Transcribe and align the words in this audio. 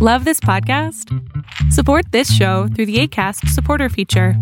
Love 0.00 0.24
this 0.24 0.38
podcast? 0.38 1.12
Support 1.72 2.12
this 2.12 2.32
show 2.32 2.68
through 2.68 2.86
the 2.86 3.00
ACAST 3.00 3.48
supporter 3.48 3.88
feature. 3.88 4.34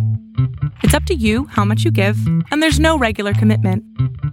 It's 0.82 0.92
up 0.92 1.04
to 1.04 1.14
you 1.14 1.46
how 1.46 1.64
much 1.64 1.82
you 1.82 1.90
give, 1.90 2.18
and 2.50 2.62
there's 2.62 2.78
no 2.78 2.98
regular 2.98 3.32
commitment. 3.32 3.82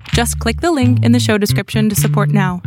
Just 0.10 0.38
click 0.40 0.60
the 0.60 0.74
link 0.74 1.02
in 1.02 1.14
the 1.14 1.22
show 1.22 1.38
description 1.38 1.88
to 1.88 1.96
support 1.96 2.28
now. 2.28 2.62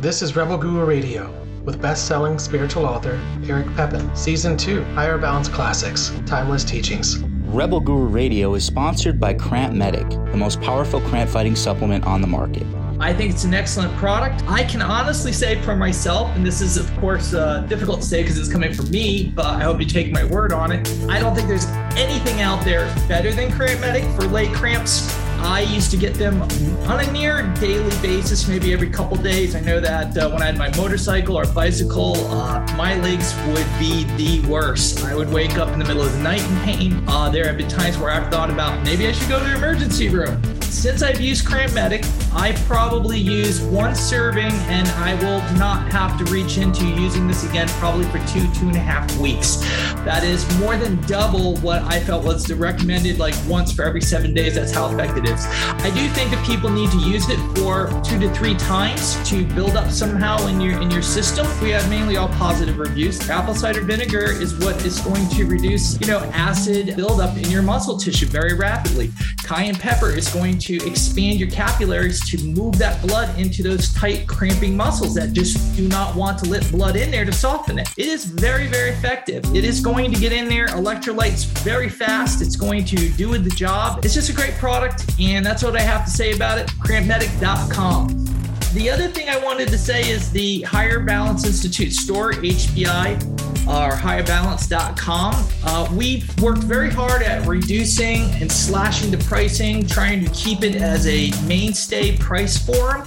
This 0.00 0.20
is 0.20 0.36
Rebel 0.36 0.58
Guru 0.58 0.84
Radio 0.84 1.32
with 1.64 1.80
best-selling 1.80 2.38
spiritual 2.38 2.84
author 2.84 3.18
Eric 3.48 3.74
Pepin, 3.74 4.14
Season 4.14 4.58
2, 4.58 4.84
Higher 4.92 5.16
Balance 5.16 5.48
Classics, 5.48 6.12
Timeless 6.26 6.62
Teachings. 6.62 7.20
Rebel 7.46 7.80
Guru 7.80 8.04
Radio 8.08 8.52
is 8.52 8.66
sponsored 8.66 9.18
by 9.18 9.32
Cramp 9.32 9.72
Medic, 9.72 10.10
the 10.10 10.36
most 10.36 10.60
powerful 10.60 11.00
cramp 11.00 11.30
fighting 11.30 11.56
supplement 11.56 12.04
on 12.04 12.20
the 12.20 12.26
market. 12.26 12.66
I 13.02 13.12
think 13.12 13.32
it's 13.32 13.42
an 13.42 13.52
excellent 13.52 13.92
product. 13.96 14.44
I 14.46 14.62
can 14.62 14.80
honestly 14.80 15.32
say 15.32 15.60
for 15.62 15.74
myself, 15.74 16.30
and 16.36 16.46
this 16.46 16.60
is, 16.60 16.76
of 16.76 16.88
course, 16.98 17.34
uh, 17.34 17.62
difficult 17.62 18.00
to 18.00 18.06
say 18.06 18.22
because 18.22 18.38
it's 18.38 18.48
coming 18.48 18.72
from 18.72 18.92
me, 18.92 19.32
but 19.34 19.44
I 19.44 19.64
hope 19.64 19.80
you 19.80 19.86
take 19.86 20.12
my 20.12 20.22
word 20.22 20.52
on 20.52 20.70
it. 20.70 20.88
I 21.08 21.18
don't 21.18 21.34
think 21.34 21.48
there's 21.48 21.66
anything 21.96 22.42
out 22.42 22.64
there 22.64 22.86
better 23.08 23.32
than 23.32 23.50
Cramp 23.50 23.80
Medic 23.80 24.04
for 24.14 24.22
leg 24.28 24.52
cramps. 24.54 25.12
I 25.40 25.62
used 25.62 25.90
to 25.90 25.96
get 25.96 26.14
them 26.14 26.42
on 26.42 27.00
a 27.00 27.10
near 27.10 27.42
daily 27.54 27.90
basis, 28.00 28.46
maybe 28.46 28.72
every 28.72 28.88
couple 28.88 29.16
days. 29.16 29.56
I 29.56 29.60
know 29.60 29.80
that 29.80 30.16
uh, 30.16 30.30
when 30.30 30.40
I 30.40 30.46
had 30.46 30.56
my 30.56 30.70
motorcycle 30.76 31.36
or 31.36 31.44
bicycle, 31.46 32.14
uh, 32.28 32.64
my 32.76 32.94
legs 33.00 33.34
would 33.48 33.66
be 33.80 34.04
the 34.16 34.48
worst. 34.48 35.02
I 35.02 35.16
would 35.16 35.32
wake 35.32 35.58
up 35.58 35.70
in 35.70 35.80
the 35.80 35.84
middle 35.84 36.02
of 36.02 36.12
the 36.12 36.20
night 36.20 36.48
in 36.48 36.60
pain. 36.60 37.04
Uh, 37.08 37.28
there 37.30 37.48
have 37.48 37.58
been 37.58 37.66
times 37.66 37.98
where 37.98 38.10
I've 38.10 38.30
thought 38.30 38.48
about 38.48 38.84
maybe 38.84 39.08
I 39.08 39.12
should 39.12 39.28
go 39.28 39.40
to 39.40 39.44
the 39.44 39.56
emergency 39.56 40.08
room. 40.08 40.40
Since 40.72 41.02
I've 41.02 41.20
used 41.20 41.46
Cramp 41.46 41.74
Medic, 41.74 42.02
I 42.32 42.52
probably 42.66 43.18
use 43.18 43.60
one 43.60 43.94
serving 43.94 44.50
and 44.50 44.88
I 44.88 45.14
will 45.22 45.40
not 45.56 45.92
have 45.92 46.18
to 46.18 46.24
reach 46.32 46.56
into 46.56 46.84
using 46.84 47.28
this 47.28 47.48
again 47.48 47.68
probably 47.78 48.06
for 48.06 48.18
two, 48.26 48.50
two 48.54 48.66
and 48.66 48.74
a 48.74 48.80
half 48.80 49.16
weeks. 49.18 49.56
That 50.04 50.24
is 50.24 50.42
more 50.58 50.76
than 50.76 51.00
double 51.02 51.56
what 51.58 51.82
I 51.82 52.00
felt 52.00 52.24
was 52.24 52.44
the 52.44 52.56
recommended, 52.56 53.18
like 53.18 53.34
once 53.46 53.70
for 53.70 53.84
every 53.84 54.00
seven 54.00 54.34
days. 54.34 54.56
That's 54.56 54.72
how 54.72 54.92
effective 54.92 55.24
it 55.24 55.30
is. 55.30 55.46
I 55.46 55.90
do 55.94 56.08
think 56.08 56.30
that 56.32 56.44
people 56.44 56.70
need 56.70 56.90
to 56.90 56.98
use 56.98 57.28
it 57.28 57.38
for 57.54 57.88
two 58.02 58.18
to 58.18 58.34
three 58.34 58.56
times 58.56 59.16
to 59.28 59.44
build 59.54 59.76
up 59.76 59.90
somehow 59.90 60.44
in 60.48 60.60
your 60.60 60.80
in 60.80 60.90
your 60.90 61.02
system. 61.02 61.46
We 61.62 61.70
have 61.70 61.88
mainly 61.88 62.16
all 62.16 62.28
positive 62.30 62.78
reviews. 62.78 63.28
Apple 63.30 63.54
cider 63.54 63.82
vinegar 63.82 64.32
is 64.32 64.58
what 64.58 64.84
is 64.84 64.98
going 65.00 65.28
to 65.28 65.44
reduce, 65.44 66.00
you 66.00 66.08
know, 66.08 66.20
acid 66.32 66.96
buildup 66.96 67.36
in 67.36 67.48
your 67.50 67.62
muscle 67.62 67.98
tissue 67.98 68.26
very 68.26 68.54
rapidly. 68.54 69.12
Cayenne 69.44 69.74
pepper 69.74 70.10
is 70.10 70.28
going 70.28 70.58
to 70.62 70.76
expand 70.86 71.40
your 71.40 71.50
capillaries 71.50 72.28
to 72.30 72.42
move 72.44 72.78
that 72.78 73.00
blood 73.02 73.38
into 73.38 73.62
those 73.62 73.92
tight 73.94 74.26
cramping 74.26 74.76
muscles 74.76 75.14
that 75.14 75.32
just 75.32 75.76
do 75.76 75.88
not 75.88 76.14
want 76.14 76.38
to 76.38 76.48
let 76.48 76.68
blood 76.70 76.96
in 76.96 77.10
there 77.10 77.24
to 77.24 77.32
soften 77.32 77.78
it. 77.78 77.88
It 77.96 78.06
is 78.06 78.24
very, 78.24 78.66
very 78.66 78.90
effective. 78.90 79.44
It 79.54 79.64
is 79.64 79.80
going 79.80 80.12
to 80.12 80.20
get 80.20 80.32
in 80.32 80.48
there, 80.48 80.68
electrolytes 80.68 81.46
very 81.60 81.88
fast. 81.88 82.42
It's 82.42 82.56
going 82.56 82.84
to 82.86 83.08
do 83.10 83.32
the 83.38 83.50
job. 83.50 84.04
It's 84.04 84.14
just 84.14 84.30
a 84.30 84.32
great 84.32 84.54
product, 84.54 85.04
and 85.18 85.44
that's 85.44 85.62
what 85.62 85.76
I 85.76 85.82
have 85.82 86.04
to 86.04 86.10
say 86.10 86.32
about 86.32 86.58
it. 86.58 86.68
Crampmedic.com. 86.80 88.41
The 88.72 88.88
other 88.88 89.06
thing 89.06 89.28
I 89.28 89.36
wanted 89.36 89.68
to 89.68 89.76
say 89.76 90.08
is 90.08 90.30
the 90.30 90.62
Higher 90.62 90.98
Balance 90.98 91.44
Institute 91.44 91.92
store, 91.92 92.32
HBI, 92.32 93.20
or 93.68 93.94
higherbalance.com. 93.94 95.48
Uh, 95.62 95.88
we've 95.94 96.40
worked 96.40 96.62
very 96.64 96.90
hard 96.90 97.20
at 97.20 97.46
reducing 97.46 98.30
and 98.40 98.50
slashing 98.50 99.10
the 99.10 99.18
pricing, 99.24 99.86
trying 99.86 100.24
to 100.24 100.30
keep 100.30 100.62
it 100.62 100.76
as 100.76 101.06
a 101.06 101.30
mainstay 101.46 102.16
price 102.16 102.56
forum. 102.56 103.06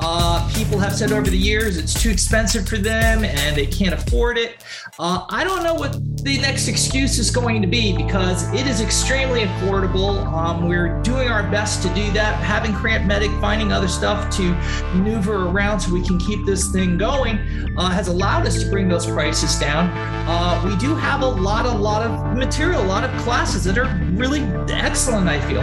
Uh, 0.00 0.50
people 0.54 0.78
have 0.78 0.94
said 0.94 1.12
over 1.12 1.28
the 1.28 1.36
years 1.36 1.76
it's 1.76 1.92
too 1.92 2.10
expensive 2.10 2.66
for 2.66 2.78
them 2.78 3.22
and 3.22 3.54
they 3.54 3.66
can't 3.66 3.94
afford 3.94 4.38
it. 4.38 4.64
Uh, 4.98 5.24
I 5.30 5.42
don't 5.42 5.62
know 5.62 5.72
what 5.72 5.92
the 6.22 6.36
next 6.36 6.68
excuse 6.68 7.18
is 7.18 7.30
going 7.30 7.62
to 7.62 7.66
be 7.66 7.96
because 7.96 8.52
it 8.52 8.66
is 8.66 8.82
extremely 8.82 9.40
affordable. 9.40 10.22
Um, 10.30 10.68
we're 10.68 11.00
doing 11.00 11.28
our 11.28 11.42
best 11.50 11.82
to 11.84 11.88
do 11.94 12.10
that, 12.12 12.34
having 12.44 12.74
Cramp 12.74 13.06
Medic, 13.06 13.30
finding 13.40 13.72
other 13.72 13.88
stuff 13.88 14.28
to 14.36 14.52
maneuver 14.94 15.48
around 15.48 15.80
so 15.80 15.94
we 15.94 16.06
can 16.06 16.18
keep 16.18 16.44
this 16.44 16.70
thing 16.70 16.98
going 16.98 17.38
uh, 17.78 17.88
has 17.88 18.08
allowed 18.08 18.46
us 18.46 18.62
to 18.62 18.70
bring 18.70 18.86
those 18.86 19.06
prices 19.06 19.58
down. 19.58 19.88
Uh, 20.28 20.62
we 20.62 20.76
do 20.76 20.94
have 20.94 21.22
a 21.22 21.26
lot, 21.26 21.64
a 21.64 21.70
lot 21.70 22.02
of 22.02 22.36
material, 22.36 22.82
a 22.82 22.84
lot 22.84 23.02
of 23.02 23.22
classes 23.22 23.64
that 23.64 23.78
are 23.78 23.98
really 24.12 24.42
excellent, 24.70 25.26
I 25.26 25.40
feel. 25.48 25.62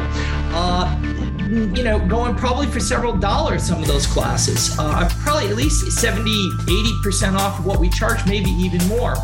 Uh, 0.56 1.20
you 1.50 1.84
know, 1.84 2.00
going 2.08 2.36
probably 2.36 2.68
for 2.68 2.80
several 2.80 3.16
dollars, 3.16 3.64
some 3.64 3.82
of 3.82 3.88
those 3.88 4.06
classes. 4.06 4.78
Uh, 4.78 5.10
probably 5.24 5.50
at 5.50 5.56
least 5.56 5.92
70, 6.00 6.30
80% 6.30 7.34
off 7.40 7.58
of 7.58 7.66
what 7.66 7.80
we 7.80 7.90
charge, 7.90 8.24
maybe 8.28 8.52
even 8.52 8.86
more. 8.88 9.16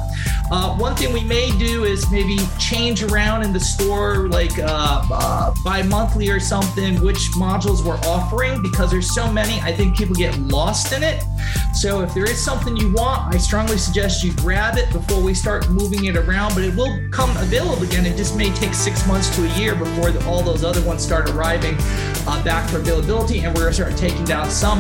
Uh, 0.52 0.78
one 0.78 0.96
thing 0.96 1.12
we 1.12 1.24
may 1.24 1.50
do 1.58 1.86
is 1.86 2.10
maybe 2.12 2.38
change 2.60 3.02
around 3.02 3.44
in 3.44 3.52
the 3.52 3.60
store, 3.60 4.30
like 4.30 4.58
uh, 4.60 5.04
uh, 5.12 5.54
bi 5.64 5.82
monthly 5.82 6.30
or 6.30 6.40
something, 6.40 7.02
which 7.02 7.32
modules 7.32 7.84
we're 7.84 7.98
offering 8.08 8.62
because 8.62 8.92
there's 8.92 9.14
so 9.14 9.32
many. 9.32 9.60
I 9.62 9.72
think 9.72 9.98
people 9.98 10.14
get 10.14 10.38
lost 10.38 10.94
in 10.94 11.02
it. 11.02 11.24
So 11.74 12.02
if 12.02 12.14
there 12.14 12.30
is 12.30 12.44
something 12.44 12.78
you 12.78 12.94
want, 12.94 13.34
I 13.34 13.40
strongly 13.40 13.78
suggest 13.78 14.24
you 14.24 14.34
grab 14.34 14.78
it 14.78 14.92
before 14.92 15.22
we 15.22 15.34
start 15.34 15.70
moving 15.70 16.06
it 16.06 16.16
around. 16.16 16.54
But 16.54 16.64
it 16.64 16.76
will 16.76 16.96
come 17.10 17.36
available 17.38 17.82
again. 17.84 18.06
It 18.06 18.16
just 18.16 18.38
may 18.38 18.54
take 18.54 18.76
six 18.76 19.08
months 19.08 19.36
to 19.36 19.46
a 19.46 19.58
year 19.58 19.76
before 19.76 20.12
the, 20.12 20.24
all 20.28 20.44
those 20.44 20.64
other 20.64 20.84
ones 20.86 21.04
start 21.04 21.30
arriving 21.32 21.76
uh, 22.28 22.44
back 22.44 22.70
for 22.70 22.78
availability, 22.78 23.40
and 23.40 23.56
we're 23.56 23.62
going 23.62 23.74
to 23.74 23.82
start 23.82 23.98
taking 23.98 24.26
down 24.26 24.50
some 24.52 24.80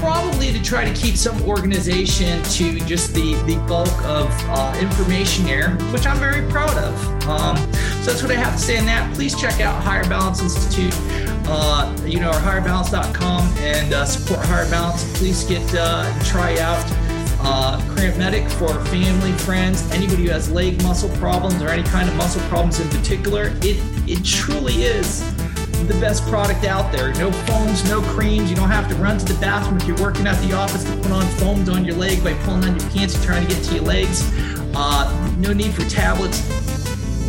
probably 0.00 0.50
to 0.50 0.62
try 0.62 0.82
to 0.82 0.94
keep 0.98 1.14
some 1.14 1.40
organization 1.42 2.42
to 2.44 2.80
just 2.80 3.14
the, 3.14 3.34
the 3.44 3.56
bulk 3.68 3.92
of 4.04 4.28
uh, 4.48 4.74
information 4.80 5.44
here, 5.44 5.72
which 5.92 6.06
I'm 6.06 6.18
very 6.18 6.50
proud 6.50 6.76
of. 6.78 7.28
Um, 7.28 7.56
so 8.02 8.10
that's 8.10 8.22
what 8.22 8.32
I 8.32 8.36
have 8.36 8.54
to 8.54 8.58
say 8.58 8.78
on 8.78 8.86
that. 8.86 9.14
Please 9.14 9.38
check 9.38 9.60
out 9.60 9.80
Higher 9.82 10.08
Balance 10.08 10.42
Institute, 10.42 10.94
uh, 11.46 11.94
you 12.06 12.18
know, 12.18 12.30
or 12.30 12.40
higherbalance.com 12.40 13.42
and 13.58 13.92
uh, 13.92 14.06
support 14.06 14.44
Higher 14.46 14.68
Balance. 14.70 15.18
Please 15.18 15.44
get 15.44 15.62
uh, 15.74 16.10
try 16.24 16.58
out 16.58 16.82
uh, 17.42 17.78
Cramp 17.94 18.16
Medic 18.16 18.48
for 18.52 18.68
family, 18.86 19.32
friends, 19.32 19.90
anybody 19.92 20.24
who 20.24 20.30
has 20.30 20.50
leg 20.50 20.82
muscle 20.82 21.10
problems 21.18 21.60
or 21.62 21.68
any 21.68 21.82
kind 21.82 22.08
of 22.08 22.16
muscle 22.16 22.42
problems 22.48 22.80
in 22.80 22.88
particular. 22.88 23.52
It 23.60 23.76
it 24.08 24.24
truly 24.24 24.82
is 24.82 25.20
the 25.86 25.98
best 26.00 26.26
product 26.28 26.64
out 26.64 26.90
there. 26.92 27.12
No 27.14 27.32
foams, 27.32 27.88
no 27.88 28.00
creams. 28.02 28.50
You 28.50 28.56
don't 28.56 28.70
have 28.70 28.88
to 28.88 28.94
run 28.96 29.18
to 29.18 29.24
the 29.24 29.38
bathroom 29.40 29.78
if 29.78 29.86
you're 29.86 30.00
working 30.00 30.26
at 30.26 30.36
the 30.46 30.54
office 30.54 30.84
to 30.84 30.96
put 30.96 31.12
on 31.12 31.22
foams 31.38 31.68
on 31.68 31.84
your 31.84 31.96
leg 31.96 32.22
by 32.24 32.34
pulling 32.44 32.64
on 32.64 32.78
your 32.78 32.90
pants 32.90 33.14
and 33.14 33.24
trying 33.24 33.46
to 33.46 33.54
get 33.54 33.62
to 33.64 33.74
your 33.74 33.84
legs. 33.84 34.22
Uh, 34.74 35.34
no 35.38 35.52
need 35.52 35.72
for 35.72 35.88
tablets. 35.88 36.40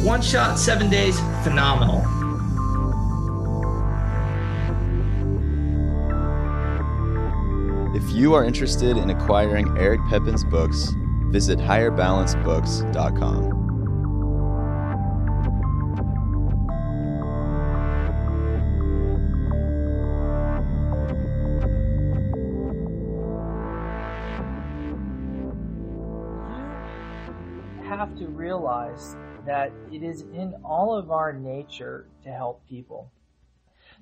One 0.04 0.22
shot, 0.22 0.58
seven 0.58 0.90
days, 0.90 1.20
phenomenal. 1.44 2.00
If 7.96 8.10
you 8.12 8.34
are 8.34 8.44
interested 8.44 8.98
in 8.98 9.10
acquiring 9.10 9.78
Eric 9.78 10.02
Pepin's 10.10 10.44
books, 10.44 10.94
visit 11.30 11.60
higherbalancebooks.com. 11.60 13.62
realize 28.62 29.16
that 29.46 29.72
it 29.92 30.04
is 30.04 30.22
in 30.34 30.54
all 30.64 30.96
of 30.96 31.12
our 31.12 31.34
nature 31.34 32.06
to 32.24 32.30
help 32.30 32.68
people. 32.70 33.12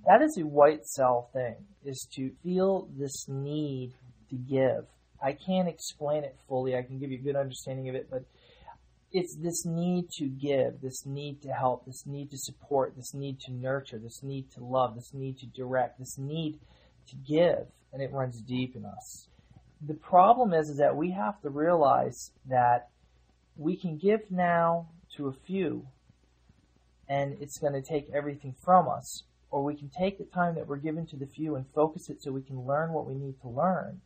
That 0.05 0.21
is 0.21 0.37
a 0.37 0.45
white 0.45 0.85
cell 0.85 1.29
thing, 1.33 1.55
is 1.83 2.07
to 2.15 2.31
feel 2.43 2.89
this 2.97 3.27
need 3.27 3.93
to 4.29 4.35
give. 4.35 4.85
I 5.23 5.33
can't 5.33 5.67
explain 5.67 6.23
it 6.23 6.37
fully. 6.47 6.75
I 6.75 6.83
can 6.83 6.99
give 6.99 7.11
you 7.11 7.19
a 7.19 7.21
good 7.21 7.35
understanding 7.35 7.89
of 7.89 7.95
it, 7.95 8.09
but 8.09 8.23
it's 9.11 9.35
this 9.35 9.65
need 9.65 10.09
to 10.17 10.25
give, 10.25 10.81
this 10.81 11.05
need 11.05 11.41
to 11.41 11.49
help, 11.49 11.85
this 11.85 12.05
need 12.05 12.29
to 12.31 12.37
support, 12.37 12.95
this 12.95 13.13
need 13.13 13.39
to 13.41 13.51
nurture, 13.51 13.97
this 13.97 14.21
need 14.23 14.51
to 14.51 14.63
love, 14.63 14.95
this 14.95 15.13
need 15.13 15.37
to 15.39 15.47
direct, 15.47 15.99
this 15.99 16.17
need 16.17 16.59
to 17.07 17.15
give, 17.15 17.65
and 17.91 18.01
it 18.01 18.11
runs 18.11 18.41
deep 18.41 18.75
in 18.75 18.85
us. 18.85 19.27
The 19.85 19.95
problem 19.95 20.53
is, 20.53 20.69
is 20.69 20.77
that 20.77 20.95
we 20.95 21.11
have 21.11 21.41
to 21.41 21.49
realize 21.49 22.31
that 22.49 22.89
we 23.59 23.75
can 23.75 23.97
give 23.97 24.21
now 24.31 24.87
to 25.17 25.27
a 25.27 25.33
few 25.33 25.85
and 27.09 27.35
it's 27.41 27.57
going 27.57 27.73
to 27.73 27.81
take 27.81 28.09
everything 28.13 28.55
from 28.63 28.87
us. 28.87 29.23
Or 29.51 29.63
we 29.63 29.75
can 29.75 29.89
take 29.89 30.17
the 30.17 30.25
time 30.25 30.55
that 30.55 30.67
we're 30.67 30.77
given 30.77 31.05
to 31.07 31.17
the 31.17 31.25
few 31.25 31.55
and 31.55 31.65
focus 31.75 32.09
it 32.09 32.21
so 32.21 32.31
we 32.31 32.41
can 32.41 32.65
learn 32.65 32.93
what 32.93 33.05
we 33.05 33.15
need 33.15 33.41
to 33.41 33.49
learn 33.49 33.99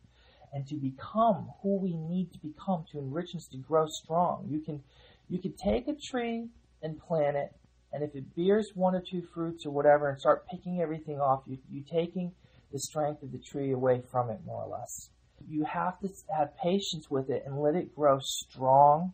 and 0.52 0.66
to 0.68 0.74
become 0.74 1.50
who 1.62 1.76
we 1.76 1.94
need 1.94 2.32
to 2.32 2.38
become 2.38 2.84
to 2.90 2.98
enrich 2.98 3.36
us 3.36 3.46
to 3.52 3.58
grow 3.58 3.86
strong. 3.86 4.46
You 4.48 4.60
can 4.60 4.82
you 5.28 5.38
can 5.38 5.52
take 5.52 5.86
a 5.86 5.94
tree 5.94 6.48
and 6.82 6.98
plant 6.98 7.36
it 7.36 7.52
and 7.92 8.02
if 8.02 8.16
it 8.16 8.34
bears 8.34 8.72
one 8.74 8.94
or 8.94 9.02
two 9.08 9.22
fruits 9.34 9.66
or 9.66 9.70
whatever 9.70 10.08
and 10.08 10.18
start 10.18 10.48
picking 10.48 10.80
everything 10.80 11.20
off, 11.20 11.42
you 11.46 11.58
you 11.70 11.82
taking 11.82 12.32
the 12.72 12.78
strength 12.78 13.22
of 13.22 13.30
the 13.30 13.38
tree 13.38 13.70
away 13.70 14.02
from 14.10 14.30
it 14.30 14.40
more 14.44 14.64
or 14.64 14.78
less. 14.78 15.10
You 15.46 15.64
have 15.64 16.00
to 16.00 16.08
have 16.34 16.56
patience 16.56 17.10
with 17.10 17.28
it 17.30 17.44
and 17.46 17.60
let 17.60 17.76
it 17.76 17.94
grow 17.94 18.18
strong 18.20 19.12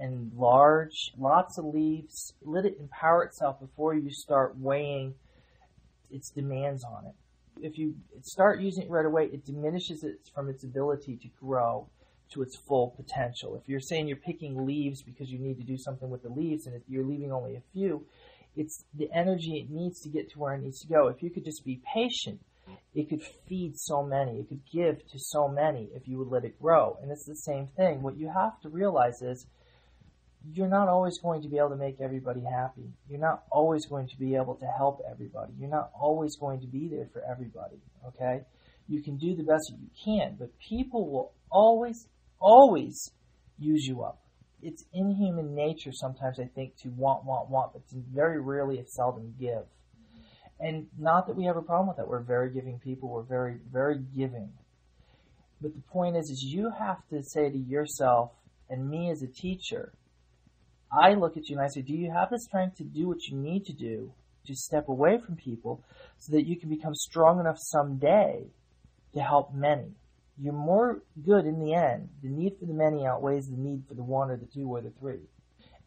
and 0.00 0.32
large, 0.36 1.12
lots 1.18 1.58
of 1.58 1.64
leaves. 1.66 2.32
Let 2.42 2.64
it 2.64 2.78
empower 2.80 3.24
itself 3.24 3.60
before 3.60 3.94
you 3.94 4.10
start 4.10 4.58
weighing 4.58 5.14
its 6.10 6.30
demands 6.30 6.82
on 6.84 7.06
it. 7.06 7.14
If 7.62 7.78
you 7.78 7.94
start 8.22 8.60
using 8.60 8.84
it 8.84 8.90
right 8.90 9.04
away, 9.04 9.26
it 9.26 9.44
diminishes 9.44 10.02
it 10.02 10.18
from 10.34 10.48
its 10.48 10.64
ability 10.64 11.18
to 11.22 11.28
grow 11.40 11.88
to 12.32 12.42
its 12.42 12.56
full 12.56 12.94
potential. 12.96 13.56
If 13.56 13.68
you're 13.68 13.80
saying 13.80 14.08
you're 14.08 14.16
picking 14.16 14.64
leaves 14.64 15.02
because 15.02 15.30
you 15.30 15.38
need 15.38 15.58
to 15.58 15.64
do 15.64 15.76
something 15.76 16.08
with 16.08 16.22
the 16.22 16.28
leaves 16.30 16.66
and 16.66 16.80
you're 16.88 17.04
leaving 17.04 17.32
only 17.32 17.56
a 17.56 17.62
few, 17.72 18.06
it's 18.56 18.84
the 18.94 19.10
energy 19.14 19.58
it 19.58 19.70
needs 19.70 20.00
to 20.02 20.08
get 20.08 20.30
to 20.30 20.38
where 20.38 20.54
it 20.54 20.62
needs 20.62 20.80
to 20.80 20.88
go. 20.88 21.08
If 21.08 21.22
you 21.22 21.30
could 21.30 21.44
just 21.44 21.64
be 21.64 21.80
patient, 21.94 22.40
it 22.94 23.08
could 23.08 23.22
feed 23.48 23.78
so 23.78 24.02
many. 24.02 24.40
It 24.40 24.48
could 24.48 24.62
give 24.72 24.98
to 25.10 25.18
so 25.18 25.48
many 25.48 25.88
if 25.94 26.08
you 26.08 26.18
would 26.18 26.28
let 26.28 26.44
it 26.44 26.60
grow. 26.60 26.98
And 27.02 27.10
it's 27.10 27.26
the 27.26 27.36
same 27.36 27.68
thing. 27.76 28.02
What 28.02 28.16
you 28.16 28.28
have 28.28 28.60
to 28.62 28.68
realize 28.68 29.22
is 29.22 29.46
you're 30.52 30.68
not 30.68 30.88
always 30.88 31.18
going 31.18 31.42
to 31.42 31.48
be 31.48 31.58
able 31.58 31.70
to 31.70 31.76
make 31.76 32.00
everybody 32.00 32.40
happy. 32.40 32.88
You're 33.08 33.20
not 33.20 33.44
always 33.50 33.86
going 33.86 34.08
to 34.08 34.16
be 34.16 34.34
able 34.34 34.54
to 34.56 34.66
help 34.76 35.00
everybody. 35.10 35.52
You're 35.58 35.70
not 35.70 35.90
always 35.98 36.36
going 36.36 36.60
to 36.60 36.66
be 36.66 36.88
there 36.88 37.08
for 37.12 37.22
everybody. 37.30 37.76
Okay? 38.08 38.40
You 38.88 39.02
can 39.02 39.18
do 39.18 39.36
the 39.36 39.44
best 39.44 39.70
that 39.70 39.78
you 39.78 39.90
can, 40.04 40.36
but 40.38 40.48
people 40.58 41.10
will 41.10 41.32
always, 41.50 42.08
always 42.40 43.12
use 43.58 43.84
you 43.86 44.02
up. 44.02 44.20
It's 44.62 44.84
in 44.92 45.14
human 45.14 45.54
nature 45.54 45.92
sometimes, 45.92 46.38
I 46.40 46.48
think, 46.54 46.76
to 46.82 46.88
want, 46.88 47.24
want, 47.24 47.50
want, 47.50 47.72
but 47.72 47.82
very 48.12 48.40
rarely, 48.40 48.78
if 48.78 48.88
seldom, 48.88 49.34
give. 49.38 49.64
And 50.58 50.86
not 50.98 51.26
that 51.26 51.36
we 51.36 51.44
have 51.44 51.56
a 51.56 51.62
problem 51.62 51.88
with 51.88 51.96
that. 51.96 52.08
We're 52.08 52.22
very 52.22 52.52
giving 52.52 52.78
people. 52.78 53.08
We're 53.08 53.22
very, 53.22 53.56
very 53.72 53.98
giving. 54.14 54.50
But 55.62 55.74
the 55.74 55.82
point 55.82 56.16
is, 56.16 56.30
is 56.30 56.42
you 56.42 56.70
have 56.78 56.98
to 57.10 57.22
say 57.22 57.50
to 57.50 57.56
yourself 57.56 58.32
and 58.68 58.88
me 58.88 59.10
as 59.10 59.22
a 59.22 59.26
teacher, 59.26 59.92
I 60.92 61.14
look 61.14 61.36
at 61.36 61.48
you 61.48 61.56
and 61.56 61.64
I 61.64 61.68
say, 61.68 61.82
do 61.82 61.92
you 61.92 62.10
have 62.10 62.30
the 62.30 62.38
strength 62.38 62.76
to 62.78 62.84
do 62.84 63.06
what 63.06 63.26
you 63.28 63.36
need 63.36 63.64
to 63.66 63.72
do 63.72 64.12
to 64.46 64.54
step 64.54 64.88
away 64.88 65.18
from 65.24 65.36
people 65.36 65.84
so 66.18 66.32
that 66.32 66.46
you 66.46 66.56
can 66.56 66.68
become 66.68 66.94
strong 66.94 67.38
enough 67.38 67.58
someday 67.58 68.46
to 69.14 69.20
help 69.20 69.54
many? 69.54 69.92
You're 70.36 70.52
more 70.52 71.02
good 71.24 71.44
in 71.44 71.60
the 71.60 71.74
end. 71.74 72.08
The 72.22 72.28
need 72.28 72.56
for 72.58 72.66
the 72.66 72.72
many 72.72 73.06
outweighs 73.06 73.48
the 73.48 73.56
need 73.56 73.84
for 73.86 73.94
the 73.94 74.02
one 74.02 74.30
or 74.30 74.36
the 74.36 74.46
two 74.46 74.66
or 74.68 74.80
the 74.80 74.90
three. 74.90 75.20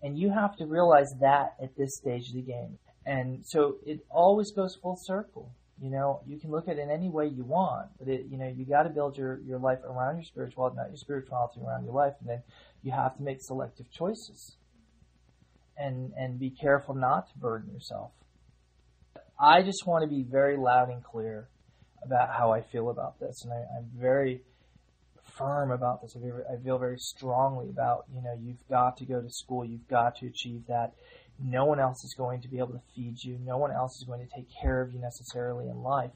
And 0.01 0.17
you 0.17 0.29
have 0.29 0.55
to 0.57 0.65
realize 0.65 1.13
that 1.19 1.55
at 1.61 1.75
this 1.75 1.97
stage 1.97 2.29
of 2.29 2.35
the 2.35 2.41
game. 2.41 2.77
And 3.05 3.45
so 3.45 3.77
it 3.85 4.05
always 4.09 4.51
goes 4.51 4.77
full 4.81 4.95
circle. 4.95 5.51
You 5.81 5.89
know, 5.89 6.21
you 6.25 6.39
can 6.39 6.51
look 6.51 6.67
at 6.69 6.77
it 6.77 6.81
in 6.81 6.89
any 6.89 7.09
way 7.09 7.27
you 7.27 7.43
want, 7.43 7.87
but 7.99 8.07
it, 8.07 8.27
you 8.29 8.37
know, 8.37 8.47
you 8.47 8.63
got 8.63 8.83
to 8.83 8.89
build 8.89 9.17
your, 9.17 9.39
your 9.39 9.59
life 9.59 9.79
around 9.83 10.15
your 10.15 10.23
spirituality, 10.23 10.77
not 10.77 10.89
your 10.89 10.97
spirituality 10.97 11.59
around 11.65 11.83
your 11.83 11.93
life. 11.93 12.13
And 12.21 12.29
then 12.29 12.43
you 12.83 12.91
have 12.91 13.17
to 13.17 13.23
make 13.23 13.41
selective 13.41 13.91
choices 13.91 14.55
and, 15.77 16.11
and 16.17 16.39
be 16.39 16.49
careful 16.49 16.95
not 16.95 17.29
to 17.31 17.37
burden 17.37 17.71
yourself. 17.73 18.11
I 19.39 19.61
just 19.61 19.85
want 19.85 20.03
to 20.03 20.07
be 20.07 20.23
very 20.23 20.57
loud 20.57 20.89
and 20.89 21.03
clear 21.03 21.49
about 22.03 22.29
how 22.29 22.51
I 22.51 22.61
feel 22.61 22.89
about 22.89 23.19
this. 23.19 23.43
And 23.43 23.53
I, 23.53 23.57
I'm 23.77 23.89
very 23.95 24.41
firm 25.37 25.71
about 25.71 26.01
this. 26.01 26.15
I 26.15 26.19
feel, 26.19 26.41
I 26.51 26.63
feel 26.63 26.77
very 26.77 26.97
strongly 26.99 27.69
about, 27.69 28.05
you 28.13 28.21
know, 28.21 28.37
you've 28.39 28.67
got 28.69 28.97
to 28.97 29.05
go 29.05 29.21
to 29.21 29.29
school. 29.29 29.65
You've 29.65 29.87
got 29.87 30.17
to 30.17 30.27
achieve 30.27 30.63
that. 30.67 30.93
No 31.39 31.65
one 31.65 31.79
else 31.79 32.03
is 32.03 32.13
going 32.15 32.41
to 32.41 32.47
be 32.47 32.59
able 32.59 32.73
to 32.73 32.81
feed 32.95 33.23
you. 33.23 33.39
No 33.43 33.57
one 33.57 33.71
else 33.71 33.97
is 33.97 34.03
going 34.03 34.25
to 34.25 34.35
take 34.35 34.47
care 34.61 34.81
of 34.81 34.93
you 34.93 34.99
necessarily 34.99 35.67
in 35.67 35.81
life. 35.81 36.11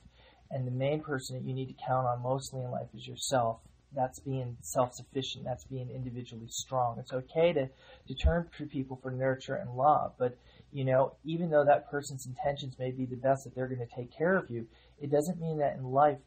And 0.52 0.66
the 0.66 0.72
main 0.72 1.02
person 1.02 1.36
that 1.38 1.46
you 1.46 1.54
need 1.54 1.68
to 1.68 1.86
count 1.86 2.08
on 2.08 2.22
mostly 2.22 2.62
in 2.62 2.72
life 2.72 2.88
is 2.96 3.08
yourself. 3.08 3.60
That's 3.96 4.20
being 4.20 4.58
self 4.62 4.94
sufficient. 4.94 5.46
That's 5.46 5.66
being 5.66 5.90
individually 5.90 6.48
strong. 6.50 7.00
It's 7.00 7.14
okay 7.14 7.54
to, 7.54 7.70
to 8.08 8.14
turn 8.14 8.48
to 8.58 8.66
people 8.66 9.00
for 9.02 9.12
nurture 9.12 9.56
and 9.56 9.76
love, 9.76 10.14
but 10.18 10.38
you 10.72 10.84
know, 10.84 11.14
even 11.24 11.50
though 11.50 11.64
that 11.64 11.90
person's 11.90 12.26
intentions 12.26 12.78
may 12.78 12.92
be 12.92 13.06
the 13.06 13.16
best 13.16 13.46
that 13.46 13.56
they're 13.56 13.68
going 13.68 13.80
to 13.80 13.96
take 13.96 14.16
care 14.16 14.36
of 14.36 14.50
you, 14.50 14.68
it 15.02 15.10
doesn't 15.10 15.40
mean 15.40 15.60
that 15.60 15.76
in 15.78 15.84
life 15.84 16.18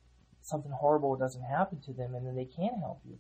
something 0.43 0.73
horrible 0.73 1.17
doesn't 1.17 1.43
happen 1.43 1.79
to 1.81 1.93
them 1.93 2.15
and 2.15 2.27
then 2.27 2.35
they 2.35 2.47
can't 2.47 2.79
help 2.81 3.01
you 3.05 3.19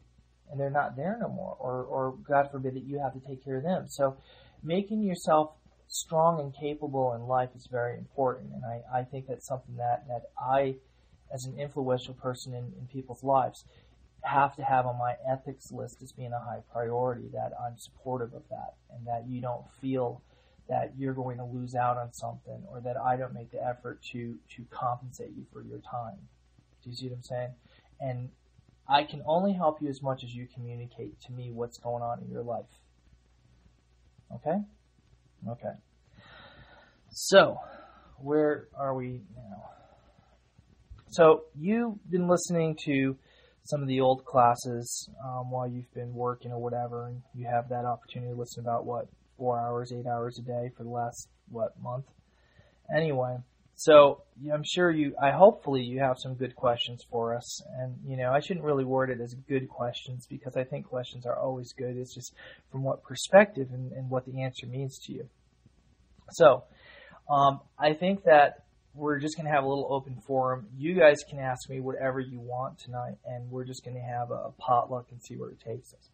and 0.50 0.58
they're 0.58 0.70
not 0.70 0.96
there 0.96 1.16
no 1.20 1.28
more 1.28 1.56
or, 1.60 1.84
or 1.84 2.14
God 2.26 2.50
forbid 2.50 2.74
that 2.74 2.84
you 2.84 2.98
have 2.98 3.12
to 3.12 3.20
take 3.20 3.44
care 3.44 3.58
of 3.58 3.62
them. 3.62 3.86
So 3.88 4.16
making 4.62 5.02
yourself 5.02 5.52
strong 5.88 6.40
and 6.40 6.54
capable 6.54 7.12
in 7.14 7.22
life 7.22 7.50
is 7.54 7.66
very 7.70 7.98
important. 7.98 8.52
And 8.54 8.64
I, 8.64 9.00
I 9.00 9.04
think 9.04 9.26
that's 9.26 9.46
something 9.46 9.76
that, 9.76 10.06
that 10.08 10.30
I, 10.38 10.76
as 11.32 11.44
an 11.44 11.58
influential 11.58 12.14
person 12.14 12.54
in, 12.54 12.72
in 12.78 12.86
people's 12.92 13.22
lives, 13.22 13.64
have 14.22 14.56
to 14.56 14.62
have 14.62 14.86
on 14.86 14.98
my 14.98 15.14
ethics 15.28 15.72
list 15.72 16.02
as 16.02 16.12
being 16.12 16.32
a 16.32 16.38
high 16.38 16.60
priority, 16.72 17.28
that 17.32 17.52
I'm 17.60 17.76
supportive 17.78 18.34
of 18.34 18.42
that, 18.50 18.74
and 18.94 19.06
that 19.06 19.28
you 19.28 19.40
don't 19.40 19.64
feel 19.80 20.22
that 20.68 20.92
you're 20.96 21.14
going 21.14 21.38
to 21.38 21.44
lose 21.44 21.74
out 21.74 21.96
on 21.96 22.12
something 22.12 22.62
or 22.70 22.80
that 22.80 22.96
I 22.96 23.16
don't 23.16 23.34
make 23.34 23.50
the 23.50 23.64
effort 23.64 24.00
to, 24.12 24.36
to 24.56 24.64
compensate 24.70 25.30
you 25.36 25.44
for 25.52 25.62
your 25.62 25.80
time. 25.80 26.18
Do 26.82 26.90
you 26.90 26.96
see 26.96 27.08
what 27.08 27.16
I'm 27.16 27.22
saying? 27.22 27.50
And 28.00 28.28
I 28.88 29.04
can 29.04 29.22
only 29.26 29.52
help 29.52 29.82
you 29.82 29.88
as 29.88 30.00
much 30.00 30.22
as 30.22 30.34
you 30.34 30.46
communicate 30.54 31.20
to 31.22 31.32
me 31.32 31.50
what's 31.50 31.78
going 31.78 32.02
on 32.02 32.22
in 32.22 32.30
your 32.30 32.42
life. 32.42 32.64
Okay? 34.34 34.58
Okay. 35.48 35.72
So, 37.12 37.58
where 38.18 38.68
are 38.78 38.94
we 38.94 39.22
now? 39.36 39.70
So, 41.08 41.42
you've 41.58 41.98
been 42.08 42.28
listening 42.28 42.76
to 42.84 43.16
some 43.64 43.82
of 43.82 43.88
the 43.88 44.00
old 44.00 44.24
classes 44.24 45.08
um, 45.24 45.50
while 45.50 45.68
you've 45.68 45.92
been 45.94 46.12
working 46.12 46.52
or 46.52 46.58
whatever, 46.60 47.08
and 47.08 47.22
you 47.34 47.46
have 47.46 47.68
that 47.68 47.84
opportunity 47.84 48.32
to 48.32 48.38
listen 48.38 48.62
about 48.62 48.84
what 48.84 49.06
four 49.36 49.58
hours, 49.58 49.92
eight 49.92 50.06
hours 50.06 50.38
a 50.38 50.42
day 50.42 50.70
for 50.76 50.82
the 50.82 50.90
last 50.90 51.28
what 51.48 51.72
month. 51.82 52.06
Anyway, 52.94 53.36
so 53.74 54.22
I'm 54.52 54.64
sure 54.64 54.90
you, 54.90 55.14
I 55.22 55.30
hopefully 55.30 55.80
you 55.82 56.00
have 56.00 56.18
some 56.18 56.34
good 56.34 56.54
questions 56.54 57.02
for 57.10 57.34
us, 57.34 57.62
and 57.78 57.96
you 58.06 58.16
know 58.16 58.30
I 58.30 58.40
shouldn't 58.40 58.64
really 58.64 58.84
word 58.84 59.08
it 59.08 59.20
as 59.22 59.34
good 59.48 59.68
questions 59.68 60.26
because 60.28 60.56
I 60.56 60.64
think 60.64 60.86
questions 60.86 61.24
are 61.24 61.38
always 61.38 61.72
good. 61.72 61.96
It's 61.96 62.14
just 62.14 62.34
from 62.70 62.82
what 62.82 63.02
perspective 63.02 63.68
and, 63.72 63.92
and 63.92 64.10
what 64.10 64.26
the 64.26 64.42
answer 64.42 64.66
means 64.66 64.98
to 65.06 65.12
you. 65.12 65.28
So 66.32 66.64
um, 67.30 67.60
I 67.78 67.94
think 67.94 68.24
that 68.24 68.64
we're 68.94 69.18
just 69.18 69.36
going 69.36 69.46
to 69.46 69.52
have 69.52 69.64
a 69.64 69.68
little 69.68 69.86
open 69.90 70.16
forum. 70.26 70.66
You 70.76 70.94
guys 70.94 71.18
can 71.28 71.38
ask 71.38 71.68
me 71.68 71.80
whatever 71.80 72.20
you 72.20 72.40
want 72.40 72.78
tonight, 72.78 73.16
and 73.24 73.50
we're 73.50 73.64
just 73.64 73.84
going 73.84 73.96
to 73.96 74.02
have 74.02 74.30
a, 74.30 74.50
potluck 74.58 75.06
and 75.10 75.22
see 75.22 75.36
where 75.36 75.50
it 75.50 75.60
takes 75.60 75.94
us. 75.94 76.10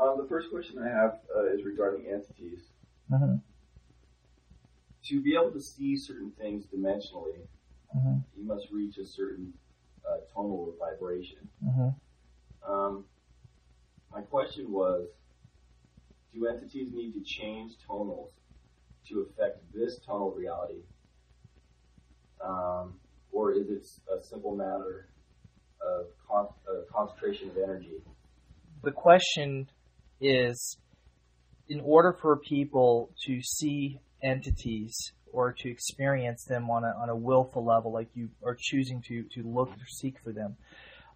Um, 0.00 0.16
the 0.20 0.26
first 0.28 0.50
question 0.50 0.78
I 0.78 0.88
have 0.88 1.18
uh, 1.36 1.52
is 1.52 1.64
regarding 1.64 2.06
entities. 2.06 2.60
Mm-hmm. 3.12 3.36
To 5.04 5.20
be 5.20 5.34
able 5.34 5.50
to 5.50 5.60
see 5.60 5.96
certain 5.96 6.32
things 6.38 6.64
dimensionally, 6.66 7.40
mm-hmm. 7.96 8.18
you 8.36 8.44
must 8.44 8.68
reach 8.70 8.96
a 8.98 9.06
certain 9.06 9.52
uh, 10.08 10.18
tonal 10.34 10.74
vibration. 10.78 11.48
Mm-hmm. 11.64 12.70
Um, 12.70 13.04
my 14.10 14.22
question 14.22 14.70
was, 14.72 15.08
do 16.32 16.46
entities 16.46 16.92
need 16.92 17.12
to 17.12 17.20
change 17.20 17.72
tonals 17.88 18.30
to 19.08 19.20
affect 19.20 19.58
this 19.74 19.98
tonal 20.06 20.30
reality? 20.32 20.82
Um, 22.44 22.94
or 23.32 23.52
is 23.52 23.68
it 23.68 23.84
a 24.12 24.22
simple 24.24 24.56
matter 24.56 25.08
of 25.80 26.06
con- 26.28 26.48
uh, 26.68 26.92
concentration 26.92 27.50
of 27.50 27.56
energy? 27.56 28.02
The 28.82 28.92
question 28.92 29.68
is 30.20 30.78
in 31.68 31.80
order 31.80 32.16
for 32.20 32.36
people 32.36 33.10
to 33.26 33.40
see 33.42 34.00
entities 34.22 35.12
or 35.32 35.52
to 35.52 35.70
experience 35.70 36.44
them 36.44 36.68
on 36.68 36.84
a, 36.84 36.88
on 37.00 37.08
a 37.08 37.16
willful 37.16 37.64
level, 37.64 37.92
like 37.92 38.08
you 38.14 38.28
are 38.44 38.56
choosing 38.58 39.02
to, 39.06 39.22
to 39.34 39.42
look 39.42 39.68
or 39.68 39.86
seek 39.86 40.16
for 40.24 40.32
them, 40.32 40.56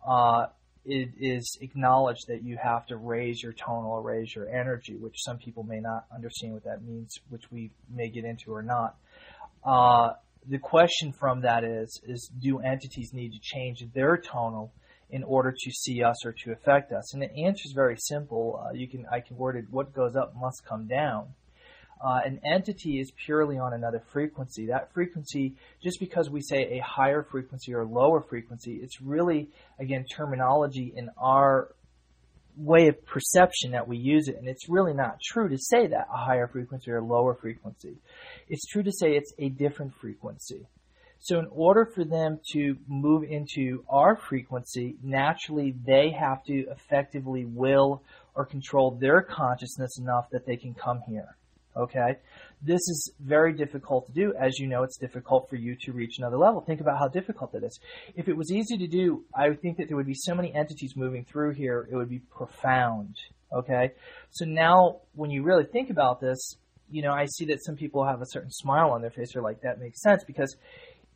uh, 0.07 0.47
it 0.85 1.11
is 1.19 1.59
acknowledged 1.61 2.27
that 2.29 2.43
you 2.43 2.59
have 2.63 2.87
to 2.87 2.97
raise 2.97 3.43
your 3.43 3.53
tonal 3.53 3.91
or 3.91 4.03
raise 4.03 4.35
your 4.35 4.49
energy, 4.49 4.97
which 4.97 5.17
some 5.17 5.39
people 5.39 5.63
may 5.63 5.81
not 5.81 6.05
understand 6.15 6.53
what 6.53 6.65
that 6.65 6.83
means, 6.83 7.19
which 7.31 7.51
we 7.51 7.71
may 7.93 8.09
get 8.09 8.25
into 8.25 8.53
or 8.53 8.63
not. 8.63 8.97
Uh, 9.65 10.13
the 10.49 10.59
question 10.59 11.13
from 11.13 11.43
that 11.43 11.65
is, 11.65 12.01
is 12.07 12.31
do 12.41 12.61
entities 12.61 13.13
need 13.13 13.33
to 13.33 13.39
change 13.41 13.85
their 13.95 14.17
tonal 14.17 14.73
in 15.11 15.23
order 15.23 15.53
to 15.53 15.71
see 15.71 16.03
us 16.03 16.25
or 16.25 16.33
to 16.45 16.53
affect 16.53 16.93
us? 16.93 17.15
And 17.15 17.23
the 17.23 17.33
answer 17.33 17.63
is 17.67 17.73
very 17.75 17.97
simple. 17.99 18.63
Uh, 18.63 18.73
you 18.73 18.89
can 18.89 19.07
I 19.11 19.21
can 19.21 19.37
word 19.37 19.57
it: 19.57 19.67
what 19.71 19.95
goes 19.95 20.17
up 20.17 20.35
must 20.37 20.65
come 20.65 20.87
down. 20.87 21.29
Uh, 22.05 22.21
an 22.25 22.41
entity 22.45 23.01
is 23.01 23.11
purely 23.25 23.57
on 23.57 23.73
another 23.73 24.03
frequency. 24.13 24.67
That 24.67 24.93
frequency, 24.93 25.55
just 25.83 25.99
because 26.01 26.29
we 26.29 26.43
say 26.43 26.79
a 26.79 26.83
higher 26.85 27.23
frequency 27.23 27.73
or 27.73 27.87
lower 27.87 28.21
frequency, 28.21 28.81
it's 28.83 29.01
really 29.01 29.49
again 29.79 30.05
terminology 30.05 30.93
in 30.95 31.09
our 31.17 31.75
way 32.57 32.89
of 32.89 33.05
perception 33.07 33.73
that 33.73 33.89
we 33.89 33.97
use 33.97 34.29
it, 34.29 34.37
and 34.37 34.49
it's 34.49 34.69
really 34.69 34.95
not 34.95 35.21
true 35.21 35.49
to 35.49 35.59
say 35.59 35.87
that 35.89 36.07
a 36.13 36.17
higher 36.17 36.47
frequency 36.47 36.91
or 36.91 37.03
lower 37.03 37.35
frequency. 37.35 37.97
It's 38.49 38.67
true 38.67 38.83
to 38.83 38.93
say 38.93 39.13
it's 39.13 39.33
a 39.39 39.49
different 39.49 39.95
frequency. 39.95 40.67
So 41.21 41.39
in 41.39 41.47
order 41.51 41.87
for 41.87 42.05
them 42.05 42.39
to 42.53 42.77
move 42.87 43.25
into 43.25 43.83
our 43.89 44.15
frequency, 44.15 44.97
naturally 45.03 45.75
they 45.87 46.11
have 46.11 46.45
to 46.45 46.67
effectively 46.71 47.47
will 47.47 48.03
or 48.35 48.45
control 48.45 48.99
their 49.01 49.23
consciousness 49.23 49.99
enough 49.99 50.29
that 50.33 50.45
they 50.45 50.57
can 50.57 50.75
come 50.75 51.01
here. 51.09 51.37
Okay? 51.77 52.19
This 52.61 52.81
is 52.89 53.13
very 53.21 53.53
difficult 53.53 54.07
to 54.07 54.13
do. 54.13 54.35
As 54.39 54.59
you 54.59 54.67
know, 54.67 54.83
it's 54.83 54.99
difficult 54.99 55.49
for 55.49 55.57
you 55.57 55.77
to 55.83 55.93
reach 55.93 56.19
another 56.19 56.37
level. 56.37 56.61
Think 56.61 56.81
about 56.81 56.99
how 56.99 57.09
difficult 57.09 57.55
it 57.55 57.65
is. 57.65 57.79
If 58.15 58.29
it 58.29 58.37
was 58.37 58.53
easy 58.53 58.77
to 58.77 58.87
do, 58.87 59.25
I 59.35 59.49
would 59.49 59.61
think 59.61 59.79
that 59.79 59.89
there 59.89 59.97
would 59.97 60.07
be 60.07 60.15
so 60.15 60.35
many 60.35 60.55
entities 60.55 60.95
moving 60.95 61.25
through 61.25 61.55
here, 61.55 61.89
it 61.91 61.97
would 61.97 62.11
be 62.11 62.21
profound. 62.37 63.17
Okay? 63.53 63.93
So 64.31 64.45
now, 64.45 65.01
when 65.15 65.31
you 65.31 65.43
really 65.43 65.65
think 65.65 65.91
about 65.91 66.21
this, 66.21 66.57
you 66.95 67.03
know, 67.03 67.13
I 67.13 67.27
see 67.27 67.47
that 67.47 67.59
some 67.65 67.75
people 67.75 68.07
have 68.07 68.23
a 68.23 68.27
certain 68.27 68.53
smile 68.53 68.91
on 68.91 69.01
their 69.01 69.11
face. 69.11 69.33
They're 69.33 69.43
like, 69.43 69.63
that 69.63 69.81
makes 69.81 70.01
sense 70.01 70.23
because 70.25 70.55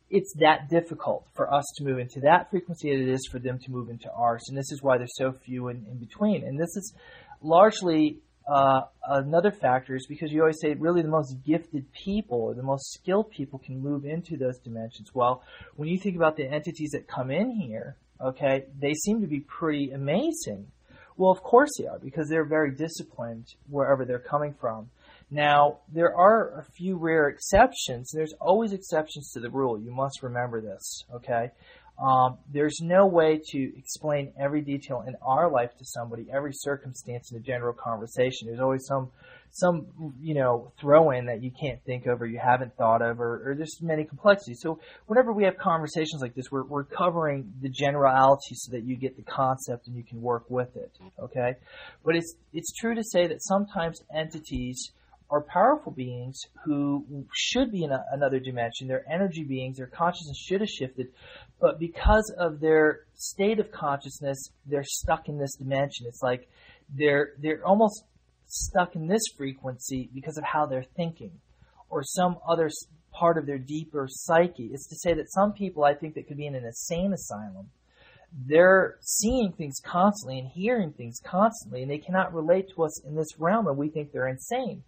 it's 0.09 0.33
that 0.39 0.69
difficult 0.69 1.25
for 1.35 1.53
us 1.53 1.63
to 1.77 1.85
move 1.85 1.99
into 1.99 2.19
that 2.21 2.49
frequency 2.51 2.91
as 2.91 2.99
it 2.99 3.07
is 3.07 3.25
for 3.31 3.39
them 3.39 3.59
to 3.59 3.71
move 3.71 3.89
into 3.89 4.11
ours. 4.11 4.43
And 4.49 4.57
this 4.57 4.73
is 4.73 4.83
why 4.83 4.97
there's 4.97 5.15
so 5.15 5.31
few 5.31 5.69
in, 5.69 5.85
in 5.89 5.97
between. 5.97 6.43
And 6.43 6.59
this 6.59 6.75
is 6.75 6.93
largely 7.41 8.17
uh, 8.45 8.81
another 9.07 9.51
factor 9.51 9.95
is 9.95 10.05
because 10.05 10.33
you 10.33 10.41
always 10.41 10.59
say 10.59 10.73
really 10.73 11.01
the 11.01 11.07
most 11.07 11.37
gifted 11.45 11.85
people 11.93 12.41
or 12.41 12.53
the 12.53 12.63
most 12.63 12.91
skilled 12.91 13.31
people 13.31 13.59
can 13.59 13.79
move 13.79 14.03
into 14.03 14.35
those 14.35 14.57
dimensions. 14.59 15.11
Well, 15.13 15.43
when 15.77 15.87
you 15.87 15.97
think 15.97 16.17
about 16.17 16.35
the 16.35 16.45
entities 16.45 16.89
that 16.91 17.07
come 17.07 17.31
in 17.31 17.51
here, 17.51 17.95
okay, 18.19 18.65
they 18.77 18.93
seem 18.93 19.21
to 19.21 19.27
be 19.27 19.39
pretty 19.39 19.91
amazing. 19.91 20.67
Well, 21.15 21.31
of 21.31 21.41
course 21.41 21.69
they 21.77 21.87
are 21.87 21.99
because 21.99 22.27
they're 22.27 22.43
very 22.43 22.71
disciplined 22.71 23.45
wherever 23.69 24.03
they're 24.03 24.19
coming 24.19 24.55
from. 24.59 24.89
Now, 25.31 25.79
there 25.93 26.15
are 26.15 26.59
a 26.59 26.63
few 26.75 26.97
rare 26.97 27.27
exceptions. 27.29 28.11
There's 28.11 28.33
always 28.41 28.73
exceptions 28.73 29.31
to 29.33 29.39
the 29.39 29.49
rule. 29.49 29.79
You 29.79 29.91
must 29.91 30.23
remember 30.23 30.59
this, 30.61 31.03
okay? 31.13 31.51
Um, 32.01 32.37
there's 32.51 32.79
no 32.81 33.05
way 33.07 33.41
to 33.49 33.77
explain 33.77 34.31
every 34.39 34.61
detail 34.61 35.03
in 35.05 35.15
our 35.21 35.51
life 35.51 35.71
to 35.77 35.85
somebody, 35.85 36.27
every 36.33 36.53
circumstance 36.53 37.31
in 37.31 37.37
a 37.37 37.41
general 37.41 37.73
conversation. 37.73 38.47
There's 38.47 38.61
always 38.61 38.85
some, 38.85 39.11
some, 39.51 39.87
you 40.21 40.33
know, 40.33 40.71
throw 40.79 41.11
in 41.11 41.25
that 41.25 41.43
you 41.43 41.51
can't 41.51 41.83
think 41.83 42.05
of 42.05 42.21
or 42.21 42.25
you 42.25 42.39
haven't 42.39 42.75
thought 42.77 43.01
of 43.01 43.19
or, 43.19 43.49
or 43.49 43.55
there's 43.55 43.81
many 43.81 44.05
complexities. 44.05 44.61
So 44.61 44.79
whenever 45.07 45.33
we 45.33 45.43
have 45.43 45.57
conversations 45.57 46.21
like 46.21 46.35
this, 46.35 46.45
we're, 46.49 46.63
we're 46.63 46.85
covering 46.85 47.51
the 47.61 47.69
generality 47.69 48.55
so 48.55 48.71
that 48.71 48.85
you 48.85 48.95
get 48.95 49.17
the 49.17 49.23
concept 49.23 49.87
and 49.87 49.97
you 49.97 50.03
can 50.03 50.21
work 50.21 50.45
with 50.49 50.77
it. 50.77 50.91
Okay. 51.21 51.55
But 52.05 52.15
it's, 52.15 52.33
it's 52.53 52.71
true 52.71 52.95
to 52.95 53.03
say 53.03 53.27
that 53.27 53.43
sometimes 53.43 54.01
entities, 54.15 54.91
are 55.31 55.41
powerful 55.41 55.91
beings 55.91 56.41
who 56.63 57.25
should 57.33 57.71
be 57.71 57.83
in 57.83 57.91
a, 57.91 58.03
another 58.11 58.39
dimension. 58.39 58.87
They're 58.87 59.05
energy 59.11 59.43
beings. 59.43 59.77
Their 59.77 59.87
consciousness 59.87 60.37
should 60.37 60.61
have 60.61 60.69
shifted, 60.69 61.07
but 61.59 61.79
because 61.79 62.33
of 62.39 62.59
their 62.59 63.01
state 63.15 63.59
of 63.59 63.71
consciousness, 63.71 64.49
they're 64.65 64.83
stuck 64.83 65.29
in 65.29 65.37
this 65.37 65.55
dimension. 65.55 66.07
It's 66.07 66.23
like 66.23 66.49
they're 66.95 67.33
they're 67.39 67.65
almost 67.65 68.03
stuck 68.47 68.95
in 68.95 69.07
this 69.07 69.21
frequency 69.37 70.09
because 70.13 70.37
of 70.37 70.43
how 70.43 70.65
they're 70.65 70.85
thinking, 70.95 71.31
or 71.89 72.03
some 72.03 72.37
other 72.47 72.69
part 73.11 73.37
of 73.37 73.45
their 73.45 73.59
deeper 73.59 74.07
psyche. 74.09 74.69
It's 74.73 74.87
to 74.87 74.95
say 74.95 75.13
that 75.13 75.31
some 75.31 75.53
people, 75.53 75.83
I 75.83 75.93
think, 75.93 76.15
that 76.15 76.27
could 76.27 76.37
be 76.37 76.47
in 76.47 76.55
an 76.55 76.65
insane 76.65 77.13
asylum. 77.13 77.69
They're 78.31 78.97
seeing 79.01 79.53
things 79.53 79.79
constantly 79.83 80.39
and 80.39 80.47
hearing 80.47 80.91
things 80.91 81.19
constantly, 81.23 81.81
and 81.81 81.89
they 81.89 81.97
cannot 81.97 82.33
relate 82.33 82.69
to 82.75 82.83
us 82.83 83.03
in 83.03 83.15
this 83.15 83.39
realm, 83.39 83.67
and 83.67 83.77
we 83.77 83.89
think 83.89 84.11
they're 84.11 84.27
insane 84.27 84.83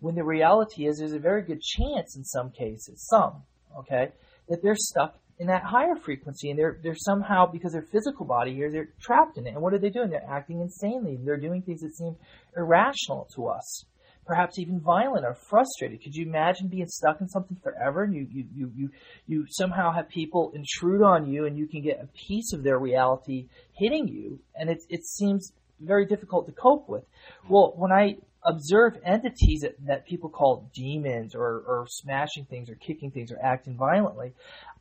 when 0.00 0.14
the 0.14 0.24
reality 0.24 0.86
is 0.86 0.98
there's 0.98 1.12
a 1.12 1.18
very 1.18 1.42
good 1.42 1.62
chance 1.62 2.16
in 2.16 2.24
some 2.24 2.50
cases, 2.50 3.06
some, 3.08 3.42
okay, 3.78 4.08
that 4.48 4.62
they're 4.62 4.76
stuck 4.76 5.16
in 5.38 5.46
that 5.46 5.62
higher 5.62 5.96
frequency 5.96 6.50
and 6.50 6.58
they're 6.58 6.78
they're 6.82 6.94
somehow 6.94 7.46
because 7.50 7.72
their 7.72 7.86
physical 7.90 8.26
body 8.26 8.54
here 8.54 8.70
they're 8.70 8.90
trapped 9.00 9.38
in 9.38 9.46
it. 9.46 9.54
And 9.54 9.62
what 9.62 9.72
are 9.72 9.78
they 9.78 9.88
doing? 9.88 10.10
They're 10.10 10.28
acting 10.28 10.60
insanely. 10.60 11.18
They're 11.24 11.38
doing 11.38 11.62
things 11.62 11.80
that 11.80 11.96
seem 11.96 12.16
irrational 12.56 13.28
to 13.36 13.48
us. 13.48 13.84
Perhaps 14.26 14.58
even 14.58 14.80
violent 14.80 15.24
or 15.24 15.34
frustrated. 15.48 16.02
Could 16.02 16.14
you 16.14 16.26
imagine 16.26 16.68
being 16.68 16.86
stuck 16.86 17.20
in 17.20 17.28
something 17.28 17.56
forever 17.62 18.04
and 18.04 18.14
you, 18.14 18.28
you, 18.30 18.44
you, 18.54 18.72
you, 18.76 18.90
you 19.26 19.46
somehow 19.48 19.92
have 19.92 20.08
people 20.08 20.52
intrude 20.54 21.02
on 21.02 21.26
you 21.26 21.46
and 21.46 21.58
you 21.58 21.66
can 21.66 21.82
get 21.82 22.00
a 22.00 22.06
piece 22.28 22.52
of 22.52 22.62
their 22.62 22.78
reality 22.78 23.48
hitting 23.72 24.06
you 24.06 24.38
and 24.54 24.68
it, 24.68 24.78
it 24.88 25.04
seems 25.04 25.52
very 25.80 26.04
difficult 26.04 26.46
to 26.46 26.52
cope 26.52 26.88
with. 26.88 27.02
Well, 27.48 27.72
when 27.76 27.90
I 27.90 28.18
observe 28.44 28.96
entities 29.04 29.60
that, 29.60 29.74
that 29.86 30.06
people 30.06 30.30
call 30.30 30.70
demons 30.74 31.34
or, 31.34 31.62
or 31.66 31.86
smashing 31.88 32.46
things 32.46 32.70
or 32.70 32.74
kicking 32.74 33.10
things 33.10 33.30
or 33.30 33.38
acting 33.42 33.76
violently, 33.76 34.32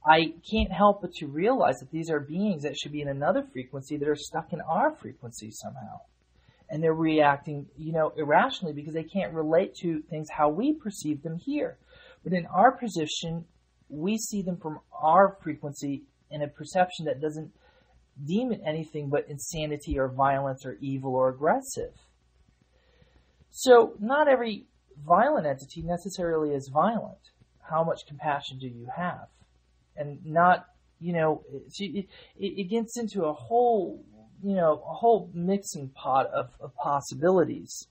I 0.06 0.34
can't 0.50 0.72
help 0.72 1.02
but 1.02 1.14
to 1.16 1.28
realize 1.28 1.80
that 1.80 1.92
these 1.92 2.10
are 2.10 2.20
beings 2.20 2.64
that 2.64 2.78
should 2.78 2.92
be 2.92 3.02
in 3.02 3.10
another 3.10 3.44
frequency 3.52 3.98
that 3.98 4.08
are 4.08 4.16
stuck 4.16 4.54
in 4.54 4.62
our 4.62 4.96
frequency 4.96 5.52
somehow. 5.52 6.00
And 6.70 6.84
they're 6.84 6.94
reacting, 6.94 7.66
you 7.78 7.92
know, 7.92 8.14
irrationally 8.16 8.74
because 8.74 8.94
they 8.94 9.04
can't 9.04 9.34
relate 9.34 9.76
to 9.82 10.02
things 10.10 10.30
how 10.30 10.50
we 10.50 10.74
perceive 10.74 11.24
them 11.24 11.38
here. 11.38 11.78
But 12.24 12.34
in 12.34 12.46
our 12.46 12.72
position, 12.72 13.46
we 13.90 14.18
see 14.18 14.42
them 14.42 14.58
from 14.58 14.80
our 14.94 15.38
frequency 15.42 16.04
in 16.30 16.44
a 16.44 16.48
perception 16.48 17.06
that 17.06 17.22
doesn't 17.22 17.52
deem 18.26 18.52
it 18.52 18.62
anything 18.66 19.10
but 19.10 19.28
insanity 19.28 19.98
or 19.98 20.08
violence 20.08 20.66
or 20.66 20.78
evil 20.80 21.16
or 21.16 21.30
aggressive. 21.30 21.94
So, 23.52 23.94
not 24.00 24.28
every 24.28 24.66
violent 25.06 25.46
entity 25.46 25.82
necessarily 25.82 26.54
is 26.54 26.70
violent. 26.72 27.18
How 27.62 27.84
much 27.84 28.06
compassion 28.08 28.60
do 28.60 28.68
you 28.68 28.88
have? 28.96 29.28
And 29.96 30.26
not, 30.26 30.66
you 31.00 31.14
know, 31.14 31.44
it, 31.80 32.08
it 32.38 32.70
gets 32.70 32.98
into 32.98 33.26
a 33.26 33.34
whole, 33.34 34.04
you 34.44 34.56
know, 34.56 34.84
a 34.90 34.94
whole 34.94 35.30
mixing 35.34 35.90
pot 35.90 36.28
of, 36.28 36.50
of 36.60 36.76
possibilities. 36.76 37.88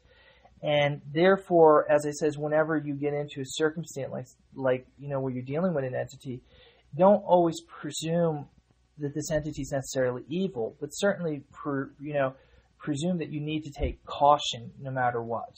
And 0.62 1.00
therefore, 1.12 1.90
as 1.90 2.04
I 2.04 2.10
says, 2.10 2.36
whenever 2.36 2.76
you 2.76 2.94
get 2.94 3.14
into 3.14 3.40
a 3.40 3.44
circumstance 3.44 4.10
like, 4.10 4.26
like, 4.54 4.86
you 4.98 5.08
know, 5.08 5.20
where 5.20 5.32
you're 5.32 5.42
dealing 5.42 5.74
with 5.74 5.84
an 5.84 5.94
entity, 5.94 6.42
don't 6.96 7.22
always 7.24 7.60
presume 7.60 8.48
that 8.98 9.14
this 9.14 9.30
entity 9.30 9.62
is 9.62 9.70
necessarily 9.70 10.24
evil, 10.28 10.74
but 10.80 10.88
certainly, 10.88 11.42
per, 11.52 11.90
you 12.00 12.14
know, 12.14 12.34
presume 12.78 13.18
that 13.18 13.30
you 13.30 13.40
need 13.40 13.64
to 13.64 13.70
take 13.70 14.04
caution 14.04 14.70
no 14.80 14.90
matter 14.90 15.23
what. 15.23 15.54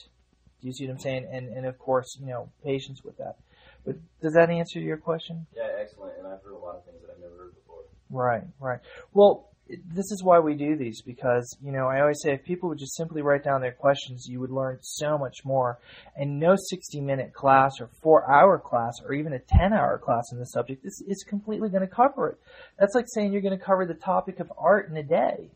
Do 0.61 0.67
you 0.67 0.73
see 0.73 0.87
what 0.87 0.93
I'm 0.93 0.99
saying? 0.99 1.29
And 1.31 1.49
and 1.49 1.67
of 1.67 1.79
course, 1.79 2.19
you 2.21 2.27
know, 2.27 2.51
patience 2.65 3.03
with 3.05 3.17
that. 3.19 3.37
But 3.85 3.97
does 4.21 4.35
that 4.35 4.51
answer 4.51 4.79
your 4.79 4.99
question? 4.99 5.47
Yeah, 5.57 5.69
excellent. 5.81 6.19
And 6.19 6.27
I've 6.27 6.43
heard 6.43 6.53
a 6.53 6.59
lot 6.59 6.77
of 6.77 6.85
things 6.85 7.01
that 7.01 7.13
I've 7.15 7.21
never 7.21 7.37
heard 7.37 7.55
before. 7.55 7.85
Right, 8.11 8.43
right. 8.61 8.81
Well, 9.15 9.51
this 9.95 10.11
is 10.11 10.23
why 10.25 10.41
we 10.41 10.55
do 10.55 10.77
these 10.77 11.01
because 11.03 11.57
you 11.63 11.71
know 11.73 11.87
I 11.87 12.01
always 12.01 12.21
say 12.23 12.33
if 12.33 12.45
people 12.45 12.69
would 12.69 12.79
just 12.79 12.97
simply 12.97 13.23
write 13.23 13.45
down 13.45 13.61
their 13.61 13.73
questions, 13.73 14.27
you 14.29 14.41
would 14.41 14.51
learn 14.51 14.79
so 14.83 15.17
much 15.17 15.45
more. 15.45 15.79
And 16.17 16.39
no 16.39 16.57
60-minute 16.73 17.33
class 17.33 17.81
or 17.81 17.89
four-hour 18.03 18.59
class 18.59 18.95
or 19.05 19.15
even 19.15 19.33
a 19.33 19.39
10-hour 19.39 19.99
class 19.99 20.25
in 20.33 20.39
the 20.39 20.47
subject 20.47 20.85
is 20.85 21.03
is 21.07 21.25
completely 21.25 21.69
going 21.69 21.87
to 21.87 21.95
cover 21.95 22.31
it. 22.31 22.39
That's 22.79 22.95
like 22.95 23.07
saying 23.09 23.33
you're 23.33 23.43
going 23.43 23.59
to 23.59 23.65
cover 23.65 23.87
the 23.87 23.95
topic 23.95 24.41
of 24.41 24.53
art 24.59 24.91
in 24.91 24.97
a 24.97 25.03
day. 25.03 25.51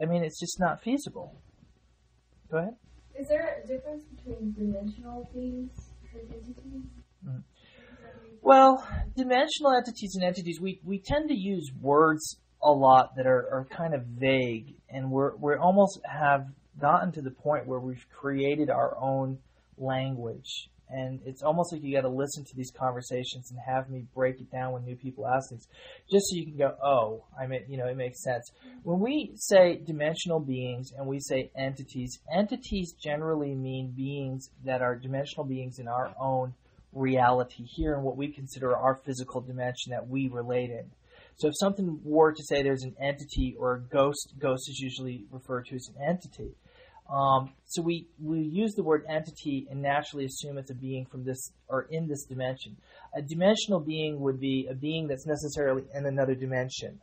I 0.00 0.06
mean, 0.06 0.24
it's 0.24 0.40
just 0.40 0.58
not 0.58 0.82
feasible. 0.82 1.40
Go 2.50 2.58
ahead. 2.58 2.76
Is 3.18 3.28
there 3.28 3.60
a 3.62 3.66
difference 3.66 4.04
between 4.04 4.52
dimensional 4.52 5.28
beings 5.34 5.72
and 6.14 6.32
entities? 6.32 6.86
Mm. 7.26 7.42
Well, 8.42 8.86
dimensional 9.16 9.72
entities 9.76 10.14
and 10.14 10.24
entities, 10.24 10.58
we, 10.60 10.80
we 10.84 10.98
tend 10.98 11.28
to 11.28 11.34
use 11.34 11.70
words 11.80 12.38
a 12.62 12.70
lot 12.70 13.16
that 13.16 13.26
are, 13.26 13.48
are 13.52 13.66
kind 13.70 13.94
of 13.94 14.04
vague, 14.04 14.74
and 14.88 15.10
we're 15.10 15.36
we 15.36 15.54
almost 15.54 16.00
have 16.04 16.46
gotten 16.78 17.12
to 17.12 17.22
the 17.22 17.30
point 17.30 17.66
where 17.66 17.80
we've 17.80 18.06
created 18.10 18.70
our 18.70 18.96
own 18.98 19.38
language 19.78 20.68
and 20.92 21.20
it's 21.24 21.42
almost 21.42 21.72
like 21.72 21.82
you 21.82 21.94
got 21.94 22.02
to 22.02 22.08
listen 22.08 22.44
to 22.44 22.56
these 22.56 22.70
conversations 22.70 23.50
and 23.50 23.60
have 23.66 23.88
me 23.88 24.04
break 24.14 24.40
it 24.40 24.50
down 24.50 24.72
when 24.72 24.84
new 24.84 24.96
people 24.96 25.26
ask 25.26 25.50
things, 25.50 25.66
just 26.10 26.26
so 26.28 26.36
you 26.36 26.46
can 26.46 26.56
go, 26.56 26.74
oh, 26.82 27.24
I 27.40 27.46
mean, 27.46 27.62
you 27.68 27.76
know, 27.76 27.86
it 27.86 27.96
makes 27.96 28.22
sense. 28.22 28.50
When 28.82 29.00
we 29.00 29.32
say 29.36 29.80
dimensional 29.86 30.40
beings 30.40 30.92
and 30.96 31.06
we 31.06 31.20
say 31.20 31.50
entities, 31.56 32.18
entities 32.32 32.94
generally 33.02 33.54
mean 33.54 33.92
beings 33.96 34.50
that 34.64 34.82
are 34.82 34.96
dimensional 34.96 35.44
beings 35.44 35.78
in 35.78 35.88
our 35.88 36.14
own 36.20 36.54
reality 36.92 37.64
here 37.64 37.94
in 37.94 38.02
what 38.02 38.16
we 38.16 38.32
consider 38.32 38.76
our 38.76 39.00
physical 39.04 39.40
dimension 39.40 39.92
that 39.92 40.08
we 40.08 40.28
relate 40.28 40.70
in. 40.70 40.90
So 41.36 41.48
if 41.48 41.54
something 41.58 42.00
were 42.04 42.32
to 42.32 42.42
say 42.44 42.62
there's 42.62 42.82
an 42.82 42.96
entity 43.00 43.56
or 43.58 43.76
a 43.76 43.80
ghost, 43.80 44.34
ghost 44.38 44.68
is 44.68 44.78
usually 44.78 45.24
referred 45.30 45.66
to 45.66 45.76
as 45.76 45.88
an 45.96 46.02
entity. 46.06 46.54
Um, 47.10 47.52
so 47.66 47.82
we, 47.82 48.06
we 48.20 48.40
use 48.40 48.74
the 48.74 48.84
word 48.84 49.04
entity 49.08 49.66
and 49.70 49.82
naturally 49.82 50.26
assume 50.26 50.58
it's 50.58 50.70
a 50.70 50.74
being 50.74 51.06
from 51.06 51.24
this 51.24 51.52
or 51.68 51.88
in 51.90 52.06
this 52.06 52.24
dimension. 52.24 52.76
A 53.14 53.22
dimensional 53.22 53.80
being 53.80 54.20
would 54.20 54.38
be 54.38 54.68
a 54.70 54.74
being 54.74 55.08
that's 55.08 55.26
necessarily 55.26 55.82
in 55.92 56.06
another 56.06 56.34
dimension. 56.34 57.00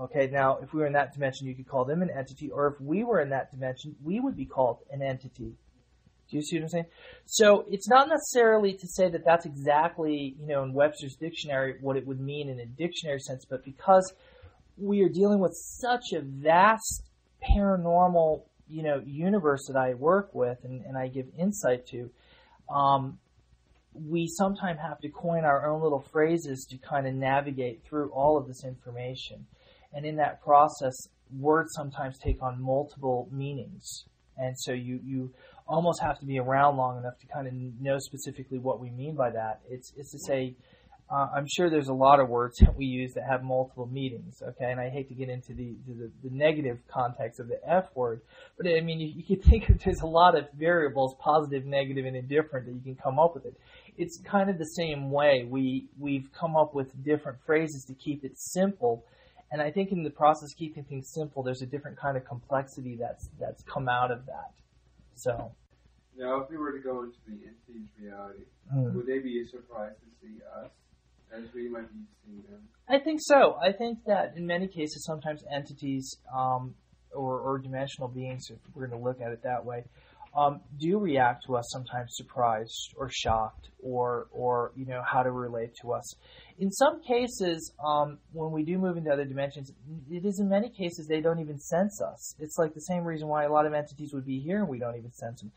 Okay, 0.00 0.28
now 0.32 0.58
if 0.62 0.72
we 0.72 0.80
were 0.80 0.86
in 0.86 0.94
that 0.94 1.12
dimension, 1.12 1.46
you 1.46 1.54
could 1.54 1.68
call 1.68 1.84
them 1.84 2.02
an 2.02 2.10
entity, 2.10 2.50
or 2.50 2.66
if 2.68 2.80
we 2.80 3.04
were 3.04 3.20
in 3.20 3.30
that 3.30 3.50
dimension, 3.52 3.94
we 4.02 4.18
would 4.18 4.36
be 4.36 4.46
called 4.46 4.78
an 4.90 5.02
entity. 5.02 5.52
Do 6.30 6.36
you 6.38 6.42
see 6.42 6.56
what 6.56 6.62
I'm 6.64 6.68
saying? 6.70 6.86
So 7.26 7.66
it's 7.70 7.88
not 7.88 8.08
necessarily 8.08 8.72
to 8.72 8.86
say 8.88 9.10
that 9.10 9.24
that's 9.24 9.46
exactly, 9.46 10.34
you 10.40 10.46
know, 10.46 10.62
in 10.62 10.72
Webster's 10.72 11.16
dictionary 11.16 11.76
what 11.80 11.96
it 11.96 12.06
would 12.06 12.18
mean 12.18 12.48
in 12.48 12.58
a 12.60 12.66
dictionary 12.66 13.20
sense, 13.20 13.44
but 13.48 13.64
because 13.64 14.12
we 14.76 15.02
are 15.02 15.08
dealing 15.08 15.38
with 15.38 15.52
such 15.54 16.12
a 16.14 16.22
vast 16.22 17.04
paranormal, 17.48 18.42
you 18.68 18.82
know, 18.82 19.02
universe 19.04 19.66
that 19.68 19.76
I 19.76 19.94
work 19.94 20.34
with 20.34 20.58
and, 20.64 20.84
and 20.84 20.96
I 20.96 21.08
give 21.08 21.26
insight 21.38 21.86
to, 21.88 22.10
um, 22.74 23.18
we 23.94 24.26
sometimes 24.26 24.80
have 24.80 24.98
to 25.00 25.08
coin 25.08 25.44
our 25.44 25.68
own 25.68 25.82
little 25.82 26.04
phrases 26.12 26.66
to 26.70 26.78
kind 26.78 27.06
of 27.06 27.14
navigate 27.14 27.84
through 27.84 28.10
all 28.10 28.36
of 28.36 28.46
this 28.46 28.64
information. 28.64 29.46
And 29.92 30.04
in 30.04 30.16
that 30.16 30.42
process, 30.42 30.94
words 31.38 31.70
sometimes 31.74 32.18
take 32.18 32.42
on 32.42 32.60
multiple 32.60 33.28
meanings. 33.30 34.04
And 34.36 34.58
so 34.58 34.72
you, 34.72 34.98
you 35.04 35.32
almost 35.68 36.02
have 36.02 36.18
to 36.18 36.26
be 36.26 36.38
around 36.38 36.76
long 36.76 36.98
enough 36.98 37.18
to 37.20 37.26
kind 37.26 37.46
of 37.46 37.52
know 37.80 37.98
specifically 37.98 38.58
what 38.58 38.80
we 38.80 38.90
mean 38.90 39.14
by 39.14 39.30
that. 39.30 39.60
It's, 39.70 39.92
it's 39.96 40.10
to 40.10 40.18
say, 40.18 40.56
uh, 41.10 41.28
I'm 41.36 41.46
sure 41.46 41.68
there's 41.68 41.88
a 41.88 41.94
lot 41.94 42.18
of 42.18 42.28
words 42.28 42.58
that 42.60 42.74
we 42.76 42.86
use 42.86 43.14
that 43.14 43.24
have 43.28 43.42
multiple 43.42 43.86
meanings, 43.86 44.42
okay? 44.42 44.70
And 44.70 44.80
I 44.80 44.88
hate 44.88 45.08
to 45.08 45.14
get 45.14 45.28
into 45.28 45.52
the, 45.52 45.76
the, 45.86 46.10
the 46.22 46.30
negative 46.30 46.78
context 46.88 47.40
of 47.40 47.48
the 47.48 47.58
F 47.66 47.84
word, 47.94 48.22
but 48.56 48.66
I 48.66 48.80
mean, 48.80 49.00
you, 49.00 49.12
you 49.16 49.22
can 49.22 49.42
think 49.50 49.68
of 49.68 49.82
there's 49.82 50.00
a 50.00 50.06
lot 50.06 50.36
of 50.36 50.46
variables, 50.58 51.14
positive, 51.20 51.64
negative, 51.64 52.04
and 52.04 52.16
indifferent, 52.16 52.66
that 52.66 52.72
you 52.72 52.80
can 52.80 52.96
come 52.96 53.18
up 53.18 53.34
with 53.34 53.44
it. 53.44 53.54
It's 53.96 54.18
kind 54.18 54.50
of 54.50 54.58
the 54.58 54.66
same 54.66 55.10
way. 55.10 55.46
We, 55.48 55.88
we've 55.98 56.28
come 56.32 56.56
up 56.56 56.74
with 56.74 56.90
different 57.04 57.38
phrases 57.46 57.84
to 57.84 57.94
keep 57.94 58.24
it 58.24 58.38
simple, 58.38 59.04
and 59.52 59.62
I 59.62 59.70
think 59.70 59.92
in 59.92 60.02
the 60.02 60.10
process 60.10 60.52
of 60.52 60.58
keeping 60.58 60.84
things 60.84 61.12
simple, 61.12 61.42
there's 61.42 61.62
a 61.62 61.66
different 61.66 61.98
kind 61.98 62.16
of 62.16 62.24
complexity 62.24 62.96
that's, 62.98 63.28
that's 63.38 63.62
come 63.64 63.88
out 63.88 64.10
of 64.10 64.26
that. 64.26 64.50
So. 65.14 65.52
Now, 66.16 66.40
if 66.40 66.50
we 66.50 66.56
were 66.56 66.72
to 66.72 66.78
go 66.78 67.02
into 67.02 67.18
the 67.26 67.34
entity's 67.34 67.90
reality, 68.00 68.44
mm. 68.72 68.94
would 68.94 69.06
they 69.06 69.18
be 69.18 69.44
surprised 69.46 69.96
to 69.98 70.06
see 70.20 70.38
us 70.56 70.70
I 72.88 72.98
think 72.98 73.20
so. 73.22 73.56
I 73.62 73.72
think 73.72 73.98
that 74.06 74.36
in 74.36 74.46
many 74.46 74.68
cases, 74.68 75.04
sometimes 75.04 75.42
entities 75.52 76.16
um, 76.34 76.74
or, 77.12 77.38
or, 77.40 77.58
dimensional 77.58 78.08
beings, 78.08 78.50
if 78.50 78.58
we're 78.74 78.86
going 78.86 78.98
to 78.98 79.04
look 79.04 79.20
at 79.20 79.32
it 79.32 79.42
that 79.42 79.64
way, 79.64 79.84
um, 80.36 80.60
do 80.78 80.98
react 80.98 81.44
to 81.46 81.56
us 81.56 81.64
sometimes 81.70 82.16
surprised 82.16 82.92
or 82.96 83.08
shocked 83.10 83.68
or 83.82 84.26
or 84.32 84.72
you 84.76 84.84
know 84.84 85.02
how 85.06 85.22
to 85.22 85.30
relate 85.30 85.70
to 85.82 85.92
us. 85.92 86.14
In 86.58 86.70
some 86.70 87.02
cases, 87.02 87.72
um, 87.84 88.18
when 88.32 88.52
we 88.52 88.64
do 88.64 88.78
move 88.78 88.96
into 88.96 89.10
other 89.10 89.24
dimensions, 89.24 89.72
it 90.08 90.24
is 90.24 90.38
in 90.38 90.48
many 90.48 90.70
cases 90.70 91.08
they 91.08 91.20
don't 91.20 91.40
even 91.40 91.58
sense 91.58 92.00
us. 92.00 92.36
It's 92.38 92.58
like 92.58 92.74
the 92.74 92.80
same 92.80 93.02
reason 93.02 93.26
why 93.26 93.44
a 93.44 93.52
lot 93.52 93.66
of 93.66 93.74
entities 93.74 94.12
would 94.14 94.24
be 94.24 94.38
here 94.38 94.58
and 94.58 94.68
we 94.68 94.78
don't 94.78 94.96
even 94.96 95.12
sense 95.12 95.40
them. 95.40 95.50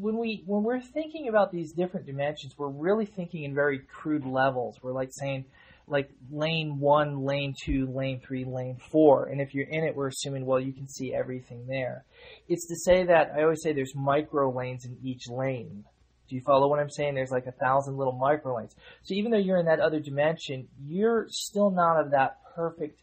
When 0.00 0.18
we 0.18 0.42
when 0.46 0.64
we're 0.64 0.80
thinking 0.80 1.28
about 1.28 1.52
these 1.52 1.72
different 1.72 2.06
dimensions, 2.06 2.54
we're 2.58 2.68
really 2.68 3.06
thinking 3.06 3.44
in 3.44 3.54
very 3.54 3.78
crude 3.78 4.26
levels. 4.26 4.76
We're 4.82 4.92
like 4.92 5.10
saying 5.12 5.44
like 5.88 6.10
lane 6.30 6.80
one, 6.80 7.24
lane 7.24 7.54
two, 7.64 7.86
lane 7.94 8.20
three, 8.26 8.44
lane 8.44 8.78
four. 8.90 9.26
And 9.26 9.40
if 9.40 9.54
you're 9.54 9.68
in 9.68 9.84
it, 9.84 9.94
we're 9.94 10.08
assuming, 10.08 10.44
well, 10.44 10.60
you 10.60 10.72
can 10.72 10.88
see 10.88 11.14
everything 11.14 11.66
there. 11.68 12.04
It's 12.48 12.66
to 12.68 12.74
say 12.76 13.04
that, 13.04 13.30
I 13.36 13.42
always 13.42 13.62
say 13.62 13.72
there's 13.72 13.94
micro 13.94 14.50
lanes 14.50 14.84
in 14.84 14.98
each 15.04 15.28
lane. 15.28 15.84
Do 16.28 16.34
you 16.34 16.42
follow 16.42 16.68
what 16.68 16.80
I'm 16.80 16.90
saying? 16.90 17.14
There's 17.14 17.30
like 17.30 17.46
a 17.46 17.52
thousand 17.52 17.96
little 17.96 18.12
micro 18.12 18.56
lanes. 18.56 18.74
So 19.02 19.14
even 19.14 19.30
though 19.30 19.38
you're 19.38 19.58
in 19.58 19.66
that 19.66 19.80
other 19.80 20.00
dimension, 20.00 20.68
you're 20.84 21.26
still 21.30 21.70
not 21.70 22.00
of 22.00 22.10
that 22.10 22.38
perfect 22.54 23.00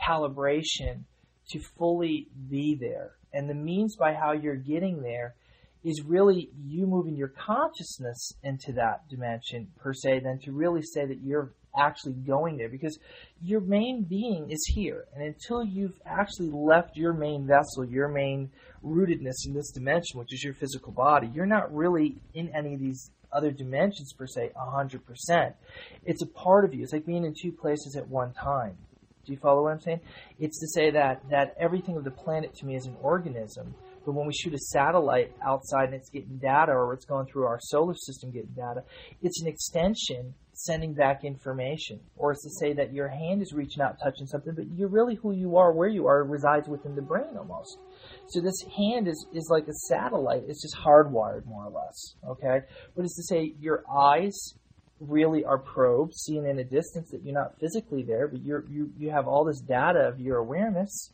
calibration 0.00 1.04
to 1.50 1.60
fully 1.78 2.28
be 2.48 2.76
there. 2.80 3.12
And 3.32 3.48
the 3.48 3.54
means 3.54 3.96
by 3.96 4.14
how 4.14 4.32
you're 4.32 4.56
getting 4.56 5.02
there 5.02 5.34
is 5.84 6.02
really 6.02 6.50
you 6.64 6.86
moving 6.86 7.16
your 7.16 7.28
consciousness 7.28 8.32
into 8.42 8.72
that 8.72 9.08
dimension 9.10 9.68
per 9.78 9.92
se, 9.92 10.20
than 10.20 10.38
to 10.44 10.52
really 10.52 10.82
say 10.82 11.04
that 11.06 11.20
you're 11.22 11.52
actually 11.76 12.14
going 12.14 12.56
there 12.56 12.68
because 12.68 12.98
your 13.42 13.60
main 13.60 14.02
being 14.02 14.50
is 14.50 14.64
here. 14.74 15.04
And 15.14 15.24
until 15.24 15.64
you've 15.64 15.98
actually 16.06 16.50
left 16.50 16.96
your 16.96 17.12
main 17.12 17.46
vessel, 17.46 17.84
your 17.84 18.08
main 18.08 18.50
rootedness 18.84 19.46
in 19.46 19.54
this 19.54 19.70
dimension, 19.70 20.18
which 20.18 20.32
is 20.32 20.42
your 20.42 20.54
physical 20.54 20.92
body, 20.92 21.30
you're 21.34 21.46
not 21.46 21.74
really 21.74 22.16
in 22.34 22.48
any 22.54 22.74
of 22.74 22.80
these 22.80 23.10
other 23.32 23.50
dimensions 23.50 24.12
per 24.12 24.26
se 24.26 24.50
100%. 24.56 25.54
It's 26.04 26.22
a 26.22 26.26
part 26.26 26.64
of 26.64 26.74
you. 26.74 26.82
It's 26.82 26.92
like 26.92 27.06
being 27.06 27.24
in 27.24 27.34
two 27.40 27.52
places 27.52 27.96
at 27.96 28.08
one 28.08 28.32
time. 28.32 28.76
Do 29.24 29.32
you 29.32 29.38
follow 29.38 29.62
what 29.62 29.72
I'm 29.72 29.80
saying? 29.80 30.00
It's 30.40 30.58
to 30.60 30.66
say 30.66 30.90
that, 30.90 31.22
that 31.30 31.54
everything 31.58 31.96
of 31.96 32.04
the 32.04 32.10
planet 32.10 32.54
to 32.56 32.66
me 32.66 32.74
is 32.74 32.86
an 32.86 32.96
organism. 33.00 33.74
But 34.04 34.12
when 34.12 34.26
we 34.26 34.32
shoot 34.32 34.54
a 34.54 34.58
satellite 34.58 35.32
outside 35.44 35.86
and 35.86 35.94
it's 35.94 36.10
getting 36.10 36.38
data 36.38 36.72
or 36.72 36.92
it's 36.94 37.04
going 37.04 37.26
through 37.26 37.44
our 37.44 37.58
solar 37.60 37.94
system 37.94 38.30
getting 38.30 38.54
data, 38.54 38.82
it's 39.22 39.40
an 39.42 39.48
extension 39.48 40.34
sending 40.54 40.94
back 40.94 41.24
information. 41.24 42.00
Or 42.16 42.32
it's 42.32 42.42
to 42.42 42.50
say 42.60 42.72
that 42.74 42.92
your 42.92 43.08
hand 43.08 43.42
is 43.42 43.52
reaching 43.52 43.82
out, 43.82 43.98
touching 44.02 44.26
something, 44.26 44.54
but 44.54 44.64
you're 44.76 44.88
really 44.88 45.14
who 45.14 45.32
you 45.32 45.56
are, 45.56 45.72
where 45.72 45.88
you 45.88 46.06
are, 46.06 46.24
resides 46.24 46.68
within 46.68 46.94
the 46.94 47.02
brain 47.02 47.36
almost. 47.38 47.78
So 48.28 48.40
this 48.40 48.62
hand 48.76 49.08
is, 49.08 49.26
is 49.32 49.48
like 49.50 49.66
a 49.68 49.74
satellite. 49.88 50.44
It's 50.48 50.62
just 50.62 50.76
hardwired, 50.76 51.46
more 51.46 51.66
or 51.66 51.70
less. 51.70 52.14
Okay? 52.28 52.66
But 52.94 53.04
it's 53.04 53.16
to 53.16 53.22
say 53.22 53.54
your 53.60 53.84
eyes 53.90 54.54
really 55.00 55.44
are 55.44 55.58
probes, 55.58 56.22
seeing 56.22 56.46
in 56.46 56.58
a 56.58 56.64
distance 56.64 57.10
that 57.10 57.22
you're 57.24 57.34
not 57.34 57.58
physically 57.58 58.02
there, 58.02 58.28
but 58.28 58.44
you're, 58.44 58.64
you, 58.70 58.92
you 58.96 59.10
have 59.10 59.26
all 59.26 59.44
this 59.44 59.60
data 59.60 60.00
of 60.00 60.20
your 60.20 60.38
awareness. 60.38 61.10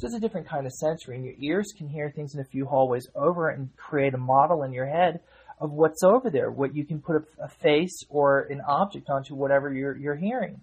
So 0.00 0.06
it's 0.06 0.16
a 0.16 0.20
different 0.20 0.48
kind 0.48 0.64
of 0.64 0.72
sensory. 0.72 1.16
And 1.16 1.26
your 1.26 1.34
ears 1.38 1.74
can 1.76 1.86
hear 1.86 2.10
things 2.10 2.34
in 2.34 2.40
a 2.40 2.44
few 2.44 2.64
hallways 2.64 3.06
over 3.14 3.50
and 3.50 3.68
create 3.76 4.14
a 4.14 4.18
model 4.18 4.62
in 4.62 4.72
your 4.72 4.86
head 4.86 5.20
of 5.60 5.72
what's 5.72 6.02
over 6.02 6.30
there, 6.30 6.50
what 6.50 6.74
you 6.74 6.86
can 6.86 7.02
put 7.02 7.16
a, 7.16 7.44
a 7.44 7.48
face 7.48 8.02
or 8.08 8.46
an 8.48 8.62
object 8.66 9.10
onto 9.10 9.34
whatever 9.34 9.70
you're, 9.70 9.94
you're 9.98 10.16
hearing. 10.16 10.58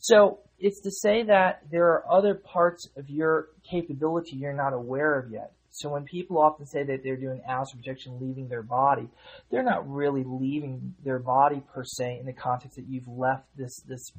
So 0.00 0.40
it's 0.58 0.82
to 0.82 0.90
say 0.90 1.22
that 1.22 1.62
there 1.70 1.86
are 1.86 2.04
other 2.12 2.34
parts 2.34 2.86
of 2.94 3.08
your 3.08 3.48
capability 3.70 4.36
you're 4.36 4.52
not 4.52 4.74
aware 4.74 5.18
of 5.18 5.30
yet. 5.30 5.52
So 5.74 5.88
when 5.88 6.04
people 6.04 6.38
often 6.38 6.66
say 6.66 6.84
that 6.84 7.02
they're 7.02 7.16
doing 7.16 7.40
astral 7.48 7.82
projection 7.82 8.18
leaving 8.20 8.46
their 8.46 8.62
body, 8.62 9.08
they're 9.50 9.64
not 9.64 9.90
really 9.90 10.22
leaving 10.24 10.94
their 11.04 11.18
body 11.18 11.64
per 11.74 11.82
se 11.82 12.18
in 12.20 12.26
the 12.26 12.32
context 12.32 12.76
that 12.76 12.86
you've 12.88 13.08
left 13.08 13.44
this, 13.56 13.80
this 13.88 14.12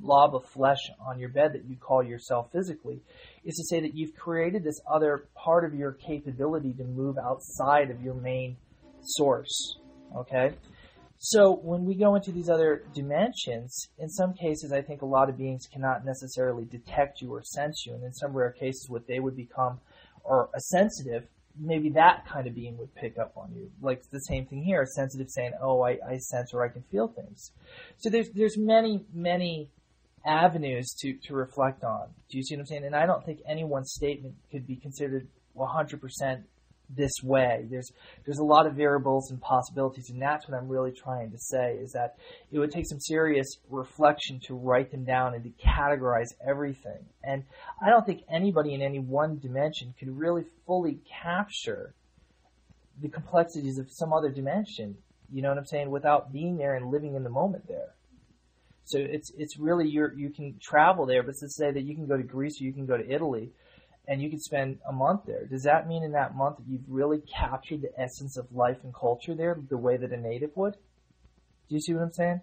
blob 0.00 0.34
of 0.34 0.44
flesh 0.46 0.80
on 1.06 1.20
your 1.20 1.28
bed 1.28 1.52
that 1.52 1.64
you 1.66 1.76
call 1.76 2.02
yourself 2.02 2.50
physically. 2.50 3.02
It's 3.46 3.58
to 3.58 3.64
say 3.64 3.80
that 3.80 3.94
you've 3.94 4.14
created 4.14 4.64
this 4.64 4.80
other 4.92 5.28
part 5.34 5.64
of 5.64 5.74
your 5.74 5.92
capability 5.92 6.72
to 6.74 6.84
move 6.84 7.16
outside 7.16 7.90
of 7.90 8.02
your 8.02 8.14
main 8.14 8.56
source. 9.02 9.78
Okay? 10.16 10.52
So 11.18 11.52
when 11.62 11.84
we 11.84 11.94
go 11.94 12.14
into 12.14 12.30
these 12.30 12.50
other 12.50 12.82
dimensions, 12.92 13.88
in 13.98 14.08
some 14.08 14.34
cases, 14.34 14.72
I 14.72 14.82
think 14.82 15.02
a 15.02 15.06
lot 15.06 15.30
of 15.30 15.38
beings 15.38 15.66
cannot 15.72 16.04
necessarily 16.04 16.64
detect 16.64 17.22
you 17.22 17.32
or 17.32 17.42
sense 17.42 17.84
you, 17.86 17.94
and 17.94 18.04
in 18.04 18.12
some 18.12 18.32
rare 18.32 18.52
cases, 18.52 18.86
what 18.88 19.06
they 19.06 19.20
would 19.20 19.36
become 19.36 19.80
or 20.24 20.50
a 20.54 20.60
sensitive, 20.60 21.24
maybe 21.58 21.88
that 21.90 22.26
kind 22.26 22.46
of 22.46 22.54
being 22.54 22.76
would 22.78 22.94
pick 22.94 23.18
up 23.18 23.32
on 23.36 23.52
you. 23.54 23.70
Like 23.80 24.02
the 24.10 24.20
same 24.20 24.46
thing 24.46 24.62
here, 24.62 24.82
a 24.82 24.86
sensitive 24.86 25.30
saying, 25.30 25.52
"Oh, 25.60 25.82
I, 25.82 25.98
I 26.06 26.18
sense 26.18 26.52
or 26.52 26.64
I 26.64 26.68
can 26.68 26.82
feel 26.90 27.08
things." 27.08 27.52
So 27.96 28.10
there's 28.10 28.28
there's 28.30 28.58
many 28.58 29.04
many 29.14 29.70
avenues 30.26 30.94
to 31.00 31.14
to 31.24 31.34
reflect 31.34 31.84
on. 31.84 32.08
Do 32.30 32.38
you 32.38 32.42
see 32.42 32.56
what 32.56 32.60
I'm 32.60 32.66
saying? 32.66 32.84
And 32.84 32.96
I 32.96 33.06
don't 33.06 33.24
think 33.24 33.40
any 33.48 33.64
one 33.64 33.84
statement 33.84 34.34
could 34.50 34.66
be 34.66 34.76
considered 34.76 35.28
100% 35.56 36.44
this 36.88 37.12
way. 37.22 37.66
There's 37.70 37.90
there's 38.24 38.38
a 38.38 38.44
lot 38.44 38.66
of 38.66 38.74
variables 38.74 39.30
and 39.30 39.40
possibilities, 39.40 40.10
and 40.10 40.20
that's 40.20 40.48
what 40.48 40.56
I'm 40.56 40.68
really 40.68 40.92
trying 40.92 41.30
to 41.32 41.38
say 41.38 41.74
is 41.74 41.92
that 41.92 42.16
it 42.52 42.58
would 42.58 42.70
take 42.70 42.86
some 42.88 43.00
serious 43.00 43.46
reflection 43.70 44.40
to 44.46 44.54
write 44.54 44.90
them 44.90 45.04
down 45.04 45.34
and 45.34 45.44
to 45.44 45.50
categorize 45.64 46.28
everything. 46.46 47.04
And 47.24 47.44
I 47.84 47.90
don't 47.90 48.06
think 48.06 48.22
anybody 48.30 48.74
in 48.74 48.82
any 48.82 48.98
one 48.98 49.38
dimension 49.38 49.94
could 49.98 50.16
really 50.16 50.44
fully 50.66 51.00
capture 51.22 51.94
the 53.00 53.08
complexities 53.08 53.78
of 53.78 53.88
some 53.90 54.12
other 54.12 54.30
dimension. 54.30 54.96
You 55.32 55.42
know 55.42 55.48
what 55.48 55.58
I'm 55.58 55.66
saying? 55.66 55.90
Without 55.90 56.32
being 56.32 56.56
there 56.56 56.76
and 56.76 56.90
living 56.90 57.14
in 57.14 57.24
the 57.24 57.30
moment 57.30 57.66
there. 57.66 57.95
So 58.86 58.98
it's 58.98 59.32
it's 59.36 59.58
really 59.58 59.88
you 59.88 60.08
you 60.16 60.30
can 60.30 60.58
travel 60.62 61.06
there, 61.06 61.22
but 61.22 61.34
to 61.40 61.48
say 61.48 61.72
that 61.72 61.82
you 61.82 61.94
can 61.94 62.06
go 62.06 62.16
to 62.16 62.22
Greece 62.22 62.60
or 62.60 62.64
you 62.64 62.72
can 62.72 62.86
go 62.86 62.96
to 62.96 63.08
Italy 63.08 63.50
and 64.06 64.22
you 64.22 64.30
could 64.30 64.40
spend 64.40 64.78
a 64.88 64.92
month 64.92 65.22
there. 65.26 65.44
Does 65.44 65.64
that 65.64 65.88
mean 65.88 66.04
in 66.04 66.12
that 66.12 66.36
month 66.36 66.58
that 66.58 66.68
you've 66.68 66.88
really 66.88 67.20
captured 67.20 67.82
the 67.82 67.90
essence 68.00 68.36
of 68.36 68.46
life 68.52 68.78
and 68.84 68.94
culture 68.94 69.34
there 69.34 69.58
the 69.68 69.76
way 69.76 69.96
that 69.96 70.12
a 70.12 70.16
native 70.16 70.50
would? 70.54 70.74
Do 71.68 71.74
you 71.74 71.80
see 71.80 71.94
what 71.94 72.02
I'm 72.04 72.12
saying? 72.12 72.40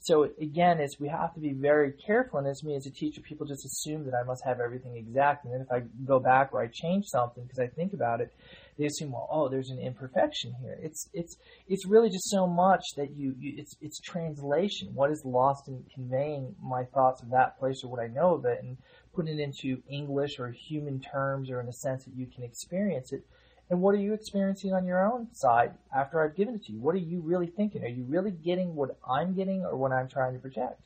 So 0.00 0.30
again, 0.38 0.78
is 0.78 1.00
we 1.00 1.08
have 1.08 1.32
to 1.34 1.40
be 1.40 1.52
very 1.52 1.92
careful. 1.92 2.38
And 2.38 2.46
as 2.46 2.62
me 2.62 2.76
as 2.76 2.86
a 2.86 2.90
teacher, 2.90 3.22
people 3.22 3.46
just 3.46 3.64
assume 3.64 4.04
that 4.04 4.14
I 4.14 4.22
must 4.24 4.44
have 4.44 4.60
everything 4.60 4.94
exact. 4.94 5.44
And 5.44 5.54
then 5.54 5.62
if 5.62 5.72
I 5.72 5.80
go 6.04 6.20
back 6.20 6.50
or 6.52 6.62
I 6.62 6.66
change 6.68 7.06
something 7.06 7.44
because 7.44 7.58
I 7.58 7.66
think 7.66 7.94
about 7.94 8.20
it, 8.20 8.32
they 8.78 8.86
assume, 8.86 9.10
well, 9.10 9.28
oh, 9.30 9.48
there's 9.48 9.70
an 9.70 9.80
imperfection 9.80 10.54
here. 10.60 10.78
It's 10.80 11.08
it's 11.12 11.36
it's 11.66 11.84
really 11.86 12.08
just 12.08 12.30
so 12.30 12.46
much 12.46 12.82
that 12.96 13.10
you, 13.16 13.34
you 13.38 13.54
it's 13.56 13.76
it's 13.80 14.00
translation. 14.00 14.90
What 14.94 15.10
is 15.10 15.22
lost 15.24 15.68
in 15.68 15.84
conveying 15.92 16.54
my 16.62 16.84
thoughts 16.84 17.20
of 17.22 17.30
that 17.30 17.58
place 17.58 17.82
or 17.82 17.90
what 17.90 18.00
I 18.00 18.06
know 18.06 18.34
of 18.34 18.44
it, 18.44 18.60
and 18.62 18.76
putting 19.14 19.38
it 19.38 19.42
into 19.42 19.82
English 19.90 20.38
or 20.38 20.52
human 20.52 21.00
terms 21.00 21.50
or 21.50 21.60
in 21.60 21.66
a 21.66 21.72
sense 21.72 22.04
that 22.04 22.14
you 22.14 22.26
can 22.26 22.44
experience 22.44 23.12
it. 23.12 23.24
And 23.70 23.82
what 23.82 23.94
are 23.94 23.98
you 23.98 24.14
experiencing 24.14 24.72
on 24.72 24.86
your 24.86 25.04
own 25.04 25.28
side 25.34 25.72
after 25.94 26.24
I've 26.24 26.36
given 26.36 26.54
it 26.54 26.64
to 26.66 26.72
you? 26.72 26.80
What 26.80 26.94
are 26.94 26.98
you 26.98 27.20
really 27.20 27.48
thinking? 27.48 27.82
Are 27.82 27.88
you 27.88 28.04
really 28.08 28.30
getting 28.30 28.74
what 28.74 28.96
I'm 29.06 29.34
getting 29.34 29.62
or 29.62 29.76
what 29.76 29.92
I'm 29.92 30.08
trying 30.08 30.34
to 30.34 30.38
project? 30.38 30.80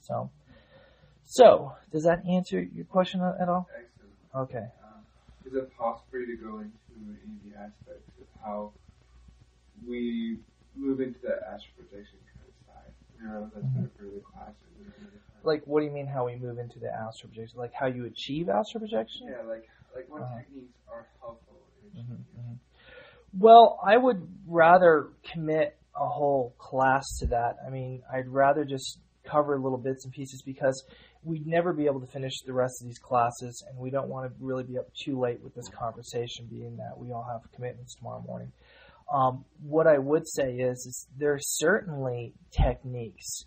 So, 0.00 0.30
so 1.24 1.72
does 1.92 2.04
that 2.04 2.24
answer 2.26 2.62
your 2.62 2.86
question 2.86 3.20
at 3.20 3.48
all? 3.48 3.68
Excellent. 3.74 4.50
Okay. 4.50 4.66
Um, 4.84 5.04
is 5.44 5.54
it 5.54 5.76
possible 5.76 6.06
for 6.10 6.18
you 6.18 6.36
to 6.36 6.42
go 6.42 6.58
into 6.60 6.76
any 6.98 7.36
of 7.36 7.42
the 7.44 7.58
aspects 7.58 8.08
of 8.20 8.26
how 8.42 8.72
we 9.86 10.38
move 10.76 11.00
into 11.00 11.18
that 11.22 11.40
astral 11.46 11.74
projection 11.76 12.18
kind 12.34 12.48
of 12.48 12.56
side? 12.66 12.92
You 13.18 13.28
know, 13.28 13.50
that's 13.54 13.66
mm-hmm. 13.66 13.82
been 13.82 13.90
really 13.98 14.20
class. 14.20 14.52
Like, 15.44 15.62
what 15.66 15.80
do 15.80 15.86
you 15.86 15.92
mean 15.92 16.06
how 16.06 16.26
we 16.26 16.36
move 16.36 16.58
into 16.58 16.78
the 16.78 16.88
astral 16.88 17.30
projection? 17.30 17.58
Like 17.58 17.72
how 17.74 17.86
you 17.86 18.06
achieve 18.06 18.48
astral 18.48 18.80
projection? 18.80 19.28
Yeah, 19.28 19.46
like 19.48 19.68
like 19.94 20.08
what 20.08 20.22
uh-huh. 20.22 20.38
techniques 20.38 20.78
are 20.90 21.06
helpful 21.20 21.56
mm-hmm, 21.96 22.12
mm-hmm. 22.12 22.54
Well, 23.38 23.80
I 23.84 23.96
would 23.96 24.26
rather 24.46 25.08
commit 25.32 25.76
a 25.96 26.06
whole 26.06 26.54
class 26.58 27.18
to 27.20 27.26
that. 27.28 27.56
I 27.66 27.70
mean, 27.70 28.02
I'd 28.12 28.28
rather 28.28 28.64
just 28.64 28.98
cover 29.24 29.58
little 29.58 29.78
bits 29.78 30.04
and 30.04 30.12
pieces 30.12 30.42
because 30.42 30.84
we'd 31.24 31.46
never 31.46 31.72
be 31.72 31.86
able 31.86 32.00
to 32.00 32.06
finish 32.06 32.40
the 32.44 32.52
rest 32.52 32.82
of 32.82 32.88
these 32.88 32.98
classes, 32.98 33.64
and 33.68 33.78
we 33.78 33.90
don't 33.90 34.08
want 34.08 34.26
to 34.26 34.44
really 34.44 34.64
be 34.64 34.78
up 34.78 34.86
too 35.04 35.18
late 35.18 35.40
with 35.42 35.54
this 35.54 35.68
conversation, 35.68 36.46
being 36.50 36.76
that 36.76 36.98
we 36.98 37.12
all 37.12 37.26
have 37.30 37.40
commitments 37.52 37.94
tomorrow 37.94 38.22
morning. 38.26 38.52
Um, 39.12 39.44
what 39.62 39.86
I 39.86 39.98
would 39.98 40.26
say 40.26 40.54
is, 40.54 40.78
is 40.86 41.06
there 41.18 41.34
are 41.34 41.40
certainly 41.40 42.32
techniques. 42.50 43.44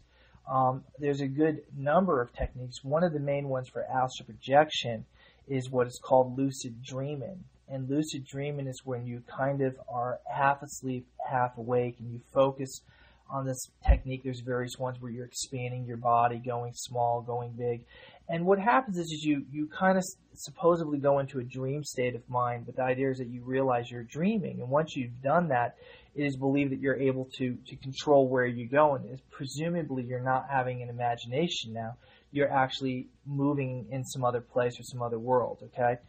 Um, 0.50 0.84
there's 1.00 1.22
a 1.22 1.28
good 1.28 1.62
number 1.76 2.22
of 2.22 2.32
techniques. 2.34 2.84
One 2.84 3.04
of 3.04 3.14
the 3.14 3.20
main 3.20 3.50
ones 3.50 3.70
for 3.70 3.84
astral 3.84 4.28
projection 4.28 5.06
is 5.48 5.70
what 5.70 5.88
is 5.88 6.00
called 6.04 6.38
lucid 6.38 6.84
dreaming. 6.84 7.44
And 7.68 7.90
lucid 7.90 8.26
dreaming 8.26 8.68
is 8.68 8.82
when 8.86 9.08
you 9.08 9.24
kind 9.28 9.62
of 9.62 9.76
are 9.90 10.20
half 10.32 10.62
asleep, 10.62 11.08
half 11.28 11.58
awake, 11.58 11.96
and 12.00 12.12
you 12.12 12.22
focus 12.32 12.82
on 13.30 13.46
this 13.46 13.70
technique. 13.88 14.24
There's 14.24 14.42
various 14.42 14.78
ones 14.78 14.98
where 15.00 15.12
you're 15.12 15.26
expanding 15.26 15.86
your 15.86 15.98
body, 15.98 16.38
going 16.38 16.74
small, 16.76 17.22
going 17.22 17.52
big. 17.52 17.86
And 18.28 18.46
what 18.46 18.60
happens 18.60 18.98
is, 18.98 19.06
is 19.12 19.24
you, 19.24 19.46
you 19.52 19.68
kind 19.68 19.98
of 19.98 20.04
supposedly 20.34 20.98
go 20.98 21.20
into 21.20 21.40
a 21.40 21.44
dream 21.44 21.84
state 21.84 22.16
of 22.16 22.28
mind, 22.30 22.66
but 22.66 22.76
the 22.76 22.84
idea 22.84 23.12
is 23.12 23.18
that 23.18 23.28
you 23.28 23.44
realize 23.44 23.92
you're 23.92 24.04
dreaming. 24.04 24.60
And 24.62 24.70
once 24.70 24.96
you've 24.96 25.22
done 25.22 25.50
that, 25.50 25.76
it 26.16 26.24
is 26.24 26.36
believed 26.36 26.72
that 26.72 26.80
you're 26.80 27.00
able 27.00 27.26
to, 27.38 27.58
to 27.68 27.76
control 27.76 28.28
where 28.28 28.46
you 28.46 28.68
go. 28.68 28.96
And 28.96 29.20
presumably 29.32 30.04
you're 30.04 30.24
not 30.24 30.46
having 30.50 30.82
an 30.82 30.90
imagination 30.90 31.74
now. 31.74 31.98
You're 32.32 32.52
actually 32.52 33.08
moving 33.26 33.88
in 33.92 34.04
some 34.06 34.24
other 34.24 34.42
place 34.42 34.80
or 34.80 34.84
some 34.84 35.02
other 35.02 35.20
world, 35.20 35.60
okay? 35.64 36.00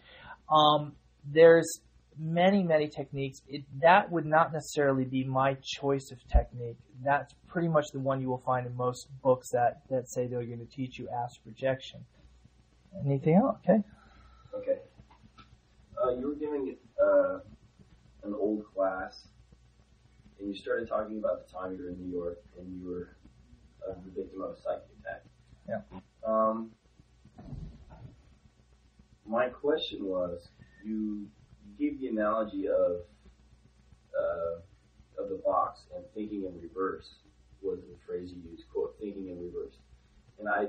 Um, 0.50 0.92
there's 1.24 1.81
many, 2.18 2.62
many 2.62 2.88
techniques. 2.88 3.42
It, 3.48 3.64
that 3.81 4.11
would 4.11 4.26
not 4.26 4.52
necessarily 4.52 5.05
be 5.05 5.24
my 5.24 5.55
choice 5.62 6.11
of 6.11 6.18
technique. 6.29 6.79
That's 7.05 7.35
pretty 7.48 7.68
much 7.68 7.90
the 7.92 8.00
one 8.00 8.20
you 8.20 8.29
will 8.29 8.42
find 8.44 8.66
in 8.66 8.76
most 8.76 9.09
books 9.22 9.50
that, 9.50 9.83
that 9.90 10.09
say 10.11 10.26
they're 10.26 10.44
going 10.44 10.59
to 10.59 10.66
teach 10.66 10.98
you 10.98 11.09
astral 11.09 11.44
projection. 11.44 12.05
Anything 13.05 13.35
else? 13.37 13.59
Okay. 13.68 13.83
Okay. 14.55 14.79
Uh, 16.02 16.11
you 16.16 16.29
were 16.29 16.35
giving 16.35 16.76
uh, 17.02 17.38
an 18.24 18.35
old 18.35 18.64
class, 18.74 19.29
and 20.38 20.48
you 20.48 20.55
started 20.55 20.88
talking 20.88 21.18
about 21.18 21.46
the 21.46 21.52
time 21.52 21.76
you 21.76 21.85
were 21.85 21.90
in 21.90 21.98
New 21.98 22.16
York 22.16 22.38
and 22.59 22.81
you 22.81 22.88
were 22.88 23.16
uh, 23.88 23.94
the 24.05 24.11
victim 24.22 24.42
of 24.42 24.50
a 24.50 24.57
psychic 24.62 24.88
attack. 25.00 25.22
Yeah. 25.68 25.81
Um, 26.26 26.70
my 29.26 29.48
question 29.48 30.05
was, 30.05 30.48
you 30.85 31.26
gave 31.78 32.00
the 32.00 32.08
analogy 32.08 32.68
of 32.68 33.00
uh, 34.18 35.22
of 35.22 35.28
the 35.28 35.40
box 35.44 35.80
and 35.94 36.04
thinking 36.14 36.44
in 36.44 36.60
reverse 36.60 37.06
was 37.62 37.78
the 37.80 37.96
phrase 38.06 38.30
you 38.32 38.50
used, 38.50 38.64
quote, 38.72 38.94
thinking 39.00 39.28
in 39.28 39.38
reverse. 39.38 39.74
And 40.38 40.48
I 40.48 40.68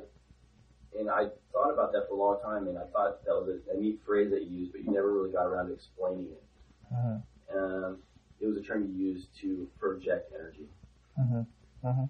and 0.98 1.10
I 1.10 1.28
thought 1.52 1.72
about 1.74 1.92
that 1.94 2.08
for 2.08 2.16
a 2.16 2.18
long 2.18 2.40
time, 2.42 2.68
and 2.68 2.78
I 2.78 2.86
thought 2.92 3.24
that 3.26 3.34
was 3.34 3.60
a, 3.70 3.78
a 3.78 3.80
neat 3.80 4.00
phrase 4.06 4.32
that 4.32 4.44
you 4.44 4.60
used, 4.60 4.72
but 4.72 4.84
you 4.84 4.92
never 4.92 5.12
really 5.12 5.32
got 5.32 5.46
around 5.46 5.68
to 5.68 5.74
explaining 5.74 6.28
it. 6.32 6.44
Uh-huh. 6.92 7.58
Um, 7.58 7.98
it 8.40 8.48
was 8.48 8.58
a 8.58 8.62
term 8.62 8.84
you 8.84 9.08
used 9.14 9.28
to 9.42 9.68
project 9.80 10.32
energy. 10.34 10.68
Uh-huh. 11.20 11.44
Uh-huh. 11.84 12.06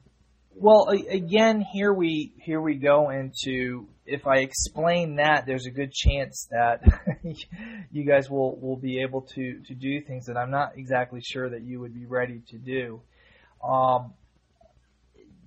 Well, 0.60 0.88
again, 0.90 1.62
here 1.62 1.94
we 1.94 2.34
here 2.40 2.60
we 2.60 2.76
go 2.76 3.12
into 3.12 3.88
if 4.08 4.26
I 4.26 4.38
explain 4.38 5.18
that, 5.18 5.46
there's 5.46 5.66
a 5.68 5.72
good 5.72 5.92
chance 5.92 6.48
that 6.50 6.82
you 7.92 8.04
guys 8.06 8.30
will, 8.30 8.58
will 8.60 8.78
be 8.78 9.02
able 9.02 9.22
to, 9.22 9.62
to 9.68 9.76
do 9.76 10.02
things 10.02 10.26
that 10.28 10.38
I'm 10.38 10.50
not 10.50 10.78
exactly 10.78 11.22
sure 11.22 11.50
that 11.50 11.62
you 11.62 11.82
would 11.82 11.94
be 11.94 12.06
ready 12.06 12.42
to 12.50 12.58
do. 12.58 13.02
Um, 13.64 14.14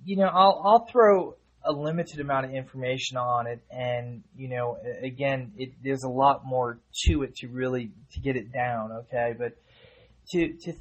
you 0.05 0.15
know, 0.15 0.29
I'll, 0.31 0.61
I'll 0.63 0.85
throw 0.85 1.35
a 1.63 1.71
limited 1.71 2.19
amount 2.19 2.45
of 2.45 2.53
information 2.53 3.17
on 3.17 3.47
it, 3.47 3.61
and 3.69 4.23
you 4.35 4.47
know, 4.47 4.77
again, 5.03 5.51
it, 5.57 5.73
there's 5.83 6.03
a 6.03 6.09
lot 6.09 6.45
more 6.45 6.79
to 7.05 7.23
it 7.23 7.35
to 7.37 7.47
really 7.47 7.91
to 8.13 8.19
get 8.19 8.35
it 8.35 8.51
down. 8.51 8.91
Okay, 8.91 9.33
but 9.37 9.53
to 10.31 10.53
to, 10.53 10.73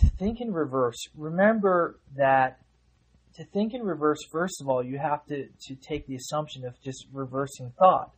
to 0.00 0.10
think 0.18 0.40
in 0.40 0.52
reverse, 0.52 1.08
remember 1.16 1.98
that 2.16 2.58
to 3.38 3.44
think 3.44 3.72
in 3.72 3.82
reverse, 3.82 4.18
first 4.30 4.60
of 4.60 4.68
all, 4.68 4.82
you 4.82 4.98
have 4.98 5.24
to, 5.26 5.46
to 5.68 5.74
take 5.76 6.06
the 6.06 6.16
assumption 6.16 6.64
of 6.66 6.74
just 6.82 7.06
reversing 7.12 7.72
thought. 7.78 8.10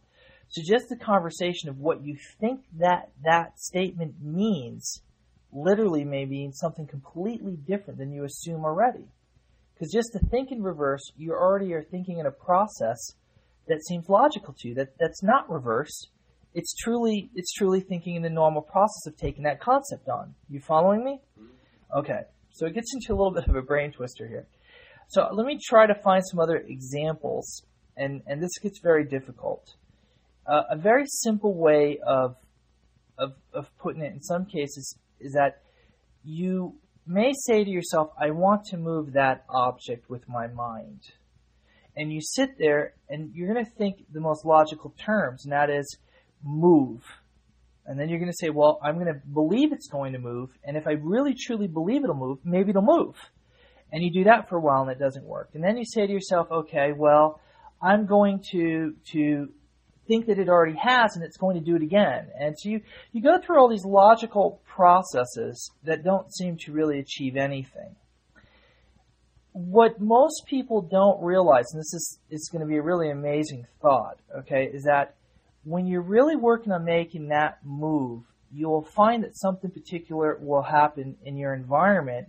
So 0.48 0.62
just 0.66 0.88
the 0.88 0.96
conversation 0.96 1.68
of 1.68 1.78
what 1.78 2.02
you 2.02 2.16
think 2.40 2.62
that 2.78 3.10
that 3.22 3.58
statement 3.58 4.14
means 4.20 5.02
literally 5.52 6.04
may 6.04 6.24
mean 6.24 6.52
something 6.52 6.86
completely 6.86 7.56
different 7.56 7.98
than 7.98 8.12
you 8.12 8.24
assume 8.24 8.64
already. 8.64 9.04
Because 9.74 9.92
just 9.92 10.12
to 10.12 10.18
think 10.30 10.50
in 10.50 10.62
reverse, 10.62 11.12
you 11.16 11.32
already 11.32 11.72
are 11.74 11.82
thinking 11.82 12.18
in 12.18 12.26
a 12.26 12.30
process 12.30 13.14
that 13.68 13.84
seems 13.86 14.08
logical 14.08 14.54
to 14.58 14.68
you. 14.68 14.74
That 14.74 14.98
that's 14.98 15.22
not 15.22 15.48
reverse. 15.50 16.08
It's 16.54 16.74
truly 16.74 17.30
it's 17.34 17.52
truly 17.52 17.80
thinking 17.80 18.16
in 18.16 18.22
the 18.22 18.30
normal 18.30 18.62
process 18.62 19.06
of 19.06 19.16
taking 19.16 19.44
that 19.44 19.60
concept 19.60 20.08
on. 20.08 20.34
You 20.48 20.60
following 20.60 21.04
me? 21.04 21.20
Mm-hmm. 21.38 21.98
Okay. 21.98 22.20
So 22.52 22.66
it 22.66 22.74
gets 22.74 22.92
into 22.92 23.12
a 23.12 23.16
little 23.16 23.32
bit 23.32 23.46
of 23.46 23.54
a 23.54 23.62
brain 23.62 23.92
twister 23.92 24.26
here. 24.26 24.46
So 25.10 25.28
let 25.32 25.44
me 25.44 25.58
try 25.60 25.88
to 25.88 25.94
find 26.04 26.22
some 26.24 26.38
other 26.38 26.58
examples, 26.58 27.64
and, 27.96 28.22
and 28.28 28.40
this 28.40 28.56
gets 28.62 28.78
very 28.78 29.04
difficult. 29.04 29.74
Uh, 30.46 30.62
a 30.70 30.76
very 30.76 31.04
simple 31.04 31.52
way 31.52 31.98
of, 32.06 32.36
of, 33.18 33.32
of 33.52 33.76
putting 33.78 34.02
it 34.02 34.12
in 34.12 34.22
some 34.22 34.46
cases 34.46 34.96
is 35.18 35.32
that 35.32 35.62
you 36.22 36.76
may 37.08 37.32
say 37.32 37.64
to 37.64 37.70
yourself, 37.70 38.10
I 38.20 38.30
want 38.30 38.66
to 38.66 38.76
move 38.76 39.14
that 39.14 39.44
object 39.50 40.08
with 40.08 40.28
my 40.28 40.46
mind. 40.46 41.00
And 41.96 42.12
you 42.12 42.20
sit 42.20 42.50
there 42.56 42.94
and 43.08 43.34
you're 43.34 43.52
going 43.52 43.64
to 43.64 43.70
think 43.72 44.04
the 44.12 44.20
most 44.20 44.44
logical 44.44 44.94
terms, 45.04 45.44
and 45.44 45.52
that 45.52 45.70
is 45.70 45.98
move. 46.44 47.02
And 47.84 47.98
then 47.98 48.08
you're 48.08 48.20
going 48.20 48.30
to 48.30 48.38
say, 48.40 48.50
well, 48.50 48.78
I'm 48.80 48.94
going 48.94 49.12
to 49.12 49.20
believe 49.34 49.72
it's 49.72 49.88
going 49.88 50.12
to 50.12 50.20
move, 50.20 50.50
and 50.62 50.76
if 50.76 50.86
I 50.86 50.92
really 50.92 51.34
truly 51.34 51.66
believe 51.66 52.04
it'll 52.04 52.14
move, 52.14 52.38
maybe 52.44 52.70
it'll 52.70 52.82
move. 52.82 53.16
And 53.92 54.02
you 54.02 54.12
do 54.12 54.24
that 54.24 54.48
for 54.48 54.56
a 54.56 54.60
while 54.60 54.82
and 54.82 54.90
it 54.90 54.98
doesn't 54.98 55.24
work. 55.24 55.50
And 55.54 55.62
then 55.62 55.76
you 55.76 55.84
say 55.84 56.06
to 56.06 56.12
yourself, 56.12 56.50
okay, 56.50 56.92
well, 56.96 57.40
I'm 57.82 58.06
going 58.06 58.42
to, 58.52 58.94
to 59.12 59.48
think 60.06 60.26
that 60.26 60.38
it 60.38 60.48
already 60.48 60.76
has 60.76 61.16
and 61.16 61.24
it's 61.24 61.36
going 61.36 61.56
to 61.56 61.64
do 61.64 61.76
it 61.76 61.82
again. 61.82 62.28
And 62.38 62.58
so 62.58 62.68
you, 62.68 62.80
you 63.12 63.22
go 63.22 63.38
through 63.40 63.58
all 63.58 63.68
these 63.68 63.84
logical 63.84 64.60
processes 64.66 65.70
that 65.84 66.04
don't 66.04 66.32
seem 66.34 66.56
to 66.58 66.72
really 66.72 66.98
achieve 66.98 67.36
anything. 67.36 67.96
What 69.52 70.00
most 70.00 70.46
people 70.46 70.82
don't 70.82 71.22
realize, 71.22 71.66
and 71.72 71.80
this 71.80 71.92
is, 71.92 72.18
is 72.30 72.48
going 72.52 72.60
to 72.60 72.68
be 72.68 72.76
a 72.76 72.82
really 72.82 73.10
amazing 73.10 73.66
thought, 73.82 74.18
okay, 74.38 74.70
is 74.72 74.84
that 74.84 75.16
when 75.64 75.86
you're 75.86 76.02
really 76.02 76.36
working 76.36 76.72
on 76.72 76.84
making 76.84 77.28
that 77.28 77.58
move, 77.64 78.22
you'll 78.52 78.84
find 78.84 79.22
that 79.24 79.36
something 79.36 79.70
particular 79.70 80.38
will 80.40 80.62
happen 80.62 81.16
in 81.24 81.36
your 81.36 81.54
environment 81.54 82.28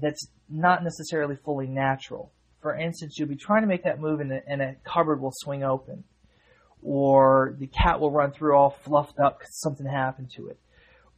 that's 0.00 0.28
not 0.48 0.82
necessarily 0.82 1.36
fully 1.36 1.66
natural. 1.66 2.32
For 2.60 2.74
instance, 2.76 3.18
you'll 3.18 3.28
be 3.28 3.36
trying 3.36 3.62
to 3.62 3.68
make 3.68 3.84
that 3.84 4.00
move 4.00 4.20
and 4.20 4.32
a, 4.32 4.40
and 4.46 4.60
a 4.60 4.76
cupboard 4.84 5.20
will 5.20 5.32
swing 5.32 5.62
open. 5.62 6.04
Or 6.82 7.56
the 7.58 7.66
cat 7.66 8.00
will 8.00 8.10
run 8.10 8.32
through 8.32 8.56
all 8.56 8.70
fluffed 8.70 9.18
up 9.18 9.38
because 9.38 9.58
something 9.60 9.86
happened 9.86 10.30
to 10.36 10.48
it. 10.48 10.58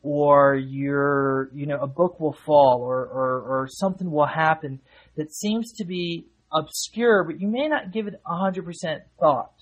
Or 0.03 0.55
your, 0.55 1.51
you 1.53 1.67
know, 1.67 1.79
a 1.79 1.87
book 1.87 2.19
will 2.21 2.33
fall 2.33 2.81
or, 2.83 3.01
or, 3.01 3.41
or 3.43 3.69
something 3.71 4.11
will 4.11 4.27
happen 4.27 4.81
that 5.17 5.35
seems 5.35 5.73
to 5.75 5.85
be 5.85 6.27
obscure, 6.53 7.25
but 7.25 7.41
you 7.41 7.49
may 7.49 7.69
not 7.69 7.93
give 7.93 8.07
it 8.07 8.21
100% 8.27 9.01
thought. 9.19 9.53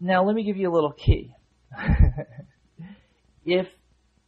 Now, 0.00 0.24
let 0.24 0.36
me 0.36 0.44
give 0.44 0.56
you 0.56 0.70
a 0.70 0.74
little 0.74 0.92
key. 0.92 1.34
if 3.44 3.66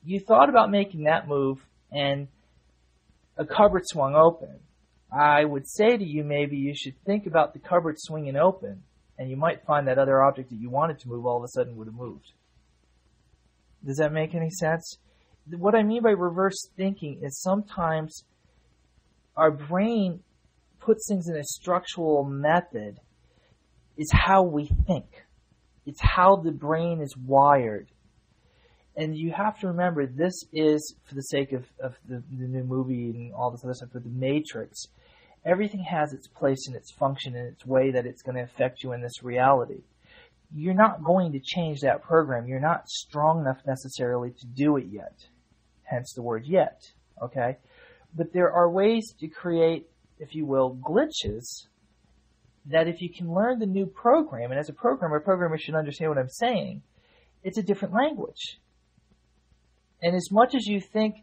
you 0.04 0.20
thought 0.20 0.48
about 0.48 0.70
making 0.70 1.04
that 1.04 1.28
move 1.28 1.58
and 1.92 2.28
a 3.40 3.46
cupboard 3.46 3.83
swung 3.87 4.14
open, 4.14 4.61
I 5.11 5.44
would 5.44 5.66
say 5.66 5.96
to 5.96 6.05
you 6.05 6.22
maybe 6.22 6.59
you 6.59 6.74
should 6.76 6.94
think 7.07 7.26
about 7.26 7.55
the 7.55 7.59
cupboard 7.59 7.96
swinging 7.98 8.37
open, 8.37 8.83
and 9.18 9.31
you 9.31 9.37
might 9.37 9.64
find 9.64 9.88
that 9.88 9.98
other 9.98 10.22
object 10.22 10.50
that 10.50 10.61
you 10.61 10.68
wanted 10.68 10.98
to 11.00 11.09
move 11.09 11.24
all 11.24 11.38
of 11.38 11.44
a 11.44 11.48
sudden 11.48 11.74
would 11.76 11.87
have 11.87 11.94
moved. 11.94 12.33
Does 13.85 13.96
that 13.96 14.12
make 14.12 14.35
any 14.35 14.50
sense? 14.50 14.98
What 15.50 15.74
I 15.74 15.83
mean 15.83 16.03
by 16.03 16.11
reverse 16.11 16.68
thinking 16.76 17.20
is 17.22 17.40
sometimes 17.40 18.24
our 19.37 19.50
brain 19.50 20.20
puts 20.79 21.09
things 21.09 21.26
in 21.29 21.37
a 21.37 21.44
structural 21.44 22.24
method 22.24 22.98
is 23.96 24.11
how 24.12 24.42
we 24.42 24.70
think. 24.87 25.07
It's 25.87 26.00
how 26.03 26.37
the 26.37 26.53
brain 26.53 27.00
is 27.00 27.16
wired. 27.16 27.88
And 28.96 29.16
you 29.16 29.33
have 29.33 29.59
to 29.61 29.68
remember 29.68 30.07
this 30.07 30.44
is, 30.53 30.94
for 31.05 31.14
the 31.14 31.22
sake 31.22 31.53
of, 31.53 31.64
of 31.83 31.94
the, 32.09 32.22
the 32.33 32.46
new 32.46 32.64
movie 32.64 33.11
and 33.11 33.33
all 33.35 33.50
this 33.50 33.64
other 33.64 33.74
stuff, 33.74 33.92
for 33.92 34.00
the 34.00 34.11
Matrix, 34.11 34.87
everything 35.44 35.85
has 35.85 36.12
its 36.12 36.26
place 36.29 36.66
and 36.66 36.76
its 36.76 36.92
function 36.92 37.37
and 37.37 37.46
its 37.46 37.64
way 37.64 37.90
that 37.92 38.07
it's 38.07 38.22
going 38.22 38.37
to 38.37 38.42
affect 38.42 38.83
you 38.83 38.92
in 38.92 39.00
this 39.00 39.22
reality. 39.22 39.83
You're 40.55 40.74
not 40.74 41.05
going 41.05 41.33
to 41.33 41.40
change 41.40 41.81
that 41.81 42.03
program. 42.03 42.46
You're 42.46 42.61
not 42.61 42.88
strong 42.88 43.40
enough 43.40 43.59
necessarily 43.66 44.31
to 44.31 44.46
do 44.46 44.76
it 44.76 44.87
yet. 44.90 45.14
Hence 45.85 46.12
the 46.14 46.22
word 46.22 46.44
yet. 46.44 46.83
Okay? 47.22 47.57
But 48.14 48.33
there 48.33 48.50
are 48.53 48.68
ways 48.68 49.14
to 49.20 49.29
create, 49.29 49.87
if 50.18 50.35
you 50.35 50.44
will, 50.44 50.76
glitches 50.76 51.66
that 52.66 52.88
if 52.88 53.00
you 53.00 53.09
can 53.09 53.33
learn 53.33 53.59
the 53.59 53.66
new 53.66 53.87
program, 53.87 54.50
and 54.50 54.59
as 54.59 54.68
a 54.68 54.72
programmer, 54.72 55.16
a 55.16 55.20
programmer 55.20 55.57
should 55.57 55.74
understand 55.74 56.11
what 56.11 56.18
I'm 56.18 56.29
saying, 56.29 56.83
it's 57.42 57.59
a 57.59 57.62
different 57.62 57.94
language. 57.94 58.59
And 60.02 60.14
as 60.14 60.28
much 60.30 60.54
as 60.54 60.66
you 60.66 60.80
think, 60.80 61.16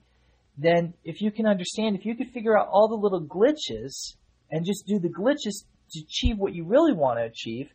then 0.58 0.94
if 1.04 1.22
you 1.22 1.32
can 1.32 1.46
understand, 1.46 1.96
if 1.96 2.06
you 2.06 2.16
could 2.16 2.32
figure 2.32 2.58
out 2.58 2.68
all 2.72 2.88
the 2.88 2.96
little 2.96 3.22
glitches 3.22 4.16
and 4.52 4.66
just 4.66 4.86
do 4.88 5.00
the 5.00 5.10
glitches 5.10 5.66
to 5.92 6.00
achieve 6.02 6.38
what 6.38 6.54
you 6.54 6.66
really 6.66 6.94
want 6.94 7.20
to 7.20 7.24
achieve, 7.24 7.70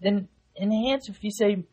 then 0.00 0.28
enhance, 0.60 1.08
if 1.08 1.22
you 1.22 1.30
say 1.30 1.64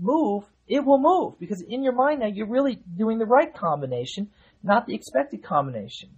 move, 0.00 0.44
it 0.68 0.84
will 0.84 0.98
move 0.98 1.38
because 1.38 1.62
in 1.68 1.82
your 1.82 1.92
mind 1.92 2.20
now 2.20 2.26
you're 2.26 2.48
really 2.48 2.80
doing 2.96 3.18
the 3.18 3.26
right 3.26 3.54
combination, 3.54 4.28
not 4.62 4.86
the 4.86 4.94
expected 4.94 5.44
combination. 5.44 6.10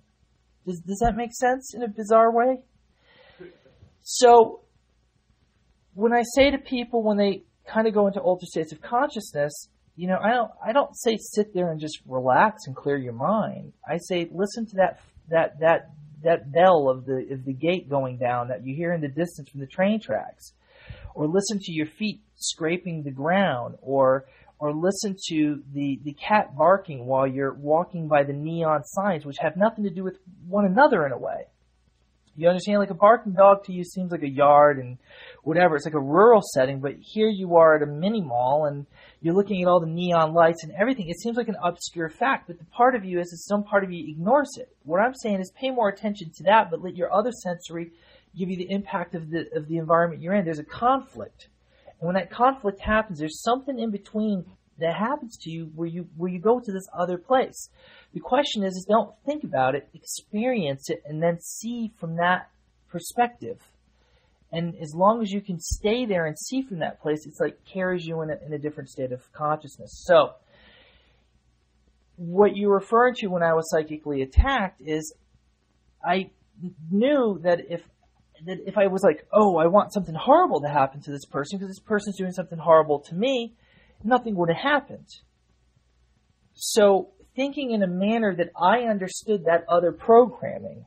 Does, 0.67 0.81
does 0.81 0.99
that 0.99 1.17
make 1.17 1.33
sense 1.35 1.75
in 1.75 1.83
a 1.83 1.89
bizarre 1.89 2.33
way? 2.33 2.59
So, 4.03 4.61
when 5.95 6.13
I 6.13 6.23
say 6.35 6.51
to 6.51 6.59
people 6.59 7.03
when 7.03 7.19
they 7.19 7.43
kind 7.67 7.87
of 7.87 7.93
go 7.93 8.07
into 8.07 8.21
altered 8.21 8.49
states 8.49 8.73
of 8.73 8.81
consciousness, 8.81 9.69
you 9.99 10.07
know, 10.07 10.19
I 10.23 10.31
don't, 10.31 10.51
I 10.65 10.73
don't 10.73 10.97
say 10.97 11.19
sit 11.21 11.53
there 11.53 11.73
and 11.73 11.81
just 11.81 11.99
relax 12.07 12.69
and 12.69 12.77
clear 12.77 12.97
your 12.97 13.15
mind. 13.15 13.73
I 13.85 13.97
say 13.97 14.29
listen 14.33 14.65
to 14.67 14.77
that, 14.77 15.01
that, 15.29 15.59
that, 15.59 15.91
that 16.23 16.53
bell 16.53 16.89
of 16.89 17.05
the, 17.05 17.27
of 17.33 17.45
the 17.45 17.53
gate 17.53 17.91
going 17.91 18.17
down 18.17 18.47
that 18.49 18.65
you 18.65 18.77
hear 18.77 18.93
in 18.93 19.01
the 19.01 19.09
distance 19.09 19.49
from 19.51 19.59
the 19.59 19.67
train 19.67 20.01
tracks, 20.01 20.53
or 21.17 21.27
listen 21.27 21.59
to 21.59 21.73
your 21.73 21.87
feet 21.87 22.21
scraping 22.37 23.03
the 23.03 23.11
ground, 23.11 23.75
or, 23.83 24.27
or 24.61 24.73
listen 24.73 25.17
to 25.31 25.65
the, 25.75 25.99
the 26.05 26.13
cat 26.13 26.57
barking 26.57 27.05
while 27.05 27.27
you're 27.27 27.55
walking 27.55 28.07
by 28.07 28.23
the 28.23 28.33
neon 28.33 28.85
signs, 28.85 29.27
which 29.27 29.39
have 29.41 29.57
nothing 29.57 29.83
to 29.83 29.91
do 29.91 30.05
with 30.05 30.19
one 30.47 30.65
another 30.65 31.07
in 31.07 31.13
a 31.13 31.19
way. 31.19 31.47
You 32.39 32.49
understand? 32.49 32.79
Like 32.79 32.91
a 32.91 32.95
barking 32.95 33.33
dog 33.33 33.65
to 33.65 33.73
you 33.73 33.83
seems 33.83 34.13
like 34.13 34.23
a 34.23 34.29
yard 34.29 34.79
and 34.79 34.97
whatever. 35.43 35.75
It's 35.75 35.85
like 35.85 35.95
a 35.95 36.01
rural 36.01 36.41
setting, 36.55 36.79
but 36.79 36.93
here 37.01 37.29
you 37.29 37.57
are 37.57 37.75
at 37.75 37.83
a 37.83 37.87
mini 37.87 38.23
mall 38.23 38.67
and 38.67 38.87
you're 39.21 39.35
looking 39.35 39.61
at 39.61 39.69
all 39.69 39.81
the 39.81 39.91
neon 39.91 40.33
lights 40.33 40.63
and 40.63 40.73
everything. 40.81 41.09
It 41.09 41.19
seems 41.21 41.37
like 41.37 41.49
an 41.49 41.57
obscure 41.61 42.09
fact, 42.09 42.47
but 42.47 42.61
the 42.61 42.65
part 42.67 42.95
of 42.95 43.05
you 43.05 43.19
is 43.19 43.31
that 43.31 43.39
some 43.39 43.65
part 43.65 43.83
of 43.83 43.91
you 43.91 44.05
ignores 44.09 44.51
it. 44.57 44.69
What 44.85 45.01
I'm 45.01 45.15
saying 45.15 45.41
is 45.41 45.53
pay 45.61 45.71
more 45.71 45.89
attention 45.89 46.31
to 46.37 46.45
that, 46.45 46.71
but 46.71 46.81
let 46.81 46.95
your 46.95 47.13
other 47.13 47.33
sensory 47.43 47.91
give 48.39 48.49
you 48.49 48.57
the 48.57 48.71
impact 48.71 49.17
of 49.17 49.31
the 49.31 49.47
of 49.57 49.67
the 49.67 49.79
environment 49.79 50.23
you're 50.23 50.35
in. 50.35 50.45
There's 50.45 50.61
a 50.61 50.65
conflict. 50.65 51.49
And 52.01 52.07
when 52.07 52.15
that 52.15 52.31
conflict 52.31 52.81
happens, 52.81 53.19
there's 53.19 53.43
something 53.43 53.81
in 53.81 53.91
between 53.91 54.45
that 54.79 54.95
happens 54.95 55.37
to 55.43 55.51
you 55.51 55.71
where 55.75 55.89
you 55.89 56.09
where 56.17 56.31
you 56.31 56.39
go 56.39 56.61
to 56.61 56.73
this 56.73 56.89
other 56.97 57.19
place. 57.19 57.69
The 58.15 58.21
question 58.21 58.63
is, 58.63 58.75
is 58.75 58.87
don't 58.89 59.13
think 59.27 59.45
about 59.45 59.75
it, 59.75 59.89
experience 59.95 60.89
it, 60.89 61.03
and 61.07 61.23
then 61.23 61.41
see 61.41 61.93
from 61.99 62.17
that 62.17 62.51
perspective. 62.89 63.59
And 64.51 64.75
as 64.81 64.95
long 64.95 65.21
as 65.21 65.31
you 65.31 65.43
can 65.43 65.61
stay 65.61 66.07
there 66.07 66.27
and 66.27 66.39
see 66.39 66.63
from 66.63 66.79
that 66.79 67.03
place, 67.03 67.27
it's 67.27 67.39
like 67.39 67.59
carries 67.71 68.07
you 68.07 68.23
in 68.23 68.31
a, 68.31 68.37
in 68.47 68.53
a 68.55 68.59
different 68.59 68.89
state 68.89 69.13
of 69.13 69.31
consciousness. 69.33 70.03
So, 70.07 70.33
what 72.17 72.57
you're 72.57 72.75
referring 72.75 73.15
to 73.17 73.27
when 73.29 73.43
I 73.43 73.53
was 73.53 73.71
psychically 73.71 74.23
attacked 74.23 74.81
is 74.81 75.15
I 76.05 76.31
knew 76.91 77.41
that 77.43 77.61
if 77.69 77.83
that 78.47 78.59
if 78.67 78.79
I 78.79 78.87
was 78.87 79.03
like, 79.03 79.27
oh, 79.33 79.57
I 79.57 79.67
want 79.67 79.93
something 79.93 80.15
horrible 80.15 80.61
to 80.63 80.69
happen 80.69 81.01
to 81.03 81.11
this 81.11 81.25
person 81.27 81.59
because 81.59 81.75
this 81.75 81.85
person's 81.85 82.17
doing 82.17 82.33
something 82.33 82.59
horrible 82.59 83.01
to 83.01 83.15
me, 83.15 83.55
nothing 84.05 84.35
would 84.37 84.49
have 84.49 84.59
happened. 84.59 85.09
So 86.55 87.11
thinking 87.37 87.71
in 87.71 87.83
a 87.83 87.87
manner 87.87 88.35
that 88.35 88.51
I 88.61 88.81
understood 88.81 89.45
that 89.45 89.65
other 89.69 89.93
programming, 89.93 90.85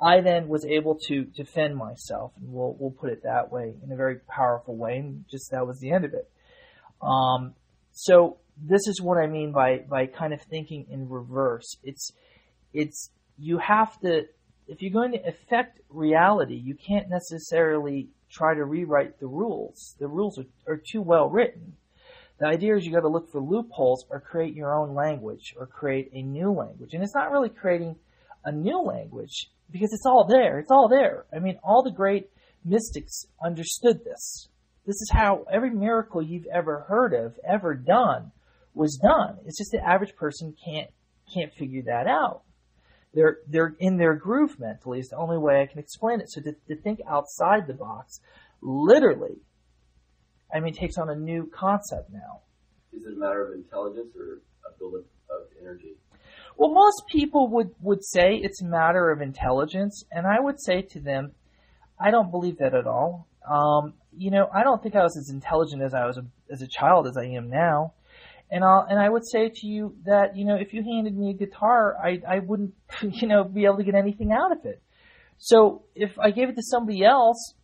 I 0.00 0.20
then 0.20 0.48
was 0.48 0.64
able 0.64 0.96
to 1.08 1.24
defend 1.24 1.76
myself, 1.76 2.32
and 2.36 2.52
we'll 2.52 2.76
we'll 2.78 2.92
put 2.92 3.10
it 3.10 3.24
that 3.24 3.50
way 3.50 3.74
in 3.82 3.90
a 3.90 3.96
very 3.96 4.20
powerful 4.28 4.76
way, 4.76 4.98
and 4.98 5.24
just 5.28 5.50
that 5.50 5.66
was 5.66 5.80
the 5.80 5.90
end 5.90 6.04
of 6.04 6.14
it. 6.14 6.30
Um, 7.02 7.54
so 7.92 8.38
this 8.56 8.86
is 8.86 9.00
what 9.02 9.18
I 9.18 9.26
mean 9.26 9.50
by 9.50 9.78
by 9.78 10.06
kind 10.06 10.32
of 10.32 10.40
thinking 10.42 10.86
in 10.90 11.08
reverse. 11.08 11.76
It's 11.82 12.12
it's 12.72 13.10
you 13.36 13.58
have 13.58 13.98
to 14.00 14.26
if 14.68 14.82
you're 14.82 14.92
going 14.92 15.12
to 15.12 15.26
affect 15.26 15.80
reality, 15.88 16.54
you 16.54 16.74
can't 16.74 17.08
necessarily 17.08 18.10
try 18.30 18.54
to 18.54 18.64
rewrite 18.64 19.18
the 19.18 19.26
rules. 19.26 19.96
The 19.98 20.06
rules 20.06 20.38
are, 20.38 20.72
are 20.72 20.76
too 20.76 21.00
well 21.00 21.28
written. 21.28 21.77
The 22.38 22.46
idea 22.46 22.76
is 22.76 22.84
you 22.84 22.92
got 22.92 23.00
to 23.00 23.08
look 23.08 23.30
for 23.32 23.40
loopholes 23.40 24.06
or 24.10 24.20
create 24.20 24.54
your 24.54 24.74
own 24.74 24.94
language 24.94 25.54
or 25.56 25.66
create 25.66 26.10
a 26.12 26.22
new 26.22 26.52
language. 26.52 26.94
And 26.94 27.02
it's 27.02 27.14
not 27.14 27.32
really 27.32 27.48
creating 27.48 27.96
a 28.44 28.52
new 28.52 28.80
language 28.80 29.50
because 29.70 29.92
it's 29.92 30.06
all 30.06 30.26
there. 30.28 30.58
It's 30.58 30.70
all 30.70 30.88
there. 30.88 31.26
I 31.34 31.40
mean, 31.40 31.58
all 31.64 31.82
the 31.82 31.90
great 31.90 32.30
mystics 32.64 33.26
understood 33.44 34.04
this. 34.04 34.48
This 34.86 34.96
is 34.96 35.10
how 35.12 35.44
every 35.52 35.70
miracle 35.70 36.22
you've 36.22 36.46
ever 36.46 36.86
heard 36.88 37.12
of, 37.12 37.34
ever 37.46 37.74
done, 37.74 38.32
was 38.74 38.98
done. 39.02 39.38
It's 39.44 39.58
just 39.58 39.72
the 39.72 39.86
average 39.86 40.14
person 40.16 40.54
can't 40.64 40.90
can't 41.34 41.52
figure 41.52 41.82
that 41.82 42.06
out. 42.06 42.42
They're 43.12 43.38
they're 43.48 43.74
in 43.80 43.98
their 43.98 44.14
groove 44.14 44.58
mentally. 44.58 45.00
Is 45.00 45.08
the 45.08 45.16
only 45.16 45.36
way 45.36 45.60
I 45.60 45.66
can 45.66 45.78
explain 45.78 46.20
it. 46.20 46.30
So 46.30 46.40
to, 46.40 46.52
to 46.68 46.80
think 46.80 47.00
outside 47.06 47.66
the 47.66 47.74
box, 47.74 48.20
literally, 48.62 49.36
I 50.52 50.60
mean, 50.60 50.74
takes 50.74 50.96
on 50.98 51.10
a 51.10 51.14
new 51.14 51.50
concept 51.54 52.10
now. 52.12 52.40
Is 52.92 53.04
it 53.04 53.14
a 53.14 53.16
matter 53.16 53.46
of 53.46 53.54
intelligence 53.54 54.14
or 54.16 54.40
a 54.66 54.78
buildup 54.78 55.04
of 55.30 55.46
energy? 55.60 55.94
Well, 56.56 56.72
most 56.72 57.02
people 57.08 57.48
would, 57.48 57.70
would 57.80 58.04
say 58.04 58.34
it's 58.34 58.62
a 58.62 58.66
matter 58.66 59.10
of 59.10 59.20
intelligence, 59.20 60.04
and 60.10 60.26
I 60.26 60.40
would 60.40 60.60
say 60.60 60.82
to 60.82 61.00
them, 61.00 61.32
I 62.00 62.10
don't 62.10 62.30
believe 62.30 62.58
that 62.58 62.74
at 62.74 62.86
all. 62.86 63.28
Um, 63.48 63.94
you 64.16 64.30
know, 64.30 64.48
I 64.52 64.62
don't 64.62 64.82
think 64.82 64.96
I 64.96 65.02
was 65.02 65.16
as 65.16 65.30
intelligent 65.30 65.82
as 65.82 65.94
I 65.94 66.04
was 66.06 66.18
a, 66.18 66.24
as 66.50 66.62
a 66.62 66.66
child 66.66 67.06
as 67.06 67.16
I 67.16 67.24
am 67.24 67.48
now. 67.48 67.94
And 68.50 68.64
I'll, 68.64 68.86
and 68.88 68.98
I 68.98 69.08
would 69.08 69.26
say 69.26 69.50
to 69.54 69.66
you 69.66 69.94
that, 70.06 70.36
you 70.36 70.44
know, 70.44 70.56
if 70.56 70.72
you 70.72 70.82
handed 70.82 71.16
me 71.16 71.30
a 71.30 71.34
guitar, 71.34 71.96
I, 72.02 72.20
I 72.26 72.38
wouldn't, 72.38 72.74
you 73.02 73.28
know, 73.28 73.44
be 73.44 73.64
able 73.64 73.76
to 73.76 73.84
get 73.84 73.94
anything 73.94 74.32
out 74.32 74.52
of 74.52 74.64
it. 74.64 74.82
So 75.38 75.84
if 75.94 76.18
I 76.18 76.30
gave 76.30 76.48
it 76.48 76.56
to 76.56 76.62
somebody 76.62 77.04
else, 77.04 77.54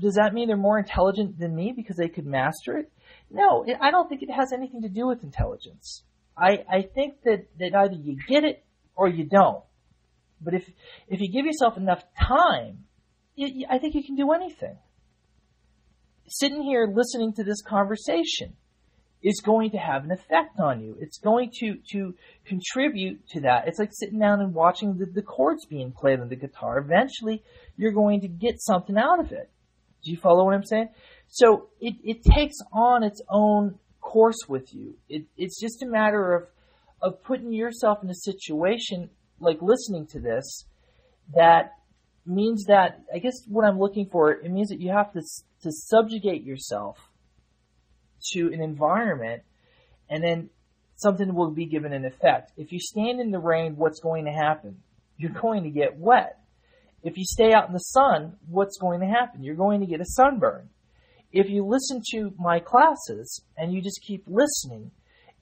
does 0.00 0.14
that 0.14 0.34
mean 0.34 0.48
they're 0.48 0.56
more 0.56 0.78
intelligent 0.78 1.38
than 1.38 1.54
me 1.54 1.72
because 1.74 1.96
they 1.96 2.08
could 2.08 2.26
master 2.26 2.78
it? 2.78 2.90
No, 3.30 3.64
I 3.80 3.90
don't 3.90 4.08
think 4.08 4.22
it 4.22 4.30
has 4.30 4.52
anything 4.52 4.82
to 4.82 4.88
do 4.88 5.06
with 5.06 5.22
intelligence. 5.22 6.02
I, 6.36 6.64
I 6.70 6.82
think 6.82 7.22
that, 7.24 7.46
that 7.58 7.74
either 7.74 7.94
you 7.94 8.16
get 8.28 8.44
it 8.44 8.64
or 8.96 9.08
you 9.08 9.24
don't. 9.24 9.62
But 10.40 10.54
if, 10.54 10.68
if 11.08 11.20
you 11.20 11.32
give 11.32 11.46
yourself 11.46 11.76
enough 11.76 12.02
time, 12.20 12.84
you, 13.36 13.66
I 13.70 13.78
think 13.78 13.94
you 13.94 14.04
can 14.04 14.16
do 14.16 14.32
anything. 14.32 14.76
Sitting 16.28 16.62
here 16.62 16.86
listening 16.92 17.32
to 17.34 17.44
this 17.44 17.62
conversation 17.62 18.54
is 19.22 19.40
going 19.40 19.70
to 19.70 19.78
have 19.78 20.04
an 20.04 20.10
effect 20.10 20.60
on 20.60 20.82
you. 20.82 20.96
It's 21.00 21.18
going 21.18 21.50
to, 21.60 21.76
to 21.92 22.14
contribute 22.44 23.26
to 23.30 23.40
that. 23.40 23.66
It's 23.66 23.78
like 23.78 23.90
sitting 23.92 24.18
down 24.18 24.40
and 24.40 24.52
watching 24.54 24.98
the, 24.98 25.06
the 25.06 25.22
chords 25.22 25.64
being 25.64 25.92
played 25.92 26.20
on 26.20 26.28
the 26.28 26.36
guitar. 26.36 26.78
Eventually, 26.78 27.42
you're 27.76 27.92
going 27.92 28.20
to 28.20 28.28
get 28.28 28.60
something 28.60 28.98
out 28.98 29.20
of 29.20 29.32
it. 29.32 29.50
Do 30.04 30.10
you 30.10 30.16
follow 30.16 30.44
what 30.44 30.54
I'm 30.54 30.64
saying? 30.64 30.90
So 31.28 31.68
it, 31.80 31.94
it 32.04 32.24
takes 32.24 32.56
on 32.72 33.02
its 33.02 33.20
own 33.28 33.78
course 34.00 34.46
with 34.46 34.74
you. 34.74 34.96
It, 35.08 35.24
it's 35.36 35.60
just 35.60 35.82
a 35.82 35.86
matter 35.86 36.34
of 36.34 36.48
of 37.02 37.22
putting 37.22 37.52
yourself 37.52 37.98
in 38.02 38.08
a 38.08 38.14
situation 38.14 39.10
like 39.38 39.60
listening 39.60 40.06
to 40.06 40.20
this 40.20 40.64
that 41.34 41.72
means 42.24 42.64
that 42.64 43.02
I 43.14 43.18
guess 43.18 43.34
what 43.46 43.64
I'm 43.64 43.78
looking 43.78 44.08
for 44.10 44.30
it 44.30 44.50
means 44.50 44.68
that 44.68 44.80
you 44.80 44.90
have 44.90 45.12
to 45.12 45.20
to 45.62 45.70
subjugate 45.70 46.44
yourself 46.44 47.10
to 48.32 48.46
an 48.52 48.62
environment 48.62 49.42
and 50.08 50.22
then 50.22 50.50
something 50.96 51.34
will 51.34 51.50
be 51.50 51.66
given 51.66 51.92
an 51.92 52.04
effect. 52.04 52.52
If 52.56 52.72
you 52.72 52.78
stand 52.78 53.20
in 53.20 53.30
the 53.30 53.38
rain, 53.38 53.76
what's 53.76 54.00
going 54.00 54.26
to 54.26 54.30
happen? 54.30 54.78
You're 55.16 55.32
going 55.32 55.64
to 55.64 55.70
get 55.70 55.98
wet. 55.98 56.38
If 57.04 57.16
you 57.16 57.24
stay 57.24 57.52
out 57.52 57.68
in 57.68 57.72
the 57.72 57.78
sun, 57.78 58.36
what's 58.48 58.78
going 58.78 59.00
to 59.00 59.06
happen? 59.06 59.44
You're 59.44 59.54
going 59.54 59.80
to 59.80 59.86
get 59.86 60.00
a 60.00 60.06
sunburn. 60.06 60.70
If 61.32 61.48
you 61.48 61.64
listen 61.64 62.00
to 62.12 62.32
my 62.38 62.58
classes 62.58 63.42
and 63.56 63.72
you 63.72 63.80
just 63.80 64.00
keep 64.02 64.24
listening 64.26 64.90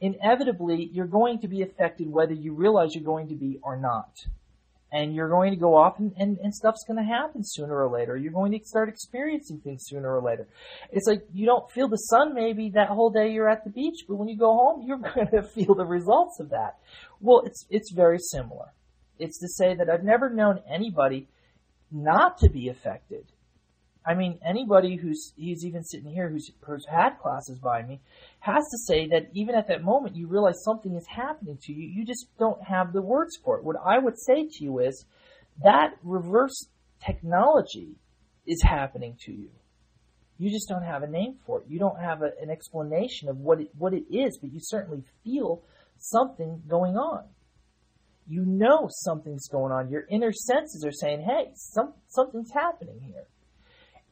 inevitably 0.03 0.91
you're 0.93 1.07
going 1.07 1.39
to 1.39 1.49
be 1.49 1.63
affected 1.63 2.11
whether 2.11 2.35
you 2.35 2.53
realize 2.53 2.91
you're 2.93 3.05
going 3.05 3.29
to 3.29 3.37
be 3.37 3.59
or 3.63 3.77
not. 3.77 4.11
And 4.95 5.15
you're 5.15 5.31
going 5.31 5.53
to 5.53 5.57
go 5.57 5.75
off 5.75 5.99
and, 5.99 6.13
and, 6.19 6.37
and 6.43 6.53
stuff's 6.53 6.85
going 6.87 6.99
to 6.99 7.05
happen 7.05 7.43
sooner 7.43 7.75
or 7.75 7.89
later. 7.89 8.15
You're 8.15 8.33
going 8.33 8.53
to 8.53 8.59
start 8.65 8.91
experiencing 8.91 9.61
things 9.61 9.85
sooner 9.87 10.15
or 10.15 10.21
later. 10.21 10.47
It's 10.91 11.07
like 11.07 11.23
you 11.33 11.47
don't 11.47 11.71
feel 11.71 11.89
the 11.89 11.97
sun 11.97 12.35
maybe 12.35 12.71
that 12.75 12.89
whole 12.89 13.09
day 13.09 13.31
you're 13.31 13.49
at 13.49 13.65
the 13.65 13.71
beach, 13.71 14.01
but 14.07 14.17
when 14.17 14.29
you 14.29 14.37
go 14.37 14.53
home, 14.53 14.83
you're 14.87 14.99
going 15.15 15.29
to 15.29 15.43
feel 15.45 15.75
the 15.75 15.87
results 15.87 16.41
of 16.41 16.51
that. 16.51 16.77
Well, 17.21 17.43
it's, 17.47 17.65
it's 17.71 17.93
very 17.93 18.19
similar. 18.19 18.67
It's 19.19 19.39
to 19.39 19.49
say 19.49 19.75
that 19.77 19.89
I've 19.89 20.05
never 20.05 20.29
known 20.29 20.61
anybody 20.69 21.29
not 21.93 22.39
to 22.39 22.51
be 22.51 22.69
affected. 22.69 23.27
I 24.05 24.15
mean, 24.15 24.41
anybody 24.45 24.97
who's 24.97 25.33
who's 25.37 25.65
even 25.65 25.85
sitting 25.85 26.11
here 26.11 26.29
who's, 26.29 26.51
who's 26.61 26.87
had 26.91 27.19
classes 27.19 27.59
by 27.59 27.83
me 27.83 28.01
has 28.41 28.65
to 28.71 28.79
say 28.79 29.07
that 29.09 29.29
even 29.33 29.55
at 29.55 29.69
that 29.69 29.85
moment 29.85 30.17
you 30.17 30.27
realize 30.27 30.63
something 30.65 30.97
is 30.97 31.07
happening 31.07 31.59
to 31.63 31.73
you. 31.73 31.89
You 31.89 32.05
just 32.05 32.27
don't 32.39 32.63
have 32.65 32.93
the 32.93 33.03
words 33.03 33.39
for 33.45 33.59
it. 33.59 33.65
What 33.65 33.77
I 33.85 33.99
would 33.99 34.19
say 34.19 34.49
to 34.49 34.65
you 34.65 34.81
is 34.81 35.05
that 35.63 35.95
reverse 36.03 36.67
technology 37.05 37.95
is 38.47 38.61
happening 38.63 39.17
to 39.27 39.33
you. 39.33 39.51
You 40.39 40.51
just 40.51 40.69
don't 40.69 40.83
have 40.83 41.05
a 41.05 41.07
name 41.07 41.37
for 41.47 41.61
it. 41.61 41.67
You 41.69 41.79
don't 41.79 42.01
have 42.01 42.23
a, 42.23 42.31
an 42.43 42.51
explanation 42.51 43.29
of 43.29 43.39
what 43.39 43.61
it, 43.61 43.69
what 43.79 43.95
it 43.95 44.05
is, 44.11 44.39
but 44.41 44.53
you 44.53 44.59
certainly 44.61 45.05
feel 45.23 45.63
something 45.99 46.63
going 46.69 46.97
on. 46.97 47.25
You 48.29 48.45
know 48.45 48.89
something's 48.91 49.49
going 49.49 49.73
on. 49.73 49.91
Your 49.91 50.07
inner 50.09 50.33
senses 50.33 50.85
are 50.85 50.93
saying, 50.93 51.23
"Hey, 51.23 51.53
some, 51.55 51.95
something's 52.09 52.53
happening 52.53 53.01
here." 53.01 53.27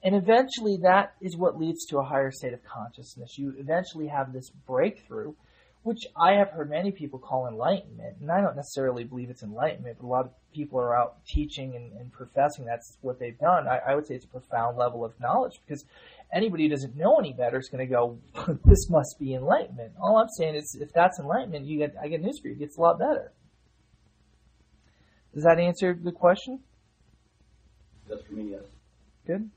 And 0.03 0.15
eventually 0.15 0.79
that 0.83 1.15
is 1.21 1.37
what 1.37 1.59
leads 1.59 1.85
to 1.87 1.99
a 1.99 2.05
higher 2.05 2.31
state 2.31 2.55
of 2.55 2.61
consciousness. 2.65 3.39
You 3.39 3.55
eventually 3.59 4.07
have 4.07 4.33
this 4.33 4.51
breakthrough, 4.67 5.35
which 5.83 6.07
I 6.17 6.35
have 6.35 6.51
heard 6.51 6.71
many 6.71 6.91
people 6.91 7.19
call 7.19 7.47
enlightenment. 7.47 8.17
And 8.21 8.31
I 8.31 8.41
don't 8.41 8.57
necessarily 8.57 9.05
believe 9.05 9.29
it's 9.29 9.43
enlightenment, 9.43 9.99
but 10.01 10.07
a 10.07 10.09
lot 10.09 10.25
of 10.25 10.33
people 10.55 10.79
are 10.81 10.97
out 10.97 11.25
teaching 11.27 11.77
and, 11.77 11.93
and 12.01 12.13
professing 12.13 12.65
that's 12.65 12.97
what 13.03 13.19
they've 13.19 13.39
done. 13.39 13.69
I, 13.69 13.79
I, 13.91 13.95
would 13.95 14.07
say 14.07 14.15
it's 14.15 14.25
a 14.25 14.29
profound 14.29 14.79
level 14.79 15.05
of 15.05 15.13
knowledge 15.21 15.61
because 15.65 15.85
anybody 16.33 16.65
who 16.65 16.71
doesn't 16.71 16.97
know 16.97 17.17
any 17.17 17.33
better 17.33 17.59
is 17.59 17.69
going 17.69 17.87
to 17.87 17.93
go, 17.93 18.19
this 18.65 18.89
must 18.89 19.17
be 19.19 19.35
enlightenment. 19.35 19.93
All 20.01 20.17
I'm 20.17 20.29
saying 20.29 20.55
is 20.55 20.79
if 20.81 20.93
that's 20.93 21.19
enlightenment, 21.19 21.67
you 21.67 21.79
get, 21.79 21.95
I 22.03 22.09
get 22.09 22.23
news 22.23 22.41
for 22.41 22.49
you. 22.49 22.55
It 22.55 22.61
gets 22.61 22.79
a 22.79 22.81
lot 22.81 22.99
better. 22.99 23.33
Does 25.35 25.45
that 25.45 25.59
answer 25.59 25.97
the 26.03 26.13
question? 26.13 26.61
Just 28.09 28.27
for 28.27 28.33
me, 28.33 28.51
yes. 28.51 28.63
Good. 29.27 29.49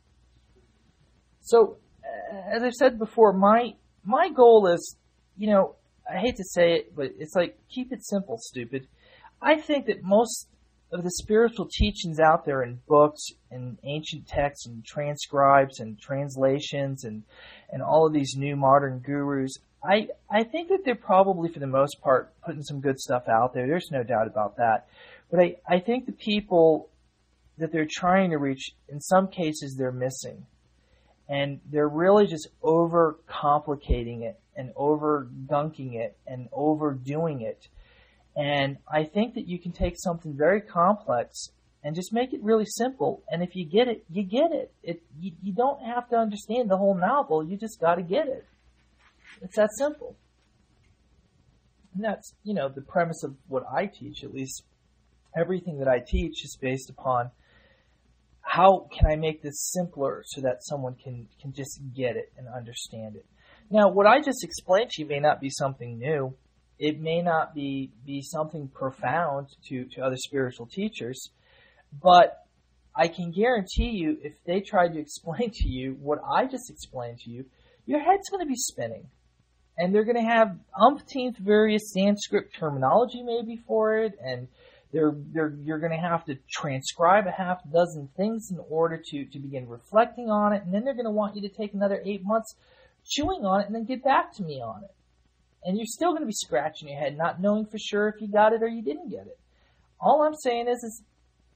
So, 1.41 1.77
uh, 2.03 2.55
as 2.55 2.63
I've 2.63 2.73
said 2.73 2.99
before, 2.99 3.33
my 3.33 3.73
my 4.05 4.29
goal 4.29 4.67
is, 4.67 4.97
you 5.37 5.49
know, 5.49 5.75
I 6.09 6.19
hate 6.19 6.35
to 6.35 6.43
say 6.43 6.73
it, 6.73 6.95
but 6.95 7.11
it's 7.17 7.35
like 7.35 7.57
keep 7.69 7.91
it 7.91 8.05
simple, 8.05 8.37
stupid. 8.37 8.87
I 9.41 9.55
think 9.59 9.87
that 9.87 10.03
most 10.03 10.47
of 10.91 11.03
the 11.03 11.11
spiritual 11.11 11.67
teachings 11.71 12.19
out 12.19 12.45
there 12.45 12.61
in 12.61 12.79
books 12.87 13.25
and 13.49 13.77
ancient 13.83 14.27
texts 14.27 14.67
and 14.67 14.85
transcribes 14.85 15.79
and 15.79 15.99
translations 15.99 17.03
and 17.03 17.23
and 17.71 17.81
all 17.81 18.05
of 18.05 18.13
these 18.13 18.35
new 18.37 18.55
modern 18.55 18.99
gurus, 18.99 19.57
I 19.83 20.07
I 20.29 20.43
think 20.43 20.69
that 20.69 20.85
they're 20.85 20.95
probably 20.95 21.49
for 21.49 21.59
the 21.59 21.67
most 21.67 21.99
part 22.01 22.31
putting 22.45 22.63
some 22.63 22.79
good 22.79 22.99
stuff 22.99 23.23
out 23.27 23.53
there. 23.53 23.67
There's 23.67 23.89
no 23.91 24.03
doubt 24.03 24.27
about 24.27 24.57
that. 24.57 24.87
But 25.33 25.41
I, 25.41 25.55
I 25.67 25.79
think 25.79 26.05
the 26.05 26.11
people 26.11 26.91
that 27.57 27.71
they're 27.71 27.87
trying 27.89 28.29
to 28.29 28.37
reach, 28.37 28.69
in 28.87 29.01
some 29.01 29.29
cases, 29.29 29.75
they're 29.75 29.91
missing 29.91 30.45
and 31.27 31.59
they're 31.71 31.89
really 31.89 32.27
just 32.27 32.49
over 32.61 33.17
complicating 33.25 34.21
it 34.21 34.39
and 34.55 34.71
over 34.75 35.27
gunking 35.47 35.95
it 35.95 36.15
and 36.27 36.49
overdoing 36.53 37.41
it. 37.41 37.67
And 38.35 38.77
I 38.87 39.05
think 39.05 39.33
that 39.33 39.47
you 39.47 39.59
can 39.59 39.71
take 39.71 39.95
something 39.97 40.37
very 40.37 40.61
complex 40.61 41.49
and 41.83 41.95
just 41.95 42.13
make 42.13 42.31
it 42.31 42.43
really 42.43 42.67
simple. 42.67 43.23
And 43.27 43.41
if 43.41 43.55
you 43.55 43.65
get 43.65 43.87
it, 43.87 44.05
you 44.11 44.21
get 44.21 44.51
it. 44.51 44.71
It 44.83 45.01
you, 45.19 45.31
you 45.41 45.51
don't 45.51 45.83
have 45.83 46.07
to 46.09 46.15
understand 46.15 46.69
the 46.69 46.77
whole 46.77 46.95
novel. 46.95 47.43
You 47.43 47.57
just 47.57 47.81
got 47.81 47.95
to 47.95 48.03
get 48.03 48.27
it. 48.27 48.45
It's 49.41 49.55
that 49.55 49.69
simple. 49.79 50.15
And 51.95 52.03
that's 52.03 52.35
you 52.43 52.53
know 52.53 52.69
the 52.69 52.81
premise 52.81 53.23
of 53.23 53.35
what 53.47 53.63
I 53.75 53.87
teach. 53.87 54.23
At 54.23 54.31
least 54.31 54.63
everything 55.37 55.79
that 55.79 55.87
I 55.87 55.99
teach 56.05 56.43
is 56.43 56.57
based 56.59 56.89
upon 56.89 57.31
how 58.41 58.87
can 58.91 59.09
I 59.09 59.15
make 59.15 59.41
this 59.41 59.71
simpler 59.71 60.23
so 60.27 60.41
that 60.41 60.63
someone 60.63 60.95
can, 60.95 61.27
can 61.41 61.53
just 61.53 61.79
get 61.95 62.15
it 62.15 62.31
and 62.37 62.47
understand 62.47 63.15
it? 63.15 63.25
Now, 63.71 63.89
what 63.89 64.05
I 64.05 64.21
just 64.21 64.43
explained 64.43 64.91
to 64.91 65.01
you 65.01 65.07
may 65.07 65.19
not 65.19 65.41
be 65.41 65.49
something 65.49 65.97
new. 65.97 66.35
It 66.77 66.99
may 66.99 67.21
not 67.21 67.55
be, 67.55 67.91
be 68.05 68.21
something 68.21 68.67
profound 68.67 69.47
to, 69.69 69.85
to 69.95 70.01
other 70.01 70.17
spiritual 70.17 70.67
teachers, 70.67 71.29
but 72.01 72.45
I 72.95 73.07
can 73.07 73.31
guarantee 73.31 73.89
you 73.89 74.17
if 74.21 74.33
they 74.45 74.59
tried 74.59 74.93
to 74.93 74.99
explain 74.99 75.49
to 75.51 75.67
you 75.67 75.97
what 75.99 76.19
I 76.29 76.45
just 76.45 76.69
explained 76.69 77.19
to 77.19 77.31
you, 77.31 77.45
your 77.85 77.99
head's 77.99 78.29
going 78.29 78.45
to 78.45 78.49
be 78.49 78.55
spinning. 78.55 79.07
And 79.77 79.93
they're 79.93 80.03
going 80.03 80.23
to 80.23 80.31
have 80.31 80.55
umpteenth 80.79 81.37
various 81.37 81.91
Sanskrit 81.93 82.53
terminology 82.53 83.23
maybe 83.23 83.57
for 83.67 83.97
it, 83.97 84.13
and 84.23 84.47
they're, 84.93 85.15
they're, 85.33 85.53
you're 85.61 85.79
going 85.79 85.91
to 85.91 85.97
have 85.97 86.23
to 86.25 86.37
transcribe 86.49 87.25
a 87.25 87.31
half 87.31 87.59
dozen 87.71 88.09
things 88.15 88.51
in 88.51 88.59
order 88.69 89.01
to, 89.09 89.25
to 89.25 89.39
begin 89.39 89.67
reflecting 89.67 90.29
on 90.29 90.53
it, 90.53 90.63
and 90.63 90.73
then 90.73 90.85
they're 90.85 90.93
going 90.93 91.05
to 91.05 91.11
want 91.11 91.35
you 91.35 91.41
to 91.41 91.49
take 91.49 91.73
another 91.73 92.01
eight 92.05 92.21
months 92.23 92.55
chewing 93.05 93.43
on 93.43 93.61
it 93.61 93.65
and 93.65 93.75
then 93.75 93.85
get 93.85 94.03
back 94.03 94.33
to 94.35 94.43
me 94.43 94.61
on 94.61 94.83
it. 94.83 94.91
And 95.65 95.77
you're 95.77 95.87
still 95.87 96.11
going 96.11 96.21
to 96.21 96.27
be 96.27 96.33
scratching 96.33 96.89
your 96.89 96.99
head, 96.99 97.17
not 97.17 97.41
knowing 97.41 97.65
for 97.65 97.79
sure 97.79 98.07
if 98.07 98.21
you 98.21 98.27
got 98.27 98.53
it 98.53 98.61
or 98.61 98.67
you 98.67 98.83
didn't 98.83 99.09
get 99.09 99.25
it. 99.25 99.39
All 99.99 100.21
I'm 100.21 100.35
saying 100.35 100.67
is, 100.67 100.83
is 100.83 101.01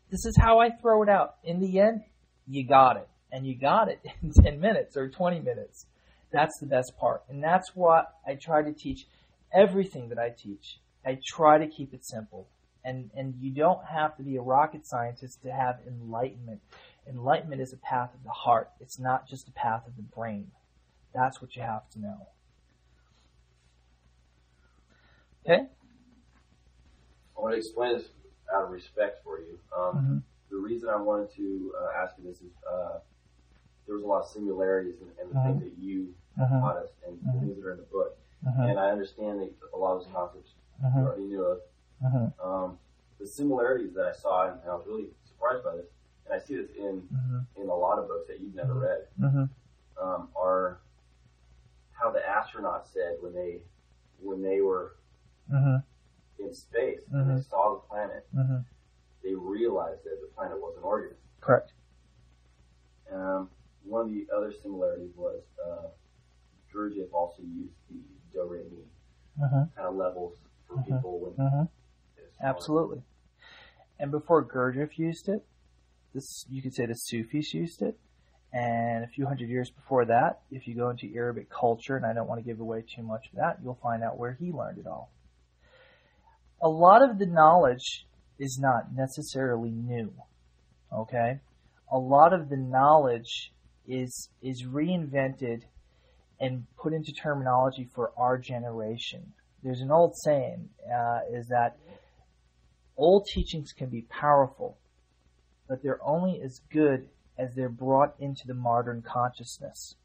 this 0.09 0.25
is 0.25 0.37
how 0.37 0.59
I 0.59 0.71
throw 0.71 1.03
it 1.03 1.09
out. 1.09 1.35
In 1.43 1.59
the 1.59 1.79
end, 1.79 2.01
you 2.47 2.65
got 2.65 2.97
it. 2.97 3.07
And 3.31 3.45
you 3.45 3.55
got 3.55 3.89
it 3.89 3.99
in 4.23 4.31
10 4.31 4.59
minutes 4.59 4.95
or 4.95 5.09
20 5.09 5.41
minutes. 5.41 5.85
That's 6.31 6.57
the 6.59 6.65
best 6.65 6.93
part. 6.97 7.23
And 7.29 7.43
that's 7.43 7.75
what 7.75 8.13
I 8.25 8.35
try 8.35 8.63
to 8.63 8.71
teach 8.71 9.05
everything 9.53 10.09
that 10.09 10.17
I 10.17 10.29
teach. 10.29 10.79
I 11.05 11.19
try 11.25 11.57
to 11.57 11.67
keep 11.67 11.93
it 11.93 12.05
simple. 12.05 12.47
And, 12.87 13.11
and 13.17 13.35
you 13.41 13.51
don't 13.51 13.83
have 13.85 14.15
to 14.15 14.23
be 14.23 14.37
a 14.37 14.41
rocket 14.41 14.87
scientist 14.87 15.41
to 15.43 15.51
have 15.51 15.79
enlightenment. 15.85 16.61
Enlightenment 17.05 17.61
is 17.61 17.73
a 17.73 17.77
path 17.77 18.13
of 18.13 18.23
the 18.23 18.29
heart. 18.29 18.69
It's 18.79 18.97
not 18.97 19.27
just 19.27 19.49
a 19.49 19.51
path 19.51 19.85
of 19.85 19.97
the 19.97 20.03
brain. 20.03 20.51
That's 21.13 21.41
what 21.41 21.57
you 21.57 21.63
have 21.63 21.89
to 21.91 21.99
know. 21.99 22.27
Okay? 25.45 25.65
I 27.37 27.41
want 27.41 27.53
to 27.55 27.57
explain 27.57 27.97
this 27.97 28.07
out 28.55 28.63
of 28.63 28.69
respect 28.69 29.21
for 29.21 29.39
you. 29.39 29.59
Um, 29.77 29.95
mm-hmm. 29.95 30.17
The 30.49 30.57
reason 30.57 30.87
I 30.87 30.95
wanted 30.95 31.35
to 31.35 31.73
uh, 31.81 32.03
ask 32.03 32.15
you 32.17 32.23
this 32.23 32.37
is 32.37 32.51
uh, 32.71 32.99
there 33.85 33.95
was 33.95 34.03
a 34.05 34.07
lot 34.07 34.21
of 34.21 34.27
similarities 34.27 34.95
in, 35.01 35.07
in 35.21 35.29
the 35.29 35.35
mm-hmm. 35.35 35.59
things 35.59 35.63
that 35.63 35.77
you 35.77 36.13
mm-hmm. 36.39 36.59
taught 36.61 36.77
us 36.77 36.89
and 37.05 37.19
the 37.21 37.39
things 37.39 37.57
that 37.57 37.65
are 37.65 37.73
in 37.73 37.79
the 37.79 37.83
book. 37.83 38.17
Mm-hmm. 38.47 38.61
And 38.61 38.79
I 38.79 38.91
understand 38.91 39.41
that 39.41 39.51
a 39.73 39.77
lot 39.77 39.97
of 39.97 40.03
those 40.03 40.13
concepts 40.13 40.51
you 40.79 41.01
already 41.01 41.23
knew 41.23 41.43
of. 41.43 41.59
Mm-hmm. 42.03 42.47
Um, 42.47 42.77
the 43.19 43.27
similarities 43.27 43.93
that 43.95 44.05
I 44.05 44.13
saw, 44.13 44.51
and 44.51 44.59
I 44.67 44.75
was 44.75 44.85
really 44.87 45.07
surprised 45.25 45.63
by 45.63 45.75
this, 45.75 45.85
and 46.25 46.39
I 46.39 46.43
see 46.43 46.55
this 46.55 46.69
in 46.77 47.01
mm-hmm. 47.01 47.61
in 47.61 47.69
a 47.69 47.75
lot 47.75 47.99
of 47.99 48.07
books 48.07 48.27
that 48.27 48.39
you've 48.39 48.55
never 48.55 48.73
read, 48.73 49.07
mm-hmm. 49.19 50.03
um, 50.03 50.29
are 50.35 50.79
how 51.91 52.11
the 52.11 52.19
astronauts 52.19 52.93
said 52.93 53.17
when 53.21 53.33
they 53.33 53.61
when 54.21 54.41
they 54.41 54.61
were 54.61 54.95
mm-hmm. 55.51 55.77
in 56.43 56.53
space 56.53 57.01
and 57.11 57.29
they 57.29 57.33
mm-hmm. 57.33 57.49
saw 57.49 57.73
the 57.73 57.79
planet, 57.87 58.25
mm-hmm. 58.35 58.57
they 59.23 59.33
realized 59.33 60.03
that 60.03 60.19
the 60.21 60.27
planet 60.35 60.57
was 60.57 60.75
an 60.77 60.83
organism. 60.83 61.17
Correct. 61.41 61.71
Um, 63.11 63.49
one 63.83 64.01
of 64.01 64.09
the 64.09 64.27
other 64.35 64.51
similarities 64.51 65.11
was 65.15 65.41
uh, 65.65 65.87
Gurdjieff 66.73 67.11
also 67.13 67.41
used 67.41 67.73
the 67.89 67.97
do 68.33 68.43
re 68.45 68.59
mi 68.69 68.83
kind 69.49 69.69
of 69.77 69.95
levels 69.95 70.33
for 70.67 70.81
people 70.83 71.19
when 71.19 71.67
Absolutely. 72.41 73.01
And 73.99 74.11
before 74.11 74.45
Gurdjieff 74.45 74.97
used 74.97 75.27
it, 75.27 75.45
this 76.13 76.45
you 76.49 76.61
could 76.61 76.73
say 76.73 76.85
the 76.85 76.93
Sufis 76.93 77.53
used 77.53 77.81
it. 77.81 77.97
And 78.53 79.03
a 79.03 79.07
few 79.07 79.25
hundred 79.25 79.49
years 79.49 79.69
before 79.69 80.05
that, 80.05 80.39
if 80.51 80.67
you 80.67 80.75
go 80.75 80.89
into 80.89 81.11
Arabic 81.15 81.49
culture, 81.49 81.97
and 81.97 82.05
I 82.05 82.13
don't 82.13 82.27
want 82.27 82.39
to 82.39 82.45
give 82.45 82.59
away 82.59 82.83
too 82.95 83.03
much 83.03 83.27
of 83.31 83.37
that, 83.37 83.57
you'll 83.61 83.79
find 83.83 84.03
out 84.03 84.17
where 84.17 84.37
he 84.39 84.51
learned 84.51 84.77
it 84.77 84.87
all. 84.87 85.11
A 86.61 86.69
lot 86.69 87.01
of 87.01 87.19
the 87.19 87.25
knowledge 87.25 88.05
is 88.39 88.57
not 88.59 88.95
necessarily 88.95 89.71
new. 89.71 90.13
Okay? 90.95 91.39
A 91.91 91.97
lot 91.97 92.33
of 92.33 92.49
the 92.49 92.57
knowledge 92.57 93.51
is 93.87 94.29
is 94.41 94.63
reinvented 94.63 95.63
and 96.39 96.65
put 96.77 96.93
into 96.93 97.11
terminology 97.11 97.87
for 97.93 98.11
our 98.17 98.37
generation. 98.37 99.33
There's 99.63 99.81
an 99.81 99.91
old 99.91 100.15
saying 100.23 100.69
uh, 100.85 101.19
is 101.31 101.47
that 101.47 101.77
Old 102.97 103.27
teachings 103.27 103.73
can 103.73 103.89
be 103.89 104.01
powerful, 104.01 104.77
but 105.69 105.83
they're 105.83 106.03
only 106.03 106.41
as 106.41 106.61
good 106.71 107.07
as 107.37 107.53
they're 107.53 107.69
brought 107.69 108.15
into 108.19 108.47
the 108.47 108.55
modern 108.55 109.03
consciousness. 109.03 109.95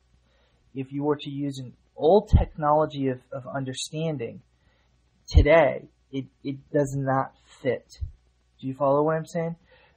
If 0.74 0.93
you 0.93 1.03
were 1.03 1.16
to 1.16 1.30
use 1.30 1.59
an 1.59 1.72
old 1.97 2.28
technology 2.28 3.09
of, 3.09 3.20
of 3.32 3.47
understanding, 3.47 4.43
today, 5.26 5.88
it, 6.11 6.26
it 6.45 6.57
does 6.70 6.95
not 6.95 7.32
fit. 7.62 8.01
Do 8.61 8.66
you 8.66 8.74
follow 8.74 9.03
what 9.03 9.16
I'm 9.16 9.26
saying? 9.26 9.57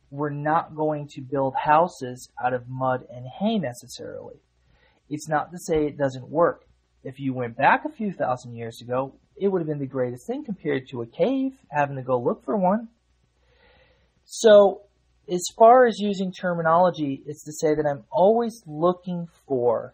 We're 0.10 0.30
not 0.30 0.76
going 0.76 1.10
to 1.10 1.22
build 1.22 1.56
houses 1.56 2.30
out 2.42 2.54
of 2.54 2.70
mud 2.70 3.06
and 3.14 3.26
hay 3.28 3.60
necessarily. 3.60 4.36
It's 5.10 5.28
not 5.28 5.52
to 5.52 5.58
say 5.60 5.86
it 5.86 5.98
doesn't 5.98 6.30
work. 6.30 6.66
If 7.04 7.20
you 7.20 7.34
went 7.34 7.58
back 7.58 7.84
a 7.86 7.90
few 7.90 8.14
thousand 8.14 8.56
years 8.56 8.82
ago, 8.82 9.14
it 9.38 9.48
would 9.48 9.60
have 9.60 9.68
been 9.68 9.80
the 9.80 9.86
greatest 9.86 10.28
thing 10.28 10.44
compared 10.44 10.88
to 10.90 11.02
a 11.02 11.06
cave, 11.06 11.54
having 11.70 11.96
to 11.98 12.02
go 12.02 12.20
look 12.20 12.44
for 12.46 12.56
one. 12.56 12.90
So, 14.26 14.82
as 15.28 15.44
far 15.58 15.86
as 15.86 16.00
using 16.00 16.32
terminology, 16.32 17.24
it's 17.26 17.44
to 17.46 17.52
say 17.52 17.76
that 17.76 17.86
I'm 17.86 18.04
always 18.12 18.64
looking 18.68 19.28
for 19.48 19.94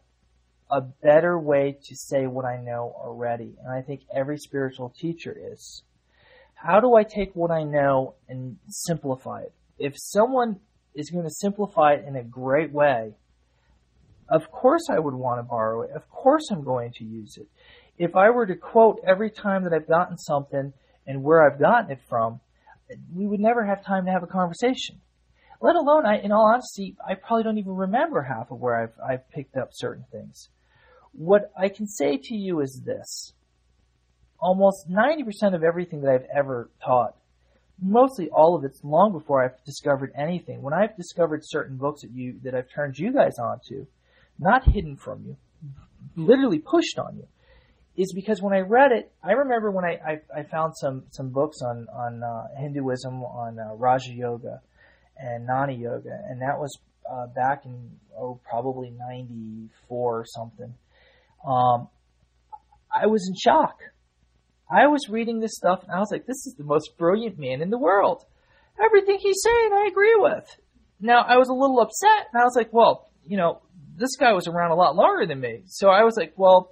a 0.70 0.82
better 0.82 1.38
way 1.38 1.78
to 1.84 1.96
say 1.96 2.28
what 2.28 2.46
I 2.46 2.62
know 2.62 2.94
already. 2.98 3.56
And 3.62 3.72
I 3.72 3.82
think 3.82 4.02
every 4.14 4.38
spiritual 4.38 4.94
teacher 4.98 5.36
is. 5.52 5.84
How 6.54 6.80
do 6.80 6.96
I 6.96 7.04
take 7.04 7.36
what 7.36 7.52
I 7.52 7.64
know 7.64 8.16
and 8.30 8.58
simplify 8.70 9.42
it? 9.42 9.54
If 9.80 9.96
someone 9.98 10.60
is 10.94 11.10
going 11.10 11.26
to 11.26 11.32
simplify 11.32 11.94
it 11.94 12.06
in 12.06 12.16
a 12.16 12.24
great 12.24 12.72
way, 12.72 13.16
of 14.30 14.50
course 14.52 14.90
I 14.90 15.00
would 15.00 15.14
want 15.14 15.40
to 15.40 15.44
borrow 15.44 15.82
it. 15.82 15.92
Of 15.92 16.10
course 16.10 16.50
I'm 16.52 16.64
going 16.64 16.94
to 16.98 17.04
use 17.04 17.38
it. 17.38 17.48
If 17.98 18.16
I 18.16 18.30
were 18.30 18.46
to 18.46 18.56
quote 18.56 19.00
every 19.06 19.30
time 19.30 19.64
that 19.64 19.74
I've 19.74 19.88
gotten 19.88 20.18
something 20.18 20.74
and 21.06 21.24
where 21.24 21.46
I've 21.46 21.60
gotten 21.60 21.92
it 21.92 22.00
from, 22.10 22.40
we 23.14 23.26
would 23.26 23.40
never 23.40 23.66
have 23.66 23.86
time 23.86 24.06
to 24.06 24.12
have 24.12 24.24
a 24.24 24.28
conversation. 24.28 25.00
Let 25.62 25.76
alone, 25.76 26.06
I, 26.06 26.18
in 26.18 26.32
all 26.32 26.52
honesty, 26.52 26.96
I 27.08 27.14
probably 27.14 27.44
don't 27.44 27.60
even 27.60 27.76
remember 27.76 28.24
half 28.24 28.50
of 28.50 28.60
where 28.60 28.82
I've, 28.82 28.94
I've 29.08 29.30
picked 29.30 29.56
up 29.56 29.70
certain 29.72 30.06
things. 30.12 30.50
What 31.12 31.52
I 31.58 31.70
can 31.70 31.88
say 31.88 32.18
to 32.18 32.36
you 32.36 32.62
is 32.62 32.82
this. 32.84 33.34
Almost 34.40 34.90
90% 34.90 35.54
of 35.54 35.64
everything 35.64 36.02
that 36.02 36.12
I've 36.12 36.28
ever 36.36 36.72
taught, 36.84 37.16
mostly 37.80 38.30
all 38.30 38.56
of 38.56 38.64
it's 38.64 38.84
long 38.84 39.12
before 39.12 39.44
I've 39.44 39.64
discovered 39.64 40.12
anything. 40.18 40.64
When 40.64 40.74
I've 40.74 40.98
discovered 40.98 41.42
certain 41.44 41.78
books 41.78 42.02
that 42.02 42.12
you, 42.12 42.40
that 42.44 42.56
I've 42.56 42.72
turned 42.74 42.98
you 42.98 43.14
guys 43.14 43.38
onto, 43.38 43.86
not 44.40 44.64
hidden 44.64 44.96
from 44.96 45.24
you, 45.26 45.38
literally 46.16 46.58
pushed 46.58 46.98
on 46.98 47.18
you, 47.18 47.28
is 48.02 48.14
because 48.14 48.42
when 48.42 48.54
I 48.54 48.62
read 48.62 48.92
it, 48.92 49.12
I 49.24 49.34
remember 49.34 49.70
when 49.70 49.86
I, 49.86 50.00
I, 50.06 50.40
I 50.40 50.44
found 50.44 50.76
some, 50.76 51.04
some 51.12 51.30
books 51.30 51.60
on, 51.62 51.88
on 51.94 52.24
uh, 52.24 52.60
Hinduism, 52.60 53.24
on 53.24 53.60
uh, 53.60 53.76
Raja 53.76 54.12
Yoga 54.12 54.62
and 55.18 55.48
Jnana 55.48 55.80
Yoga, 55.80 56.18
and 56.28 56.42
that 56.42 56.58
was 56.58 56.80
uh, 57.10 57.28
back 57.28 57.66
in, 57.66 57.92
oh, 58.18 58.40
probably 58.50 58.90
94 58.90 60.20
or 60.20 60.26
something. 60.26 60.74
Um, 61.48 61.90
I 62.92 63.06
was 63.06 63.28
in 63.28 63.36
shock. 63.36 63.78
I 64.70 64.88
was 64.88 65.08
reading 65.10 65.40
this 65.40 65.56
stuff 65.56 65.84
and 65.84 65.92
I 65.92 66.00
was 66.00 66.10
like, 66.12 66.26
this 66.26 66.48
is 66.48 66.56
the 66.58 66.64
most 66.64 66.98
brilliant 66.98 67.38
man 67.38 67.62
in 67.62 67.70
the 67.70 67.78
world. 67.78 68.24
Everything 68.84 69.20
he's 69.20 69.42
saying, 69.44 69.72
I 69.74 69.88
agree 69.92 70.16
with. 70.18 70.58
Now, 71.00 71.22
I 71.22 71.38
was 71.38 71.50
a 71.50 71.54
little 71.54 71.80
upset 71.82 72.30
and 72.34 72.42
I 72.42 72.46
was 72.46 72.56
like, 72.56 72.72
well, 72.72 73.10
you 73.28 73.38
know, 73.38 73.62
this 73.98 74.16
guy 74.16 74.34
was 74.34 74.48
around 74.48 74.72
a 74.72 74.76
lot 74.76 74.96
longer 74.96 75.28
than 75.28 75.40
me. 75.40 75.64
So 75.68 75.90
I 75.90 76.04
was 76.04 76.16
like, 76.18 76.34
well, 76.38 76.72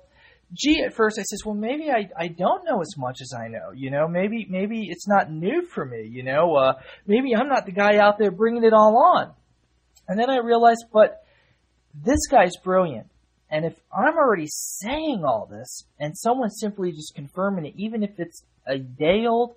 gee, 0.54 0.84
at 0.86 0.94
first 0.94 1.20
I 1.20 1.24
says, 1.24 1.42
well, 1.46 1.56
maybe 1.56 1.90
I, 1.90 2.10
I 2.18 2.28
don't 2.28 2.66
know 2.66 2.82
as 2.82 2.96
much 2.98 3.18
as 3.22 3.34
I 3.38 3.48
know, 3.48 3.72
you 3.74 3.92
know, 3.92 4.08
maybe, 4.08 4.48
maybe 4.50 4.88
it's 4.90 5.08
not 5.08 5.32
new 5.32 5.64
for 5.74 5.86
me, 5.86 6.08
you 6.10 6.24
know, 6.24 6.56
uh, 6.56 6.74
maybe 7.06 7.36
I'm 7.36 7.48
not 7.48 7.66
the 7.66 7.72
guy 7.72 7.98
out 7.98 8.18
there 8.18 8.32
bringing 8.32 8.64
it 8.64 8.74
all 8.74 8.98
on. 9.16 9.34
And 10.08 10.20
then 10.20 10.30
I 10.30 10.38
realized, 10.38 10.86
but 10.92 11.24
this 11.94 12.28
guy's 12.30 12.56
brilliant. 12.64 13.08
And 13.52 13.66
if 13.66 13.74
I'm 13.92 14.16
already 14.16 14.48
saying 14.48 15.24
all 15.26 15.48
this 15.50 15.86
and 16.00 16.18
someone's 16.18 16.60
simply 16.60 16.92
just 16.92 17.16
confirming 17.16 17.66
it, 17.66 17.74
even 17.78 18.04
if 18.04 18.20
it's 18.20 18.44
a 18.68 18.78
day 18.78 19.26
old, 19.28 19.56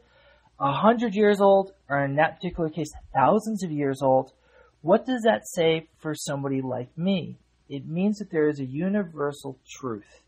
a 0.59 0.73
hundred 0.73 1.15
years 1.15 1.41
old, 1.41 1.73
or 1.89 2.05
in 2.05 2.17
that 2.17 2.37
particular 2.37 2.71
case, 2.71 2.91
thousands 3.15 3.63
of 3.63 3.71
years 3.71 4.01
old, 4.03 4.33
what 4.81 5.07
does 5.07 5.23
that 5.23 5.43
say 5.45 5.89
for 6.01 6.15
somebody 6.15 6.61
like 6.63 6.97
me? 6.97 7.37
It 7.69 7.87
means 7.87 8.19
that 8.19 8.31
there 8.31 8.49
is 8.49 8.61
a 8.61 8.65
universal 8.65 9.59
truth. 9.69 10.22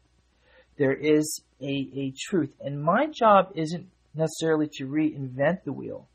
There 0.77 0.95
is 0.95 1.43
a, 1.61 1.89
a 1.95 2.12
truth. 2.29 2.51
And 2.61 2.83
my 2.83 3.07
job 3.07 3.53
isn't 3.55 3.87
necessarily 4.14 4.68
to 4.75 4.87
reinvent 4.87 5.64
the 5.64 5.72
wheel. 5.72 6.09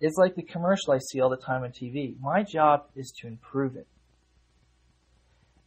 It's 0.00 0.16
like 0.16 0.36
the 0.36 0.42
commercial 0.42 0.92
I 0.92 0.98
see 0.98 1.20
all 1.20 1.30
the 1.30 1.36
time 1.36 1.64
on 1.64 1.70
TV. 1.70 2.14
My 2.20 2.42
job 2.42 2.86
is 2.94 3.12
to 3.20 3.26
improve 3.26 3.76
it. 3.76 3.86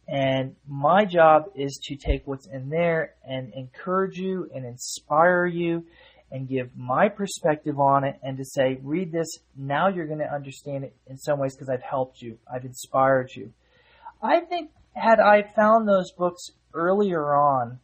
And 0.08 0.56
my 0.66 1.04
job 1.04 1.44
is 1.54 1.78
to 1.84 1.96
take 1.96 2.26
what's 2.26 2.46
in 2.46 2.68
there 2.70 3.14
and 3.26 3.52
encourage 3.54 4.18
you 4.18 4.50
and 4.54 4.64
inspire 4.66 5.46
you 5.46 5.84
and 6.30 6.48
give 6.48 6.70
my 6.76 7.08
perspective 7.08 7.78
on 7.78 8.04
it 8.04 8.18
and 8.22 8.38
to 8.38 8.44
say, 8.44 8.78
read 8.82 9.12
this. 9.12 9.38
Now 9.56 9.88
you're 9.88 10.06
going 10.06 10.18
to 10.18 10.34
understand 10.34 10.84
it 10.84 10.96
in 11.06 11.18
some 11.18 11.38
ways 11.38 11.54
because 11.54 11.68
I've 11.68 11.82
helped 11.82 12.20
you. 12.22 12.38
I've 12.52 12.64
inspired 12.64 13.30
you. 13.34 13.52
I 14.22 14.40
think 14.40 14.70
had 14.94 15.20
I 15.20 15.42
found 15.54 15.86
those 15.86 16.10
books 16.12 16.50
earlier 16.74 17.34
on, 17.34 17.78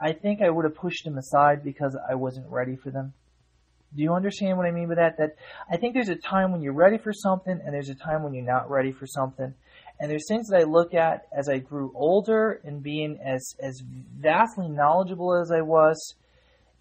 I 0.00 0.12
think 0.12 0.42
I 0.42 0.50
would 0.50 0.64
have 0.64 0.74
pushed 0.74 1.04
them 1.04 1.18
aside 1.18 1.64
because 1.64 1.96
I 2.08 2.14
wasn't 2.14 2.50
ready 2.50 2.76
for 2.76 2.90
them. 2.90 3.14
Do 3.94 4.02
you 4.02 4.12
understand 4.12 4.58
what 4.58 4.66
I 4.66 4.72
mean 4.72 4.88
by 4.88 4.96
that? 4.96 5.16
That 5.16 5.36
I 5.70 5.76
think 5.76 5.94
there's 5.94 6.10
a 6.10 6.16
time 6.16 6.52
when 6.52 6.60
you're 6.60 6.74
ready 6.74 6.98
for 6.98 7.12
something 7.12 7.60
and 7.64 7.74
there's 7.74 7.88
a 7.88 7.94
time 7.94 8.22
when 8.22 8.34
you're 8.34 8.44
not 8.44 8.70
ready 8.70 8.92
for 8.92 9.06
something. 9.06 9.54
And 9.98 10.10
there's 10.10 10.26
things 10.28 10.48
that 10.48 10.60
I 10.60 10.64
look 10.64 10.92
at 10.92 11.26
as 11.36 11.48
I 11.48 11.58
grew 11.58 11.90
older 11.94 12.60
and 12.64 12.82
being 12.82 13.18
as, 13.24 13.54
as 13.60 13.80
vastly 13.80 14.68
knowledgeable 14.68 15.34
as 15.34 15.50
I 15.50 15.62
was 15.62 16.14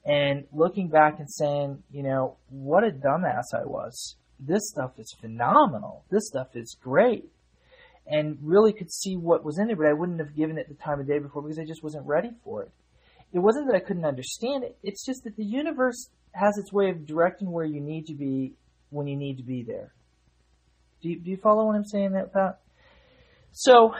and 0.05 0.45
looking 0.51 0.89
back 0.89 1.20
and 1.20 1.32
saying, 1.32 1.84
you 1.91 2.03
know, 2.03 2.36
what 2.49 2.84
a 2.84 2.91
dumbass 2.91 3.53
I 3.53 3.66
was. 3.66 4.18
This 4.39 4.68
stuff 4.70 4.99
is 4.99 5.16
phenomenal. 5.22 6.03
This 6.11 6.28
stuff 6.28 6.55
is 6.55 6.76
great. 6.82 7.30
And 8.05 8.38
really 8.41 8.74
could 8.74 8.91
see 8.91 9.16
what 9.16 9.45
was 9.45 9.57
in 9.57 9.68
there, 9.68 9.76
but 9.78 9.88
I 9.88 9.93
wouldn't 9.93 10.20
have 10.20 10.36
given 10.36 10.57
it 10.57 10.68
the 10.68 10.76
time 10.76 10.99
of 10.99 11.07
day 11.07 11.20
before 11.20 11.41
because 11.41 11.57
I 11.57 11.66
just 11.66 11.84
wasn't 11.84 12.05
ready 12.05 12.32
for 12.43 12.63
it. 12.63 12.72
It 13.34 13.39
wasn't 13.39 13.67
that 13.67 13.76
I 13.76 13.80
couldn't 13.80 14.05
understand 14.05 14.63
it. 14.63 14.78
It's 14.84 15.05
just 15.05 15.23
that 15.23 15.36
the 15.36 15.43
universe 15.43 16.09
has 16.32 16.57
its 16.57 16.71
way 16.71 16.89
of 16.89 17.05
directing 17.05 17.51
where 17.51 17.65
you 17.65 17.82
need 17.82 18.05
to 18.07 18.13
be 18.13 18.53
when 18.89 19.07
you 19.07 19.17
need 19.17 19.38
to 19.38 19.43
be 19.43 19.63
there. 19.63 19.93
Do 21.01 21.09
you, 21.09 21.19
do 21.19 21.30
you 21.30 21.38
follow 21.38 21.65
what 21.65 21.76
I'm 21.76 21.86
saying 21.86 22.13
that, 22.13 22.34
that? 22.34 22.59
So, 23.51 23.93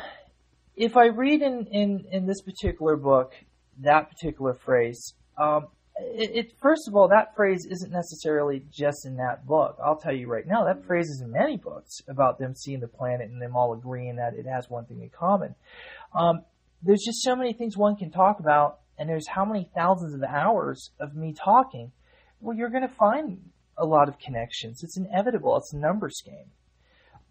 if 0.76 0.98
I 0.98 1.08
read 1.08 1.42
in, 1.42 1.68
in, 1.72 2.06
in 2.12 2.26
this 2.26 2.42
particular 2.42 2.98
book 2.98 3.34
that 3.82 4.10
particular 4.10 4.54
phrase, 4.54 5.14
um, 5.38 5.68
it, 5.98 6.32
it, 6.34 6.52
first 6.62 6.88
of 6.88 6.96
all, 6.96 7.08
that 7.10 7.36
phrase 7.36 7.66
isn't 7.70 7.92
necessarily 7.92 8.64
just 8.72 9.06
in 9.06 9.16
that 9.18 9.46
book. 9.46 9.78
I'll 9.84 9.98
tell 9.98 10.14
you 10.14 10.28
right 10.28 10.46
now, 10.46 10.66
that 10.66 10.86
phrase 10.86 11.08
is 11.08 11.22
in 11.24 11.32
many 11.32 11.58
books 11.58 12.00
about 12.10 12.38
them 12.38 12.54
seeing 12.56 12.82
the 12.82 12.88
planet 12.88 13.30
and 13.30 13.42
them 13.42 13.56
all 13.56 13.74
agreeing 13.74 14.18
that 14.18 14.34
it 14.34 14.46
has 14.46 14.70
one 14.70 14.86
thing 14.86 15.02
in 15.02 15.10
common. 15.10 15.56
Um, 16.18 16.42
there's 16.84 17.04
just 17.06 17.24
so 17.24 17.36
many 17.36 17.54
things 17.54 17.78
one 17.78 17.96
can 17.96 18.12
talk 18.12 18.40
about, 18.40 18.80
and 18.98 19.10
there's 19.10 19.28
how 19.28 19.46
many 19.46 19.70
thousands 19.76 20.14
of 20.14 20.24
hours 20.24 20.92
of 21.00 21.16
me 21.16 21.34
talking. 21.34 21.92
Well, 22.40 22.56
you're 22.56 22.70
going 22.70 22.88
to 22.88 22.94
find 22.94 23.40
a 23.78 23.86
lot 23.86 24.08
of 24.08 24.20
connections. 24.20 24.84
It's 24.84 24.98
inevitable. 24.98 25.58
It's 25.58 25.74
a 25.74 25.78
numbers 25.78 26.22
game. 26.26 26.52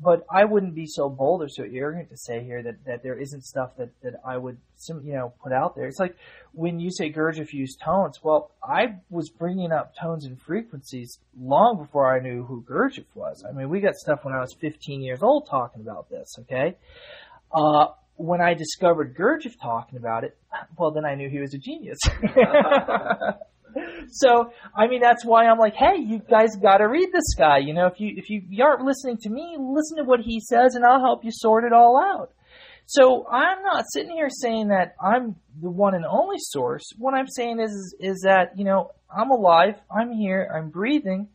But 0.01 0.27
I 0.31 0.45
wouldn't 0.45 0.75
be 0.75 0.87
so 0.87 1.09
bold 1.09 1.43
or 1.43 1.49
so 1.49 1.63
arrogant 1.63 2.11
to 2.11 2.17
say 2.17 2.43
here 2.43 2.63
that, 2.63 2.85
that 2.85 3.03
there 3.03 3.19
isn't 3.19 3.45
stuff 3.45 3.77
that, 3.79 3.91
that 4.03 4.15
I 4.27 4.37
would, 4.37 4.59
you 4.89 5.13
know, 5.13 5.33
put 5.43 5.53
out 5.53 5.77
there. 5.77 5.87
It's 5.87 6.01
like 6.01 6.17
when 6.53 6.81
you 6.81 6.91
say 6.91 7.13
Gurdjieff 7.13 7.53
used 7.53 7.81
tones. 7.81 8.19
Well, 8.23 8.51
I 8.63 8.97
was 9.09 9.31
bringing 9.31 9.71
up 9.71 9.95
tones 9.99 10.25
and 10.25 10.41
frequencies 10.41 11.21
long 11.41 11.79
before 11.79 12.13
I 12.13 12.21
knew 12.21 12.45
who 12.45 12.63
Gurdjieff 12.63 13.07
was. 13.15 13.45
I 13.49 13.53
mean, 13.53 13.69
we 13.69 13.81
got 13.81 13.95
stuff 13.95 14.25
when 14.25 14.35
I 14.35 14.41
was 14.41 14.53
15 14.61 15.01
years 15.01 15.23
old 15.23 15.47
talking 15.49 15.83
about 15.83 16.11
this, 16.11 16.29
okay? 16.41 16.77
Uh, 17.53 17.87
when 18.17 18.41
I 18.41 18.55
discovered 18.55 19.17
Gurdjieff 19.17 19.61
talking 19.61 19.99
about 19.99 20.25
it, 20.25 20.37
well, 20.79 20.93
then 20.93 21.05
I 21.05 21.15
knew 21.15 21.29
he 21.29 21.41
was 21.41 21.55
a 21.55 21.59
genius. 21.59 21.99
so 24.11 24.53
I 24.77 24.87
mean 24.87 25.01
that's 25.01 25.25
why 25.25 25.47
I'm 25.47 25.59
like, 25.59 25.75
hey, 25.75 25.97
you 25.99 26.21
guys 26.21 26.57
got 26.57 26.79
to 26.79 26.89
read 26.89 27.09
this 27.13 27.35
guy. 27.37 27.59
You 27.59 27.75
know, 27.75 27.87
if 27.87 27.99
you 27.99 28.15
if 28.17 28.31
you, 28.31 28.43
you 28.49 28.65
aren't 28.65 28.85
listening 28.85 29.19
to 29.23 29.31
me, 29.31 29.57
listen 29.59 29.99
to 29.99 30.05
what 30.05 30.21
he 30.21 30.41
says, 30.41 30.75
and 30.75 30.85
I'll 30.85 31.01
help 31.01 31.25
you 31.25 31.31
sort 31.33 31.65
it 31.65 31.73
all 31.73 32.01
out. 32.01 32.33
So 32.87 33.27
I'm 33.29 33.63
not 33.63 33.85
sitting 33.93 34.13
here 34.13 34.29
saying 34.29 34.69
that 34.69 34.95
I'm 35.03 35.37
the 35.61 35.71
one 35.71 35.95
and 35.95 36.05
only 36.05 36.37
source. 36.39 36.93
What 36.99 37.15
I'm 37.15 37.29
saying 37.29 37.59
is, 37.59 37.71
is, 37.71 37.97
is 37.99 38.21
that 38.25 38.59
you 38.59 38.65
know 38.65 38.91
I'm 39.15 39.31
alive, 39.31 39.77
I'm 39.91 40.13
here, 40.13 40.51
I'm 40.55 40.71
breathing. 40.71 41.29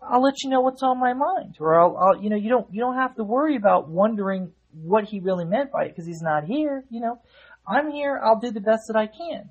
I'll 0.00 0.22
let 0.22 0.42
you 0.42 0.50
know 0.50 0.62
what's 0.62 0.82
on 0.82 0.98
my 0.98 1.12
mind, 1.12 1.56
or 1.60 1.78
I'll, 1.78 1.96
I'll 1.96 2.22
you 2.22 2.30
know 2.30 2.36
you 2.36 2.48
don't 2.48 2.72
you 2.72 2.80
don't 2.80 2.96
have 2.96 3.14
to 3.16 3.24
worry 3.24 3.56
about 3.56 3.88
wondering 3.88 4.52
what 4.72 5.04
he 5.04 5.20
really 5.20 5.44
meant 5.44 5.70
by 5.70 5.84
it 5.84 5.88
because 5.90 6.06
he's 6.06 6.22
not 6.22 6.44
here. 6.44 6.84
You 6.90 7.00
know, 7.00 7.20
I'm 7.66 7.90
here. 7.90 8.20
I'll 8.22 8.40
do 8.40 8.50
the 8.50 8.60
best 8.60 8.88
that 8.88 8.96
I 8.96 9.06
can. 9.06 9.50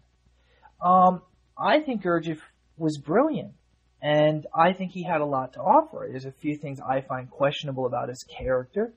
Um, 0.82 1.22
I 1.57 1.80
think 1.80 2.03
Gurdjieff 2.03 2.39
was 2.78 2.97
brilliant. 2.97 3.53
And 4.01 4.47
I 4.55 4.74
think 4.74 4.91
he 4.91 5.03
had 5.03 5.22
a 5.22 5.26
lot 5.26 5.53
to 5.53 5.59
offer. 5.59 6.07
There's 6.09 6.26
a 6.26 6.32
few 6.32 6.57
things 6.57 6.80
I 6.80 7.01
find 7.01 7.30
questionable 7.30 7.86
about 7.86 8.09
his 8.09 8.24
character, 8.24 8.93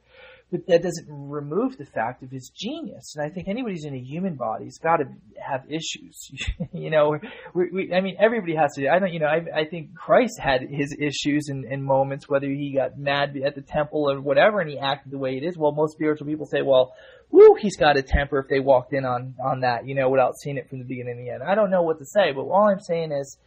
but 0.51 0.67
that 0.69 0.83
doesn't 0.83 1.07
remove 1.09 1.77
the 1.79 1.87
fact 1.87 2.23
of 2.23 2.31
his 2.31 2.51
genius. 2.55 3.15
And 3.17 3.27
I 3.27 3.35
think 3.35 3.49
anybody 3.49 3.75
who's 3.75 3.85
in 3.85 3.95
a 3.95 3.99
human 3.99 4.37
body 4.37 4.67
has 4.67 4.79
got 4.79 4.99
to 4.99 5.07
have 5.41 5.65
issues. 5.69 6.29
you 6.73 6.91
know, 6.91 7.19
we, 7.55 7.71
we, 7.73 7.93
I 7.93 8.01
mean, 8.01 8.17
everybody 8.21 8.55
has 8.55 8.73
to. 8.75 8.89
I 8.89 8.99
don't, 8.99 9.13
you 9.13 9.21
know, 9.21 9.27
I, 9.27 9.61
I 9.61 9.65
think 9.65 9.95
Christ 9.95 10.39
had 10.39 10.63
his 10.63 10.97
issues 10.99 11.49
and, 11.49 11.65
and 11.65 11.85
moments, 11.85 12.29
whether 12.29 12.47
he 12.47 12.73
got 12.75 12.99
mad 12.99 13.37
at 13.45 13.55
the 13.55 13.63
temple 13.63 14.11
or 14.11 14.21
whatever, 14.21 14.61
and 14.61 14.71
he 14.71 14.79
acted 14.79 15.13
the 15.13 15.19
way 15.19 15.37
it 15.37 15.45
is. 15.45 15.57
Well, 15.59 15.73
most 15.73 15.93
spiritual 15.93 16.27
people 16.27 16.47
say, 16.47 16.63
well, 16.63 16.95
whoo, 17.31 17.57
he's 17.59 17.77
got 17.77 17.97
a 17.97 18.03
temper 18.03 18.39
if 18.39 18.49
they 18.49 18.61
walked 18.61 18.93
in 18.93 19.05
on 19.05 19.35
on 19.45 19.61
that, 19.61 19.89
you 19.89 19.95
know, 19.95 20.09
without 20.09 20.37
seeing 20.37 20.57
it 20.57 20.69
from 20.69 20.79
the 20.79 20.85
beginning 20.85 21.17
to 21.17 21.23
the 21.25 21.31
end. 21.31 21.43
I 21.43 21.55
don't 21.55 21.71
know 21.71 21.83
what 21.83 21.99
to 21.99 22.05
say, 22.05 22.33
but 22.33 22.43
all 22.43 22.69
I'm 22.71 22.81
saying 22.81 23.13
is, 23.13 23.39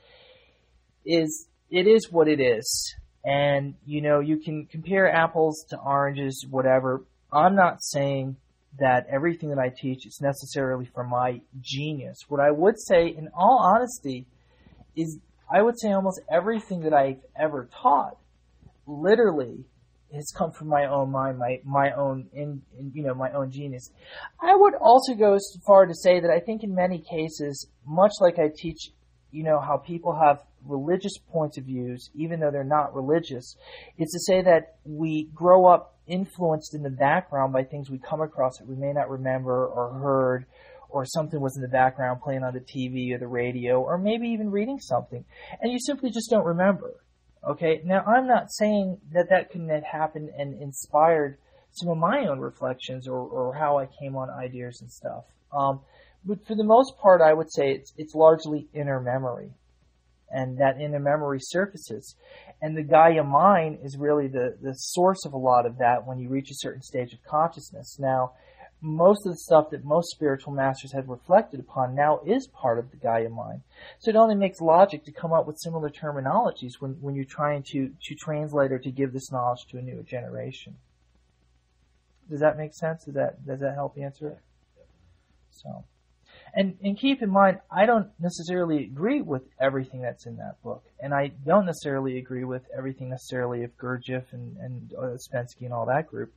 is 1.06 1.48
it 1.70 1.88
is 1.88 2.12
what 2.12 2.28
it 2.28 2.42
is 2.42 2.96
and, 3.28 3.76
you 3.86 4.02
know, 4.02 4.22
you 4.22 4.38
can 4.38 4.66
compare 4.68 5.14
apples 5.14 5.66
to 5.70 5.78
oranges, 5.78 6.48
whatever. 6.50 7.04
I'm 7.32 7.56
not 7.56 7.84
saying 7.84 8.38
that 8.80 9.06
everything 9.12 9.50
that 9.50 9.60
I 9.60 9.68
teach 9.68 10.06
is 10.06 10.22
necessarily 10.22 10.86
for 10.86 11.04
my 11.04 11.42
genius. 11.60 12.20
What 12.30 12.40
I 12.40 12.52
would 12.52 12.80
say, 12.80 13.08
in 13.08 13.28
all 13.36 13.60
honesty, 13.60 14.28
is 14.96 15.20
I 15.52 15.62
would 15.62 15.78
say 15.78 15.92
almost 15.92 16.22
everything 16.32 16.82
that 16.82 16.94
I've 16.94 17.20
ever 17.38 17.68
taught, 17.82 18.16
literally, 18.86 19.66
has 20.14 20.32
come 20.38 20.52
from 20.52 20.70
my 20.70 20.86
own 20.86 21.12
mind, 21.12 21.38
my 21.38 21.60
my 21.66 21.92
own 21.92 22.30
in, 22.32 22.62
in, 22.80 22.94
you 22.94 23.04
know 23.04 23.14
my 23.14 23.30
own 23.32 23.52
genius. 23.52 23.92
I 24.42 24.56
would 24.56 24.76
also 24.76 25.16
go 25.16 25.34
as 25.34 25.58
far 25.66 25.86
to 25.86 25.94
say 25.94 26.22
that 26.22 26.30
I 26.30 26.40
think 26.40 26.64
in 26.64 26.74
many 26.74 27.00
cases, 27.00 27.68
much 27.86 28.14
like 28.22 28.40
I 28.40 28.50
teach, 28.56 28.92
you 29.32 29.44
know 29.44 29.60
how 29.60 29.76
people 29.76 30.18
have 30.18 30.40
religious 30.66 31.18
points 31.32 31.58
of 31.58 31.66
views, 31.66 32.10
even 32.16 32.40
though 32.40 32.52
they're 32.52 32.64
not 32.64 32.96
religious, 32.96 33.56
is 33.98 34.10
to 34.12 34.20
say 34.20 34.42
that 34.42 34.76
we 34.86 35.30
grow 35.34 35.66
up 35.66 35.96
influenced 36.08 36.74
in 36.74 36.84
the 36.84 36.90
background 36.90 37.54
by 37.54 37.64
things 37.64 37.90
we 37.90 38.00
come 38.00 38.22
across 38.22 38.58
that 38.58 38.68
we 38.68 38.76
may 38.76 38.94
not 38.94 39.10
remember 39.10 39.68
or 39.68 39.94
heard, 40.00 40.46
or 40.90 41.06
something 41.06 41.42
was 41.42 41.56
in 41.56 41.62
the 41.62 41.68
background 41.68 42.22
playing 42.22 42.44
on 42.44 42.54
the 42.54 42.62
TV 42.62 43.14
or 43.14 43.18
the 43.18 43.28
radio, 43.28 43.82
or 43.82 43.98
maybe 43.98 44.30
even 44.30 44.50
reading 44.50 44.80
something, 44.80 45.24
and 45.62 45.72
you 45.72 45.80
simply 45.80 46.10
just 46.10 46.30
don't 46.30 46.46
remember. 46.46 46.94
Okay, 47.48 47.82
now 47.86 48.02
I'm 48.02 48.28
not 48.28 48.52
saying 48.52 49.00
that 49.14 49.30
that 49.30 49.52
couldn't 49.52 49.70
have 49.70 49.84
happened 49.84 50.30
and 50.38 50.62
inspired 50.62 51.38
some 51.72 51.90
of 51.90 51.98
my 51.98 52.26
own 52.28 52.40
reflections 52.40 53.08
or, 53.08 53.20
or 53.20 53.54
how 53.54 53.78
I 53.78 53.88
came 54.00 54.16
on 54.16 54.30
ideas 54.30 54.82
and 54.82 54.92
stuff. 54.92 55.26
Um, 55.56 55.82
but 56.26 56.46
for 56.46 56.56
the 56.56 56.64
most 56.64 56.98
part, 56.98 57.22
I 57.22 57.34
would 57.34 57.52
say 57.52 57.72
it's 57.72 57.94
it's 57.98 58.16
largely 58.16 58.68
inner 58.74 59.00
memory 59.00 59.52
and 60.32 60.58
that 60.58 60.80
inner 60.80 61.00
memory 61.00 61.40
surfaces. 61.42 62.16
And 62.62 62.76
the 62.76 62.84
Gaia 62.84 63.24
mind 63.24 63.80
is 63.84 63.98
really 63.98 64.28
the, 64.28 64.58
the 64.62 64.74
source 64.74 65.26
of 65.26 65.34
a 65.34 65.38
lot 65.38 65.66
of 65.66 65.78
that 65.78 66.06
when 66.06 66.20
you 66.20 66.30
reach 66.30 66.50
a 66.52 66.56
certain 66.56 66.82
stage 66.82 67.14
of 67.14 67.20
consciousness. 67.24 67.98
Now, 68.00 68.32
most 68.80 69.26
of 69.26 69.32
the 69.32 69.38
stuff 69.38 69.72
that 69.72 69.84
most 69.84 70.12
spiritual 70.12 70.54
masters 70.54 70.92
have 70.94 71.08
reflected 71.08 71.60
upon 71.60 71.96
now 71.96 72.20
is 72.26 72.48
part 72.48 72.78
of 72.78 72.92
the 72.92 72.98
Gaia 72.98 73.30
mind. 73.30 73.62
So 74.00 74.10
it 74.10 74.16
only 74.16 74.36
makes 74.36 74.62
logic 74.62 75.04
to 75.06 75.12
come 75.12 75.34
up 75.34 75.48
with 75.48 75.58
similar 75.60 75.90
terminologies 75.90 76.74
when, 76.80 76.92
when 77.02 77.16
you're 77.16 77.26
trying 77.26 77.64
to, 77.72 77.92
to 78.04 78.16
translate 78.16 78.72
or 78.72 78.80
to 78.80 78.92
give 78.92 79.14
this 79.14 79.32
knowledge 79.32 79.66
to 79.72 79.78
a 79.78 79.82
newer 79.82 80.04
generation. 80.04 80.76
Does 82.30 82.42
that 82.42 82.58
make 82.58 82.74
sense? 82.74 83.06
Does 83.06 83.14
that 83.14 83.46
does 83.46 83.62
that 83.62 83.74
help 83.74 83.98
answer 83.98 84.30
it? 84.30 84.40
So. 85.52 85.86
And, 86.58 86.76
and 86.84 86.98
keep 86.98 87.22
in 87.22 87.30
mind, 87.30 87.60
I 87.70 87.86
don't 87.86 88.10
necessarily 88.20 88.84
agree 88.84 89.22
with 89.22 89.44
everything 89.62 90.02
that's 90.02 90.26
in 90.26 90.38
that 90.38 90.60
book. 90.64 90.84
And 91.00 91.14
I 91.14 91.28
don't 91.46 91.68
necessarily 91.68 92.18
agree 92.18 92.46
with 92.46 92.64
everything 92.76 93.10
necessarily 93.10 93.64
of 93.64 93.78
Gurdjieff 93.78 94.24
and, 94.32 94.58
and 94.58 94.92
uh, 94.96 95.18
Spensky 95.18 95.66
and 95.66 95.74
all 95.74 95.86
that 95.86 96.08
group. 96.08 96.34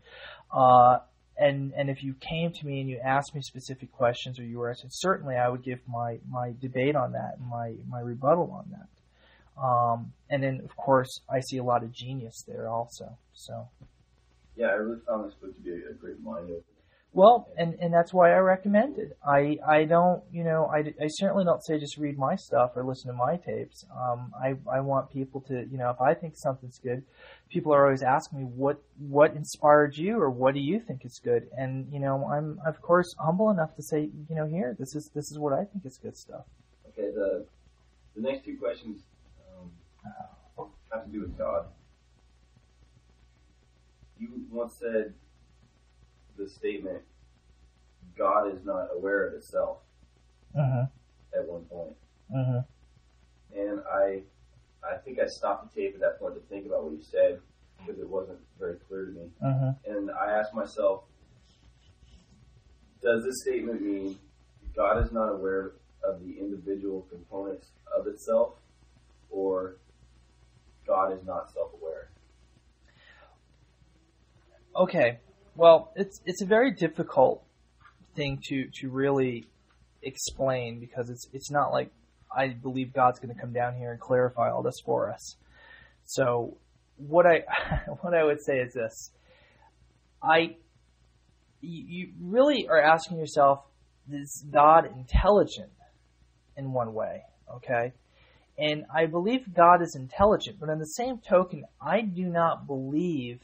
Uh, 0.53 0.99
and, 1.39 1.73
and 1.75 1.89
if 1.89 2.05
you 2.05 2.13
came 2.21 2.53
to 2.53 2.67
me 2.67 2.81
and 2.81 2.91
you 2.91 3.01
asked 3.03 3.35
me 3.35 3.41
specific 3.41 3.93
questions 3.93 4.39
or 4.39 4.45
you 4.45 4.59
were 4.59 4.69
asking, 4.71 4.91
certainly 4.93 5.37
I 5.37 5.49
would 5.49 5.65
give 5.65 5.79
my, 5.89 6.19
my 6.29 6.53
debate 6.61 6.97
on 6.97 7.13
that 7.13 7.39
and 7.39 7.49
my, 7.49 7.73
my 7.89 8.01
rebuttal 8.01 8.51
on 8.53 8.67
that. 8.73 9.63
Um, 9.65 10.13
and 10.29 10.43
then, 10.43 10.61
of 10.63 10.77
course, 10.77 11.23
I 11.31 11.41
see 11.41 11.57
a 11.57 11.65
lot 11.65 11.83
of 11.83 11.93
genius 11.93 12.45
there 12.47 12.69
also. 12.69 13.17
So. 13.33 13.69
Yeah, 14.55 14.67
I 14.67 14.73
really 14.73 15.01
found 15.09 15.25
this 15.25 15.35
book 15.41 15.57
to 15.57 15.63
be 15.63 15.71
a, 15.71 15.93
a 15.93 15.95
great 15.95 16.21
mind 16.23 16.51
opener 16.51 16.61
well, 17.13 17.49
and, 17.57 17.75
and 17.81 17.93
that's 17.93 18.13
why 18.13 18.33
I 18.33 18.39
recommend 18.39 18.99
it. 18.99 19.17
I, 19.27 19.59
I 19.67 19.85
don't, 19.85 20.23
you 20.33 20.45
know, 20.45 20.67
I, 20.67 20.79
I 21.03 21.09
certainly 21.09 21.45
don't 21.45 21.65
say 21.65 21.79
just 21.79 21.99
read 21.99 22.17
my 22.17 22.37
stuff 22.37 22.73
or 22.77 22.85
listen 22.85 23.11
to 23.11 23.17
my 23.17 23.37
tapes. 23.37 23.85
Um, 23.91 24.33
I, 24.41 24.55
I 24.71 24.81
want 24.81 25.13
people 25.13 25.41
to, 25.49 25.67
you 25.71 25.77
know, 25.77 25.91
if 25.91 26.01
I 26.01 26.15
think 26.15 26.37
something's 26.37 26.79
good, 26.79 27.03
people 27.49 27.75
are 27.75 27.85
always 27.85 28.03
asking 28.03 28.39
me 28.39 28.45
what, 28.45 28.81
what 28.99 29.35
inspired 29.35 29.97
you 29.97 30.21
or 30.21 30.31
what 30.31 30.55
do 30.55 30.61
you 30.61 30.79
think 30.79 31.05
is 31.05 31.21
good? 31.23 31.49
And, 31.59 31.93
you 31.93 31.99
know, 31.99 32.29
I'm, 32.31 32.61
of 32.65 32.81
course, 32.81 33.13
humble 33.19 33.51
enough 33.51 33.75
to 33.75 33.83
say, 33.83 34.09
you 34.29 34.37
know, 34.37 34.47
here, 34.47 34.77
this 34.79 34.95
is, 34.95 35.11
this 35.13 35.33
is 35.33 35.39
what 35.39 35.53
I 35.53 35.65
think 35.65 35.85
is 35.85 35.99
good 35.99 36.17
stuff. 36.17 36.45
Okay. 36.91 37.11
The, 37.13 37.45
the 38.15 38.23
next 38.23 38.45
two 38.45 38.57
questions, 38.57 39.01
um, 39.59 39.71
have 40.93 41.05
to 41.07 41.11
do 41.11 41.21
with 41.21 41.37
God. 41.37 41.67
You 44.19 44.29
once 44.51 44.75
said 44.79 45.15
the 46.41 46.49
statement, 46.49 47.03
God 48.17 48.53
is 48.53 48.65
not 48.65 48.89
aware 48.95 49.27
of 49.27 49.35
itself 49.35 49.79
uh-huh. 50.59 50.87
at 51.35 51.47
one 51.47 51.65
point. 51.65 51.97
Uh-huh. 52.35 52.63
And 53.55 53.81
I, 53.81 54.23
I 54.83 54.97
think 55.05 55.19
I 55.19 55.27
stopped 55.27 55.75
the 55.75 55.81
tape 55.81 55.95
at 55.95 56.01
that 56.01 56.19
point 56.19 56.35
to 56.35 56.41
think 56.49 56.67
about 56.67 56.85
what 56.85 56.93
you 56.93 57.03
said 57.03 57.41
because 57.79 58.01
it 58.01 58.09
wasn't 58.09 58.39
very 58.59 58.77
clear 58.89 59.07
to 59.07 59.13
me. 59.13 59.31
Uh-huh. 59.45 59.73
And 59.87 60.11
I 60.11 60.33
asked 60.33 60.55
myself, 60.55 61.05
does 63.03 63.25
this 63.25 63.43
statement 63.43 63.81
mean 63.83 64.19
God 64.77 65.03
is 65.03 65.13
not 65.13 65.29
aware 65.29 65.73
of 66.05 66.21
the 66.21 66.39
individual 66.39 67.07
components 67.11 67.67
of 67.97 68.07
itself, 68.07 68.55
or 69.31 69.77
God 70.87 71.13
is 71.13 71.25
not 71.27 71.51
self-aware? 71.53 72.11
Okay, 74.77 75.19
well, 75.61 75.93
it's 75.95 76.23
it's 76.25 76.41
a 76.41 76.47
very 76.47 76.71
difficult 76.71 77.45
thing 78.17 78.41
to 78.45 78.71
to 78.81 78.89
really 78.89 79.47
explain 80.03 80.81
because 80.81 81.11
it's 81.11 81.29
it's 81.35 81.51
not 81.51 81.71
like 81.71 81.93
I 82.35 82.49
believe 82.49 82.95
God's 82.95 83.21
going 83.21 83.35
to 83.35 83.39
come 83.39 83.53
down 83.53 83.75
here 83.75 83.93
and 83.93 84.01
clarify 84.01 84.51
all 84.51 84.63
this 84.63 84.81
for 84.83 85.13
us. 85.13 85.37
So 86.07 86.57
what 86.97 87.27
I 87.27 87.43
what 88.01 88.15
I 88.15 88.25
would 88.25 88.41
say 88.43 88.57
is 88.57 88.73
this: 88.73 89.11
I 90.23 90.57
you, 91.61 92.09
really 92.19 92.67
are 92.67 92.81
asking 92.81 93.19
yourself, 93.19 93.59
is 94.11 94.43
God 94.51 94.87
intelligent 94.87 95.73
in 96.57 96.73
one 96.73 96.95
way? 96.95 97.21
Okay. 97.55 97.93
And 98.57 98.85
I 98.95 99.05
believe 99.05 99.53
God 99.55 99.83
is 99.83 99.95
intelligent, 99.95 100.57
but 100.59 100.71
on 100.71 100.79
the 100.79 100.87
same 100.87 101.19
token, 101.19 101.65
I 101.83 102.01
do 102.01 102.25
not 102.25 102.67
believe 102.67 103.41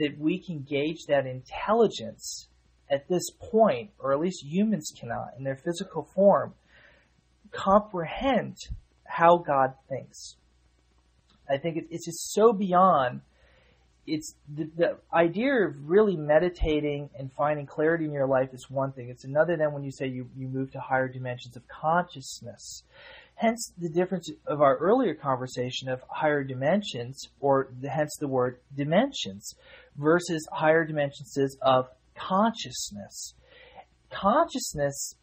that 0.00 0.18
we 0.18 0.42
can 0.44 0.66
gauge 0.68 1.04
that 1.06 1.26
intelligence 1.26 2.48
at 2.90 3.06
this 3.08 3.30
point, 3.52 3.90
or 4.00 4.12
at 4.12 4.18
least 4.18 4.44
humans 4.44 4.92
cannot, 4.98 5.28
in 5.38 5.44
their 5.44 5.60
physical 5.64 6.08
form, 6.14 6.54
comprehend 7.52 8.56
how 9.04 9.36
God 9.38 9.74
thinks. 9.88 10.36
I 11.48 11.58
think 11.58 11.86
it's 11.90 12.06
just 12.06 12.32
so 12.32 12.52
beyond. 12.52 13.20
It's 14.06 14.34
the, 14.48 14.70
the 14.76 14.96
idea 15.12 15.52
of 15.66 15.74
really 15.84 16.16
meditating 16.16 17.10
and 17.18 17.30
finding 17.32 17.66
clarity 17.66 18.06
in 18.06 18.12
your 18.12 18.26
life 18.26 18.48
is 18.52 18.66
one 18.68 18.92
thing. 18.92 19.08
It's 19.10 19.24
another 19.24 19.56
than 19.56 19.72
when 19.72 19.84
you 19.84 19.92
say 19.92 20.06
you, 20.06 20.28
you 20.36 20.48
move 20.48 20.72
to 20.72 20.80
higher 20.80 21.08
dimensions 21.08 21.56
of 21.56 21.62
consciousness. 21.68 22.82
Hence 23.34 23.72
the 23.78 23.88
difference 23.88 24.30
of 24.46 24.60
our 24.60 24.76
earlier 24.78 25.14
conversation 25.14 25.88
of 25.88 26.02
higher 26.08 26.44
dimensions, 26.44 27.28
or 27.40 27.68
the, 27.80 27.88
hence 27.88 28.16
the 28.20 28.28
word 28.28 28.58
dimensions, 28.76 29.54
versus 30.00 30.46
higher 30.52 30.84
dimensions 30.84 31.56
of 31.62 31.88
consciousness. 32.16 33.34
Consciousness, 34.10 35.14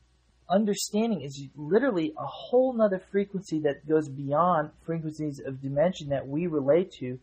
understanding 0.50 1.22
is 1.22 1.48
literally 1.56 2.14
a 2.18 2.26
whole 2.26 2.74
nother 2.74 3.02
frequency 3.12 3.60
that 3.60 3.88
goes 3.88 4.08
beyond 4.08 4.70
frequencies 4.86 5.42
of 5.46 5.62
dimension 5.62 6.10
that 6.10 6.28
we 6.28 6.48
relate 6.48 6.92
to 7.00 7.20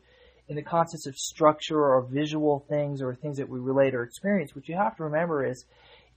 in 0.48 0.56
the 0.56 0.62
context 0.62 1.06
of 1.06 1.14
structure 1.14 1.78
or 1.78 2.02
visual 2.02 2.66
things 2.68 3.00
or 3.00 3.14
things 3.14 3.38
that 3.38 3.48
we 3.48 3.58
relate 3.58 3.94
or 3.94 4.02
experience. 4.02 4.54
What 4.54 4.68
you 4.68 4.76
have 4.76 4.96
to 4.96 5.04
remember 5.04 5.46
is, 5.46 5.64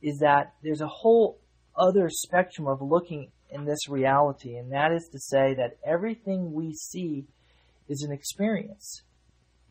is 0.02 0.20
that 0.20 0.54
there's 0.64 0.82
a 0.82 0.88
whole 0.88 1.40
other 1.78 2.10
spectrum 2.10 2.68
of 2.68 2.82
looking 2.82 3.32
in 3.50 3.64
this 3.64 3.88
reality, 3.88 4.56
and 4.56 4.72
that 4.74 4.92
is 4.92 5.08
to 5.14 5.20
say 5.20 5.54
that 5.54 5.78
everything 5.86 6.52
we 6.52 6.74
see 6.74 7.26
is 7.88 8.04
an 8.04 8.12
experience. 8.12 9.04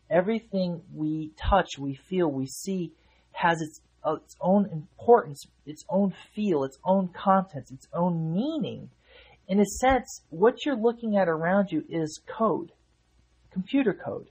Everything 0.09 0.81
we 0.93 1.31
touch, 1.37 1.77
we 1.77 1.95
feel, 1.95 2.31
we 2.31 2.45
see 2.47 2.93
has 3.33 3.61
its, 3.61 3.81
uh, 4.05 4.15
its 4.15 4.35
own 4.41 4.67
importance, 4.71 5.45
its 5.65 5.83
own 5.89 6.13
feel, 6.33 6.63
its 6.63 6.77
own 6.85 7.09
contents, 7.09 7.71
its 7.71 7.87
own 7.93 8.33
meaning. 8.33 8.89
In 9.47 9.59
a 9.59 9.65
sense, 9.65 10.21
what 10.29 10.65
you're 10.65 10.75
looking 10.75 11.17
at 11.17 11.27
around 11.27 11.71
you 11.71 11.83
is 11.89 12.21
code, 12.27 12.71
computer 13.51 13.93
code. 13.93 14.27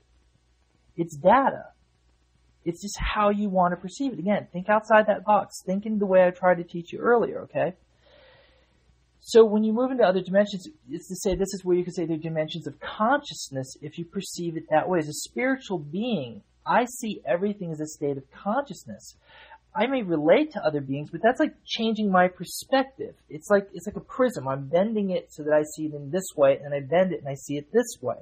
It's 0.95 1.15
data. 1.15 1.65
It's 2.65 2.81
just 2.81 2.97
how 2.99 3.29
you 3.29 3.49
want 3.49 3.71
to 3.71 3.77
perceive 3.77 4.13
it. 4.13 4.19
Again, 4.19 4.47
think 4.51 4.67
outside 4.67 5.07
that 5.07 5.23
box. 5.23 5.61
Think 5.65 5.85
in 5.85 5.99
the 5.99 6.05
way 6.05 6.25
I 6.25 6.31
tried 6.31 6.55
to 6.55 6.63
teach 6.63 6.91
you 6.91 6.99
earlier, 6.99 7.41
okay? 7.43 7.75
So 9.27 9.43
when 9.43 9.65
you 9.65 9.73
move 9.73 9.91
into 9.91 10.05
other 10.05 10.21
dimensions, 10.21 10.69
it's 10.89 11.09
to 11.09 11.15
say 11.17 11.35
this 11.35 11.53
is 11.53 11.65
where 11.65 11.75
you 11.75 11.83
can 11.83 11.91
say 11.91 12.05
they're 12.05 12.15
dimensions 12.15 12.65
of 12.65 12.79
consciousness 12.79 13.75
if 13.81 13.97
you 13.97 14.05
perceive 14.05 14.55
it 14.55 14.69
that 14.69 14.87
way. 14.87 14.99
As 14.99 15.09
a 15.09 15.13
spiritual 15.13 15.79
being, 15.79 16.43
I 16.65 16.85
see 16.85 17.19
everything 17.25 17.73
as 17.73 17.81
a 17.81 17.87
state 17.87 18.15
of 18.15 18.23
consciousness. 18.31 19.17
I 19.75 19.87
may 19.87 20.01
relate 20.01 20.53
to 20.53 20.63
other 20.63 20.79
beings, 20.79 21.09
but 21.11 21.19
that's 21.21 21.41
like 21.41 21.55
changing 21.65 22.09
my 22.09 22.29
perspective. 22.29 23.15
It's 23.29 23.49
like 23.49 23.67
it's 23.73 23.85
like 23.85 23.97
a 23.97 23.99
prism. 24.15 24.47
I'm 24.47 24.69
bending 24.69 25.09
it 25.09 25.27
so 25.33 25.43
that 25.43 25.51
I 25.51 25.63
see 25.75 25.87
it 25.87 25.93
in 25.93 26.09
this 26.09 26.29
way, 26.37 26.61
and 26.63 26.73
I 26.73 26.79
bend 26.79 27.11
it 27.11 27.19
and 27.19 27.27
I 27.27 27.35
see 27.35 27.57
it 27.57 27.73
this 27.73 27.97
way. 28.01 28.15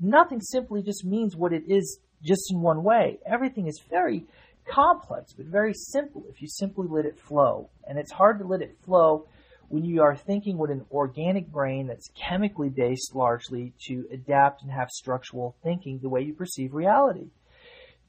Nothing 0.00 0.40
simply 0.40 0.82
just 0.82 1.04
means 1.04 1.36
what 1.36 1.52
it 1.52 1.62
is 1.68 2.00
just 2.20 2.50
in 2.50 2.60
one 2.60 2.82
way. 2.82 3.20
Everything 3.24 3.68
is 3.68 3.80
very 3.88 4.24
complex, 4.66 5.34
but 5.34 5.46
very 5.46 5.72
simple 5.72 6.24
if 6.28 6.42
you 6.42 6.48
simply 6.48 6.88
let 6.90 7.04
it 7.04 7.16
flow. 7.16 7.70
And 7.86 7.96
it's 7.96 8.10
hard 8.10 8.40
to 8.40 8.44
let 8.44 8.60
it 8.60 8.76
flow 8.84 9.28
when 9.72 9.86
you 9.86 10.02
are 10.02 10.14
thinking 10.14 10.58
with 10.58 10.70
an 10.70 10.84
organic 10.92 11.50
brain 11.50 11.86
that's 11.86 12.10
chemically 12.14 12.68
based 12.68 13.14
largely 13.14 13.72
to 13.80 14.04
adapt 14.12 14.62
and 14.62 14.70
have 14.70 14.90
structural 14.90 15.56
thinking 15.64 15.98
the 16.02 16.10
way 16.10 16.20
you 16.20 16.34
perceive 16.34 16.74
reality. 16.74 17.30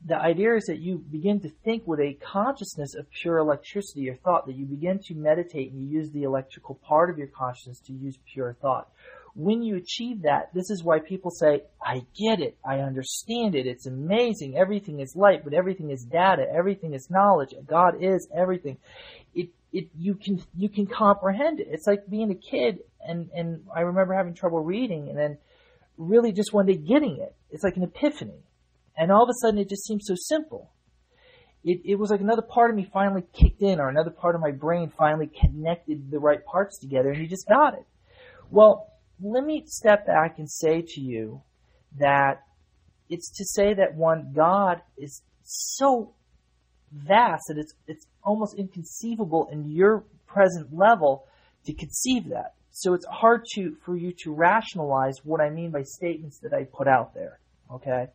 The 0.06 0.18
idea 0.18 0.58
is 0.58 0.66
that 0.66 0.82
you 0.82 0.98
begin 0.98 1.40
to 1.40 1.50
think 1.64 1.84
with 1.88 2.02
a 2.02 2.16
consciousness 2.16 2.96
of 2.96 3.10
pure 3.10 3.38
electricity 3.38 4.10
or 4.10 4.18
thought, 4.18 4.46
that 4.48 4.58
you 4.58 4.66
begin 4.66 5.00
to 5.06 5.16
meditate 5.16 5.72
and 5.72 5.82
you 5.82 5.88
use 5.88 6.12
the 6.12 6.24
electrical 6.24 6.76
part 6.86 7.10
of 7.10 7.18
your 7.18 7.28
consciousness 7.28 7.80
to 7.88 7.94
use 7.94 8.18
pure 8.34 8.58
thought. 8.62 8.90
When 9.34 9.64
you 9.64 9.78
achieve 9.78 10.24
that, 10.24 10.54
this 10.54 10.70
is 10.70 10.84
why 10.84 11.00
people 11.00 11.32
say, 11.32 11.64
I 11.82 12.02
get 12.20 12.42
it, 12.42 12.58
I 12.64 12.80
understand 12.80 13.56
it, 13.56 13.66
it's 13.66 13.88
amazing, 13.88 14.58
everything 14.58 15.00
is 15.00 15.16
light, 15.16 15.46
but 15.46 15.54
everything 15.54 15.92
is 15.92 16.04
data, 16.04 16.46
everything 16.54 16.94
is 16.94 17.10
knowledge, 17.10 17.56
God 17.66 18.04
is 18.04 18.28
everything. 18.36 18.78
It, 19.34 19.50
it, 19.72 19.90
you 19.98 20.16
can, 20.16 20.42
you 20.56 20.70
can 20.70 20.88
comprehend 20.88 21.60
it. 21.60 21.68
It's 21.70 21.88
like 21.88 22.10
being 22.10 22.32
a 22.32 22.36
kid 22.36 22.80
and, 23.06 23.30
and 23.36 23.66
I 23.76 23.82
remember 23.82 24.14
having 24.14 24.34
trouble 24.34 24.60
reading 24.60 25.10
and 25.10 25.18
then 25.18 25.38
really 25.98 26.32
just 26.32 26.54
one 26.54 26.66
day 26.66 26.76
getting 26.76 27.18
it. 27.20 27.36
It's 27.50 27.64
like 27.64 27.78
an 27.78 27.84
epiphany 27.84 28.44
and 28.96 29.12
all 29.12 29.24
of 29.24 29.30
a 29.30 29.34
sudden, 29.34 29.60
it 29.60 29.70
just 29.70 29.86
seemed 29.86 30.04
so 30.04 30.16
simple. 30.16 30.72
It, 31.64 31.82
it 31.86 31.96
was 31.96 32.12
like 32.12 32.22
another 32.22 32.42
part 32.42 32.70
of 32.70 32.76
me 32.76 32.88
finally 32.92 33.24
kicked 33.34 33.62
in, 33.62 33.80
or 33.80 33.90
another 33.90 34.12
part 34.12 34.36
of 34.36 34.42
my 34.42 34.52
brain 34.52 34.92
finally 34.98 35.28
connected 35.28 36.12
the 36.12 36.20
right 36.20 36.44
parts 36.46 36.78
together, 36.80 37.12
and 37.12 37.22
you 37.22 37.28
just 37.28 37.48
got 37.48 37.74
it. 37.74 37.86
Well, 38.52 38.92
let 39.22 39.44
me 39.44 39.64
step 39.66 40.06
back 40.06 40.38
and 40.38 40.50
say 40.50 40.84
to 40.86 41.02
you 41.02 41.42
that 41.98 42.44
it's 43.10 43.32
to 43.38 43.46
say 43.46 43.74
that 43.74 43.96
one, 43.96 44.34
God 44.36 44.82
is 44.98 45.22
so 45.44 46.14
vast 46.92 47.44
that 47.48 47.58
it's, 47.58 47.74
it's 47.88 48.06
almost 48.24 48.56
inconceivable 48.56 49.48
in 49.52 49.70
your 49.70 50.04
present 50.28 50.74
level 50.74 51.26
to 51.66 51.74
conceive 51.74 52.30
that. 52.30 52.54
So 52.72 52.94
it's 52.94 53.06
hard 53.06 53.46
to, 53.54 53.76
for 53.86 53.96
you 53.96 54.14
to 54.24 54.34
rationalize 54.34 55.18
what 55.24 55.42
I 55.42 55.50
mean 55.50 55.72
by 55.72 55.84
statements 55.84 56.40
that 56.40 56.54
I 56.54 56.64
put 56.64 56.88
out 56.88 57.14
there. 57.14 57.40
Okay? 57.72 58.08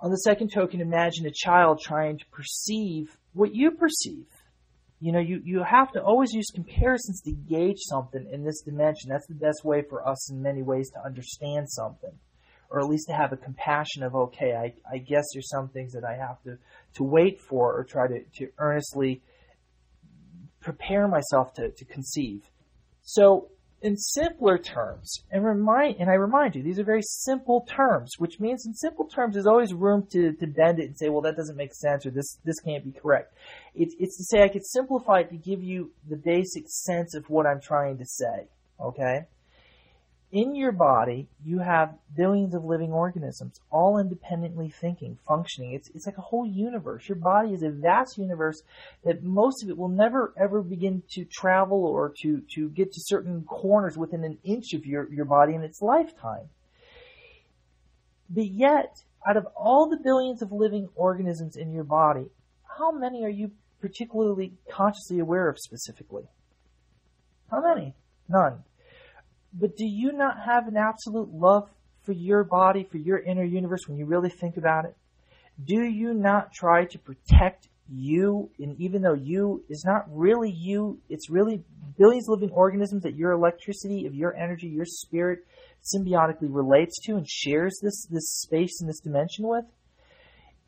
On 0.00 0.10
the 0.10 0.16
second 0.18 0.50
token, 0.52 0.80
imagine 0.80 1.24
a 1.26 1.30
child 1.32 1.80
trying 1.80 2.18
to 2.18 2.24
perceive 2.26 3.16
what 3.32 3.54
you 3.54 3.70
perceive. 3.70 4.26
You 5.00 5.12
know, 5.12 5.20
you, 5.20 5.40
you 5.44 5.62
have 5.62 5.92
to 5.92 6.02
always 6.02 6.32
use 6.32 6.46
comparisons 6.52 7.20
to 7.22 7.32
gauge 7.32 7.78
something 7.78 8.26
in 8.32 8.44
this 8.44 8.60
dimension. 8.62 9.10
That's 9.10 9.26
the 9.26 9.34
best 9.34 9.64
way 9.64 9.82
for 9.88 10.06
us 10.06 10.30
in 10.30 10.42
many 10.42 10.62
ways 10.62 10.90
to 10.90 11.04
understand 11.04 11.70
something. 11.70 12.12
Or 12.74 12.80
at 12.80 12.88
least 12.88 13.06
to 13.06 13.14
have 13.14 13.32
a 13.32 13.36
compassion 13.36 14.02
of, 14.02 14.16
okay, 14.16 14.56
I, 14.56 14.74
I 14.92 14.98
guess 14.98 15.22
there's 15.32 15.48
some 15.48 15.68
things 15.68 15.92
that 15.92 16.02
I 16.02 16.16
have 16.16 16.42
to, 16.42 16.58
to 16.94 17.04
wait 17.04 17.40
for 17.40 17.72
or 17.72 17.84
try 17.84 18.08
to, 18.08 18.20
to 18.38 18.48
earnestly 18.58 19.22
prepare 20.60 21.06
myself 21.06 21.54
to, 21.54 21.70
to 21.70 21.84
conceive. 21.84 22.42
So 23.02 23.50
in 23.80 23.96
simpler 23.96 24.58
terms, 24.58 25.22
and 25.30 25.44
remind 25.44 26.00
and 26.00 26.10
I 26.10 26.14
remind 26.14 26.56
you, 26.56 26.64
these 26.64 26.80
are 26.80 26.84
very 26.84 27.02
simple 27.02 27.64
terms, 27.70 28.10
which 28.18 28.40
means 28.40 28.66
in 28.66 28.74
simple 28.74 29.04
terms 29.04 29.34
there's 29.34 29.46
always 29.46 29.72
room 29.72 30.08
to, 30.10 30.32
to 30.32 30.46
bend 30.48 30.80
it 30.80 30.86
and 30.86 30.98
say, 30.98 31.10
well, 31.10 31.20
that 31.20 31.36
doesn't 31.36 31.56
make 31.56 31.74
sense 31.74 32.04
or 32.04 32.10
this 32.10 32.38
this 32.44 32.58
can't 32.58 32.82
be 32.82 32.90
correct. 32.90 33.34
It's 33.76 33.94
it's 34.00 34.16
to 34.16 34.24
say 34.24 34.42
I 34.42 34.48
could 34.48 34.66
simplify 34.66 35.20
it 35.20 35.30
to 35.30 35.36
give 35.36 35.62
you 35.62 35.92
the 36.08 36.16
basic 36.16 36.64
sense 36.66 37.14
of 37.14 37.30
what 37.30 37.46
I'm 37.46 37.60
trying 37.60 37.98
to 37.98 38.04
say. 38.04 38.48
Okay? 38.80 39.26
In 40.34 40.56
your 40.56 40.72
body, 40.72 41.28
you 41.44 41.60
have 41.60 41.94
billions 42.16 42.56
of 42.56 42.64
living 42.64 42.90
organisms, 42.90 43.60
all 43.70 43.98
independently 43.98 44.68
thinking, 44.68 45.16
functioning. 45.28 45.74
It's, 45.74 45.88
it's 45.94 46.06
like 46.06 46.18
a 46.18 46.22
whole 46.22 46.44
universe. 46.44 47.08
Your 47.08 47.18
body 47.18 47.52
is 47.52 47.62
a 47.62 47.70
vast 47.70 48.18
universe 48.18 48.60
that 49.04 49.22
most 49.22 49.62
of 49.62 49.70
it 49.70 49.78
will 49.78 49.88
never 49.88 50.34
ever 50.36 50.60
begin 50.60 51.04
to 51.12 51.24
travel 51.24 51.84
or 51.84 52.12
to, 52.22 52.42
to 52.56 52.68
get 52.70 52.92
to 52.92 53.00
certain 53.04 53.44
corners 53.44 53.96
within 53.96 54.24
an 54.24 54.38
inch 54.42 54.72
of 54.74 54.84
your, 54.84 55.08
your 55.12 55.24
body 55.24 55.54
in 55.54 55.62
its 55.62 55.80
lifetime. 55.80 56.48
But 58.28 58.46
yet, 58.46 59.04
out 59.24 59.36
of 59.36 59.46
all 59.54 59.88
the 59.88 60.02
billions 60.02 60.42
of 60.42 60.50
living 60.50 60.88
organisms 60.96 61.54
in 61.54 61.72
your 61.72 61.84
body, 61.84 62.26
how 62.76 62.90
many 62.90 63.22
are 63.22 63.30
you 63.30 63.52
particularly 63.80 64.54
consciously 64.68 65.20
aware 65.20 65.48
of 65.48 65.60
specifically? 65.60 66.24
How 67.52 67.60
many? 67.60 67.94
None. 68.28 68.64
But 69.54 69.76
do 69.76 69.86
you 69.86 70.12
not 70.12 70.36
have 70.44 70.66
an 70.66 70.76
absolute 70.76 71.32
love 71.32 71.70
for 72.02 72.12
your 72.12 72.44
body, 72.44 72.86
for 72.90 72.98
your 72.98 73.18
inner 73.18 73.44
universe 73.44 73.86
when 73.86 73.96
you 73.96 74.04
really 74.04 74.30
think 74.30 74.56
about 74.56 74.84
it? 74.84 74.96
Do 75.64 75.82
you 75.82 76.12
not 76.12 76.52
try 76.52 76.84
to 76.86 76.98
protect 76.98 77.68
you, 77.88 78.50
and 78.58 78.80
even 78.80 79.02
though 79.02 79.14
you 79.14 79.62
is 79.68 79.84
not 79.86 80.04
really 80.10 80.50
you, 80.50 80.98
it's 81.08 81.30
really 81.30 81.62
billions 81.98 82.28
of 82.28 82.40
living 82.40 82.54
organisms 82.54 83.02
that 83.02 83.14
your 83.14 83.32
electricity, 83.32 84.06
of 84.06 84.14
your 84.14 84.34
energy, 84.34 84.66
your 84.68 84.86
spirit 84.86 85.40
symbiotically 85.94 86.48
relates 86.48 86.98
to 87.02 87.16
and 87.16 87.28
shares 87.28 87.78
this, 87.82 88.06
this 88.10 88.40
space 88.40 88.80
and 88.80 88.88
this 88.88 89.00
dimension 89.00 89.46
with? 89.46 89.64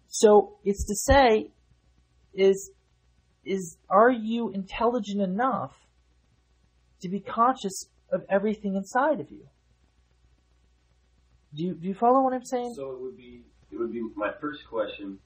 So 0.09 0.59
it's 0.64 0.84
to 0.87 0.95
say, 0.95 1.51
is, 2.34 2.70
is, 3.45 3.76
are 3.89 4.11
you 4.11 4.51
intelligent 4.51 5.20
enough 5.20 5.72
to 7.01 7.09
be 7.09 7.20
conscious 7.20 7.87
of 8.13 8.25
everything 8.29 8.77
inside 8.77 9.21
of 9.21 9.31
you. 9.31 9.47
Do 11.55 11.65
you, 11.65 11.75
do 11.75 11.89
you 11.89 11.95
follow 11.95 12.23
what 12.23 12.33
I'm 12.35 12.45
saying? 12.45 12.75
So 12.77 12.93
it 12.93 13.01
would 13.01 13.17
be 13.17 13.43
it 13.71 13.79
would 13.79 13.93
be 13.93 14.03
my 14.15 14.31
first 14.41 14.61
question. 14.69 15.19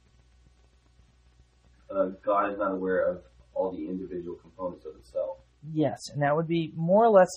Uh, 1.91 2.11
God 2.24 2.53
is 2.53 2.59
not 2.59 2.72
aware 2.72 3.07
of 3.11 3.22
all 3.55 3.72
the 3.72 3.89
individual 3.89 4.37
components 4.37 4.87
of 4.87 4.95
itself. 4.97 5.39
Yes, 5.72 5.99
and 6.12 6.22
that 6.22 6.35
would 6.35 6.47
be 6.49 6.72
more 6.76 7.05
or 7.05 7.11
less 7.11 7.28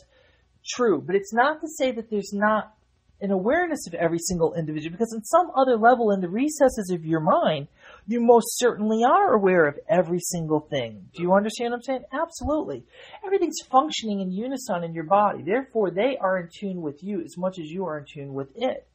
true. 0.75 1.01
But 1.01 1.15
it's 1.15 1.33
not 1.33 1.59
to 1.61 1.67
say 1.67 1.91
that 1.91 2.09
there's 2.09 2.31
not 2.33 2.73
an 3.19 3.31
awareness 3.31 3.87
of 3.87 3.93
every 3.93 4.19
single 4.19 4.53
individual, 4.53 4.91
because 4.91 5.13
in 5.13 5.23
some 5.23 5.51
other 5.55 5.77
level, 5.77 6.11
in 6.11 6.21
the 6.21 6.29
recesses 6.29 6.91
of 6.93 7.05
your 7.05 7.19
mind, 7.19 7.67
you 8.07 8.19
most 8.19 8.57
certainly 8.57 9.03
are 9.03 9.33
aware 9.33 9.65
of 9.67 9.79
every 9.89 10.19
single 10.19 10.59
thing. 10.59 11.09
Do 11.15 11.21
you 11.21 11.33
understand 11.33 11.71
what 11.71 11.77
I'm 11.77 11.83
saying? 11.83 12.03
Absolutely. 12.11 12.83
Everything's 13.25 13.61
functioning 13.71 14.19
in 14.19 14.31
unison 14.31 14.83
in 14.83 14.93
your 14.93 15.05
body. 15.05 15.43
Therefore, 15.43 15.91
they 15.91 16.17
are 16.19 16.37
in 16.39 16.49
tune 16.53 16.81
with 16.81 17.03
you 17.03 17.21
as 17.21 17.37
much 17.37 17.59
as 17.59 17.69
you 17.69 17.85
are 17.85 17.97
in 17.97 18.05
tune 18.05 18.33
with 18.33 18.49
it. 18.55 18.87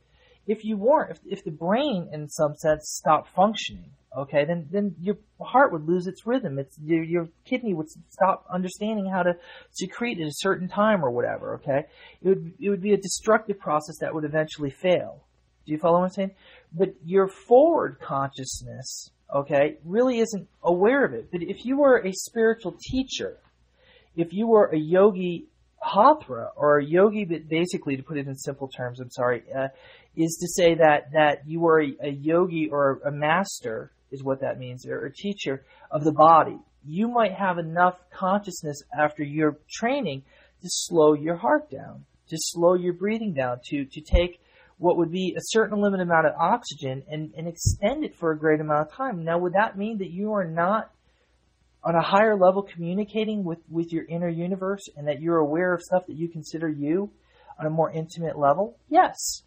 If 0.46 0.64
you 0.64 0.76
weren't, 0.76 1.10
if, 1.10 1.18
if 1.26 1.44
the 1.44 1.50
brain, 1.50 2.08
in 2.12 2.28
some 2.28 2.54
sense, 2.56 2.98
stopped 3.02 3.28
functioning, 3.34 3.90
okay, 4.16 4.44
then 4.46 4.66
then 4.70 4.94
your 5.00 5.16
heart 5.40 5.72
would 5.72 5.86
lose 5.86 6.06
its 6.06 6.26
rhythm. 6.26 6.58
It's 6.58 6.78
your, 6.82 7.02
your 7.02 7.28
kidney 7.44 7.74
would 7.74 7.88
stop 8.10 8.46
understanding 8.50 9.10
how 9.10 9.22
to 9.24 9.34
secrete 9.72 10.18
at 10.20 10.26
a 10.26 10.32
certain 10.32 10.68
time 10.68 11.04
or 11.04 11.10
whatever. 11.10 11.56
Okay, 11.56 11.86
it 12.22 12.28
would 12.28 12.52
it 12.58 12.70
would 12.70 12.82
be 12.82 12.94
a 12.94 12.96
destructive 12.96 13.58
process 13.58 13.98
that 14.00 14.14
would 14.14 14.24
eventually 14.24 14.70
fail. 14.70 15.22
Do 15.66 15.72
you 15.72 15.78
follow 15.78 15.98
what 15.98 16.04
I'm 16.04 16.10
saying? 16.10 16.30
But 16.72 16.94
your 17.04 17.28
forward 17.28 17.98
consciousness, 18.00 19.10
okay, 19.34 19.78
really 19.84 20.18
isn't 20.18 20.48
aware 20.62 21.04
of 21.04 21.14
it. 21.14 21.30
But 21.32 21.42
if 21.42 21.64
you 21.64 21.78
were 21.78 21.98
a 21.98 22.12
spiritual 22.12 22.76
teacher, 22.90 23.38
if 24.16 24.32
you 24.32 24.46
were 24.46 24.66
a 24.66 24.78
yogi 24.78 25.46
hathra 25.82 26.50
or 26.56 26.78
a 26.78 26.84
yogi, 26.84 27.24
but 27.24 27.48
basically, 27.48 27.96
to 27.96 28.02
put 28.02 28.18
it 28.18 28.26
in 28.26 28.34
simple 28.34 28.68
terms, 28.68 29.00
I'm 29.00 29.10
sorry, 29.10 29.42
uh, 29.56 29.68
is 30.16 30.36
to 30.40 30.48
say 30.48 30.74
that 30.74 31.12
that 31.12 31.46
you 31.46 31.60
were 31.60 31.80
a, 31.80 31.96
a 32.02 32.10
yogi 32.10 32.68
or 32.70 33.00
a 33.04 33.12
master 33.12 33.92
is 34.10 34.22
what 34.22 34.40
that 34.40 34.58
means, 34.58 34.86
or 34.86 35.06
a 35.06 35.12
teacher 35.12 35.64
of 35.90 36.04
the 36.04 36.12
body. 36.12 36.58
You 36.84 37.08
might 37.08 37.32
have 37.32 37.58
enough 37.58 37.94
consciousness 38.12 38.82
after 38.98 39.22
your 39.22 39.58
training 39.70 40.22
to 40.62 40.68
slow 40.68 41.14
your 41.14 41.36
heart 41.36 41.70
down, 41.70 42.04
to 42.28 42.36
slow 42.38 42.74
your 42.74 42.94
breathing 42.94 43.34
down, 43.34 43.60
to 43.66 43.84
to 43.84 44.00
take 44.00 44.40
what 44.78 44.96
would 44.96 45.10
be 45.10 45.34
a 45.36 45.40
certain 45.42 45.80
limited 45.80 46.02
amount 46.02 46.26
of 46.26 46.34
oxygen 46.38 47.02
and, 47.10 47.32
and 47.36 47.48
extend 47.48 48.04
it 48.04 48.16
for 48.16 48.30
a 48.32 48.38
great 48.38 48.60
amount 48.60 48.88
of 48.88 48.92
time. 48.92 49.24
Now, 49.24 49.38
would 49.38 49.54
that 49.54 49.76
mean 49.76 49.98
that 49.98 50.10
you 50.10 50.32
are 50.32 50.44
not 50.44 50.90
on 51.82 51.94
a 51.94 52.02
higher 52.02 52.36
level 52.36 52.62
communicating 52.62 53.44
with, 53.44 53.58
with 53.68 53.92
your 53.92 54.04
inner 54.04 54.28
universe 54.28 54.88
and 54.96 55.08
that 55.08 55.20
you're 55.20 55.38
aware 55.38 55.74
of 55.74 55.82
stuff 55.82 56.06
that 56.06 56.16
you 56.16 56.28
consider 56.28 56.68
you 56.68 57.10
on 57.58 57.66
a 57.66 57.70
more 57.70 57.90
intimate 57.90 58.38
level? 58.38 58.76
Yes. 58.88 59.42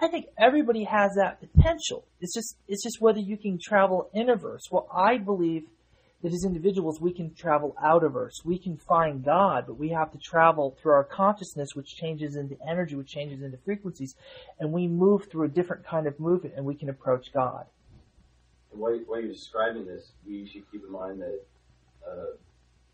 I 0.00 0.08
think 0.08 0.26
everybody 0.38 0.84
has 0.84 1.12
that 1.16 1.40
potential. 1.40 2.04
It's 2.20 2.34
just 2.34 2.56
it's 2.66 2.82
just 2.82 3.00
whether 3.00 3.20
you 3.20 3.36
can 3.36 3.58
travel 3.62 4.10
interverse. 4.14 4.62
Well, 4.70 4.88
I 4.92 5.18
believe 5.18 5.64
that 6.24 6.32
as 6.32 6.44
individuals 6.46 7.02
we 7.02 7.12
can 7.12 7.34
travel 7.34 7.76
out 7.84 8.02
of 8.02 8.16
Earth. 8.16 8.32
We 8.46 8.58
can 8.58 8.78
find 8.78 9.22
God, 9.22 9.64
but 9.66 9.78
we 9.78 9.90
have 9.90 10.10
to 10.12 10.18
travel 10.18 10.74
through 10.80 10.92
our 10.92 11.04
consciousness, 11.04 11.74
which 11.74 11.96
changes 11.96 12.36
into 12.36 12.56
energy, 12.66 12.94
which 12.96 13.08
changes 13.08 13.42
into 13.42 13.58
frequencies, 13.58 14.16
and 14.58 14.72
we 14.72 14.88
move 14.88 15.26
through 15.30 15.44
a 15.44 15.48
different 15.48 15.86
kind 15.86 16.06
of 16.06 16.18
movement, 16.18 16.54
and 16.56 16.64
we 16.64 16.74
can 16.74 16.88
approach 16.88 17.30
God. 17.34 17.66
And 18.72 18.80
while, 18.80 18.98
while 19.06 19.20
you're 19.20 19.32
describing 19.32 19.84
this, 19.84 20.12
we 20.26 20.48
should 20.50 20.62
keep 20.72 20.82
in 20.82 20.90
mind 20.90 21.20
that 21.20 21.42
uh, 22.10 22.36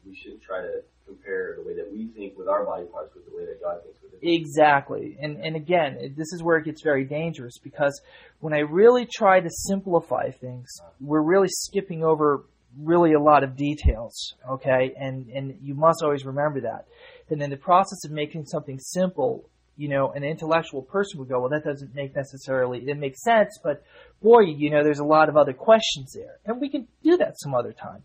we 0.04 0.16
should 0.16 0.42
try 0.42 0.60
to 0.62 0.82
compare 1.06 1.54
the 1.56 1.62
way 1.62 1.76
that 1.76 1.88
we 1.88 2.08
think 2.08 2.36
with 2.36 2.48
our 2.48 2.64
body 2.64 2.86
parts 2.86 3.14
with 3.14 3.26
the 3.26 3.36
way 3.36 3.44
that 3.44 3.62
God 3.62 3.80
thinks 3.84 4.02
with 4.02 4.12
it. 4.20 4.28
Exactly. 4.28 5.16
And, 5.20 5.36
and 5.36 5.54
again, 5.54 6.14
this 6.16 6.32
is 6.32 6.42
where 6.42 6.56
it 6.56 6.64
gets 6.64 6.82
very 6.82 7.04
dangerous 7.04 7.58
because 7.62 8.00
when 8.40 8.54
I 8.54 8.58
really 8.60 9.06
try 9.06 9.38
to 9.38 9.50
simplify 9.50 10.32
things, 10.32 10.68
we're 11.00 11.22
really 11.22 11.48
skipping 11.48 12.02
over 12.02 12.44
really 12.78 13.12
a 13.12 13.20
lot 13.20 13.44
of 13.44 13.56
details, 13.56 14.34
okay? 14.48 14.92
And 14.98 15.28
and 15.28 15.58
you 15.62 15.74
must 15.74 16.02
always 16.02 16.24
remember 16.24 16.60
that. 16.62 16.86
And 17.28 17.42
in 17.42 17.50
the 17.50 17.56
process 17.56 18.04
of 18.04 18.10
making 18.10 18.46
something 18.46 18.78
simple, 18.78 19.48
you 19.76 19.88
know, 19.88 20.10
an 20.12 20.24
intellectual 20.24 20.82
person 20.82 21.18
would 21.18 21.28
go, 21.28 21.40
well, 21.40 21.48
that 21.50 21.64
doesn't 21.64 21.94
make 21.94 22.14
necessarily, 22.14 22.80
it 22.86 22.98
makes 22.98 23.22
sense, 23.22 23.58
but 23.62 23.82
boy, 24.20 24.40
you 24.40 24.68
know, 24.68 24.84
there's 24.84 24.98
a 24.98 25.04
lot 25.04 25.28
of 25.28 25.36
other 25.36 25.54
questions 25.54 26.12
there. 26.12 26.38
And 26.44 26.60
we 26.60 26.68
can 26.68 26.86
do 27.02 27.16
that 27.16 27.40
some 27.40 27.54
other 27.54 27.72
time. 27.72 28.02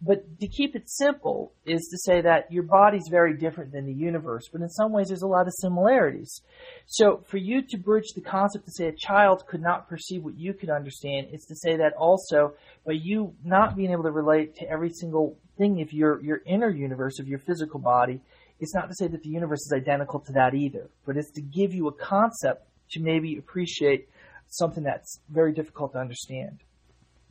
But 0.00 0.40
to 0.40 0.48
keep 0.48 0.74
it 0.76 0.88
simple 0.88 1.52
is 1.66 1.88
to 1.90 1.98
say 1.98 2.20
that 2.22 2.50
your 2.50 2.62
body's 2.62 3.08
very 3.10 3.36
different 3.36 3.72
than 3.72 3.86
the 3.86 3.92
universe, 3.92 4.48
but 4.50 4.60
in 4.60 4.68
some 4.68 4.92
ways 4.92 5.08
there's 5.08 5.22
a 5.22 5.26
lot 5.26 5.46
of 5.46 5.54
similarities. 5.54 6.42
So 6.86 7.22
for 7.26 7.38
you 7.38 7.62
to 7.62 7.78
bridge 7.78 8.12
the 8.14 8.20
concept 8.20 8.66
to 8.66 8.72
say 8.72 8.88
a 8.88 8.92
child 8.92 9.44
could 9.46 9.62
not 9.62 9.88
perceive 9.88 10.24
what 10.24 10.36
you 10.36 10.54
could 10.54 10.70
understand 10.70 11.28
is 11.32 11.44
to 11.46 11.56
say 11.56 11.76
that 11.76 11.94
also 11.94 12.54
by 12.86 12.92
you 12.92 13.34
not 13.44 13.76
being 13.76 13.92
able 13.92 14.04
to 14.04 14.10
relate 14.10 14.56
to 14.56 14.70
every 14.70 14.90
single 14.90 15.36
thing 15.56 15.80
of 15.80 15.92
your, 15.92 16.22
your 16.22 16.40
inner 16.46 16.70
universe 16.70 17.18
of 17.18 17.28
your 17.28 17.38
physical 17.38 17.80
body, 17.80 18.20
it's 18.60 18.74
not 18.74 18.88
to 18.88 18.94
say 18.94 19.06
that 19.08 19.22
the 19.22 19.28
universe 19.28 19.60
is 19.60 19.72
identical 19.74 20.20
to 20.20 20.32
that 20.32 20.54
either, 20.54 20.88
but 21.06 21.16
it's 21.16 21.30
to 21.32 21.40
give 21.40 21.72
you 21.74 21.88
a 21.88 21.92
concept 21.92 22.66
to 22.90 23.00
maybe 23.00 23.36
appreciate 23.36 24.08
something 24.48 24.82
that's 24.82 25.20
very 25.28 25.52
difficult 25.52 25.92
to 25.92 25.98
understand. 25.98 26.58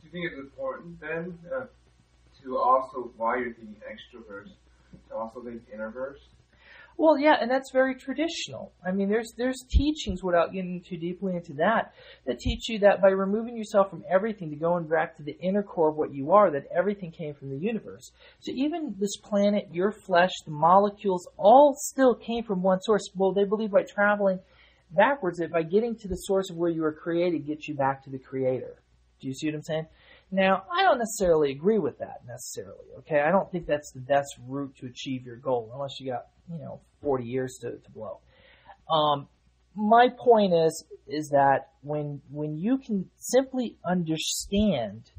Do 0.00 0.06
you 0.06 0.10
think 0.12 0.32
it's 0.32 0.40
important 0.40 1.00
then 1.00 1.38
uh, 1.52 1.66
to 2.42 2.58
also, 2.58 3.10
while 3.16 3.38
you're 3.38 3.52
thinking 3.52 3.76
extroverse, 3.88 4.50
to 5.08 5.14
also 5.16 5.42
think 5.42 5.62
introverse? 5.72 6.20
Well, 6.98 7.16
yeah, 7.16 7.36
and 7.40 7.48
that's 7.48 7.70
very 7.72 7.94
traditional. 7.94 8.72
I 8.84 8.90
mean, 8.90 9.08
there's 9.08 9.32
there's 9.36 9.64
teachings 9.70 10.24
without 10.24 10.52
getting 10.52 10.82
too 10.82 10.96
deeply 10.96 11.36
into 11.36 11.52
that 11.54 11.94
that 12.26 12.40
teach 12.40 12.68
you 12.68 12.80
that 12.80 13.00
by 13.00 13.10
removing 13.10 13.56
yourself 13.56 13.88
from 13.88 14.02
everything 14.10 14.50
to 14.50 14.56
going 14.56 14.88
back 14.88 15.16
to 15.16 15.22
the 15.22 15.38
inner 15.40 15.62
core 15.62 15.90
of 15.90 15.96
what 15.96 16.12
you 16.12 16.32
are, 16.32 16.50
that 16.50 16.66
everything 16.76 17.12
came 17.12 17.34
from 17.34 17.50
the 17.50 17.56
universe. 17.56 18.10
So 18.40 18.50
even 18.52 18.96
this 18.98 19.16
planet, 19.16 19.68
your 19.72 19.92
flesh, 19.92 20.32
the 20.44 20.50
molecules, 20.50 21.28
all 21.36 21.76
still 21.78 22.16
came 22.16 22.42
from 22.42 22.64
one 22.64 22.80
source. 22.80 23.08
Well, 23.14 23.32
they 23.32 23.44
believe 23.44 23.70
by 23.70 23.84
traveling 23.84 24.40
backwards 24.90 25.38
that 25.38 25.52
by 25.52 25.62
getting 25.62 25.94
to 25.98 26.08
the 26.08 26.16
source 26.16 26.50
of 26.50 26.56
where 26.56 26.70
you 26.70 26.82
were 26.82 26.92
created 26.92 27.46
gets 27.46 27.68
you 27.68 27.76
back 27.76 28.02
to 28.04 28.10
the 28.10 28.18
creator. 28.18 28.74
Do 29.20 29.28
you 29.28 29.34
see 29.34 29.46
what 29.46 29.54
I'm 29.54 29.62
saying? 29.62 29.86
Now, 30.30 30.64
I 30.70 30.82
don't 30.82 30.98
necessarily 30.98 31.50
agree 31.52 31.78
with 31.78 31.98
that 31.98 32.20
necessarily, 32.26 32.84
okay? 32.98 33.20
I 33.20 33.30
don't 33.30 33.50
think 33.50 33.66
that's 33.66 33.92
the 33.92 34.00
best 34.00 34.36
route 34.46 34.76
to 34.80 34.86
achieve 34.86 35.24
your 35.24 35.36
goal 35.36 35.70
unless 35.72 35.98
you 35.98 36.12
got, 36.12 36.26
you 36.52 36.58
know, 36.58 36.80
40 37.02 37.24
years 37.24 37.58
to, 37.62 37.70
to 37.70 37.90
blow. 37.90 38.18
Um, 38.90 39.28
my 39.74 40.08
point 40.18 40.52
is, 40.52 40.84
is 41.06 41.30
that 41.30 41.70
when, 41.82 42.20
when 42.30 42.58
you 42.58 42.78
can 42.78 43.08
simply 43.16 43.76
understand 43.86 45.10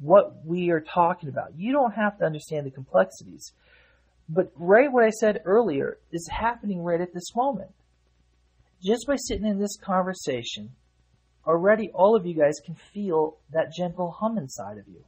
what 0.00 0.46
we 0.46 0.70
are 0.70 0.80
talking 0.80 1.28
about, 1.28 1.52
you 1.56 1.72
don't 1.72 1.92
have 1.92 2.16
to 2.18 2.24
understand 2.24 2.64
the 2.64 2.70
complexities. 2.70 3.52
But 4.28 4.52
right 4.56 4.90
what 4.90 5.04
I 5.04 5.10
said 5.10 5.42
earlier 5.44 5.98
is 6.12 6.28
happening 6.30 6.82
right 6.82 7.00
at 7.00 7.12
this 7.12 7.34
moment. 7.34 7.70
Just 8.82 9.06
by 9.06 9.16
sitting 9.16 9.46
in 9.46 9.58
this 9.58 9.76
conversation, 9.76 10.70
already 11.46 11.90
all 11.90 12.16
of 12.16 12.26
you 12.26 12.34
guys 12.34 12.60
can 12.64 12.74
feel 12.74 13.36
that 13.52 13.72
gentle 13.72 14.10
hum 14.10 14.38
inside 14.38 14.78
of 14.78 14.86
you. 14.88 15.02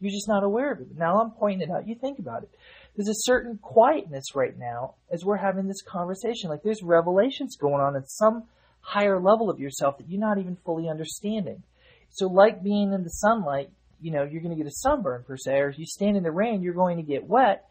You're 0.00 0.12
just 0.12 0.28
not 0.28 0.42
aware 0.42 0.72
of 0.72 0.80
it. 0.80 0.88
Now 0.96 1.20
I'm 1.20 1.30
pointing 1.30 1.68
it 1.68 1.72
out. 1.72 1.86
You 1.86 1.94
think 1.94 2.18
about 2.18 2.42
it. 2.42 2.50
There's 2.96 3.08
a 3.08 3.22
certain 3.22 3.58
quietness 3.62 4.34
right 4.34 4.58
now 4.58 4.94
as 5.10 5.24
we're 5.24 5.36
having 5.36 5.68
this 5.68 5.82
conversation. 5.82 6.50
Like 6.50 6.62
there's 6.62 6.82
revelations 6.82 7.56
going 7.56 7.80
on 7.80 7.96
at 7.96 8.10
some 8.10 8.44
higher 8.80 9.20
level 9.20 9.48
of 9.48 9.60
yourself 9.60 9.98
that 9.98 10.10
you're 10.10 10.20
not 10.20 10.38
even 10.38 10.56
fully 10.64 10.88
understanding. 10.88 11.62
So 12.10 12.26
like 12.26 12.62
being 12.62 12.92
in 12.92 13.04
the 13.04 13.10
sunlight, 13.10 13.70
you 14.00 14.10
know, 14.10 14.24
you're 14.24 14.42
going 14.42 14.54
to 14.54 14.62
get 14.62 14.66
a 14.66 14.74
sunburn 14.74 15.22
per 15.26 15.36
se, 15.36 15.52
or 15.52 15.68
if 15.68 15.78
you 15.78 15.86
stand 15.86 16.16
in 16.16 16.24
the 16.24 16.32
rain, 16.32 16.62
you're 16.62 16.74
going 16.74 16.96
to 16.96 17.04
get 17.04 17.24
wet. 17.24 17.64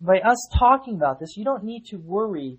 By 0.00 0.20
us 0.20 0.48
talking 0.58 0.94
about 0.94 1.18
this, 1.18 1.36
you 1.36 1.44
don't 1.44 1.64
need 1.64 1.86
to 1.86 1.96
worry 1.96 2.58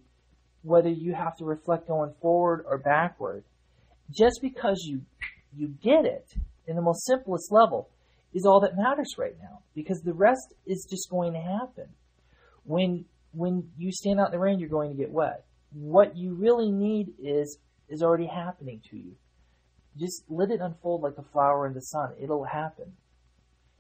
whether 0.64 0.90
you 0.90 1.14
have 1.14 1.38
to 1.38 1.46
reflect 1.46 1.88
going 1.88 2.14
forward 2.20 2.66
or 2.68 2.80
backward 2.80 3.44
just 4.12 4.40
because 4.42 4.84
you 4.86 5.02
you 5.56 5.70
get 5.82 6.06
it 6.06 6.34
in 6.68 6.76
the 6.76 6.82
most 6.82 7.06
simplest 7.06 7.52
level 7.52 7.90
is 8.34 8.46
all 8.46 8.60
that 8.62 8.78
matters 8.78 9.16
right 9.18 9.36
now 9.42 9.60
because 9.74 10.02
the 10.02 10.14
rest 10.14 10.54
is 10.66 10.86
just 10.90 11.10
going 11.10 11.34
to 11.34 11.40
happen. 11.40 11.88
When 12.64 13.06
when 13.34 13.70
you 13.78 13.92
stand 13.92 14.20
out 14.20 14.28
in 14.28 14.32
the 14.32 14.40
rain, 14.40 14.60
you're 14.60 14.70
going 14.70 14.92
to 14.92 14.98
get 14.98 15.12
wet. 15.12 15.46
What 15.74 16.16
you 16.16 16.34
really 16.34 16.72
need 16.72 17.14
is 17.22 17.58
is 17.90 18.04
already 18.04 18.28
happening 18.28 18.82
to 18.90 18.98
you. 18.98 19.16
Just 19.98 20.24
let 20.30 20.52
it 20.52 20.60
unfold 20.62 21.02
like 21.02 21.18
a 21.18 21.24
flower 21.24 21.66
in 21.68 21.74
the 21.74 21.82
sun. 21.82 22.14
It'll 22.22 22.44
happen. 22.44 22.94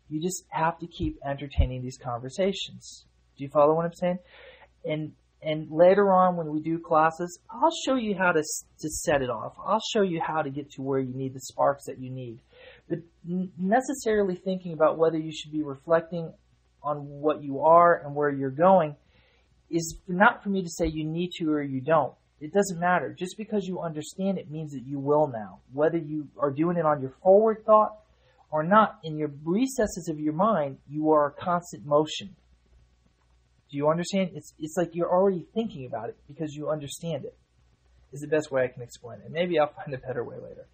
You 0.09 0.21
just 0.21 0.45
have 0.49 0.79
to 0.79 0.87
keep 0.87 1.19
entertaining 1.25 1.81
these 1.81 1.97
conversations. 1.97 3.05
Do 3.37 3.43
you 3.43 3.49
follow 3.49 3.75
what 3.75 3.85
I'm 3.85 3.93
saying? 3.93 4.19
And 4.85 5.11
and 5.41 5.69
later 5.69 6.11
on, 6.11 6.35
when 6.35 6.47
we 6.47 6.59
do 6.59 6.79
classes, 6.79 7.39
I'll 7.49 7.73
show 7.85 7.95
you 7.95 8.15
how 8.15 8.31
to, 8.31 8.41
to 8.41 8.89
set 8.89 9.21
it 9.21 9.29
off. 9.29 9.53
I'll 9.63 9.81
show 9.93 10.01
you 10.01 10.19
how 10.19 10.41
to 10.41 10.49
get 10.49 10.71
to 10.71 10.81
where 10.81 10.99
you 10.99 11.13
need 11.13 11.33
the 11.33 11.39
sparks 11.39 11.85
that 11.85 11.99
you 11.99 12.09
need. 12.09 12.39
But 12.89 12.99
necessarily 13.57 14.35
thinking 14.35 14.73
about 14.73 14.97
whether 14.97 15.17
you 15.17 15.31
should 15.31 15.51
be 15.51 15.61
reflecting 15.61 16.33
on 16.81 16.97
what 16.97 17.43
you 17.43 17.61
are 17.61 18.01
and 18.03 18.15
where 18.15 18.29
you're 18.29 18.49
going 18.49 18.95
is 19.69 19.97
not 20.07 20.43
for 20.43 20.49
me 20.49 20.63
to 20.63 20.69
say 20.69 20.87
you 20.87 21.05
need 21.05 21.31
to 21.37 21.51
or 21.51 21.61
you 21.61 21.81
don't. 21.81 22.13
It 22.39 22.53
doesn't 22.53 22.79
matter. 22.79 23.15
Just 23.17 23.37
because 23.37 23.65
you 23.65 23.81
understand 23.81 24.37
it 24.37 24.49
means 24.49 24.71
that 24.71 24.85
you 24.85 24.99
will 24.99 25.27
now. 25.27 25.59
Whether 25.73 25.97
you 25.97 26.27
are 26.39 26.51
doing 26.51 26.77
it 26.77 26.85
on 26.85 27.01
your 27.01 27.13
forward 27.21 27.63
thought 27.65 27.97
or 28.49 28.63
not, 28.63 28.99
in 29.03 29.17
your 29.17 29.31
recesses 29.43 30.07
of 30.09 30.19
your 30.19 30.33
mind, 30.33 30.77
you 30.87 31.11
are 31.11 31.27
a 31.27 31.31
constant 31.31 31.85
motion. 31.85 32.35
Do 33.69 33.77
you 33.77 33.89
understand? 33.89 34.31
It's 34.33 34.53
it's 34.59 34.75
like 34.77 34.91
you're 34.93 35.11
already 35.11 35.45
thinking 35.53 35.85
about 35.85 36.09
it 36.09 36.17
because 36.27 36.53
you 36.55 36.69
understand 36.69 37.25
it. 37.25 37.37
Is 38.13 38.21
the 38.21 38.27
best 38.27 38.51
way 38.51 38.63
I 38.63 38.67
can 38.67 38.81
explain 38.81 39.19
it. 39.19 39.31
Maybe 39.31 39.59
I'll 39.59 39.73
find 39.85 39.93
a 39.93 39.97
better 39.97 40.23
way 40.23 40.37
later. 40.37 40.67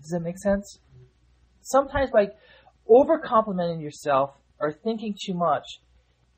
Does 0.00 0.10
that 0.10 0.20
make 0.20 0.38
sense? 0.38 0.78
Sometimes 1.62 2.10
by 2.10 2.28
over 2.86 3.18
complimenting 3.18 3.80
yourself 3.80 4.34
or 4.60 4.72
thinking 4.72 5.14
too 5.24 5.34
much, 5.34 5.64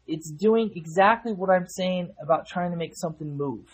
it's 0.06 0.30
doing 0.30 0.70
exactly 0.76 1.32
what 1.32 1.50
I'm 1.50 1.66
saying 1.66 2.12
about 2.22 2.46
trying 2.46 2.70
to 2.70 2.76
make 2.76 2.92
something 2.94 3.36
move. 3.36 3.66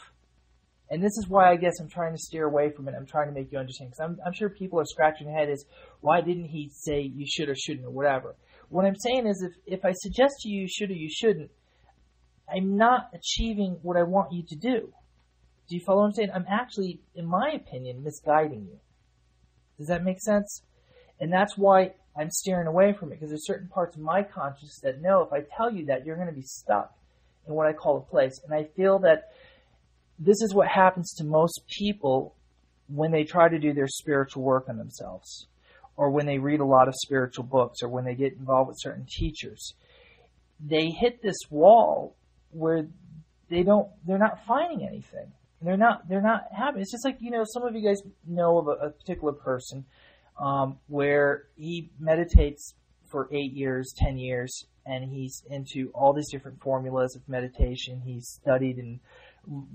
And 0.88 1.02
this 1.02 1.16
is 1.16 1.26
why 1.28 1.50
I 1.50 1.56
guess 1.56 1.80
I'm 1.80 1.88
trying 1.88 2.12
to 2.12 2.18
steer 2.18 2.44
away 2.44 2.70
from 2.70 2.88
it. 2.88 2.94
I'm 2.96 3.06
trying 3.06 3.28
to 3.28 3.32
make 3.32 3.50
you 3.50 3.58
understand 3.58 3.90
because 3.90 4.00
I'm, 4.00 4.18
I'm 4.26 4.32
sure 4.32 4.50
people 4.50 4.78
are 4.80 4.84
scratching 4.84 5.26
their 5.26 5.36
head 5.36 5.48
is 5.48 5.64
why 6.00 6.20
didn't 6.20 6.48
he 6.48 6.70
say 6.72 7.00
you 7.00 7.26
should 7.26 7.48
or 7.48 7.54
shouldn't 7.54 7.86
or 7.86 7.90
whatever. 7.90 8.34
What 8.72 8.86
I'm 8.86 8.96
saying 8.96 9.26
is 9.26 9.42
if, 9.42 9.52
if 9.80 9.84
I 9.84 9.92
suggest 9.92 10.36
to 10.40 10.48
you 10.48 10.62
you 10.62 10.68
should 10.68 10.90
or 10.90 10.94
you 10.94 11.10
shouldn't, 11.10 11.50
I'm 12.50 12.78
not 12.78 13.10
achieving 13.12 13.78
what 13.82 13.98
I 13.98 14.02
want 14.02 14.32
you 14.32 14.42
to 14.48 14.56
do. 14.56 14.94
Do 15.68 15.76
you 15.76 15.80
follow 15.84 16.00
what 16.00 16.06
I'm 16.06 16.12
saying? 16.14 16.30
I'm 16.34 16.46
actually, 16.48 17.00
in 17.14 17.26
my 17.26 17.50
opinion, 17.50 18.02
misguiding 18.02 18.66
you. 18.70 18.78
Does 19.76 19.88
that 19.88 20.02
make 20.02 20.22
sense? 20.22 20.62
And 21.20 21.30
that's 21.30 21.58
why 21.58 21.92
I'm 22.18 22.30
steering 22.30 22.66
away 22.66 22.94
from 22.94 23.12
it 23.12 23.16
because 23.16 23.28
there's 23.28 23.46
certain 23.46 23.68
parts 23.68 23.94
of 23.94 24.02
my 24.02 24.22
consciousness 24.22 24.80
that 24.82 25.02
know 25.02 25.20
if 25.20 25.34
I 25.34 25.42
tell 25.54 25.70
you 25.70 25.84
that, 25.86 26.06
you're 26.06 26.16
going 26.16 26.28
to 26.28 26.34
be 26.34 26.40
stuck 26.40 26.94
in 27.46 27.52
what 27.52 27.66
I 27.66 27.74
call 27.74 27.98
a 27.98 28.10
place. 28.10 28.40
And 28.42 28.54
I 28.54 28.70
feel 28.74 29.00
that 29.00 29.24
this 30.18 30.40
is 30.40 30.54
what 30.54 30.68
happens 30.68 31.12
to 31.18 31.24
most 31.24 31.60
people 31.68 32.36
when 32.88 33.12
they 33.12 33.24
try 33.24 33.50
to 33.50 33.58
do 33.58 33.74
their 33.74 33.88
spiritual 33.88 34.42
work 34.42 34.70
on 34.70 34.78
themselves 34.78 35.46
or 35.96 36.10
when 36.10 36.26
they 36.26 36.38
read 36.38 36.60
a 36.60 36.64
lot 36.64 36.88
of 36.88 36.94
spiritual 36.96 37.44
books 37.44 37.82
or 37.82 37.88
when 37.88 38.04
they 38.04 38.14
get 38.14 38.32
involved 38.34 38.68
with 38.68 38.76
certain 38.80 39.06
teachers, 39.08 39.74
they 40.60 40.88
hit 40.88 41.22
this 41.22 41.36
wall 41.50 42.16
where 42.50 42.86
they 43.50 43.62
don't 43.62 43.88
they're 44.06 44.18
not 44.18 44.44
finding 44.46 44.86
anything. 44.86 45.32
They're 45.60 45.76
not 45.76 46.08
they're 46.08 46.22
not 46.22 46.44
happy. 46.56 46.80
It's 46.80 46.92
just 46.92 47.04
like, 47.04 47.18
you 47.20 47.30
know, 47.30 47.44
some 47.44 47.64
of 47.64 47.74
you 47.74 47.86
guys 47.86 48.00
know 48.26 48.58
of 48.58 48.68
a, 48.68 48.86
a 48.86 48.90
particular 48.90 49.32
person 49.32 49.84
um, 50.40 50.78
where 50.88 51.44
he 51.56 51.90
meditates 52.00 52.74
for 53.10 53.28
eight 53.32 53.52
years, 53.52 53.94
ten 53.96 54.18
years, 54.18 54.66
and 54.86 55.04
he's 55.04 55.42
into 55.50 55.90
all 55.94 56.12
these 56.12 56.30
different 56.30 56.60
formulas 56.60 57.14
of 57.14 57.28
meditation. 57.28 58.00
He's 58.04 58.26
studied 58.40 58.78
and 58.78 59.00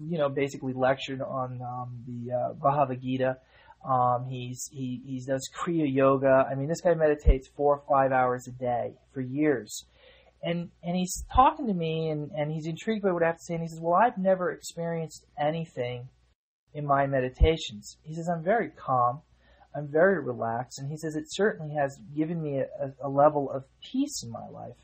you 0.07 0.17
know, 0.17 0.29
basically 0.29 0.73
lectured 0.73 1.21
on 1.21 1.61
um, 1.61 2.03
the 2.07 2.33
uh, 2.33 2.53
Bhagavad 2.53 3.01
Gita. 3.01 3.37
Um, 3.85 4.25
he's 4.29 4.69
he 4.71 5.01
he 5.05 5.21
does 5.25 5.49
Kriya 5.55 5.91
Yoga. 5.91 6.47
I 6.49 6.55
mean, 6.55 6.67
this 6.67 6.81
guy 6.81 6.93
meditates 6.93 7.47
four 7.55 7.77
or 7.77 7.83
five 7.87 8.11
hours 8.11 8.47
a 8.47 8.51
day 8.51 8.93
for 9.13 9.21
years, 9.21 9.85
and 10.43 10.69
and 10.83 10.95
he's 10.95 11.25
talking 11.33 11.67
to 11.67 11.73
me, 11.73 12.09
and 12.09 12.31
and 12.31 12.51
he's 12.51 12.67
intrigued 12.67 13.03
by 13.03 13.11
what 13.11 13.23
I 13.23 13.27
have 13.27 13.37
to 13.37 13.43
say, 13.43 13.53
and 13.53 13.63
he 13.63 13.69
says, 13.69 13.79
"Well, 13.79 13.93
I've 13.93 14.17
never 14.17 14.51
experienced 14.51 15.25
anything 15.39 16.09
in 16.73 16.85
my 16.85 17.07
meditations." 17.07 17.97
He 18.03 18.13
says, 18.13 18.29
"I'm 18.29 18.43
very 18.43 18.69
calm." 18.69 19.21
I'm 19.75 19.87
very 19.87 20.19
relaxed, 20.19 20.79
and 20.79 20.89
he 20.89 20.97
says 20.97 21.15
it 21.15 21.31
certainly 21.31 21.75
has 21.75 21.99
given 22.15 22.41
me 22.41 22.57
a, 22.57 22.93
a, 22.99 23.09
level 23.09 23.51
of 23.51 23.65
peace 23.79 24.23
in 24.23 24.31
my 24.31 24.47
life. 24.47 24.77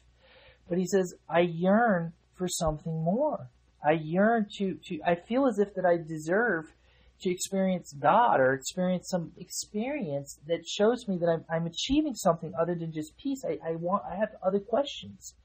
But 0.69 0.77
he 0.77 0.85
says 0.85 1.15
I 1.27 1.39
yearn 1.39 2.13
for 2.35 2.47
something 2.47 3.03
more. 3.03 3.49
I 3.83 3.93
yearn 3.93 4.47
to, 4.57 4.75
to 4.85 4.99
I 5.05 5.15
feel 5.15 5.47
as 5.47 5.57
if 5.57 5.73
that 5.73 5.85
I 5.85 5.97
deserve 5.97 6.73
to 7.22 7.30
experience 7.30 7.93
God 7.93 8.39
or 8.39 8.53
experience 8.53 9.09
some 9.09 9.32
experience 9.38 10.39
that 10.47 10.68
shows 10.68 11.07
me 11.07 11.18
that 11.18 11.28
I'm, 11.28 11.45
I'm 11.49 11.66
achieving 11.66 12.16
something 12.16 12.53
other 12.59 12.76
than 12.76 12.91
just 12.91 13.18
peace. 13.18 13.43
I, 13.45 13.57
I 13.66 13.76
want 13.76 14.03
I 14.09 14.16
have 14.16 14.30
other 14.45 14.59
questions. 14.59 15.36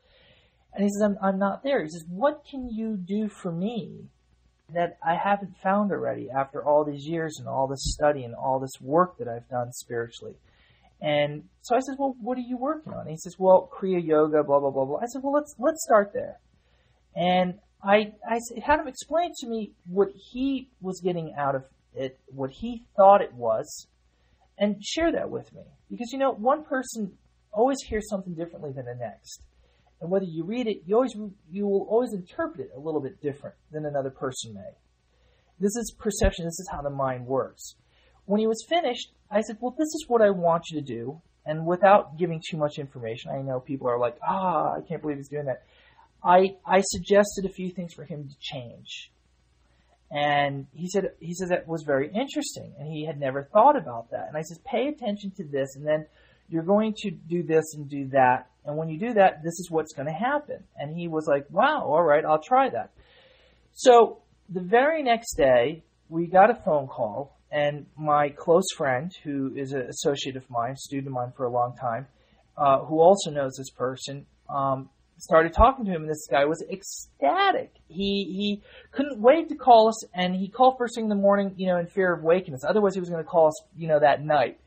And 0.75 0.85
he 0.85 0.91
says, 0.91 1.03
I'm, 1.03 1.19
I'm 1.23 1.39
not 1.39 1.62
there. 1.62 1.83
He 1.83 1.89
says, 1.89 2.05
What 2.09 2.43
can 2.49 2.69
you 2.71 2.97
do 2.97 3.29
for 3.29 3.53
me 3.53 4.07
that 4.75 4.99
I 5.05 5.14
haven't 5.14 5.57
found 5.62 5.93
already 5.93 6.29
after 6.31 6.62
all 6.62 6.85
these 6.85 7.07
years 7.07 7.39
and 7.39 7.49
all 7.49 7.66
this 7.66 7.81
study 7.83 8.25
and 8.25 8.35
all 8.35 8.61
this 8.61 8.81
work 8.81 9.19
that 9.19 9.29
I've 9.29 9.49
done 9.49 9.73
spiritually? 9.73 10.35
And 11.01 11.45
so 11.62 11.77
I 11.77 11.81
said, 11.81 11.97
Well, 11.99 12.16
what 12.21 12.39
are 12.39 12.43
you 12.47 12.57
working 12.57 12.93
on? 12.93 13.03
And 13.03 13.11
he 13.11 13.16
says, 13.16 13.37
Well, 13.39 13.71
Kriya 13.73 14.05
Yoga, 14.05 14.43
blah, 14.43 14.61
blah, 14.61 14.71
blah, 14.71 14.85
blah. 14.85 14.99
I 14.99 15.07
said, 15.07 15.23
Well, 15.23 15.33
let's, 15.33 15.55
let's 15.59 15.83
start 15.85 16.12
there. 16.12 16.39
And 17.16 17.55
I, 17.83 18.12
I 18.29 18.39
had 18.64 18.81
him 18.81 18.89
explain 18.89 19.31
to 19.39 19.47
me 19.47 19.72
what 19.87 20.09
he 20.14 20.68
was 20.81 21.01
getting 21.01 21.35
out 21.35 21.55
of 21.55 21.64
it, 21.95 22.18
what 22.26 22.51
he 22.51 22.85
thought 22.97 23.22
it 23.22 23.33
was, 23.35 23.87
and 24.59 24.85
share 24.85 25.12
that 25.12 25.31
with 25.31 25.53
me. 25.55 25.62
Because, 25.91 26.12
you 26.12 26.18
know, 26.18 26.33
one 26.33 26.64
person 26.64 27.12
always 27.53 27.79
hears 27.87 28.09
something 28.09 28.35
differently 28.35 28.72
than 28.72 28.87
the 28.87 28.95
next. 28.95 29.43
And 30.01 30.11
whether 30.11 30.24
you 30.24 30.45
read 30.45 30.66
it, 30.66 30.83
you 30.87 30.95
always 30.95 31.16
you 31.51 31.66
will 31.66 31.87
always 31.91 32.12
interpret 32.12 32.66
it 32.66 32.72
a 32.76 32.79
little 32.79 33.01
bit 33.01 33.20
different 33.20 33.57
than 33.72 33.85
another 33.85 34.11
person 34.11 34.55
may. 34.55 34.76
This 35.59 35.74
is 35.76 35.93
perception. 35.99 36.45
This 36.45 36.61
is 36.61 36.68
how 36.70 36.83
the 36.83 36.91
mind 36.91 37.26
works. 37.26 37.74
When 38.26 38.39
he 38.39 38.47
was 38.47 38.64
finished, 38.68 39.11
I 39.31 39.41
said, 39.41 39.59
"Well, 39.61 39.74
this 39.76 39.89
is 39.89 40.05
what 40.07 40.22
I 40.22 40.31
want 40.31 40.70
you 40.70 40.81
to 40.81 40.87
do." 40.87 41.20
And 41.45 41.66
without 41.66 42.16
giving 42.16 42.41
too 42.49 42.59
much 42.59 42.79
information, 42.79 43.33
I 43.33 43.43
know 43.43 43.59
people 43.59 43.89
are 43.89 43.99
like, 43.99 44.16
"Ah, 44.22 44.74
I 44.74 44.83
can't 44.83 45.03
believe 45.03 45.16
he's 45.16 45.29
doing 45.29 45.47
that." 45.47 45.62
I 46.23 46.57
I 46.66 46.81
suggested 46.83 47.45
a 47.45 47.51
few 47.51 47.71
things 47.71 47.95
for 47.95 48.05
him 48.05 48.29
to 48.29 48.35
change, 48.41 49.11
and 50.11 50.66
he 50.75 50.89
said 50.89 51.11
he 51.21 51.35
said 51.35 51.51
that 51.51 51.69
was 51.69 51.85
very 51.85 52.09
interesting, 52.09 52.75
and 52.79 52.91
he 52.91 53.07
had 53.07 53.19
never 53.19 53.45
thought 53.45 53.77
about 53.77 54.11
that. 54.11 54.29
And 54.29 54.37
I 54.37 54.43
said, 54.43 54.59
"Pay 54.64 54.89
attention 54.89 55.33
to 55.37 55.45
this, 55.45 55.77
and 55.77 55.87
then 55.87 56.07
you're 56.49 56.62
going 56.62 56.95
to 56.99 57.11
do 57.11 57.43
this 57.43 57.75
and 57.75 57.89
do 57.89 58.09
that, 58.09 58.49
and 58.69 58.77
when 58.77 58.91
you 58.91 58.99
do 58.99 59.14
that, 59.14 59.43
this 59.43 59.59
is 59.59 59.71
what's 59.71 59.95
going 59.95 60.09
to 60.09 60.12
happen. 60.12 60.62
And 60.77 60.95
he 60.95 61.09
was 61.09 61.27
like, 61.27 61.47
wow, 61.51 61.85
all 61.87 62.03
right, 62.03 62.23
I'll 62.23 62.43
try 62.43 62.69
that. 62.69 62.91
So 63.73 64.19
the 64.51 64.61
very 64.61 65.03
next 65.03 65.37
day, 65.37 65.85
we 66.11 66.27
got 66.27 66.51
a 66.51 66.55
phone 66.55 66.87
call, 66.87 67.35
and 67.51 67.87
my 67.97 68.29
close 68.29 68.66
friend, 68.77 69.11
who 69.25 69.55
is 69.57 69.73
an 69.73 69.87
associate 69.89 70.37
of 70.37 70.45
mine, 70.51 70.77
student 70.77 71.07
of 71.07 71.14
mine 71.14 71.33
for 71.35 71.47
a 71.47 71.51
long 71.51 71.77
time, 71.81 72.09
uh, 72.59 72.81
who 72.81 73.01
also 73.01 73.31
knows 73.31 73.57
this 73.57 73.71
person, 73.71 74.27
um, 74.51 74.91
started 75.19 75.53
talking 75.53 75.85
to 75.85 75.91
him, 75.91 76.03
and 76.03 76.11
this 76.11 76.27
guy 76.31 76.45
was 76.45 76.64
ecstatic. 76.71 77.73
He 77.89 78.25
he 78.37 78.62
couldn't 78.93 79.21
wait 79.21 79.49
to 79.49 79.57
call 79.57 79.89
us, 79.89 80.05
and 80.14 80.35
he 80.35 80.49
called 80.49 80.77
first 80.79 80.95
thing 80.95 81.05
in 81.05 81.11
the 81.11 81.16
morning, 81.16 81.55
you 81.57 81.66
know, 81.66 81.79
in 81.79 81.87
fear 81.87 82.12
of 82.12 82.23
waking 82.23 82.55
us. 82.55 82.64
Otherwise, 82.64 82.95
he 82.95 83.01
was 83.01 83.09
going 83.09 83.23
to 83.23 83.29
call 83.29 83.49
us, 83.49 83.62
you 83.77 83.89
know, 83.89 84.01
that 84.01 84.25
night. 84.25 84.59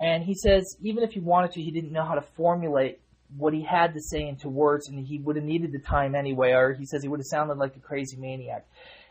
And 0.00 0.22
he 0.22 0.34
says 0.34 0.76
even 0.82 1.02
if 1.02 1.10
he 1.10 1.20
wanted 1.20 1.52
to, 1.52 1.62
he 1.62 1.70
didn't 1.70 1.92
know 1.92 2.04
how 2.04 2.14
to 2.14 2.22
formulate 2.36 3.00
what 3.36 3.52
he 3.52 3.62
had 3.62 3.94
to 3.94 4.00
say 4.00 4.26
into 4.26 4.48
words, 4.48 4.88
and 4.88 5.06
he 5.06 5.18
would 5.18 5.36
have 5.36 5.44
needed 5.44 5.72
the 5.72 5.80
time 5.80 6.14
anyway, 6.14 6.52
or 6.52 6.72
he 6.72 6.86
says 6.86 7.02
he 7.02 7.08
would 7.08 7.20
have 7.20 7.26
sounded 7.26 7.58
like 7.58 7.76
a 7.76 7.80
crazy 7.80 8.16
maniac. 8.16 8.64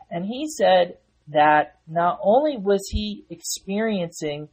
And 0.09 0.25
he 0.25 0.47
said 0.47 0.97
that 1.27 1.79
not 1.87 2.19
only 2.23 2.57
was 2.57 2.87
he 2.89 3.25
experiencing 3.29 4.47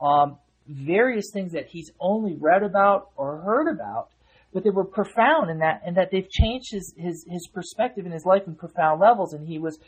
um, 0.00 0.38
various 0.66 1.30
things 1.32 1.52
that 1.52 1.66
he's 1.66 1.90
only 2.00 2.36
read 2.36 2.62
about 2.62 3.10
or 3.16 3.38
heard 3.38 3.68
about, 3.68 4.08
but 4.54 4.62
they 4.62 4.70
were 4.70 4.84
profound 4.84 5.50
in 5.50 5.58
that, 5.58 5.82
and 5.84 5.96
that 5.96 6.12
they've 6.12 6.30
changed 6.30 6.68
his, 6.70 6.94
his, 6.96 7.26
his 7.28 7.48
perspective 7.52 8.06
in 8.06 8.12
his 8.12 8.24
life 8.24 8.42
in 8.46 8.54
profound 8.54 9.00
levels, 9.00 9.34
and 9.34 9.48
he 9.48 9.58
was 9.58 9.80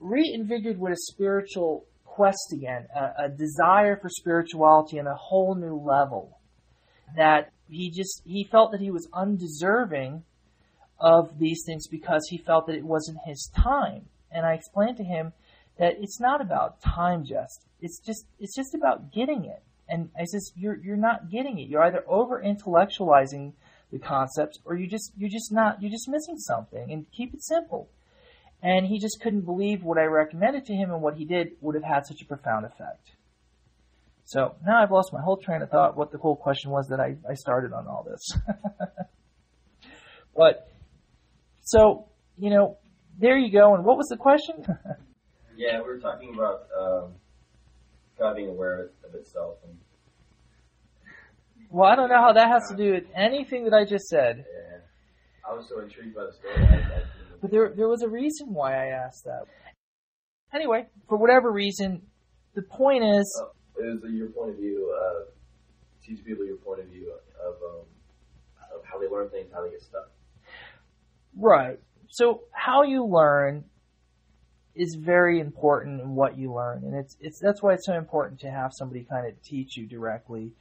reinvigorated 0.00 0.80
with 0.80 0.94
a 0.94 0.96
spiritual 0.96 1.84
quest 2.04 2.52
again, 2.52 2.86
a, 2.96 3.24
a 3.24 3.28
desire 3.28 3.98
for 4.00 4.08
spirituality 4.08 4.98
on 4.98 5.06
a 5.06 5.14
whole 5.14 5.54
new 5.54 5.76
level. 5.76 6.38
That 7.16 7.52
he 7.68 7.90
just 7.90 8.22
he 8.24 8.48
felt 8.50 8.72
that 8.72 8.80
he 8.80 8.90
was 8.90 9.06
undeserving 9.12 10.24
of 10.98 11.38
these 11.38 11.62
things 11.66 11.86
because 11.86 12.26
he 12.30 12.38
felt 12.38 12.66
that 12.66 12.76
it 12.76 12.84
wasn't 12.84 13.18
his 13.26 13.50
time. 13.54 14.06
And 14.32 14.46
I 14.46 14.54
explained 14.54 14.96
to 14.96 15.04
him 15.04 15.32
that 15.78 15.96
it's 16.00 16.18
not 16.18 16.40
about 16.40 16.80
time 16.80 17.24
just. 17.24 17.66
It's 17.80 18.00
just 18.00 18.26
it's 18.40 18.56
just 18.56 18.74
about 18.74 19.12
getting 19.12 19.44
it. 19.44 19.62
And 19.86 20.08
I 20.18 20.24
says 20.24 20.52
you're 20.56 20.78
you're 20.82 20.96
not 20.96 21.30
getting 21.30 21.58
it. 21.58 21.68
You're 21.68 21.84
either 21.84 22.04
over 22.08 22.42
intellectualizing 22.42 23.52
the 23.94 24.00
concepts 24.00 24.58
or 24.66 24.74
you 24.74 24.88
just 24.88 25.12
you're 25.16 25.30
just 25.30 25.52
not 25.52 25.80
you're 25.80 25.90
just 25.90 26.08
missing 26.08 26.36
something 26.36 26.90
and 26.90 27.06
keep 27.16 27.32
it 27.32 27.42
simple. 27.42 27.88
And 28.60 28.86
he 28.86 28.98
just 28.98 29.20
couldn't 29.22 29.42
believe 29.42 29.82
what 29.82 29.98
I 29.98 30.04
recommended 30.04 30.66
to 30.66 30.74
him 30.74 30.90
and 30.90 31.00
what 31.00 31.14
he 31.16 31.24
did 31.24 31.52
would 31.60 31.74
have 31.74 31.84
had 31.84 32.06
such 32.06 32.20
a 32.22 32.24
profound 32.24 32.66
effect. 32.66 33.12
So 34.24 34.54
now 34.66 34.82
I've 34.82 34.90
lost 34.90 35.12
my 35.12 35.20
whole 35.20 35.36
train 35.36 35.62
of 35.62 35.70
thought 35.70 35.96
what 35.96 36.10
the 36.10 36.18
whole 36.18 36.34
question 36.34 36.70
was 36.70 36.88
that 36.88 36.98
I, 36.98 37.16
I 37.28 37.34
started 37.34 37.72
on 37.72 37.86
all 37.86 38.06
this. 38.08 38.36
but, 40.36 40.72
so, 41.62 42.08
you 42.38 42.48
know, 42.48 42.78
there 43.18 43.36
you 43.36 43.52
go. 43.52 43.74
And 43.74 43.84
what 43.84 43.98
was 43.98 44.08
the 44.08 44.16
question? 44.16 44.64
yeah, 45.56 45.78
we 45.78 45.86
were 45.86 45.98
talking 45.98 46.34
about 46.34 46.62
um, 46.78 47.12
God 48.18 48.36
being 48.36 48.48
aware 48.48 48.88
of 49.06 49.14
itself. 49.14 49.58
And 49.62 49.76
well, 51.74 51.90
I 51.90 51.96
don't 51.96 52.08
know 52.08 52.20
how 52.20 52.32
that 52.32 52.48
has 52.48 52.62
to 52.70 52.76
do 52.76 52.92
with 52.92 53.04
anything 53.16 53.64
that 53.64 53.74
I 53.74 53.84
just 53.84 54.06
said. 54.06 54.44
Yeah. 54.46 54.78
I 55.50 55.54
was 55.54 55.68
so 55.68 55.80
intrigued 55.80 56.14
by 56.14 56.26
the 56.26 56.32
story. 56.32 56.84
But 57.42 57.50
there, 57.50 57.72
there 57.76 57.88
was 57.88 58.02
a 58.02 58.08
reason 58.08 58.54
why 58.54 58.74
I 58.74 58.86
asked 58.90 59.24
that. 59.24 59.46
Anyway, 60.54 60.86
for 61.08 61.18
whatever 61.18 61.50
reason, 61.50 62.02
the 62.54 62.62
point 62.62 63.02
is. 63.02 63.42
Oh 63.42 63.50
is 63.82 63.98
your 64.12 64.28
point 64.28 64.50
of 64.50 64.56
view, 64.56 64.96
uh, 64.96 65.24
teach 66.06 66.24
people 66.24 66.46
your 66.46 66.58
point 66.58 66.78
of 66.78 66.86
view 66.86 67.12
of, 67.44 67.54
um, 67.54 67.84
of 68.72 68.84
how 68.84 69.00
they 69.00 69.08
learn 69.08 69.28
things, 69.30 69.50
how 69.52 69.64
they 69.64 69.70
get 69.70 69.82
stuck. 69.82 70.12
Right. 71.36 71.80
So 72.08 72.42
how 72.52 72.84
you 72.84 73.04
learn 73.04 73.64
is 74.76 74.96
very 75.00 75.40
important 75.40 76.00
in 76.00 76.14
what 76.14 76.38
you 76.38 76.54
learn, 76.54 76.84
and 76.84 76.94
it's 76.94 77.16
it's 77.20 77.40
that's 77.40 77.62
why 77.62 77.72
it's 77.74 77.86
so 77.86 77.94
important 77.94 78.40
to 78.40 78.50
have 78.50 78.70
somebody 78.72 79.04
kind 79.04 79.26
of 79.26 79.40
teach 79.42 79.76
you 79.76 79.86
directly, 79.86 80.52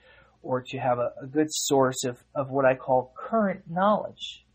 or 0.44 0.62
to 0.62 0.78
have 0.78 1.00
a, 1.00 1.14
a 1.22 1.26
good 1.26 1.52
source 1.52 2.04
of 2.04 2.24
of 2.36 2.50
what 2.52 2.66
I 2.66 2.76
call 2.76 3.14
current 3.18 3.62
knowledge. 3.70 4.46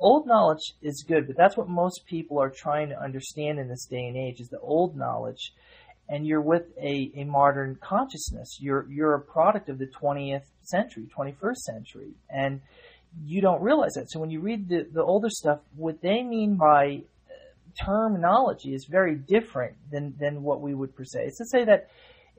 Old 0.00 0.26
knowledge 0.26 0.74
is 0.80 1.04
good, 1.06 1.26
but 1.26 1.36
that's 1.36 1.56
what 1.56 1.68
most 1.68 2.06
people 2.06 2.40
are 2.40 2.50
trying 2.50 2.90
to 2.90 3.02
understand 3.02 3.58
in 3.58 3.68
this 3.68 3.86
day 3.86 4.06
and 4.06 4.16
age 4.16 4.40
is 4.40 4.48
the 4.48 4.60
old 4.60 4.96
knowledge 4.96 5.52
and 6.08 6.26
you're 6.26 6.40
with 6.40 6.64
a, 6.80 7.10
a 7.16 7.24
modern 7.24 7.76
consciousness. 7.82 8.58
You're 8.60 8.86
you're 8.88 9.14
a 9.14 9.20
product 9.20 9.68
of 9.68 9.78
the 9.78 9.86
20th 9.86 10.44
century, 10.62 11.06
21st 11.16 11.56
century, 11.56 12.12
and 12.30 12.60
you 13.24 13.40
don't 13.40 13.62
realize 13.62 13.94
that. 13.94 14.10
So 14.10 14.20
when 14.20 14.30
you 14.30 14.40
read 14.40 14.68
the, 14.68 14.86
the 14.92 15.02
older 15.02 15.30
stuff, 15.30 15.60
what 15.76 16.00
they 16.00 16.22
mean 16.22 16.56
by 16.56 17.02
uh, 17.28 17.84
terminology 17.84 18.74
is 18.74 18.86
very 18.86 19.16
different 19.16 19.76
than, 19.90 20.14
than 20.18 20.42
what 20.42 20.60
we 20.60 20.74
would 20.74 20.94
per 20.94 21.04
se. 21.04 21.24
It's 21.24 21.38
to 21.38 21.46
say 21.46 21.64
that 21.64 21.88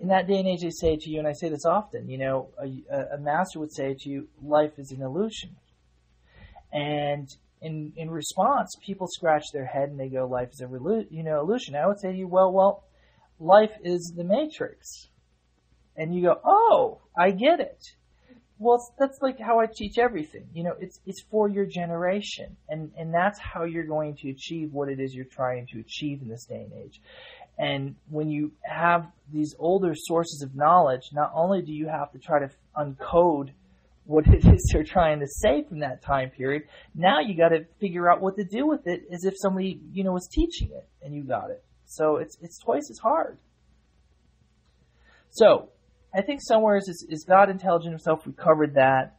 in 0.02 0.08
that 0.08 0.28
day 0.28 0.40
and 0.40 0.48
age, 0.48 0.62
they 0.62 0.70
say 0.70 0.98
to 0.98 1.10
you, 1.10 1.20
and 1.20 1.28
I 1.28 1.34
say 1.34 1.50
this 1.50 1.66
often, 1.66 2.10
you 2.10 2.18
know, 2.18 2.50
a, 2.58 3.16
a 3.16 3.18
master 3.18 3.60
would 3.60 3.74
say 3.74 3.96
to 4.00 4.10
you, 4.10 4.28
life 4.42 4.74
is 4.78 4.92
an 4.92 5.02
illusion. 5.02 5.56
And 6.72 7.28
in, 7.62 7.92
in 7.96 8.10
response, 8.10 8.76
people 8.86 9.08
scratch 9.08 9.44
their 9.54 9.66
head 9.66 9.90
and 9.90 10.00
they 10.00 10.10
go, 10.10 10.26
life 10.26 10.50
is 10.54 10.62
a 10.62 11.06
you 11.10 11.24
know, 11.24 11.42
illusion. 11.42 11.76
I 11.76 11.88
would 11.88 12.00
say 12.00 12.12
to 12.12 12.18
you, 12.18 12.28
well, 12.28 12.52
well, 12.52 12.84
life 13.40 13.74
is 13.84 14.14
the 14.16 14.24
matrix. 14.24 15.08
And 15.98 16.16
you 16.16 16.22
go, 16.24 16.40
oh, 16.46 17.02
I 17.18 17.32
get 17.32 17.60
it. 17.60 17.84
Well, 18.58 18.80
that's 18.98 19.20
like 19.22 19.40
how 19.40 19.60
I 19.60 19.68
teach 19.74 19.98
everything. 19.98 20.48
You 20.54 20.64
know, 20.64 20.76
it's 20.80 21.00
it's 21.06 21.22
for 21.32 21.48
your 21.48 21.66
generation, 21.66 22.58
and 22.68 22.92
and 22.98 23.14
that's 23.14 23.40
how 23.40 23.64
you're 23.64 23.86
going 23.86 24.18
to 24.18 24.30
achieve 24.30 24.74
what 24.74 24.90
it 24.90 25.00
is 25.00 25.14
you're 25.14 25.24
trying 25.24 25.66
to 25.68 25.80
achieve 25.80 26.22
in 26.22 26.28
this 26.28 26.44
day 26.44 26.68
and 26.70 26.74
age. 26.74 27.00
And 27.60 27.96
when 28.10 28.30
you 28.30 28.54
have 28.62 29.06
these 29.32 29.54
older 29.60 29.94
sources 29.94 30.42
of 30.42 30.56
knowledge, 30.56 31.10
not 31.14 31.32
only 31.36 31.62
do 31.62 31.74
you 31.74 31.88
have 31.88 32.12
to 32.14 32.20
try 32.20 32.40
to 32.40 32.50
uncode 32.76 33.52
what 34.06 34.26
it 34.34 34.44
is 34.46 34.70
they're 34.74 34.84
trying 34.84 35.20
to 35.20 35.28
say 35.28 35.64
from 35.68 35.80
that 35.80 36.02
time 36.02 36.32
period. 36.32 36.64
Now 36.96 37.20
you 37.20 37.38
got 37.38 37.50
to 37.50 37.66
figure 37.80 38.10
out 38.10 38.22
what 38.22 38.38
to 38.38 38.44
do 38.44 38.66
with 38.66 38.88
it 38.88 39.04
as 39.14 39.24
if 39.24 39.36
somebody, 39.38 39.80
you 39.94 40.04
know, 40.04 40.14
was 40.14 40.28
teaching 40.28 40.72
it 40.76 40.88
and 41.04 41.14
you 41.14 41.24
got 41.24 41.52
it. 41.52 41.64
So 41.86 42.18
it's, 42.18 42.38
it's 42.42 42.60
twice 42.60 42.90
as 42.90 42.98
hard. 42.98 43.38
So 45.32 45.70
I 46.14 46.22
think 46.22 46.40
somewhere 46.42 46.78
is, 46.78 47.06
is 47.10 47.24
God 47.28 47.50
intelligent 47.50 47.92
himself? 47.92 48.26
We 48.26 48.34
covered 48.34 48.76
that. 48.76 49.18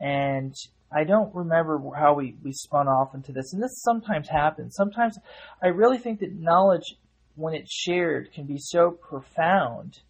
And 0.00 0.54
I 0.94 1.04
don't 1.04 1.34
remember 1.34 1.80
how 1.96 2.14
we, 2.14 2.36
we 2.42 2.52
spun 2.52 2.88
off 2.88 3.14
into 3.14 3.32
this. 3.32 3.52
And 3.52 3.62
this 3.62 3.82
sometimes 3.82 4.28
happens. 4.28 4.74
Sometimes 4.76 5.18
I 5.62 5.68
really 5.68 5.98
think 5.98 6.20
that 6.20 6.34
knowledge, 6.34 6.96
when 7.34 7.54
it's 7.54 7.72
shared, 7.72 8.32
can 8.32 8.46
be 8.46 8.58
so 8.58 8.90
profound 8.90 10.00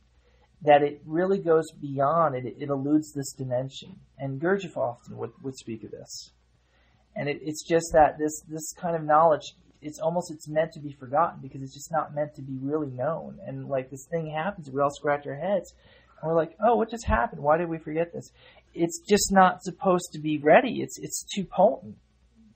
that 0.63 0.83
it 0.83 1.01
really 1.05 1.39
goes 1.39 1.71
beyond 1.73 2.35
it. 2.35 2.45
It 2.59 2.69
eludes 2.69 3.13
this 3.13 3.33
dimension. 3.33 3.97
And 4.19 4.41
Gurdjieff 4.41 4.77
often 4.77 5.17
would, 5.17 5.33
would 5.43 5.57
speak 5.57 5.83
of 5.85 5.91
this. 5.91 6.31
And 7.17 7.29
it, 7.29 7.41
it's 7.43 7.67
just 7.69 7.87
that 7.93 8.19
this, 8.19 8.43
this 8.49 8.73
kind 8.73 8.97
of 8.97 9.03
knowledge, 9.03 9.55
it's 9.81 9.99
almost, 9.99 10.31
it's 10.31 10.49
meant 10.49 10.73
to 10.73 10.81
be 10.81 10.93
forgotten 10.93 11.41
because 11.43 11.63
it's 11.63 11.75
just 11.75 11.91
not 11.91 12.15
meant 12.15 12.35
to 12.37 12.43
be 12.43 12.57
really 12.61 12.91
known. 12.91 13.39
And 13.45 13.69
like 13.69 13.91
this 13.91 14.07
thing 14.11 14.31
happens, 14.31 14.71
we 14.71 14.81
all 14.81 14.91
scratch 14.91 15.27
our 15.27 15.35
heads 15.35 15.75
and 16.21 16.31
we're 16.31 16.37
like, 16.37 16.57
oh, 16.65 16.77
what 16.77 16.91
just 16.91 17.07
happened? 17.07 17.43
Why 17.43 17.57
did 17.57 17.69
we 17.69 17.79
forget 17.79 18.13
this? 18.13 18.31
It's 18.73 19.01
just 19.01 19.33
not 19.33 19.63
supposed 19.63 20.11
to 20.13 20.21
be 20.21 20.39
ready. 20.39 20.81
It's, 20.81 20.99
it's 20.99 21.25
too 21.35 21.45
potent. 21.45 21.97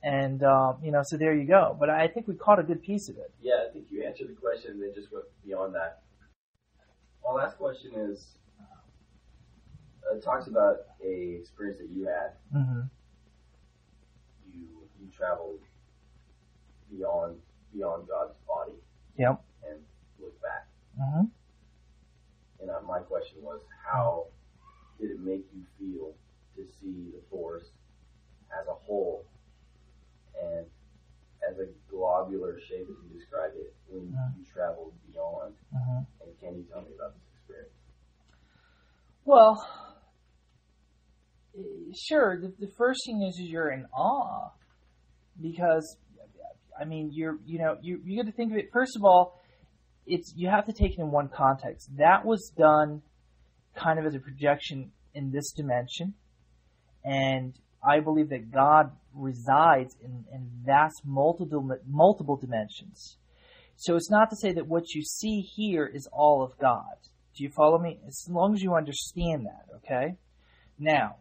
And, 0.03 0.43
um, 0.43 0.77
you 0.83 0.91
know, 0.91 1.03
so 1.03 1.17
there 1.17 1.33
you 1.33 1.45
go. 1.45 1.75
But 1.79 1.89
I 1.89 2.07
think 2.07 2.27
we 2.27 2.35
caught 2.35 2.59
a 2.59 2.63
good 2.63 2.81
piece 2.81 3.09
of 3.09 3.17
it. 3.17 3.31
Yeah, 3.41 3.65
I 3.67 3.73
think 3.73 3.87
you 3.89 4.03
answered 4.03 4.29
the 4.29 4.33
question 4.33 4.71
and 4.71 4.81
then 4.81 4.93
just 4.93 5.11
went 5.11 5.25
beyond 5.45 5.75
that. 5.75 6.01
My 7.23 7.31
last 7.33 7.57
question 7.57 7.91
is, 7.95 8.37
uh, 8.59 10.15
it 10.15 10.23
talks 10.23 10.47
about 10.47 10.77
a 11.03 11.37
experience 11.39 11.79
that 11.79 11.89
you 11.89 12.05
had. 12.05 12.33
Mm-hmm. 12.55 12.81
You 14.53 14.67
you 15.01 15.07
traveled 15.15 15.59
beyond 16.89 17.37
beyond 17.73 18.07
God's 18.07 18.35
body. 18.47 18.77
Yep. 19.17 19.41
And 19.69 19.79
look 20.19 20.41
back. 20.41 20.67
Mm-hmm. 21.01 21.25
And 22.61 22.69
uh, 22.69 22.79
my 22.87 22.99
question 22.99 23.39
was, 23.41 23.59
how 23.85 24.27
did 24.99 25.11
it 25.11 25.19
make 25.19 25.45
you 25.53 25.63
feel 25.77 26.13
to 26.55 26.65
see 26.79 27.11
the 27.11 27.21
forest 27.29 27.71
as 28.59 28.67
a 28.67 28.73
whole 28.73 29.25
and 30.41 30.65
as 31.49 31.57
a 31.59 31.67
globular 31.89 32.59
shape, 32.59 32.87
as 32.89 32.97
you 33.03 33.17
described 33.17 33.55
it, 33.55 33.73
when 33.87 34.03
mm-hmm. 34.03 34.39
you 34.39 34.45
traveled 34.51 34.93
beyond? 35.11 35.53
Mm-hmm. 35.73 36.03
And 36.23 36.39
can 36.39 36.57
you 36.57 36.65
tell 36.71 36.81
me 36.81 36.89
about 36.95 37.13
this 37.13 37.23
experience? 37.39 37.73
Well, 39.25 39.67
sure. 41.95 42.39
The, 42.39 42.53
the 42.59 42.71
first 42.77 43.01
thing 43.05 43.21
is, 43.23 43.35
is 43.35 43.49
you're 43.49 43.71
in 43.71 43.85
awe 43.93 44.51
because, 45.41 45.97
I 46.79 46.85
mean, 46.85 47.11
you're 47.13 47.37
you 47.45 47.59
know 47.59 47.77
you 47.81 48.01
you 48.03 48.21
got 48.21 48.29
to 48.29 48.35
think 48.35 48.51
of 48.51 48.57
it. 48.57 48.69
First 48.71 48.95
of 48.95 49.03
all, 49.03 49.39
it's 50.05 50.33
you 50.35 50.49
have 50.49 50.65
to 50.65 50.73
take 50.73 50.93
it 50.93 50.99
in 50.99 51.11
one 51.11 51.29
context. 51.29 51.89
That 51.97 52.25
was 52.25 52.51
done 52.57 53.01
kind 53.75 53.99
of 53.99 54.05
as 54.05 54.15
a 54.15 54.19
projection 54.19 54.91
in 55.13 55.31
this 55.31 55.51
dimension, 55.51 56.13
and 57.03 57.53
I 57.83 57.99
believe 57.99 58.29
that 58.29 58.51
God 58.51 58.91
resides 59.13 59.95
in, 60.03 60.25
in 60.31 60.49
vast 60.65 61.01
multiple 61.05 61.77
multiple 61.87 62.35
dimensions. 62.35 63.17
So 63.75 63.95
it's 63.95 64.09
not 64.09 64.29
to 64.31 64.35
say 64.35 64.53
that 64.53 64.67
what 64.67 64.93
you 64.93 65.03
see 65.03 65.41
here 65.41 65.85
is 65.85 66.07
all 66.11 66.43
of 66.43 66.57
God. 66.59 66.95
Do 67.35 67.43
you 67.43 67.51
follow 67.55 67.77
me? 67.77 67.99
As 68.07 68.25
long 68.29 68.55
as 68.55 68.61
you 68.63 68.73
understand 68.73 69.45
that, 69.45 69.65
okay? 69.77 70.15
Now, 70.79 71.17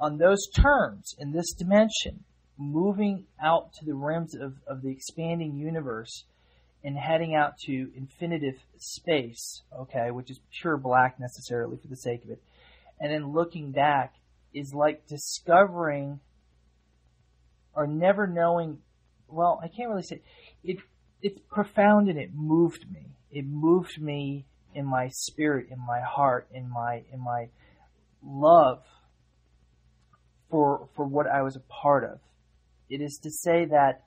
on 0.00 0.16
those 0.16 0.48
terms, 0.48 1.14
in 1.18 1.32
this 1.32 1.52
dimension, 1.52 2.24
moving 2.56 3.26
out 3.42 3.72
to 3.74 3.84
the 3.84 3.94
rims 3.94 4.34
of, 4.34 4.54
of 4.66 4.82
the 4.82 4.90
expanding 4.90 5.56
universe 5.56 6.24
and 6.82 6.96
heading 6.96 7.34
out 7.34 7.58
to 7.66 7.90
infinitive 7.94 8.54
space, 8.78 9.62
okay, 9.78 10.10
which 10.10 10.30
is 10.30 10.40
pure 10.60 10.76
black 10.76 11.18
necessarily 11.20 11.76
for 11.76 11.88
the 11.88 11.96
sake 11.96 12.24
of 12.24 12.30
it, 12.30 12.42
and 13.00 13.12
then 13.12 13.32
looking 13.32 13.70
back 13.72 14.14
is 14.58 14.74
like 14.74 15.06
discovering 15.06 16.20
or 17.74 17.86
never 17.86 18.26
knowing 18.26 18.78
well, 19.28 19.60
I 19.62 19.68
can't 19.68 19.90
really 19.90 20.02
say 20.02 20.22
it 20.64 20.78
it's 21.20 21.38
profound 21.50 22.08
and 22.08 22.18
it 22.18 22.30
moved 22.34 22.86
me. 22.92 23.16
It 23.30 23.44
moved 23.46 24.00
me 24.00 24.46
in 24.74 24.86
my 24.86 25.08
spirit, 25.08 25.68
in 25.70 25.78
my 25.78 26.00
heart, 26.00 26.48
in 26.52 26.68
my 26.70 27.02
in 27.12 27.20
my 27.20 27.48
love 28.22 28.82
for 30.50 30.88
for 30.94 31.04
what 31.04 31.26
I 31.26 31.42
was 31.42 31.56
a 31.56 31.60
part 31.60 32.04
of. 32.04 32.20
It 32.88 33.00
is 33.00 33.18
to 33.22 33.30
say 33.30 33.66
that 33.66 34.04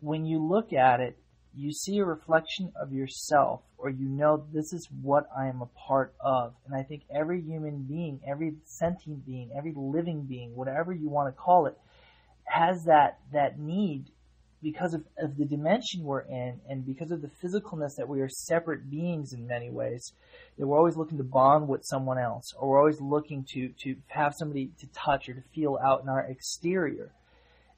when 0.00 0.24
you 0.24 0.38
look 0.46 0.72
at 0.72 1.00
it, 1.00 1.18
you 1.56 1.72
see 1.72 1.98
a 1.98 2.04
reflection 2.04 2.72
of 2.80 2.92
yourself, 2.92 3.62
or 3.78 3.90
you 3.90 4.08
know 4.08 4.44
this 4.52 4.72
is 4.72 4.88
what 5.02 5.28
I 5.36 5.46
am 5.46 5.62
a 5.62 5.66
part 5.66 6.14
of. 6.20 6.54
And 6.66 6.74
I 6.74 6.82
think 6.82 7.02
every 7.14 7.40
human 7.40 7.82
being, 7.82 8.20
every 8.26 8.54
sentient 8.64 9.26
being, 9.26 9.50
every 9.56 9.72
living 9.76 10.22
being, 10.22 10.54
whatever 10.54 10.92
you 10.92 11.08
want 11.08 11.34
to 11.34 11.40
call 11.40 11.66
it, 11.66 11.76
has 12.44 12.84
that 12.84 13.18
that 13.32 13.58
need 13.58 14.06
because 14.62 14.94
of, 14.94 15.04
of 15.18 15.36
the 15.36 15.44
dimension 15.44 16.02
we're 16.02 16.22
in 16.22 16.60
and 16.68 16.84
because 16.84 17.10
of 17.10 17.22
the 17.22 17.30
physicalness 17.42 17.94
that 17.96 18.08
we 18.08 18.20
are 18.20 18.28
separate 18.28 18.90
beings 18.90 19.32
in 19.32 19.46
many 19.46 19.70
ways, 19.70 20.12
that 20.58 20.66
we're 20.66 20.76
always 20.76 20.96
looking 20.96 21.18
to 21.18 21.24
bond 21.24 21.68
with 21.68 21.84
someone 21.84 22.18
else 22.18 22.52
or 22.58 22.70
we're 22.70 22.78
always 22.78 23.00
looking 23.00 23.44
to, 23.48 23.68
to 23.80 23.96
have 24.08 24.34
somebody 24.36 24.70
to 24.80 24.86
touch 24.88 25.28
or 25.28 25.34
to 25.34 25.42
feel 25.54 25.78
out 25.84 26.02
in 26.02 26.08
our 26.08 26.24
exterior. 26.24 27.12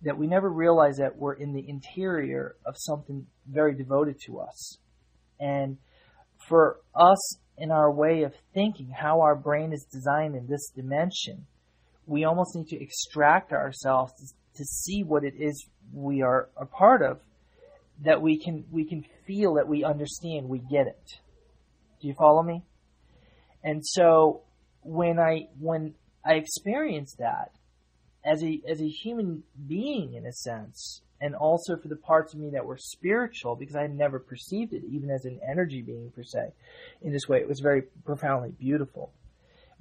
That 0.03 0.16
we 0.16 0.26
never 0.26 0.51
realize 0.51 0.96
that 0.96 1.16
we're 1.16 1.34
in 1.34 1.53
the 1.53 1.68
interior 1.68 2.57
of 2.64 2.74
something 2.76 3.26
very 3.46 3.74
devoted 3.74 4.16
to 4.26 4.40
us. 4.40 4.78
And 5.38 5.76
for 6.48 6.78
us 6.94 7.38
in 7.59 7.70
our 7.70 7.92
way 7.92 8.22
of 8.22 8.32
thinking, 8.55 8.90
how 8.90 9.20
our 9.20 9.36
brain 9.36 9.72
is 9.72 9.86
designed 9.92 10.34
in 10.34 10.46
this 10.46 10.70
dimension, 10.74 11.46
we 12.07 12.24
almost 12.24 12.57
need 12.57 12.68
to 12.68 12.82
extract 12.82 13.53
ourselves 13.53 14.12
to, 14.14 14.59
to 14.59 14.64
see 14.64 15.03
what 15.03 15.22
it 15.24 15.34
is 15.38 15.68
we 15.92 16.22
are 16.22 16.48
a 16.57 16.66
part 16.66 17.03
of 17.03 17.20
that 18.03 18.20
we 18.20 18.38
can 18.38 18.64
we 18.70 18.84
can 18.84 19.05
feel 19.26 19.55
that 19.55 19.68
we 19.68 19.84
understand 19.84 20.48
we 20.48 20.59
get 20.59 20.86
it 20.86 21.20
do 22.01 22.09
you 22.09 22.14
follow 22.14 22.42
me 22.42 22.62
and 23.62 23.84
so 23.84 24.42
when 24.82 25.18
i 25.18 25.46
when 25.59 25.94
i 26.24 26.34
experienced 26.34 27.18
that 27.18 27.51
as 28.25 28.43
a 28.43 28.61
as 28.68 28.81
a 28.81 28.89
human 28.89 29.43
being 29.66 30.14
in 30.14 30.27
a 30.27 30.33
sense 30.33 31.03
and 31.21 31.35
also 31.35 31.77
for 31.77 31.89
the 31.89 31.97
parts 31.97 32.33
of 32.35 32.41
me 32.41 32.51
that 32.51 32.64
were 32.64 32.79
spiritual 32.79 33.57
because 33.57 33.77
i 33.77 33.83
had 33.83 33.95
never 33.95 34.18
perceived 34.18 34.73
it 34.73 34.83
even 34.89 35.11
as 35.11 35.25
an 35.25 35.39
energy 35.49 35.83
being 35.83 36.11
per 36.14 36.23
se 36.23 36.53
in 37.03 37.12
this 37.12 37.29
way 37.29 37.39
it 37.39 37.49
was 37.49 37.61
very 37.61 37.83
profoundly 38.05 38.51
beautiful 38.59 39.12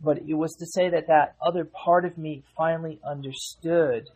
but 0.02 0.20
it 0.28 0.36
was 0.36 0.56
to 0.56 0.66
say 0.66 0.90
that 0.90 1.08
that 1.08 1.36
other 1.46 1.66
part 1.66 2.06
of 2.06 2.18
me 2.18 2.44
finally 2.56 3.00
understood 3.06 4.08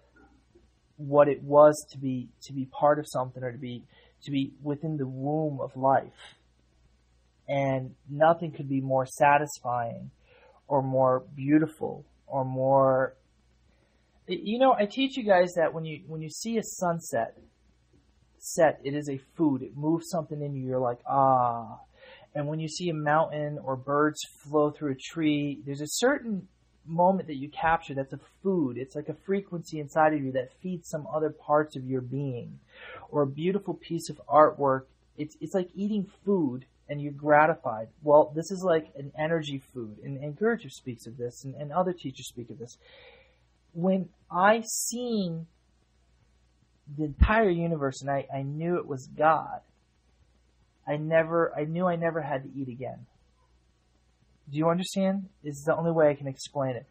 what 0.98 1.28
it 1.28 1.44
was 1.44 1.86
to 1.92 1.98
be 1.98 2.30
to 2.44 2.54
be 2.54 2.66
part 2.66 3.00
of 3.00 3.06
something 3.08 3.44
or 3.44 3.52
to 3.52 3.58
be 3.58 3.84
to 4.24 4.32
be 4.32 4.54
within 4.62 4.98
the 4.98 5.08
womb 5.08 5.60
of 5.60 5.76
life. 5.76 6.38
And 7.48 7.96
nothing 8.10 8.52
could 8.52 8.70
be 8.70 8.80
more 8.80 9.06
satisfying 9.06 10.12
or 10.68 10.82
more 10.82 11.24
beautiful 11.36 12.06
or 12.26 12.46
more 12.46 13.16
you 14.28 14.60
know, 14.60 14.74
I 14.74 14.86
teach 14.86 15.18
you 15.18 15.24
guys 15.24 15.54
that 15.56 15.74
when 15.74 15.86
you 15.86 16.02
when 16.08 16.22
you 16.22 16.30
see 16.30 16.58
a 16.58 16.64
sunset 16.64 17.38
set, 18.40 18.80
it 18.84 18.94
is 18.94 19.10
a 19.10 19.20
food. 19.36 19.62
It 19.62 19.76
moves 19.76 20.10
something 20.10 20.42
in 20.42 20.56
you. 20.56 20.68
You're 20.68 20.80
like, 20.80 21.00
ah. 21.08 21.80
And 22.36 22.48
when 22.48 22.60
you 22.60 22.68
see 22.68 22.90
a 22.90 22.94
mountain 22.94 23.60
or 23.64 23.76
birds 23.76 24.20
flow 24.44 24.72
through 24.72 24.94
a 24.94 24.96
tree, 24.96 25.62
there's 25.66 25.82
a 25.82 25.88
certain 25.88 26.48
moment 26.86 27.28
that 27.28 27.38
you 27.38 27.50
capture 27.50 27.94
that's 27.94 28.14
a 28.14 28.20
food. 28.42 28.78
It's 28.78 28.96
like 28.96 29.08
a 29.08 29.14
frequency 29.14 29.80
inside 29.80 30.14
of 30.14 30.24
you 30.24 30.32
that 30.34 30.50
feeds 30.62 30.90
some 30.90 31.08
other 31.14 31.30
parts 31.30 31.76
of 31.76 31.86
your 31.86 32.02
being. 32.02 32.60
Or 33.10 33.22
a 33.22 33.28
beautiful 33.28 33.76
piece 33.76 34.10
of 34.10 34.20
artwork. 34.28 34.84
It's, 35.18 35.38
it's 35.40 35.54
like 35.54 35.70
eating 35.76 36.08
food 36.26 36.66
and 36.90 37.02
you're 37.02 37.14
gratified. 37.14 37.88
Well, 38.02 38.34
this 38.36 38.52
is 38.52 38.64
like 38.64 38.88
an 38.98 39.12
energy 39.18 39.62
food. 39.74 39.98
And, 40.04 40.18
and 40.18 40.38
Gurdjieff 40.38 40.72
speaks 40.72 41.06
of 41.06 41.18
this 41.18 41.44
and, 41.44 41.56
and 41.56 41.72
other 41.72 41.94
teachers 41.94 42.28
speak 42.28 42.50
of 42.50 42.60
this. 42.60 42.78
When 43.74 44.10
I 44.32 44.64
seen 44.66 45.48
the 46.98 47.06
entire 47.06 47.50
universe 47.50 48.02
and 48.02 48.10
I, 48.10 48.28
I 48.34 48.44
knew 48.44 48.78
it 48.78 48.88
was 48.88 49.08
God, 49.08 49.62
I 50.88 50.98
never, 50.98 51.54
I 51.58 51.66
knew 51.66 51.88
I 51.88 51.96
never 51.96 52.22
had 52.22 52.44
to 52.44 52.50
eat 52.60 52.68
again. 52.68 53.06
Do 54.50 54.58
you 54.58 54.70
understand? 54.70 55.30
This 55.44 55.58
Is 55.58 55.64
the 55.64 55.76
only 55.76 55.92
way 55.92 56.10
I 56.10 56.16
can 56.16 56.28
explain 56.28 56.76
it. 56.76 56.86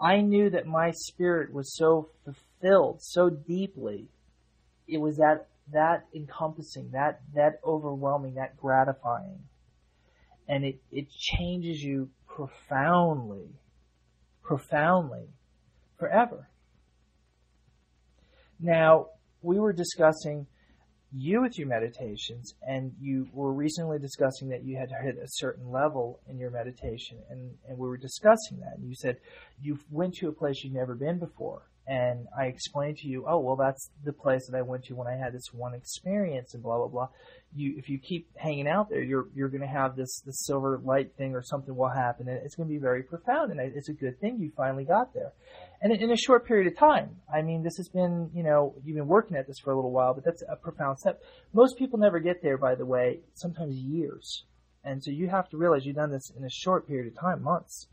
I 0.00 0.20
knew 0.20 0.50
that 0.50 0.66
my 0.66 0.92
spirit 0.92 1.52
was 1.52 1.74
so 1.74 2.10
fulfilled 2.24 3.02
so 3.02 3.30
deeply. 3.30 4.06
It 4.86 4.98
was 4.98 5.16
that 5.16 5.48
that 5.72 6.06
encompassing, 6.14 6.90
that 6.92 7.20
that 7.34 7.60
overwhelming, 7.64 8.34
that 8.34 8.56
gratifying. 8.56 9.40
And 10.48 10.64
it, 10.64 10.80
it 10.90 11.08
changes 11.10 11.82
you 11.82 12.10
profoundly, 12.26 13.48
profoundly 14.42 15.28
forever. 16.02 16.48
Now, 18.58 19.06
we 19.40 19.60
were 19.60 19.72
discussing 19.72 20.46
you 21.14 21.42
with 21.42 21.58
your 21.58 21.68
meditations, 21.68 22.54
and 22.66 22.92
you 23.00 23.28
were 23.32 23.52
recently 23.52 24.00
discussing 24.00 24.48
that 24.48 24.64
you 24.64 24.76
had 24.76 24.90
hit 25.04 25.16
a 25.16 25.28
certain 25.28 25.70
level 25.70 26.18
in 26.28 26.38
your 26.38 26.50
meditation, 26.50 27.18
and, 27.30 27.50
and 27.68 27.78
we 27.78 27.86
were 27.86 27.98
discussing 27.98 28.58
that. 28.60 28.78
And 28.78 28.88
you 28.88 28.96
said 28.96 29.18
you 29.60 29.78
went 29.90 30.14
to 30.14 30.28
a 30.28 30.32
place 30.32 30.64
you'd 30.64 30.74
never 30.74 30.96
been 30.96 31.20
before, 31.20 31.62
and 31.86 32.26
I 32.36 32.46
explained 32.46 32.96
to 32.98 33.08
you, 33.08 33.24
oh 33.28 33.38
well, 33.38 33.56
that's 33.56 33.90
the 34.04 34.12
place 34.12 34.48
that 34.48 34.56
I 34.56 34.62
went 34.62 34.84
to 34.86 34.94
when 34.94 35.06
I 35.06 35.16
had 35.16 35.34
this 35.34 35.52
one 35.52 35.74
experience, 35.74 36.54
and 36.54 36.62
blah 36.62 36.78
blah 36.78 36.88
blah. 36.88 37.08
You, 37.54 37.74
if 37.76 37.88
you 37.90 37.98
keep 37.98 38.26
hanging 38.36 38.66
out 38.66 38.88
there, 38.88 39.02
you're 39.02 39.26
you're 39.34 39.50
going 39.50 39.60
to 39.60 39.66
have 39.66 39.96
this 39.96 40.22
this 40.24 40.46
silver 40.46 40.80
light 40.82 41.14
thing 41.18 41.34
or 41.34 41.42
something 41.42 41.76
will 41.76 41.90
happen, 41.90 42.28
and 42.28 42.38
it's 42.44 42.54
going 42.54 42.68
to 42.68 42.72
be 42.72 42.80
very 42.80 43.02
profound, 43.02 43.50
and 43.52 43.60
it's 43.60 43.90
a 43.90 43.92
good 43.92 44.18
thing 44.20 44.38
you 44.38 44.50
finally 44.56 44.84
got 44.84 45.12
there, 45.12 45.32
and 45.82 45.92
in 45.92 46.10
a 46.10 46.16
short 46.16 46.46
period 46.46 46.72
of 46.72 46.78
time. 46.78 47.16
I 47.32 47.42
mean, 47.42 47.62
this 47.62 47.76
has 47.76 47.88
been 47.88 48.30
you 48.34 48.42
know 48.42 48.74
you've 48.84 48.96
been 48.96 49.08
working 49.08 49.36
at 49.36 49.46
this 49.46 49.58
for 49.58 49.72
a 49.72 49.76
little 49.76 49.92
while, 49.92 50.14
but 50.14 50.24
that's 50.24 50.42
a 50.48 50.56
profound 50.56 50.98
step. 50.98 51.20
Most 51.52 51.76
people 51.76 51.98
never 51.98 52.20
get 52.20 52.42
there, 52.42 52.56
by 52.56 52.74
the 52.74 52.86
way, 52.86 53.20
sometimes 53.34 53.76
years, 53.76 54.44
and 54.84 55.02
so 55.02 55.10
you 55.10 55.28
have 55.28 55.48
to 55.50 55.56
realize 55.56 55.84
you've 55.84 55.96
done 55.96 56.12
this 56.12 56.30
in 56.36 56.44
a 56.44 56.50
short 56.50 56.86
period 56.86 57.12
of 57.12 57.20
time, 57.20 57.42
months. 57.42 57.88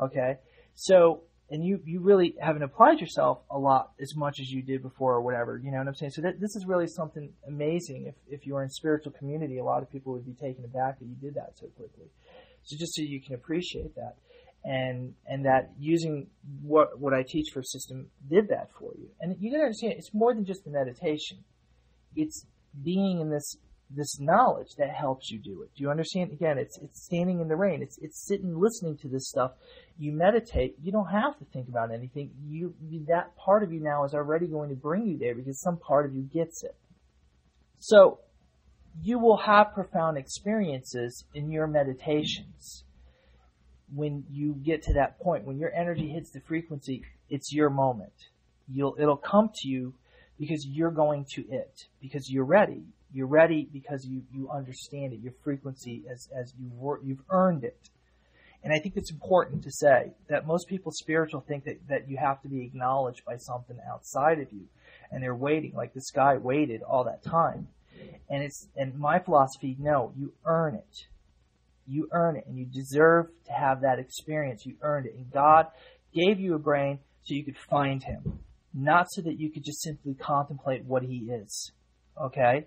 Okay, 0.00 0.36
so 0.74 1.22
and 1.52 1.62
you 1.62 1.80
you 1.84 2.00
really 2.00 2.34
haven't 2.40 2.62
applied 2.62 2.98
yourself 2.98 3.42
a 3.50 3.58
lot 3.58 3.92
as 4.00 4.16
much 4.16 4.40
as 4.40 4.50
you 4.50 4.62
did 4.62 4.82
before 4.82 5.14
or 5.14 5.20
whatever 5.20 5.60
you 5.62 5.70
know 5.70 5.78
what 5.78 5.86
i'm 5.86 5.94
saying 5.94 6.10
so 6.10 6.22
that, 6.22 6.40
this 6.40 6.56
is 6.56 6.64
really 6.66 6.86
something 6.86 7.30
amazing 7.46 8.06
if, 8.06 8.14
if 8.28 8.46
you 8.46 8.54
were 8.54 8.62
in 8.62 8.70
spiritual 8.70 9.12
community 9.12 9.58
a 9.58 9.64
lot 9.64 9.82
of 9.82 9.92
people 9.92 10.12
would 10.14 10.24
be 10.24 10.32
taken 10.32 10.64
aback 10.64 10.98
that 10.98 11.04
you 11.04 11.14
did 11.20 11.34
that 11.34 11.52
so 11.54 11.66
quickly 11.76 12.06
so 12.64 12.76
just 12.76 12.94
so 12.94 13.02
you 13.02 13.20
can 13.20 13.34
appreciate 13.34 13.94
that 13.94 14.16
and 14.64 15.14
and 15.26 15.44
that 15.44 15.70
using 15.78 16.26
what 16.62 16.98
what 16.98 17.12
i 17.12 17.22
teach 17.22 17.50
for 17.52 17.60
a 17.60 17.64
system 17.64 18.06
did 18.30 18.48
that 18.48 18.68
for 18.78 18.92
you 18.96 19.08
and 19.20 19.36
you 19.40 19.50
gotta 19.50 19.64
understand 19.64 19.94
it's 19.96 20.14
more 20.14 20.34
than 20.34 20.44
just 20.44 20.64
the 20.64 20.70
meditation 20.70 21.38
it's 22.14 22.46
being 22.82 23.20
in 23.20 23.30
this 23.30 23.56
this 23.94 24.18
knowledge 24.18 24.74
that 24.78 24.90
helps 24.90 25.30
you 25.30 25.38
do 25.38 25.62
it. 25.62 25.70
Do 25.76 25.82
you 25.82 25.90
understand? 25.90 26.32
Again, 26.32 26.58
it's 26.58 26.78
it's 26.78 27.04
standing 27.04 27.40
in 27.40 27.48
the 27.48 27.56
rain. 27.56 27.82
It's 27.82 27.98
it's 27.98 28.26
sitting 28.26 28.58
listening 28.58 28.96
to 28.98 29.08
this 29.08 29.28
stuff. 29.28 29.52
You 29.98 30.12
meditate. 30.12 30.76
You 30.82 30.92
don't 30.92 31.10
have 31.10 31.38
to 31.38 31.44
think 31.52 31.68
about 31.68 31.92
anything. 31.92 32.30
You, 32.46 32.74
you 32.88 33.04
that 33.08 33.36
part 33.36 33.62
of 33.62 33.72
you 33.72 33.80
now 33.80 34.04
is 34.04 34.14
already 34.14 34.46
going 34.46 34.70
to 34.70 34.76
bring 34.76 35.06
you 35.06 35.18
there 35.18 35.34
because 35.34 35.60
some 35.60 35.76
part 35.76 36.06
of 36.06 36.14
you 36.14 36.22
gets 36.22 36.62
it. 36.62 36.74
So 37.78 38.20
you 39.02 39.18
will 39.18 39.38
have 39.38 39.74
profound 39.74 40.16
experiences 40.18 41.24
in 41.34 41.50
your 41.50 41.66
meditations 41.66 42.84
when 43.94 44.24
you 44.30 44.54
get 44.54 44.82
to 44.84 44.94
that 44.94 45.20
point. 45.20 45.44
When 45.44 45.58
your 45.58 45.72
energy 45.74 46.08
hits 46.08 46.30
the 46.30 46.40
frequency, 46.40 47.02
it's 47.28 47.52
your 47.52 47.70
moment. 47.70 48.12
You'll 48.68 48.96
it'll 48.98 49.16
come 49.16 49.50
to 49.62 49.68
you 49.68 49.94
because 50.38 50.66
you're 50.66 50.90
going 50.90 51.26
to 51.34 51.42
it 51.48 51.86
because 52.00 52.30
you're 52.30 52.44
ready 52.44 52.84
you're 53.12 53.26
ready 53.26 53.68
because 53.72 54.06
you, 54.06 54.22
you 54.32 54.50
understand 54.50 55.12
it, 55.12 55.20
your 55.20 55.34
frequency 55.44 56.02
as, 56.10 56.28
as 56.34 56.54
you've, 56.58 56.72
you've 57.04 57.22
earned 57.30 57.64
it. 57.64 57.90
And 58.64 58.72
I 58.72 58.78
think 58.78 58.96
it's 58.96 59.10
important 59.10 59.64
to 59.64 59.72
say 59.72 60.12
that 60.28 60.46
most 60.46 60.68
people 60.68 60.92
spiritual 60.92 61.40
think 61.40 61.64
that, 61.64 61.88
that 61.88 62.08
you 62.08 62.16
have 62.16 62.40
to 62.42 62.48
be 62.48 62.64
acknowledged 62.64 63.24
by 63.24 63.36
something 63.36 63.76
outside 63.90 64.38
of 64.38 64.52
you. 64.52 64.66
And 65.10 65.22
they're 65.22 65.34
waiting, 65.34 65.74
like 65.74 65.94
this 65.94 66.10
guy 66.10 66.36
waited 66.36 66.82
all 66.82 67.04
that 67.04 67.24
time. 67.24 67.68
And 68.30 68.42
it's, 68.42 68.68
and 68.76 68.98
my 68.98 69.18
philosophy, 69.18 69.76
no, 69.78 70.12
you 70.16 70.32
earn 70.46 70.76
it. 70.76 71.06
You 71.86 72.08
earn 72.12 72.36
it 72.36 72.46
and 72.46 72.58
you 72.58 72.64
deserve 72.64 73.26
to 73.46 73.52
have 73.52 73.80
that 73.82 73.98
experience. 73.98 74.64
You 74.64 74.76
earned 74.82 75.06
it. 75.06 75.14
And 75.14 75.30
God 75.30 75.66
gave 76.14 76.38
you 76.38 76.54
a 76.54 76.58
brain 76.58 76.98
so 77.24 77.34
you 77.34 77.44
could 77.44 77.58
find 77.58 78.02
Him, 78.02 78.40
not 78.72 79.06
so 79.10 79.22
that 79.22 79.38
you 79.38 79.50
could 79.50 79.64
just 79.64 79.82
simply 79.82 80.14
contemplate 80.14 80.84
what 80.84 81.02
He 81.02 81.30
is. 81.30 81.72
Okay? 82.20 82.66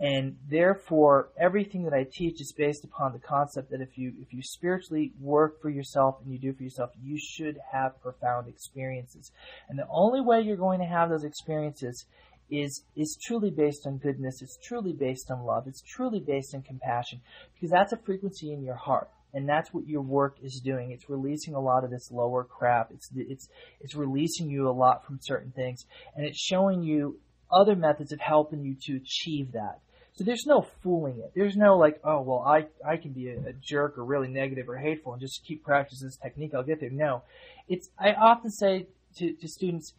And 0.00 0.38
therefore, 0.48 1.28
everything 1.38 1.84
that 1.84 1.92
I 1.92 2.06
teach 2.10 2.40
is 2.40 2.54
based 2.56 2.84
upon 2.84 3.12
the 3.12 3.18
concept 3.18 3.70
that 3.70 3.82
if 3.82 3.98
you 3.98 4.14
if 4.18 4.32
you 4.32 4.40
spiritually 4.42 5.12
work 5.20 5.60
for 5.60 5.68
yourself 5.68 6.16
and 6.22 6.32
you 6.32 6.38
do 6.38 6.54
for 6.54 6.62
yourself, 6.62 6.90
you 7.02 7.18
should 7.18 7.58
have 7.70 8.00
profound 8.00 8.48
experiences. 8.48 9.30
And 9.68 9.78
the 9.78 9.86
only 9.90 10.22
way 10.22 10.40
you're 10.40 10.56
going 10.56 10.80
to 10.80 10.86
have 10.86 11.10
those 11.10 11.24
experiences 11.24 12.06
is 12.50 12.84
is 12.96 13.18
truly 13.22 13.50
based 13.50 13.86
on 13.86 13.98
goodness. 13.98 14.42
It's 14.42 14.58
truly 14.62 14.92
based 14.92 15.30
on 15.30 15.44
love. 15.44 15.66
It's 15.66 15.82
truly 15.82 16.20
based 16.20 16.54
on 16.54 16.62
compassion 16.62 17.20
because 17.54 17.70
that's 17.70 17.92
a 17.92 17.96
frequency 17.96 18.52
in 18.52 18.62
your 18.62 18.76
heart. 18.76 19.08
And 19.32 19.48
that's 19.48 19.72
what 19.72 19.86
your 19.86 20.02
work 20.02 20.38
is 20.42 20.60
doing. 20.64 20.90
It's 20.90 21.08
releasing 21.08 21.54
a 21.54 21.60
lot 21.60 21.84
of 21.84 21.90
this 21.90 22.10
lower 22.10 22.42
crap. 22.42 22.90
It's 22.90 23.08
it's 23.14 23.48
it's 23.80 23.94
releasing 23.94 24.50
you 24.50 24.68
a 24.68 24.72
lot 24.72 25.06
from 25.06 25.18
certain 25.20 25.52
things, 25.52 25.86
and 26.16 26.26
it's 26.26 26.38
showing 26.38 26.82
you 26.82 27.20
other 27.52 27.76
methods 27.76 28.12
of 28.12 28.20
helping 28.20 28.64
you 28.64 28.74
to 28.86 28.96
achieve 28.96 29.52
that. 29.52 29.80
So 30.14 30.24
there's 30.24 30.44
no 30.46 30.66
fooling 30.82 31.18
it. 31.18 31.32
There's 31.34 31.56
no 31.56 31.78
like, 31.78 32.00
oh 32.04 32.20
well, 32.22 32.40
I 32.40 32.66
I 32.86 32.96
can 32.96 33.12
be 33.12 33.28
a, 33.28 33.38
a 33.50 33.52
jerk 33.52 33.96
or 33.96 34.04
really 34.04 34.28
negative 34.28 34.68
or 34.68 34.76
hateful 34.76 35.12
and 35.12 35.20
just 35.20 35.44
keep 35.46 35.64
practicing 35.64 36.08
this 36.08 36.16
technique. 36.16 36.52
I'll 36.54 36.64
get 36.64 36.80
there. 36.80 36.90
No, 36.90 37.22
it's 37.68 37.88
I 37.98 38.12
often 38.12 38.50
say 38.50 38.88
to, 39.18 39.32
to 39.32 39.48
students, 39.48 39.94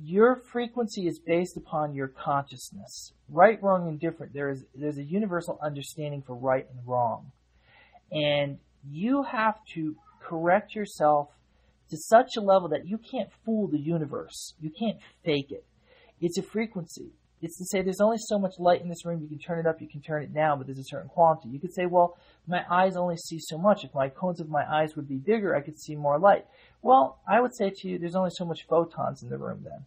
your 0.00 0.36
frequency 0.36 1.06
is 1.06 1.18
based 1.18 1.56
upon 1.56 1.94
your 1.94 2.08
consciousness. 2.08 3.12
Right, 3.28 3.62
wrong, 3.62 3.88
and 3.88 4.00
different. 4.00 4.32
There 4.32 4.50
is 4.50 4.64
there's 4.74 4.98
a 4.98 5.04
universal 5.04 5.58
understanding 5.62 6.22
for 6.22 6.34
right 6.34 6.66
and 6.70 6.86
wrong, 6.86 7.32
and 8.10 8.58
you 8.90 9.22
have 9.22 9.56
to 9.74 9.96
correct 10.20 10.74
yourself 10.74 11.28
to 11.90 11.96
such 11.96 12.36
a 12.36 12.40
level 12.40 12.68
that 12.68 12.86
you 12.86 12.98
can't 12.98 13.28
fool 13.44 13.68
the 13.68 13.78
universe. 13.78 14.54
You 14.60 14.70
can't 14.70 14.98
fake 15.24 15.50
it. 15.50 15.64
It's 16.20 16.38
a 16.38 16.42
frequency. 16.42 17.10
It's 17.42 17.58
to 17.58 17.64
say 17.64 17.82
there's 17.82 18.00
only 18.00 18.18
so 18.18 18.38
much 18.38 18.54
light 18.60 18.82
in 18.82 18.88
this 18.88 19.04
room. 19.04 19.20
You 19.20 19.28
can 19.28 19.40
turn 19.40 19.58
it 19.58 19.66
up, 19.66 19.82
you 19.82 19.88
can 19.88 20.00
turn 20.00 20.22
it 20.22 20.32
down, 20.32 20.58
but 20.58 20.66
there's 20.68 20.78
a 20.78 20.84
certain 20.84 21.08
quantity. 21.08 21.48
You 21.48 21.58
could 21.58 21.74
say, 21.74 21.86
well, 21.86 22.16
my 22.46 22.64
eyes 22.70 22.96
only 22.96 23.16
see 23.16 23.38
so 23.40 23.58
much. 23.58 23.84
If 23.84 23.92
my 23.94 24.08
cones 24.08 24.40
of 24.40 24.48
my 24.48 24.64
eyes 24.64 24.94
would 24.94 25.08
be 25.08 25.16
bigger, 25.16 25.54
I 25.56 25.60
could 25.60 25.78
see 25.78 25.96
more 25.96 26.20
light. 26.20 26.46
Well, 26.82 27.18
I 27.28 27.40
would 27.40 27.54
say 27.54 27.70
to 27.70 27.88
you, 27.88 27.98
there's 27.98 28.14
only 28.14 28.30
so 28.32 28.44
much 28.44 28.64
photons 28.68 29.24
in 29.24 29.28
the 29.28 29.38
room 29.38 29.64
then. 29.64 29.84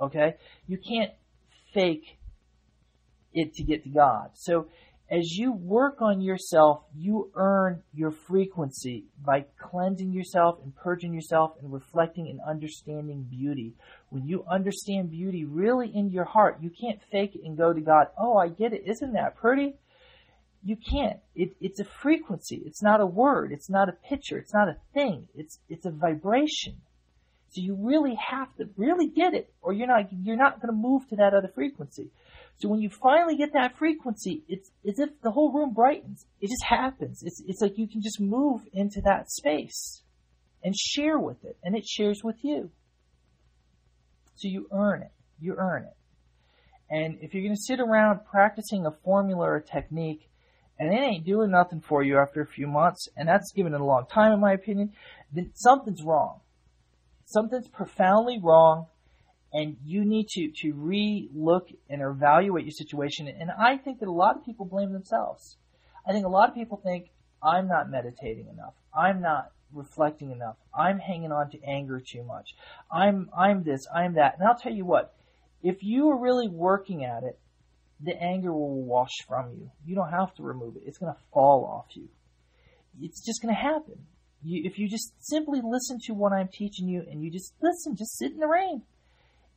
Okay? 0.00 0.36
You 0.68 0.78
can't 0.78 1.10
fake 1.74 2.16
it 3.34 3.54
to 3.54 3.64
get 3.64 3.82
to 3.82 3.88
God. 3.88 4.30
So 4.34 4.68
as 5.08 5.36
you 5.36 5.52
work 5.52 6.02
on 6.02 6.20
yourself, 6.20 6.82
you 6.96 7.30
earn 7.36 7.82
your 7.94 8.10
frequency 8.10 9.04
by 9.24 9.44
cleansing 9.58 10.12
yourself 10.12 10.58
and 10.64 10.74
purging 10.74 11.14
yourself 11.14 11.52
and 11.62 11.72
reflecting 11.72 12.28
and 12.28 12.40
understanding 12.40 13.22
beauty. 13.30 13.74
When 14.10 14.26
you 14.26 14.44
understand 14.50 15.10
beauty 15.10 15.44
really 15.44 15.92
in 15.94 16.10
your 16.10 16.24
heart, 16.24 16.58
you 16.60 16.70
can't 16.70 17.00
fake 17.12 17.36
it 17.36 17.42
and 17.44 17.56
go 17.56 17.72
to 17.72 17.80
God, 17.80 18.08
oh, 18.18 18.36
I 18.36 18.48
get 18.48 18.72
it. 18.72 18.82
Isn't 18.84 19.12
that 19.12 19.36
pretty? 19.36 19.74
You 20.64 20.76
can't. 20.76 21.20
It, 21.36 21.54
it's 21.60 21.78
a 21.78 21.84
frequency. 21.84 22.62
It's 22.66 22.82
not 22.82 23.00
a 23.00 23.06
word. 23.06 23.52
It's 23.52 23.70
not 23.70 23.88
a 23.88 23.92
picture. 23.92 24.38
It's 24.38 24.54
not 24.54 24.68
a 24.68 24.76
thing. 24.92 25.28
It's, 25.36 25.60
it's 25.68 25.86
a 25.86 25.92
vibration. 25.92 26.78
So 27.50 27.60
you 27.60 27.76
really 27.80 28.16
have 28.16 28.52
to 28.56 28.68
really 28.76 29.06
get 29.06 29.34
it 29.34 29.52
or 29.62 29.72
you're 29.72 29.86
not, 29.86 30.06
you're 30.10 30.36
not 30.36 30.60
going 30.60 30.74
to 30.74 30.76
move 30.76 31.08
to 31.10 31.16
that 31.16 31.32
other 31.32 31.50
frequency. 31.54 32.10
So 32.58 32.68
when 32.68 32.80
you 32.80 32.88
finally 32.88 33.36
get 33.36 33.52
that 33.52 33.76
frequency, 33.76 34.42
it's 34.48 34.70
as 34.88 34.98
if 34.98 35.10
the 35.22 35.30
whole 35.30 35.52
room 35.52 35.74
brightens. 35.74 36.24
It 36.40 36.48
just 36.48 36.64
happens. 36.64 37.22
It's, 37.22 37.42
it's 37.46 37.60
like 37.60 37.76
you 37.76 37.86
can 37.86 38.00
just 38.00 38.20
move 38.20 38.62
into 38.72 39.02
that 39.02 39.30
space 39.30 40.02
and 40.64 40.74
share 40.74 41.18
with 41.18 41.44
it, 41.44 41.58
and 41.62 41.76
it 41.76 41.86
shares 41.86 42.22
with 42.24 42.36
you. 42.42 42.70
So 44.36 44.48
you 44.48 44.68
earn 44.72 45.02
it. 45.02 45.12
You 45.38 45.54
earn 45.58 45.84
it. 45.84 45.96
And 46.88 47.18
if 47.20 47.34
you're 47.34 47.42
going 47.42 47.54
to 47.54 47.60
sit 47.60 47.80
around 47.80 48.20
practicing 48.30 48.86
a 48.86 48.90
formula 48.90 49.44
or 49.44 49.56
a 49.56 49.62
technique, 49.62 50.28
and 50.78 50.92
it 50.92 51.00
ain't 51.00 51.26
doing 51.26 51.50
nothing 51.50 51.80
for 51.80 52.02
you 52.02 52.18
after 52.18 52.40
a 52.40 52.46
few 52.46 52.66
months, 52.66 53.08
and 53.16 53.28
that's 53.28 53.52
given 53.52 53.74
it 53.74 53.80
a 53.80 53.84
long 53.84 54.06
time 54.06 54.32
in 54.32 54.40
my 54.40 54.52
opinion, 54.52 54.92
then 55.32 55.50
something's 55.54 56.02
wrong. 56.02 56.40
Something's 57.26 57.68
profoundly 57.68 58.38
wrong 58.42 58.86
and 59.56 59.78
you 59.82 60.04
need 60.04 60.28
to, 60.28 60.50
to 60.54 60.74
re-look 60.74 61.68
and 61.88 62.02
evaluate 62.02 62.66
your 62.66 62.72
situation. 62.72 63.26
And 63.26 63.50
I 63.50 63.78
think 63.78 64.00
that 64.00 64.08
a 64.08 64.12
lot 64.12 64.36
of 64.36 64.44
people 64.44 64.66
blame 64.66 64.92
themselves. 64.92 65.56
I 66.06 66.12
think 66.12 66.26
a 66.26 66.28
lot 66.28 66.50
of 66.50 66.54
people 66.54 66.78
think, 66.84 67.06
I'm 67.42 67.66
not 67.66 67.90
meditating 67.90 68.48
enough. 68.52 68.74
I'm 68.94 69.22
not 69.22 69.52
reflecting 69.72 70.30
enough. 70.30 70.56
I'm 70.78 70.98
hanging 70.98 71.32
on 71.32 71.48
to 71.52 71.64
anger 71.64 72.02
too 72.06 72.22
much. 72.22 72.50
I'm, 72.92 73.30
I'm 73.34 73.62
this, 73.62 73.86
I'm 73.94 74.16
that. 74.16 74.34
And 74.38 74.46
I'll 74.46 74.58
tell 74.58 74.74
you 74.74 74.84
what, 74.84 75.14
if 75.62 75.82
you 75.82 76.10
are 76.10 76.20
really 76.20 76.48
working 76.48 77.06
at 77.06 77.22
it, 77.22 77.38
the 77.98 78.14
anger 78.22 78.52
will 78.52 78.82
wash 78.82 79.14
from 79.26 79.52
you. 79.52 79.70
You 79.86 79.94
don't 79.94 80.10
have 80.10 80.34
to 80.34 80.42
remove 80.42 80.76
it. 80.76 80.82
It's 80.84 80.98
going 80.98 81.14
to 81.14 81.20
fall 81.32 81.64
off 81.64 81.96
you. 81.96 82.08
It's 83.00 83.24
just 83.24 83.40
going 83.40 83.54
to 83.54 83.60
happen. 83.60 84.04
You, 84.42 84.68
if 84.70 84.78
you 84.78 84.86
just 84.86 85.14
simply 85.18 85.62
listen 85.64 85.98
to 86.08 86.12
what 86.12 86.34
I'm 86.34 86.48
teaching 86.52 86.88
you 86.88 87.06
and 87.10 87.24
you 87.24 87.30
just 87.30 87.54
listen, 87.62 87.96
just 87.96 88.18
sit 88.18 88.32
in 88.32 88.38
the 88.38 88.46
rain 88.46 88.82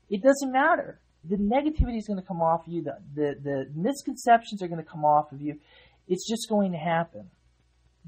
it 0.09 0.21
doesn't 0.23 0.51
matter. 0.51 0.99
The 1.23 1.37
negativity 1.37 1.97
is 1.97 2.07
going 2.07 2.19
to 2.19 2.25
come 2.25 2.41
off 2.41 2.65
of 2.67 2.73
you. 2.73 2.81
The, 2.83 2.97
the, 3.13 3.35
the 3.43 3.65
misconceptions 3.75 4.63
are 4.63 4.67
going 4.67 4.83
to 4.83 4.89
come 4.89 5.05
off 5.05 5.31
of 5.31 5.41
you. 5.41 5.59
It's 6.07 6.27
just 6.27 6.49
going 6.49 6.71
to 6.71 6.77
happen. 6.77 7.29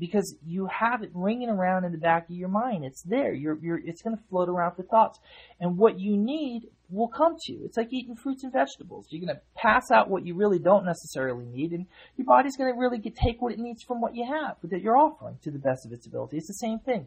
because 0.02 0.36
you 0.46 0.68
have 0.68 1.04
it 1.04 1.12
ringing 1.14 1.50
around 1.50 1.86
in 1.86 1.92
the 1.92 1.98
back 1.98 2.30
of 2.30 2.36
your 2.36 2.50
mind. 2.50 2.84
It's 2.84 3.04
there. 3.04 3.34
You're, 3.34 3.58
you're, 3.62 3.80
it's 3.86 4.02
going 4.02 4.18
to 4.18 4.24
float 4.30 4.50
around 4.50 4.74
with 4.78 4.90
thoughts. 4.90 5.20
And 5.60 5.78
what 5.78 6.00
you 6.00 6.18
need 6.18 6.70
will 6.90 7.08
come 7.08 7.36
to 7.40 7.54
you. 7.54 7.62
It's 7.66 7.78
like 7.78 7.94
eating 7.94 8.16
fruits 8.16 8.44
and 8.44 8.52
vegetables. 8.52 9.06
You're 9.10 9.24
going 9.26 9.36
to 9.36 9.42
pass 9.56 9.92
out 9.92 10.10
what 10.10 10.26
you 10.26 10.34
really 10.36 10.60
don't 10.60 10.86
necessarily 10.86 11.46
need, 11.46 11.72
and 11.72 11.86
your 12.18 12.26
body's 12.26 12.58
going 12.58 12.74
to 12.74 12.80
really 12.80 12.98
get, 12.98 13.16
take 13.16 13.42
what 13.42 13.54
it 13.54 13.60
needs 13.60 13.84
from 13.84 14.02
what 14.02 14.16
you 14.16 14.26
have 14.26 14.56
that 14.64 14.82
you're 14.82 14.98
offering 14.98 15.38
to 15.44 15.52
the 15.52 15.60
best 15.60 15.86
of 15.86 15.94
its 15.94 16.08
ability. 16.08 16.38
It's 16.38 16.48
the 16.48 16.54
same 16.54 16.80
thing. 16.80 17.06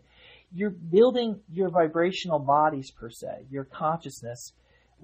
You're 0.55 0.71
building 0.71 1.41
your 1.53 1.71
vibrational 1.71 2.39
bodies 2.39 2.93
per 2.93 3.11
se, 3.11 3.47
your 3.51 3.65
consciousness, 3.65 4.53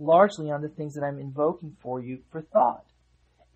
largely 0.00 0.50
on 0.50 0.62
the 0.62 0.68
things 0.68 0.94
that 0.94 1.04
I'm 1.04 1.18
invoking 1.18 1.76
for 1.80 2.00
you 2.00 2.18
for 2.32 2.40
thought. 2.40 2.84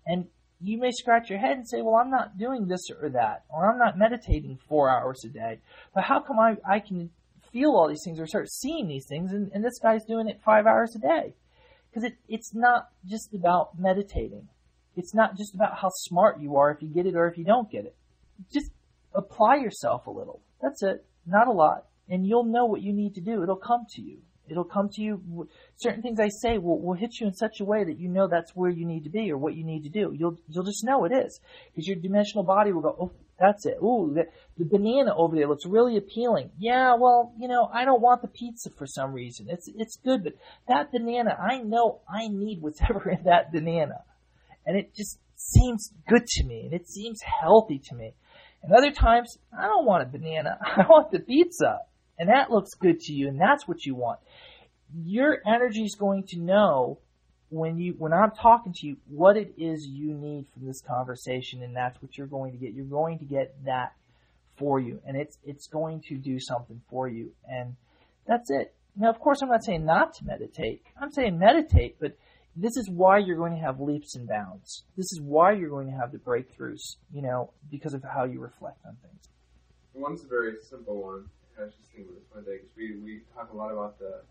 And 0.05 0.27
you 0.61 0.77
may 0.77 0.91
scratch 0.91 1.29
your 1.29 1.39
head 1.39 1.57
and 1.57 1.67
say, 1.67 1.81
well, 1.81 1.95
I'm 1.95 2.11
not 2.11 2.37
doing 2.37 2.67
this 2.67 2.87
or 3.01 3.09
that, 3.09 3.43
or 3.49 3.69
I'm 3.69 3.79
not 3.79 3.97
meditating 3.97 4.59
four 4.69 4.89
hours 4.89 5.23
a 5.25 5.29
day. 5.29 5.59
But 5.93 6.03
how 6.03 6.21
come 6.21 6.39
I, 6.39 6.55
I 6.67 6.79
can 6.79 7.09
feel 7.51 7.71
all 7.71 7.89
these 7.89 8.03
things 8.05 8.19
or 8.19 8.27
start 8.27 8.49
seeing 8.49 8.87
these 8.87 9.05
things 9.07 9.31
and, 9.31 9.51
and 9.53 9.63
this 9.63 9.79
guy's 9.79 10.05
doing 10.05 10.27
it 10.27 10.39
five 10.45 10.65
hours 10.65 10.95
a 10.95 10.99
day? 10.99 11.33
Because 11.89 12.03
it, 12.03 12.17
it's 12.29 12.53
not 12.53 12.89
just 13.05 13.33
about 13.33 13.79
meditating. 13.79 14.47
It's 14.95 15.13
not 15.13 15.37
just 15.37 15.55
about 15.55 15.77
how 15.77 15.89
smart 15.89 16.39
you 16.39 16.55
are 16.55 16.71
if 16.71 16.81
you 16.81 16.87
get 16.87 17.05
it 17.05 17.15
or 17.15 17.27
if 17.27 17.37
you 17.37 17.43
don't 17.43 17.69
get 17.69 17.85
it. 17.85 17.95
Just 18.53 18.71
apply 19.13 19.55
yourself 19.57 20.07
a 20.07 20.11
little. 20.11 20.41
That's 20.61 20.83
it. 20.83 21.05
Not 21.25 21.47
a 21.47 21.51
lot. 21.51 21.85
And 22.07 22.25
you'll 22.25 22.45
know 22.45 22.65
what 22.65 22.81
you 22.81 22.93
need 22.93 23.15
to 23.15 23.21
do. 23.21 23.41
It'll 23.43 23.55
come 23.55 23.85
to 23.95 24.01
you. 24.01 24.19
It'll 24.47 24.63
come 24.63 24.89
to 24.93 25.01
you. 25.01 25.47
Certain 25.77 26.01
things 26.01 26.19
I 26.19 26.29
say 26.29 26.57
will, 26.57 26.79
will 26.81 26.93
hit 26.93 27.19
you 27.19 27.27
in 27.27 27.33
such 27.33 27.59
a 27.59 27.65
way 27.65 27.83
that 27.83 27.99
you 27.99 28.07
know 28.09 28.27
that's 28.27 28.55
where 28.55 28.69
you 28.69 28.85
need 28.85 29.03
to 29.03 29.09
be 29.09 29.31
or 29.31 29.37
what 29.37 29.55
you 29.55 29.63
need 29.63 29.83
to 29.83 29.89
do. 29.89 30.13
You'll 30.17 30.37
you'll 30.47 30.63
just 30.63 30.83
know 30.83 31.05
it 31.05 31.11
is 31.11 31.39
because 31.71 31.87
your 31.87 31.97
dimensional 31.97 32.43
body 32.43 32.71
will 32.71 32.81
go. 32.81 32.95
Oh, 32.99 33.11
that's 33.39 33.65
it. 33.65 33.77
Ooh, 33.83 34.13
the, 34.15 34.25
the 34.57 34.65
banana 34.65 35.13
over 35.15 35.35
there 35.35 35.47
looks 35.47 35.65
really 35.65 35.97
appealing. 35.97 36.51
Yeah, 36.57 36.93
well, 36.97 37.33
you 37.37 37.49
know, 37.49 37.69
I 37.73 37.83
don't 37.83 38.01
want 38.01 38.21
the 38.21 38.29
pizza 38.29 38.69
for 38.77 38.87
some 38.87 39.13
reason. 39.13 39.47
It's 39.49 39.67
it's 39.75 39.97
good, 39.97 40.23
but 40.23 40.33
that 40.67 40.91
banana, 40.91 41.31
I 41.31 41.57
know 41.57 42.01
I 42.07 42.27
need 42.27 42.61
whatever 42.61 43.09
in 43.09 43.23
that 43.25 43.51
banana, 43.51 44.03
and 44.65 44.77
it 44.77 44.95
just 44.95 45.19
seems 45.35 45.91
good 46.07 46.25
to 46.25 46.43
me 46.45 46.61
and 46.65 46.73
it 46.73 46.87
seems 46.87 47.21
healthy 47.21 47.79
to 47.79 47.95
me. 47.95 48.13
And 48.63 48.73
other 48.73 48.91
times, 48.91 49.37
I 49.57 49.67
don't 49.67 49.85
want 49.85 50.03
a 50.03 50.05
banana. 50.05 50.57
I 50.61 50.81
want 50.89 51.11
the 51.11 51.19
pizza 51.19 51.79
and 52.17 52.29
that 52.29 52.51
looks 52.51 52.73
good 52.73 52.99
to 53.01 53.13
you 53.13 53.27
and 53.27 53.39
that's 53.39 53.67
what 53.67 53.85
you 53.85 53.95
want. 53.95 54.19
Your 55.03 55.39
energy 55.45 55.83
is 55.83 55.95
going 55.95 56.23
to 56.29 56.39
know 56.39 56.99
when 57.49 57.77
you 57.77 57.95
when 57.97 58.13
I'm 58.13 58.31
talking 58.31 58.73
to 58.73 58.87
you 58.87 58.97
what 59.07 59.37
it 59.37 59.53
is 59.57 59.85
you 59.85 60.13
need 60.13 60.47
from 60.53 60.65
this 60.65 60.81
conversation 60.81 61.63
and 61.63 61.75
that's 61.75 62.01
what 62.01 62.17
you're 62.17 62.27
going 62.27 62.51
to 62.53 62.57
get. 62.57 62.73
You're 62.73 62.85
going 62.85 63.19
to 63.19 63.25
get 63.25 63.55
that 63.65 63.93
for 64.57 64.79
you 64.79 65.01
and 65.05 65.17
it's 65.17 65.37
it's 65.43 65.67
going 65.67 66.01
to 66.07 66.15
do 66.15 66.39
something 66.39 66.81
for 66.89 67.07
you 67.07 67.31
and 67.49 67.75
that's 68.27 68.49
it. 68.49 68.73
Now 68.95 69.09
of 69.09 69.19
course 69.19 69.41
I'm 69.41 69.49
not 69.49 69.63
saying 69.63 69.85
not 69.85 70.13
to 70.15 70.25
meditate. 70.25 70.81
I'm 70.99 71.11
saying 71.11 71.37
meditate 71.37 71.97
but 71.99 72.17
this 72.57 72.77
is 72.77 72.89
why 72.89 73.17
you're 73.17 73.35
going 73.35 73.53
to 73.53 73.59
have 73.59 73.81
leaps 73.81 74.15
and 74.15 74.27
bounds. 74.27 74.83
This 74.95 75.11
is 75.11 75.19
why 75.21 75.51
you're 75.51 75.69
going 75.69 75.87
to 75.87 75.97
have 75.97 76.13
the 76.13 76.17
breakthroughs 76.17 76.95
you 77.13 77.21
know 77.21 77.51
because 77.69 77.93
of 77.93 78.03
how 78.03 78.23
you 78.23 78.39
reflect 78.39 78.79
on 78.85 78.95
things. 79.01 79.29
One's 79.93 80.23
a 80.23 80.27
very 80.27 80.55
simple 80.69 81.01
one 81.01 81.25
I 81.59 81.63
was 81.63 81.73
just 81.73 81.91
thinking 81.91 82.13
this 82.13 82.27
one 82.31 82.43
day 82.43 82.59
because 82.59 82.75
we, 82.75 82.99
we 82.99 83.21
talk 83.33 83.51
a 83.53 83.55
lot 83.55 83.71
about 83.71 83.97
the 83.99 84.23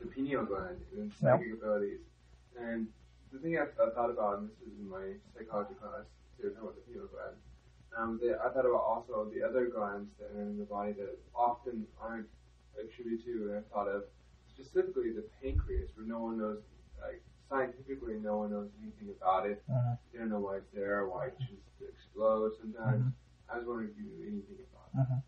the 0.00 0.06
pineal 0.06 0.44
gland 0.44 0.80
and 0.96 1.12
psychic 1.20 1.46
yep. 1.48 1.58
abilities. 1.58 2.00
And 2.58 2.88
the 3.32 3.38
thing 3.38 3.58
I, 3.58 3.64
I 3.64 3.90
thought 3.90 4.10
about, 4.10 4.38
and 4.38 4.48
this 4.48 4.56
is 4.68 4.78
in 4.80 4.88
my 4.88 5.16
psychology 5.36 5.74
class, 5.80 6.04
to 6.40 6.48
talk 6.50 6.62
about 6.62 6.74
the 6.76 6.82
pineal 6.88 7.08
gland. 7.12 7.36
Um, 7.96 8.18
the, 8.22 8.40
I 8.40 8.48
thought 8.48 8.64
about 8.64 8.84
also 8.88 9.28
the 9.28 9.44
other 9.44 9.66
glands 9.66 10.08
that 10.18 10.32
are 10.32 10.42
in 10.42 10.58
the 10.58 10.64
body 10.64 10.92
that 10.92 11.18
often 11.34 11.86
aren't 12.00 12.28
attributed 12.80 13.24
to, 13.26 13.52
and 13.52 13.58
I 13.60 13.62
thought 13.68 13.88
of 13.88 14.04
specifically 14.48 15.12
the 15.12 15.24
pancreas, 15.42 15.90
where 15.96 16.06
no 16.06 16.20
one 16.20 16.38
knows, 16.38 16.60
like 17.00 17.20
scientifically, 17.48 18.16
no 18.16 18.38
one 18.38 18.50
knows 18.50 18.70
anything 18.80 19.12
about 19.20 19.44
it. 19.46 19.62
Uh-huh. 19.68 19.96
They 20.12 20.18
don't 20.18 20.30
know 20.30 20.40
why 20.40 20.56
it's 20.56 20.72
there, 20.72 21.06
why 21.06 21.26
it 21.26 21.36
chooses 21.38 21.68
to 21.80 21.88
explode 21.88 22.52
sometimes. 22.60 23.04
Uh-huh. 23.04 23.52
I 23.54 23.58
was 23.58 23.66
wondering 23.66 23.90
if 23.92 23.96
you 24.00 24.08
knew 24.08 24.24
anything 24.24 24.64
about 24.72 24.88
it. 24.88 25.00
Uh-huh. 25.00 25.20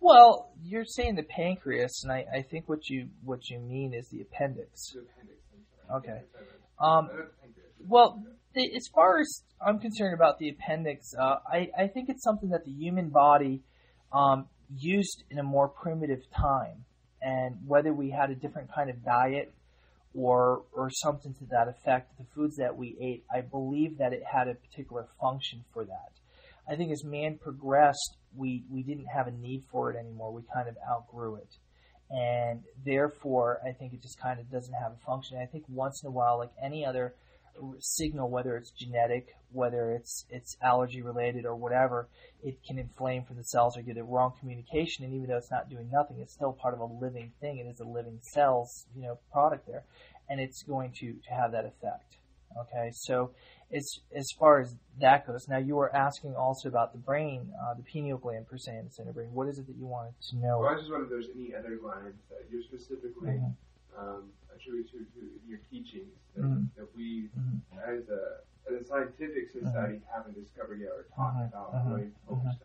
Well, 0.00 0.52
you're 0.62 0.84
saying 0.84 1.16
the 1.16 1.24
pancreas, 1.24 2.02
and 2.04 2.12
I, 2.12 2.24
I 2.32 2.42
think 2.42 2.68
what 2.68 2.88
you 2.88 3.08
what 3.24 3.50
you 3.50 3.58
mean 3.58 3.94
is 3.94 4.08
the 4.08 4.20
appendix. 4.20 4.92
The 4.92 5.00
appendix. 5.00 5.38
Okay. 5.96 6.20
Um, 6.80 7.08
well, 7.86 8.22
the, 8.54 8.76
as 8.76 8.86
far 8.94 9.18
as 9.18 9.42
I'm 9.60 9.78
concerned 9.78 10.14
about 10.14 10.38
the 10.38 10.50
appendix, 10.50 11.14
uh, 11.18 11.36
I, 11.46 11.70
I 11.76 11.86
think 11.88 12.08
it's 12.08 12.22
something 12.22 12.50
that 12.50 12.64
the 12.64 12.70
human 12.70 13.08
body 13.08 13.62
um, 14.12 14.46
used 14.76 15.24
in 15.30 15.38
a 15.38 15.42
more 15.42 15.68
primitive 15.68 16.22
time, 16.34 16.84
and 17.20 17.56
whether 17.66 17.92
we 17.92 18.10
had 18.10 18.30
a 18.30 18.34
different 18.34 18.72
kind 18.72 18.90
of 18.90 19.04
diet 19.04 19.52
or 20.14 20.62
or 20.72 20.90
something 20.90 21.34
to 21.34 21.44
that 21.46 21.68
effect, 21.68 22.16
the 22.18 22.24
foods 22.34 22.56
that 22.56 22.76
we 22.76 22.96
ate, 23.00 23.24
I 23.32 23.40
believe 23.40 23.98
that 23.98 24.12
it 24.12 24.22
had 24.30 24.48
a 24.48 24.54
particular 24.54 25.06
function 25.20 25.64
for 25.72 25.84
that. 25.84 26.12
I 26.70 26.76
think 26.76 26.92
as 26.92 27.02
man 27.02 27.38
progressed, 27.42 28.17
we, 28.36 28.64
we 28.70 28.82
didn't 28.82 29.06
have 29.06 29.26
a 29.26 29.32
need 29.32 29.64
for 29.70 29.90
it 29.90 29.96
anymore. 29.96 30.32
We 30.32 30.42
kind 30.52 30.68
of 30.68 30.76
outgrew 30.88 31.36
it. 31.36 31.56
And 32.10 32.62
therefore, 32.84 33.60
I 33.66 33.72
think 33.72 33.92
it 33.92 34.00
just 34.00 34.20
kind 34.20 34.40
of 34.40 34.50
doesn't 34.50 34.74
have 34.74 34.92
a 34.92 35.06
function. 35.06 35.38
I 35.38 35.46
think 35.46 35.64
once 35.68 36.02
in 36.02 36.08
a 36.08 36.10
while, 36.10 36.38
like 36.38 36.52
any 36.62 36.86
other 36.86 37.14
signal, 37.80 38.30
whether 38.30 38.56
it's 38.56 38.70
genetic, 38.70 39.36
whether 39.52 39.92
it's 39.92 40.24
it's 40.30 40.56
allergy 40.62 41.02
related 41.02 41.44
or 41.44 41.54
whatever, 41.54 42.08
it 42.42 42.62
can 42.66 42.78
inflame 42.78 43.24
for 43.24 43.34
the 43.34 43.44
cells 43.44 43.76
or 43.76 43.82
get 43.82 43.96
a 43.96 44.04
wrong 44.04 44.32
communication. 44.38 45.04
And 45.04 45.14
even 45.14 45.28
though 45.28 45.36
it's 45.36 45.50
not 45.50 45.68
doing 45.68 45.90
nothing, 45.92 46.18
it's 46.20 46.32
still 46.32 46.52
part 46.52 46.74
of 46.74 46.80
a 46.80 46.84
living 46.84 47.32
thing. 47.40 47.58
It 47.58 47.66
is 47.66 47.80
a 47.80 47.84
living 47.84 48.18
cells, 48.22 48.86
you 48.96 49.02
know, 49.02 49.18
product 49.32 49.66
there, 49.66 49.84
and 50.28 50.40
it's 50.40 50.62
going 50.62 50.92
to 51.00 51.12
to 51.12 51.30
have 51.30 51.52
that 51.52 51.64
effect. 51.64 52.16
Okay, 52.58 52.90
so 52.92 53.30
as 53.72 54.00
as 54.14 54.26
far 54.38 54.60
as 54.60 54.74
that 55.00 55.26
goes, 55.26 55.46
now 55.48 55.58
you 55.58 55.76
were 55.76 55.94
asking 55.94 56.34
also 56.34 56.68
about 56.68 56.92
the 56.92 56.98
brain, 56.98 57.52
uh, 57.62 57.74
the 57.74 57.82
pineal 57.82 58.18
gland 58.18 58.48
per 58.48 58.58
se 58.58 58.76
in 58.76 58.84
the 58.86 58.90
center 58.90 59.12
brain. 59.12 59.28
What 59.32 59.48
is 59.48 59.58
it 59.58 59.66
that 59.66 59.76
you 59.76 59.86
wanted 59.86 60.14
to 60.30 60.36
know? 60.36 60.60
Well, 60.60 60.70
I 60.70 60.76
just 60.76 60.90
wondered 60.90 61.04
if 61.04 61.10
there's 61.10 61.28
any 61.34 61.54
other 61.54 61.78
lines 61.82 62.16
that 62.30 62.46
you're 62.50 62.62
specifically 62.62 63.38
mm-hmm. 63.38 64.00
um, 64.00 64.24
attributed 64.54 64.92
to, 64.92 64.98
to 64.98 65.26
your 65.46 65.60
teachings 65.70 66.14
that, 66.34 66.44
mm-hmm. 66.44 66.64
that 66.76 66.88
we, 66.96 67.28
mm-hmm. 67.38 67.78
as 67.78 68.08
a 68.08 68.40
as 68.72 68.82
a 68.82 68.84
scientific 68.86 69.54
mm-hmm. 69.54 69.66
society, 69.66 70.00
haven't 70.14 70.34
discovered 70.34 70.80
yet 70.80 70.90
or 70.90 71.06
talked 71.14 71.36
mm-hmm. 71.36 71.52
about 71.52 71.74
mm-hmm. 71.74 71.92
really 71.92 72.10
focused 72.28 72.64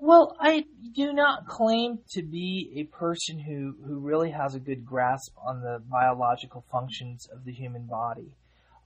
well, 0.00 0.34
I 0.40 0.64
do 0.94 1.12
not 1.12 1.46
claim 1.46 1.98
to 2.12 2.22
be 2.22 2.72
a 2.76 2.84
person 2.84 3.38
who, 3.38 3.76
who 3.86 3.98
really 3.98 4.30
has 4.30 4.54
a 4.54 4.58
good 4.58 4.86
grasp 4.86 5.34
on 5.36 5.60
the 5.60 5.82
biological 5.90 6.64
functions 6.72 7.28
of 7.30 7.44
the 7.44 7.52
human 7.52 7.84
body. 7.84 8.32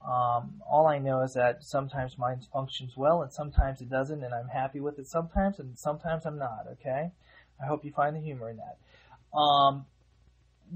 Um, 0.03 0.61
all 0.69 0.85
I 0.87 0.99
know 0.99 1.21
is 1.23 1.33
that 1.33 1.63
sometimes 1.63 2.17
mine 2.17 2.39
functions 2.53 2.93
well 2.95 3.23
and 3.23 3.33
sometimes 3.33 3.81
it 3.81 3.89
doesn't, 3.89 4.23
and 4.23 4.33
I'm 4.33 4.47
happy 4.47 4.79
with 4.79 4.99
it 4.99 5.07
sometimes, 5.07 5.59
and 5.59 5.77
sometimes 5.77 6.25
I'm 6.25 6.37
not. 6.37 6.67
Okay, 6.73 7.11
I 7.61 7.65
hope 7.65 7.83
you 7.83 7.91
find 7.91 8.15
the 8.15 8.19
humor 8.19 8.49
in 8.49 8.57
that. 8.57 8.77
Um, 9.37 9.85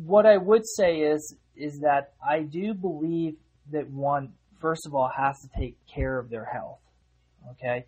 what 0.04 0.26
I 0.26 0.38
would 0.38 0.64
say 0.66 1.02
is 1.02 1.36
is 1.56 1.80
that 1.82 2.14
I 2.28 2.42
do 2.42 2.74
believe 2.74 3.36
that 3.72 3.90
one, 3.90 4.34
first 4.60 4.88
of 4.88 4.96
all, 4.96 5.12
has 5.16 5.40
to 5.42 5.60
take 5.60 5.78
care 5.94 6.18
of 6.18 6.30
their 6.30 6.46
health. 6.46 6.80
Okay, 7.52 7.86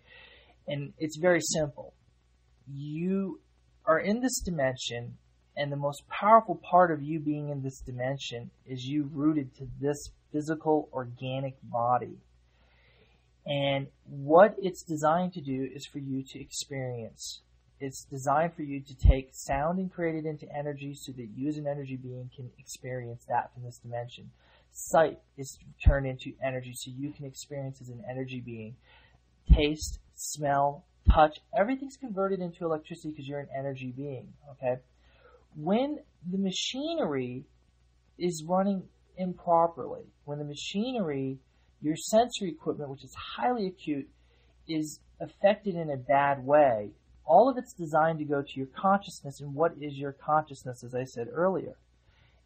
and 0.68 0.92
it's 0.98 1.16
very 1.16 1.40
simple. 1.40 1.92
You 2.72 3.40
are 3.84 3.98
in 3.98 4.20
this 4.20 4.40
dimension 4.40 5.16
and 5.56 5.70
the 5.70 5.76
most 5.76 6.02
powerful 6.08 6.60
part 6.70 6.90
of 6.90 7.02
you 7.02 7.20
being 7.20 7.50
in 7.50 7.62
this 7.62 7.80
dimension 7.80 8.50
is 8.66 8.84
you 8.84 9.10
rooted 9.12 9.54
to 9.56 9.66
this 9.80 10.10
physical, 10.32 10.88
organic 10.92 11.56
body. 11.62 12.18
And 13.46 13.88
what 14.08 14.54
it's 14.58 14.82
designed 14.82 15.32
to 15.34 15.40
do 15.40 15.68
is 15.74 15.86
for 15.86 15.98
you 15.98 16.22
to 16.22 16.40
experience. 16.40 17.40
It's 17.80 18.04
designed 18.04 18.54
for 18.54 18.62
you 18.62 18.80
to 18.80 18.94
take 18.94 19.30
sound 19.32 19.78
and 19.80 19.92
create 19.92 20.14
it 20.14 20.24
into 20.24 20.46
energy 20.56 20.94
so 20.94 21.10
that 21.12 21.28
you 21.34 21.48
as 21.48 21.58
an 21.58 21.66
energy 21.66 21.96
being 21.96 22.30
can 22.34 22.50
experience 22.58 23.24
that 23.28 23.52
from 23.52 23.64
this 23.64 23.78
dimension. 23.78 24.30
Sight 24.70 25.18
is 25.36 25.58
turned 25.84 26.06
into 26.06 26.32
energy 26.44 26.72
so 26.74 26.92
you 26.96 27.10
can 27.10 27.26
experience 27.26 27.80
as 27.80 27.88
an 27.88 28.04
energy 28.08 28.40
being. 28.40 28.76
Taste, 29.52 29.98
smell, 30.14 30.84
touch, 31.12 31.40
everything's 31.58 31.96
converted 31.96 32.40
into 32.40 32.64
electricity 32.64 33.10
because 33.10 33.26
you're 33.26 33.40
an 33.40 33.48
energy 33.56 33.92
being. 33.94 34.28
Okay? 34.52 34.80
When 35.56 35.98
the 36.30 36.38
machinery 36.38 37.44
is 38.16 38.44
running 38.46 38.84
improperly, 39.16 40.04
when 40.24 40.38
the 40.38 40.44
machinery, 40.44 41.38
your 41.80 41.96
sensory 41.96 42.50
equipment, 42.50 42.90
which 42.90 43.04
is 43.04 43.14
highly 43.36 43.66
acute, 43.66 44.08
is 44.68 45.00
affected 45.20 45.74
in 45.74 45.90
a 45.90 45.96
bad 45.96 46.44
way, 46.44 46.90
all 47.24 47.48
of 47.48 47.56
it's 47.56 47.72
designed 47.72 48.18
to 48.18 48.24
go 48.24 48.42
to 48.42 48.52
your 48.54 48.66
consciousness. 48.66 49.40
And 49.40 49.54
what 49.54 49.74
is 49.80 49.96
your 49.96 50.12
consciousness, 50.12 50.82
as 50.84 50.94
I 50.94 51.04
said 51.04 51.28
earlier? 51.32 51.76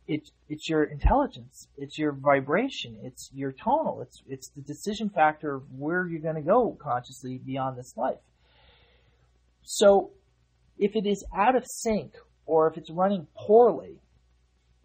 It, 0.07 0.31
it's 0.49 0.69
your 0.69 0.85
intelligence, 0.85 1.67
it's 1.77 1.99
your 1.99 2.13
vibration, 2.13 2.97
it's 3.03 3.29
your 3.35 3.51
tonal, 3.51 4.03
it's, 4.03 4.23
it's 4.29 4.51
the 4.51 4.63
decision 4.63 5.11
factor 5.11 5.55
of 5.57 5.63
where 5.77 6.07
you're 6.07 6.21
going 6.21 6.37
to 6.37 6.43
go 6.43 6.79
consciously 6.81 7.39
beyond 7.45 7.77
this 7.77 7.97
life. 7.97 8.21
So 9.65 10.11
if 10.79 10.95
it 10.95 11.07
is 11.07 11.25
out 11.37 11.57
of 11.57 11.65
sync 11.67 12.15
or 12.45 12.69
if 12.69 12.77
it's 12.77 12.91
running 12.91 13.27
poorly, 13.37 13.97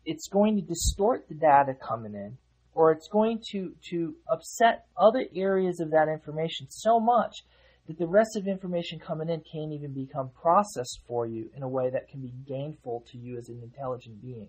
it's 0.05 0.27
going 0.27 0.55
to 0.55 0.61
distort 0.61 1.27
the 1.27 1.35
data 1.35 1.73
coming 1.73 2.13
in 2.13 2.37
or 2.73 2.91
it's 2.91 3.07
going 3.07 3.41
to, 3.51 3.73
to 3.89 4.15
upset 4.29 4.85
other 4.97 5.25
areas 5.35 5.79
of 5.79 5.91
that 5.91 6.07
information 6.07 6.67
so 6.69 6.99
much 6.99 7.43
that 7.87 7.97
the 7.97 8.07
rest 8.07 8.37
of 8.37 8.47
information 8.47 8.99
coming 8.99 9.29
in 9.29 9.41
can't 9.51 9.73
even 9.73 9.93
become 9.93 10.29
processed 10.41 10.99
for 11.07 11.25
you 11.25 11.49
in 11.55 11.63
a 11.63 11.67
way 11.67 11.89
that 11.89 12.07
can 12.07 12.21
be 12.21 12.33
gainful 12.47 13.03
to 13.11 13.17
you 13.17 13.37
as 13.37 13.49
an 13.49 13.59
intelligent 13.61 14.21
being. 14.21 14.47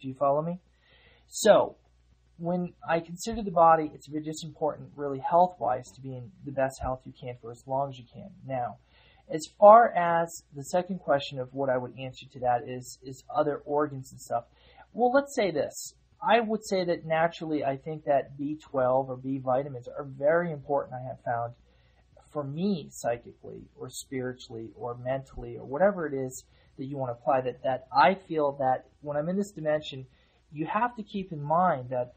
Do 0.00 0.08
you 0.08 0.14
follow 0.14 0.42
me? 0.42 0.58
So, 1.28 1.76
when 2.38 2.72
I 2.88 3.00
consider 3.00 3.42
the 3.42 3.50
body, 3.50 3.90
it's 3.94 4.08
just 4.24 4.44
important, 4.44 4.90
really 4.96 5.20
health 5.20 5.56
wise, 5.60 5.90
to 5.94 6.00
be 6.00 6.16
in 6.16 6.32
the 6.44 6.50
best 6.50 6.80
health 6.80 7.02
you 7.04 7.12
can 7.18 7.36
for 7.40 7.50
as 7.50 7.62
long 7.66 7.90
as 7.90 7.98
you 7.98 8.04
can. 8.12 8.30
Now, 8.46 8.78
as 9.30 9.46
far 9.58 9.90
as 9.94 10.42
the 10.54 10.64
second 10.64 10.98
question 10.98 11.38
of 11.38 11.54
what 11.54 11.70
I 11.70 11.76
would 11.76 11.98
answer 11.98 12.26
to 12.32 12.40
that 12.40 12.62
is 12.66 12.98
is 13.02 13.22
other 13.34 13.58
organs 13.64 14.10
and 14.12 14.20
stuff. 14.20 14.44
Well, 14.92 15.12
let's 15.12 15.34
say 15.34 15.50
this. 15.50 15.94
I 16.22 16.40
would 16.40 16.64
say 16.64 16.84
that 16.84 17.04
naturally, 17.04 17.64
I 17.64 17.76
think 17.76 18.04
that 18.04 18.38
B12 18.38 19.08
or 19.08 19.16
B 19.16 19.38
vitamins 19.38 19.88
are 19.88 20.04
very 20.04 20.52
important. 20.52 20.94
I 20.94 21.08
have 21.08 21.20
found 21.24 21.54
for 22.30 22.44
me 22.44 22.88
psychically 22.90 23.62
or 23.78 23.88
spiritually 23.90 24.70
or 24.76 24.94
mentally 24.96 25.56
or 25.56 25.64
whatever 25.64 26.06
it 26.06 26.14
is 26.14 26.44
that 26.78 26.84
you 26.84 26.96
want 26.96 27.10
to 27.10 27.20
apply 27.20 27.40
that 27.42 27.62
that 27.62 27.86
I 27.94 28.14
feel 28.14 28.52
that 28.60 28.86
when 29.00 29.16
I'm 29.16 29.28
in 29.28 29.36
this 29.36 29.50
dimension, 29.50 30.06
you 30.52 30.66
have 30.66 30.94
to 30.96 31.02
keep 31.02 31.32
in 31.32 31.42
mind 31.42 31.90
that 31.90 32.14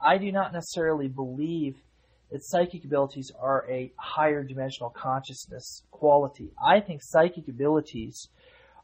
I 0.00 0.18
do 0.18 0.32
not 0.32 0.52
necessarily 0.52 1.08
believe 1.08 1.76
that 2.30 2.42
psychic 2.42 2.84
abilities 2.84 3.30
are 3.38 3.66
a 3.70 3.92
higher 3.96 4.42
dimensional 4.42 4.90
consciousness 4.90 5.82
quality. 5.90 6.50
I 6.62 6.80
think 6.80 7.02
psychic 7.02 7.48
abilities 7.48 8.28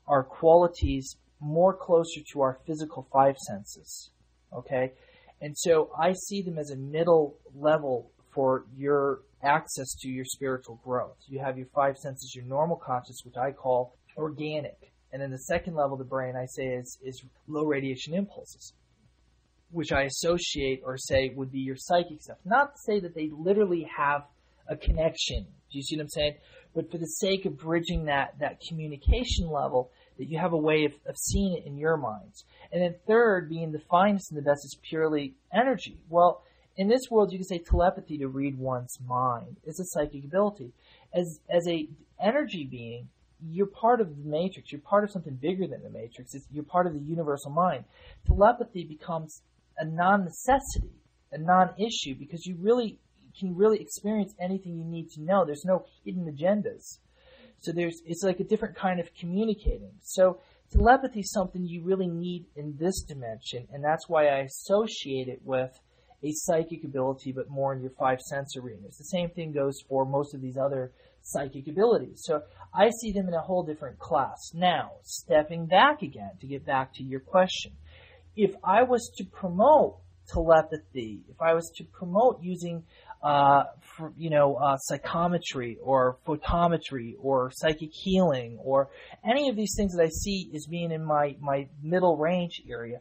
are 0.06 0.22
qualities 0.22 1.16
more 1.40 1.74
closer 1.74 2.20
to 2.32 2.40
our 2.42 2.58
physical 2.66 3.06
five 3.12 3.36
senses. 3.38 4.10
Okay? 4.52 4.92
And 5.40 5.56
so 5.56 5.90
I 5.98 6.12
see 6.12 6.42
them 6.42 6.58
as 6.58 6.70
a 6.70 6.76
middle 6.76 7.38
level 7.54 8.10
for 8.34 8.66
your 8.76 9.20
access 9.42 9.94
to 10.00 10.08
your 10.08 10.24
spiritual 10.24 10.80
growth. 10.84 11.16
You 11.28 11.40
have 11.40 11.56
your 11.56 11.68
five 11.74 11.96
senses, 11.96 12.34
your 12.34 12.44
normal 12.44 12.76
conscious, 12.76 13.22
which 13.24 13.36
I 13.36 13.52
call 13.52 13.96
organic. 14.16 14.92
And 15.12 15.20
then 15.20 15.30
the 15.30 15.38
second 15.38 15.74
level 15.74 15.94
of 15.94 15.98
the 15.98 16.04
brain 16.04 16.34
I 16.36 16.46
say 16.46 16.66
is, 16.66 16.98
is 17.02 17.22
low 17.48 17.64
radiation 17.64 18.14
impulses, 18.14 18.74
which 19.70 19.92
I 19.92 20.02
associate 20.02 20.82
or 20.84 20.96
say 20.98 21.32
would 21.34 21.50
be 21.50 21.60
your 21.60 21.76
psychic 21.78 22.22
stuff. 22.22 22.36
Not 22.44 22.72
to 22.72 22.78
say 22.86 23.00
that 23.00 23.14
they 23.14 23.30
literally 23.32 23.88
have 23.96 24.22
a 24.68 24.76
connection. 24.76 25.44
Do 25.72 25.78
you 25.78 25.82
see 25.82 25.96
what 25.96 26.02
I'm 26.02 26.08
saying? 26.10 26.34
But 26.74 26.90
for 26.90 26.98
the 26.98 27.06
sake 27.06 27.46
of 27.46 27.58
bridging 27.58 28.04
that, 28.04 28.38
that 28.38 28.60
communication 28.68 29.50
level, 29.50 29.90
that 30.18 30.28
you 30.28 30.38
have 30.38 30.52
a 30.52 30.58
way 30.58 30.84
of, 30.84 30.92
of 31.06 31.16
seeing 31.16 31.56
it 31.56 31.66
in 31.66 31.76
your 31.76 31.96
minds. 31.96 32.44
And 32.72 32.82
then 32.82 32.94
third, 33.06 33.48
being 33.48 33.72
the 33.72 33.82
finest 33.90 34.30
and 34.30 34.38
the 34.38 34.42
best 34.42 34.64
is 34.64 34.76
purely 34.88 35.34
energy. 35.52 35.98
Well, 36.08 36.42
in 36.76 36.88
this 36.88 37.02
world, 37.10 37.32
you 37.32 37.38
can 37.38 37.46
say 37.46 37.58
telepathy 37.58 38.18
to 38.18 38.28
read 38.28 38.58
one's 38.58 38.98
mind 39.06 39.56
is 39.64 39.80
a 39.80 39.84
psychic 39.84 40.24
ability. 40.24 40.72
As 41.12 41.40
as 41.50 41.66
a 41.68 41.88
energy 42.22 42.66
being, 42.70 43.08
you're 43.42 43.66
part 43.66 44.00
of 44.00 44.08
the 44.08 44.28
matrix. 44.28 44.70
You're 44.70 44.80
part 44.80 45.04
of 45.04 45.10
something 45.10 45.34
bigger 45.34 45.66
than 45.66 45.82
the 45.82 45.90
matrix. 45.90 46.34
It's, 46.34 46.46
you're 46.50 46.64
part 46.64 46.86
of 46.86 46.94
the 46.94 47.00
universal 47.00 47.50
mind. 47.50 47.84
Telepathy 48.26 48.84
becomes 48.84 49.42
a 49.78 49.84
non-necessity, 49.84 50.94
a 51.32 51.38
non-issue, 51.38 52.14
because 52.18 52.46
you 52.46 52.56
really 52.60 52.98
can 53.38 53.54
really 53.56 53.80
experience 53.80 54.34
anything 54.40 54.76
you 54.76 54.84
need 54.84 55.10
to 55.10 55.22
know. 55.22 55.44
There's 55.44 55.64
no 55.64 55.86
hidden 56.04 56.24
agendas. 56.26 56.98
So 57.60 57.72
there's 57.72 58.00
it's 58.06 58.22
like 58.22 58.40
a 58.40 58.44
different 58.44 58.76
kind 58.76 59.00
of 59.00 59.08
communicating. 59.14 59.92
So 60.02 60.40
telepathy 60.72 61.20
is 61.20 61.32
something 61.32 61.66
you 61.66 61.82
really 61.82 62.08
need 62.08 62.46
in 62.56 62.76
this 62.78 63.02
dimension, 63.02 63.68
and 63.72 63.84
that's 63.84 64.08
why 64.08 64.28
I 64.28 64.40
associate 64.40 65.28
it 65.28 65.40
with 65.44 65.70
a 66.22 66.32
psychic 66.32 66.84
ability, 66.84 67.32
but 67.32 67.48
more 67.48 67.72
in 67.74 67.80
your 67.80 67.92
five 67.98 68.20
sense 68.20 68.56
arenas. 68.56 68.96
The 68.98 69.04
same 69.04 69.30
thing 69.30 69.52
goes 69.52 69.80
for 69.88 70.04
most 70.04 70.34
of 70.34 70.40
these 70.40 70.56
other 70.56 70.92
psychic 71.22 71.68
abilities. 71.68 72.22
So 72.24 72.42
I 72.74 72.90
see 73.00 73.12
them 73.12 73.28
in 73.28 73.34
a 73.34 73.40
whole 73.40 73.62
different 73.62 73.98
class. 73.98 74.52
Now, 74.54 74.92
stepping 75.02 75.66
back 75.66 76.02
again 76.02 76.32
to 76.40 76.46
get 76.46 76.64
back 76.64 76.94
to 76.94 77.02
your 77.02 77.20
question, 77.20 77.72
if 78.36 78.54
I 78.64 78.82
was 78.82 79.10
to 79.16 79.24
promote 79.24 79.98
telepathy, 80.28 81.22
if 81.28 81.40
I 81.40 81.54
was 81.54 81.70
to 81.76 81.84
promote 81.84 82.38
using, 82.42 82.84
uh, 83.22 83.64
for, 83.96 84.12
you 84.16 84.30
know, 84.30 84.54
uh, 84.54 84.76
psychometry 84.78 85.78
or 85.82 86.16
photometry 86.26 87.14
or 87.20 87.50
psychic 87.52 87.90
healing 87.92 88.58
or 88.62 88.88
any 89.28 89.48
of 89.48 89.56
these 89.56 89.74
things 89.76 89.94
that 89.94 90.02
I 90.02 90.08
see 90.08 90.50
as 90.54 90.66
being 90.66 90.90
in 90.90 91.04
my, 91.04 91.36
my 91.40 91.68
middle 91.82 92.16
range 92.16 92.62
area, 92.68 93.00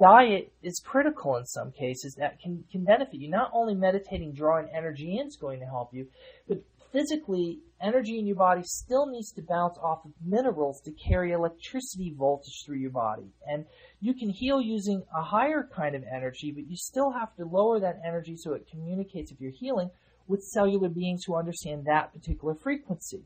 diet 0.00 0.52
is 0.62 0.82
critical 0.84 1.36
in 1.36 1.46
some 1.46 1.70
cases 1.72 2.16
that 2.18 2.40
can, 2.40 2.64
can 2.70 2.84
benefit 2.84 3.14
you. 3.14 3.30
Not 3.30 3.50
only 3.54 3.74
meditating, 3.74 4.32
drawing 4.32 4.68
energy 4.74 5.18
in 5.18 5.26
is 5.26 5.36
going 5.40 5.60
to 5.60 5.66
help 5.66 5.94
you, 5.94 6.06
but 6.48 6.58
physically, 6.92 7.60
energy 7.80 8.18
in 8.18 8.26
your 8.26 8.36
body 8.36 8.62
still 8.64 9.06
needs 9.06 9.32
to 9.32 9.42
bounce 9.42 9.78
off 9.82 10.04
of 10.04 10.12
minerals 10.24 10.80
to 10.82 10.90
carry 10.92 11.32
electricity 11.32 12.14
voltage 12.16 12.62
through 12.64 12.78
your 12.78 12.90
body. 12.90 13.30
And 13.48 13.66
you 14.00 14.14
can 14.14 14.30
heal 14.30 14.60
using 14.60 15.02
a 15.14 15.22
higher 15.22 15.68
kind 15.74 15.94
of 15.94 16.04
energy, 16.04 16.52
but 16.52 16.68
you 16.68 16.76
still 16.76 17.12
have 17.12 17.34
to 17.36 17.44
lower 17.44 17.80
that 17.80 18.00
energy 18.04 18.36
so 18.36 18.54
it 18.54 18.66
communicates 18.70 19.30
if 19.30 19.40
you're 19.40 19.50
healing 19.50 19.90
with 20.26 20.42
cellular 20.42 20.88
beings 20.88 21.24
who 21.24 21.36
understand 21.36 21.84
that 21.84 22.12
particular 22.12 22.54
frequency. 22.54 23.22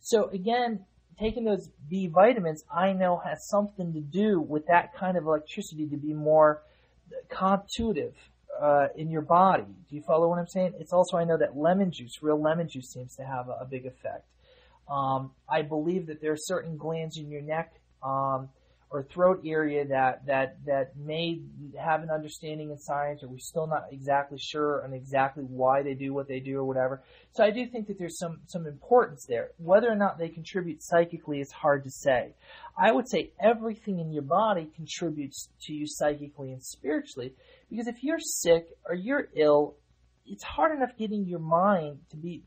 So 0.00 0.28
again, 0.30 0.84
taking 1.18 1.44
those 1.44 1.70
B 1.88 2.08
vitamins, 2.08 2.64
I 2.72 2.92
know 2.92 3.20
has 3.24 3.48
something 3.48 3.92
to 3.92 4.00
do 4.00 4.40
with 4.40 4.66
that 4.66 4.94
kind 4.94 5.16
of 5.16 5.24
electricity 5.24 5.86
to 5.88 5.96
be 5.96 6.12
more 6.12 6.62
contuitive 7.28 8.14
uh, 8.60 8.88
in 8.96 9.10
your 9.10 9.22
body. 9.22 9.64
Do 9.88 9.96
you 9.96 10.02
follow 10.02 10.28
what 10.28 10.38
I'm 10.38 10.48
saying? 10.48 10.74
It's 10.78 10.92
also 10.92 11.16
I 11.16 11.24
know 11.24 11.36
that 11.38 11.56
lemon 11.56 11.90
juice, 11.90 12.22
real 12.22 12.40
lemon 12.40 12.68
juice, 12.68 12.90
seems 12.92 13.16
to 13.16 13.24
have 13.24 13.48
a, 13.48 13.58
a 13.62 13.64
big 13.64 13.86
effect. 13.86 14.26
Um, 14.90 15.30
I 15.48 15.62
believe 15.62 16.06
that 16.06 16.20
there 16.20 16.32
are 16.32 16.38
certain 16.38 16.76
glands 16.76 17.16
in 17.16 17.30
your 17.30 17.42
neck. 17.42 17.74
Um, 18.02 18.48
or 18.92 19.02
throat 19.02 19.40
area 19.44 19.86
that 19.86 20.24
that 20.26 20.56
that 20.66 20.94
may 20.96 21.40
have 21.80 22.02
an 22.02 22.10
understanding 22.10 22.70
in 22.70 22.78
science, 22.78 23.22
or 23.22 23.28
we're 23.28 23.38
still 23.38 23.66
not 23.66 23.86
exactly 23.90 24.38
sure 24.38 24.84
on 24.84 24.92
exactly 24.92 25.44
why 25.44 25.82
they 25.82 25.94
do 25.94 26.12
what 26.12 26.28
they 26.28 26.40
do 26.40 26.58
or 26.58 26.64
whatever. 26.64 27.02
So 27.32 27.42
I 27.42 27.50
do 27.50 27.66
think 27.66 27.86
that 27.86 27.98
there's 27.98 28.18
some 28.18 28.40
some 28.46 28.66
importance 28.66 29.24
there. 29.24 29.50
Whether 29.56 29.90
or 29.90 29.96
not 29.96 30.18
they 30.18 30.28
contribute 30.28 30.82
psychically 30.82 31.40
is 31.40 31.50
hard 31.50 31.84
to 31.84 31.90
say. 31.90 32.34
I 32.76 32.92
would 32.92 33.08
say 33.08 33.30
everything 33.40 33.98
in 33.98 34.12
your 34.12 34.22
body 34.22 34.68
contributes 34.76 35.48
to 35.62 35.72
you 35.72 35.86
psychically 35.86 36.52
and 36.52 36.62
spiritually, 36.62 37.32
because 37.72 37.88
if 37.88 38.04
you're 38.04 38.20
sick 38.20 38.66
or 38.88 38.94
you're 38.94 39.28
ill, 39.34 39.74
it's 40.26 40.44
hard 40.44 40.76
enough 40.76 40.96
getting 40.98 41.24
your 41.26 41.40
mind 41.40 41.98
to 42.10 42.16
be 42.16 42.42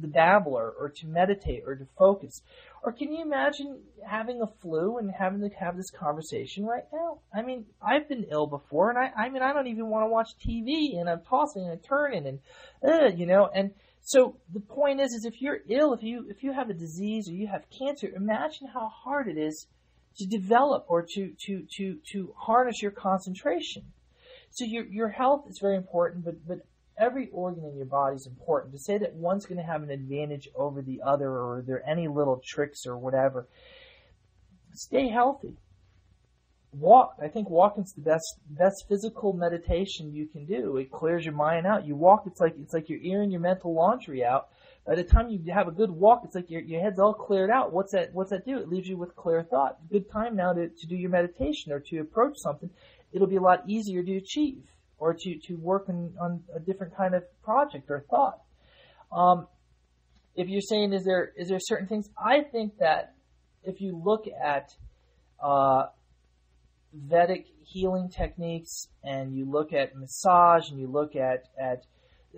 the 0.00 0.08
babbler 0.08 0.72
or 0.78 0.88
to 0.88 1.06
meditate 1.06 1.64
or 1.66 1.74
to 1.74 1.86
focus 1.98 2.40
or 2.86 2.92
can 2.92 3.12
you 3.12 3.20
imagine 3.20 3.80
having 4.06 4.40
a 4.40 4.46
flu 4.46 4.98
and 4.98 5.10
having 5.10 5.40
to 5.40 5.48
have 5.56 5.76
this 5.76 5.90
conversation 5.90 6.64
right 6.64 6.84
now? 6.92 7.18
I 7.34 7.42
mean, 7.42 7.66
I've 7.82 8.08
been 8.08 8.26
ill 8.30 8.46
before, 8.46 8.90
and 8.90 8.98
I, 8.98 9.10
I 9.24 9.28
mean, 9.28 9.42
I 9.42 9.52
don't 9.52 9.66
even 9.66 9.88
want 9.88 10.04
to 10.04 10.08
watch 10.08 10.28
TV, 10.38 11.00
and 11.00 11.10
I'm 11.10 11.22
tossing 11.22 11.68
and 11.68 11.82
turning, 11.82 12.28
and, 12.28 12.38
uh, 12.88 13.08
you 13.08 13.26
know, 13.26 13.50
and 13.52 13.72
so 14.02 14.36
the 14.54 14.60
point 14.60 15.00
is, 15.00 15.12
is 15.14 15.24
if 15.24 15.42
you're 15.42 15.58
ill, 15.68 15.94
if 15.94 16.04
you 16.04 16.26
if 16.30 16.44
you 16.44 16.52
have 16.52 16.70
a 16.70 16.74
disease 16.74 17.28
or 17.28 17.32
you 17.32 17.48
have 17.48 17.64
cancer, 17.76 18.08
imagine 18.14 18.68
how 18.72 18.88
hard 18.88 19.26
it 19.26 19.36
is 19.36 19.66
to 20.18 20.26
develop 20.26 20.84
or 20.86 21.02
to 21.02 21.32
to 21.46 21.66
to 21.76 21.98
to 22.12 22.32
harness 22.36 22.80
your 22.80 22.92
concentration. 22.92 23.82
So 24.50 24.64
your 24.64 24.84
your 24.86 25.08
health 25.08 25.44
is 25.48 25.58
very 25.58 25.76
important, 25.76 26.24
but 26.24 26.46
but 26.46 26.60
every 26.98 27.28
organ 27.30 27.64
in 27.64 27.76
your 27.76 27.86
body 27.86 28.16
is 28.16 28.26
important. 28.26 28.72
To 28.72 28.78
say 28.78 28.98
that 28.98 29.14
one's 29.14 29.46
going 29.46 29.58
to 29.58 29.64
have 29.64 29.82
an 29.82 29.90
advantage 29.90 30.48
over 30.54 30.82
the 30.82 31.02
other 31.04 31.28
or 31.30 31.62
there 31.66 31.76
are 31.76 31.88
any 31.88 32.08
little 32.08 32.40
tricks 32.44 32.86
or 32.86 32.96
whatever, 32.96 33.46
stay 34.72 35.08
healthy. 35.08 35.56
Walk. 36.72 37.16
I 37.22 37.28
think 37.28 37.48
walking's 37.48 37.94
the 37.94 38.02
best 38.02 38.38
best 38.50 38.84
physical 38.88 39.32
meditation 39.32 40.12
you 40.12 40.26
can 40.26 40.44
do. 40.44 40.76
It 40.76 40.90
clears 40.90 41.24
your 41.24 41.34
mind 41.34 41.66
out. 41.66 41.86
You 41.86 41.96
walk, 41.96 42.24
it's 42.26 42.40
like 42.40 42.54
it's 42.58 42.74
like 42.74 42.90
you're 42.90 43.00
airing 43.02 43.30
your 43.30 43.40
mental 43.40 43.72
laundry 43.72 44.24
out. 44.24 44.48
By 44.86 44.94
the 44.94 45.02
time 45.02 45.30
you 45.30 45.40
have 45.52 45.68
a 45.68 45.72
good 45.72 45.90
walk, 45.90 46.22
it's 46.24 46.34
like 46.34 46.50
your 46.50 46.60
your 46.60 46.82
head's 46.82 46.98
all 46.98 47.14
cleared 47.14 47.50
out. 47.50 47.72
What's 47.72 47.92
that 47.92 48.12
what's 48.12 48.30
that 48.30 48.44
do? 48.44 48.58
It 48.58 48.68
leaves 48.68 48.88
you 48.88 48.98
with 48.98 49.16
clear 49.16 49.42
thought. 49.42 49.78
Good 49.90 50.10
time 50.10 50.36
now 50.36 50.52
to, 50.52 50.68
to 50.68 50.86
do 50.86 50.96
your 50.96 51.10
meditation 51.10 51.72
or 51.72 51.80
to 51.80 51.98
approach 51.98 52.36
something. 52.36 52.68
It'll 53.16 53.26
be 53.26 53.36
a 53.36 53.40
lot 53.40 53.62
easier 53.66 54.02
to 54.02 54.16
achieve 54.18 54.62
or 54.98 55.14
to, 55.14 55.38
to 55.46 55.54
work 55.56 55.88
on, 55.88 56.12
on 56.20 56.42
a 56.54 56.60
different 56.60 56.94
kind 56.94 57.14
of 57.14 57.24
project 57.42 57.90
or 57.90 58.04
thought. 58.10 58.40
Um, 59.10 59.48
if 60.34 60.48
you're 60.48 60.60
saying 60.60 60.92
is 60.92 61.02
there 61.04 61.32
is 61.34 61.48
there 61.48 61.58
certain 61.58 61.86
things, 61.86 62.10
I 62.22 62.42
think 62.42 62.76
that 62.78 63.14
if 63.64 63.80
you 63.80 63.98
look 64.04 64.26
at 64.28 64.68
uh, 65.42 65.86
Vedic 66.92 67.46
healing 67.62 68.10
techniques 68.10 68.88
and 69.02 69.34
you 69.34 69.50
look 69.50 69.72
at 69.72 69.96
massage 69.96 70.68
and 70.70 70.78
you 70.78 70.86
look 70.86 71.16
at 71.16 71.44
at 71.58 71.84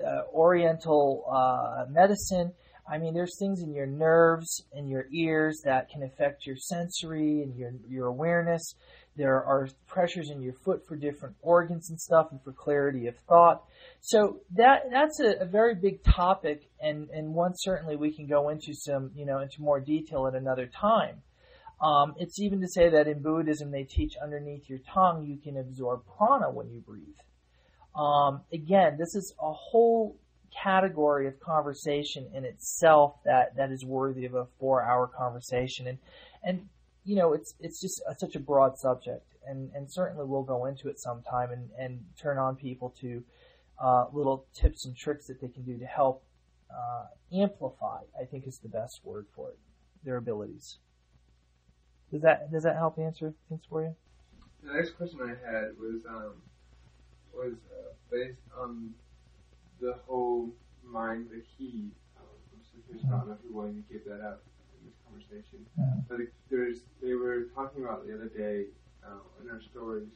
uh, 0.01 0.23
Oriental 0.33 1.25
uh, 1.29 1.91
medicine, 1.91 2.53
I 2.89 2.99
mean, 2.99 3.15
there's 3.15 3.37
things 3.37 3.63
in 3.63 3.75
your 3.75 3.87
nerves 3.87 4.63
and 4.73 4.89
your 4.89 5.07
ears 5.13 5.61
that 5.65 5.91
can 5.91 6.05
affect 6.05 6.47
your 6.47 6.57
sensory 6.57 7.43
and 7.43 7.57
your 7.57 7.73
your 7.89 8.07
awareness. 8.07 8.77
There 9.19 9.45
are 9.45 9.69
pressures 9.89 10.31
in 10.31 10.41
your 10.41 10.55
foot 10.55 10.87
for 10.87 10.97
different 10.97 11.35
organs 11.43 11.91
and 11.91 12.01
stuff, 12.01 12.29
and 12.31 12.41
for 12.43 12.53
clarity 12.53 13.09
of 13.09 13.17
thought. 13.29 13.65
So 14.01 14.41
that 14.55 14.85
that's 14.91 15.21
a, 15.21 15.43
a 15.43 15.45
very 15.45 15.75
big 15.75 16.05
topic, 16.05 16.71
and 16.81 17.11
and 17.11 17.35
one 17.35 17.53
certainly 17.57 17.97
we 17.97 18.13
can 18.15 18.29
go 18.29 18.49
into 18.49 18.73
some 18.73 19.11
you 19.15 19.27
know 19.27 19.41
into 19.41 19.61
more 19.61 19.81
detail 19.81 20.29
at 20.29 20.35
another 20.35 20.67
time. 20.67 21.23
Um, 21.83 22.15
it's 22.17 22.41
even 22.41 22.61
to 22.61 22.69
say 22.69 22.89
that 22.91 23.09
in 23.09 23.21
Buddhism 23.21 23.73
they 23.73 23.85
teach 23.85 24.15
underneath 24.23 24.69
your 24.69 24.81
tongue 24.95 25.25
you 25.27 25.37
can 25.37 25.57
absorb 25.59 26.03
prana 26.17 26.51
when 26.51 26.71
you 26.71 26.81
breathe. 26.81 27.19
Um, 27.95 28.43
again, 28.53 28.97
this 28.99 29.15
is 29.17 29.35
a 29.41 29.53
whole 29.53 30.17
category 30.63 31.27
of 31.27 31.39
conversation 31.41 32.29
in 32.35 32.45
itself 32.45 33.17
that, 33.25 33.57
that 33.57 33.71
is 33.71 33.85
worthy 33.85 34.25
of 34.25 34.35
a 34.35 34.47
four 34.59 34.83
hour 34.83 35.07
conversation. 35.07 35.89
And, 35.89 35.99
and, 36.43 36.69
you 37.09 37.17
know, 37.17 37.33
it's, 37.33 37.55
it's 37.59 37.81
just 37.81 38.03
a, 38.07 38.15
such 38.15 38.37
a 38.37 38.39
broad 38.39 38.79
subject. 38.79 39.35
And, 39.47 39.71
and 39.75 39.91
certainly 39.91 40.27
we'll 40.27 40.43
go 40.43 40.67
into 40.67 40.89
it 40.89 41.01
sometime 41.01 41.51
and, 41.51 41.71
and 41.79 42.01
turn 42.21 42.37
on 42.37 42.55
people 42.55 42.95
to 43.01 43.25
uh, 43.83 44.05
little 44.13 44.45
tips 44.53 44.85
and 44.85 44.95
tricks 44.95 45.27
that 45.29 45.41
they 45.41 45.49
can 45.49 45.63
do 45.63 45.79
to 45.79 45.87
help 45.87 46.23
uh, 46.71 47.07
amplify, 47.35 48.01
I 48.21 48.27
think 48.27 48.47
is 48.47 48.59
the 48.59 48.69
best 48.69 49.01
word 49.05 49.25
for 49.35 49.49
it, 49.49 49.59
their 50.05 50.19
abilities. 50.19 50.77
Does 52.13 52.21
that 52.23 52.53
does 52.53 52.63
that 52.65 52.77
help 52.77 52.99
answer 52.99 53.33
things 53.49 53.63
for 53.69 53.83
you? 53.83 53.95
The 54.63 54.75
next 54.75 54.91
question 54.97 55.21
I 55.23 55.29
had 55.29 55.69
was 55.79 56.03
um, 56.09 56.33
was 57.35 57.55
uh, 57.71 57.93
based 58.11 58.41
on 58.59 58.93
the 59.81 59.95
whole 60.07 60.51
mind, 60.85 61.29
the 61.31 61.43
key. 61.57 61.91
Um, 62.19 62.25
I'm 62.53 62.61
just 62.61 62.87
curious, 62.87 63.07
I 63.07 63.17
don't 63.17 63.29
know 63.29 63.35
if 63.35 63.39
you're 63.45 63.53
willing 63.53 63.83
to 63.83 63.93
give 63.93 64.05
that 64.07 64.21
up 64.27 64.43
conversation. 65.19 65.67
Yeah. 65.79 65.85
But 66.09 66.19
there's, 66.51 66.81
they 67.03 67.15
were 67.15 67.47
talking 67.55 67.85
about 67.85 68.07
the 68.07 68.15
other 68.15 68.29
day 68.29 68.67
uh, 69.05 69.21
in 69.43 69.51
our 69.51 69.61
stories 69.61 70.09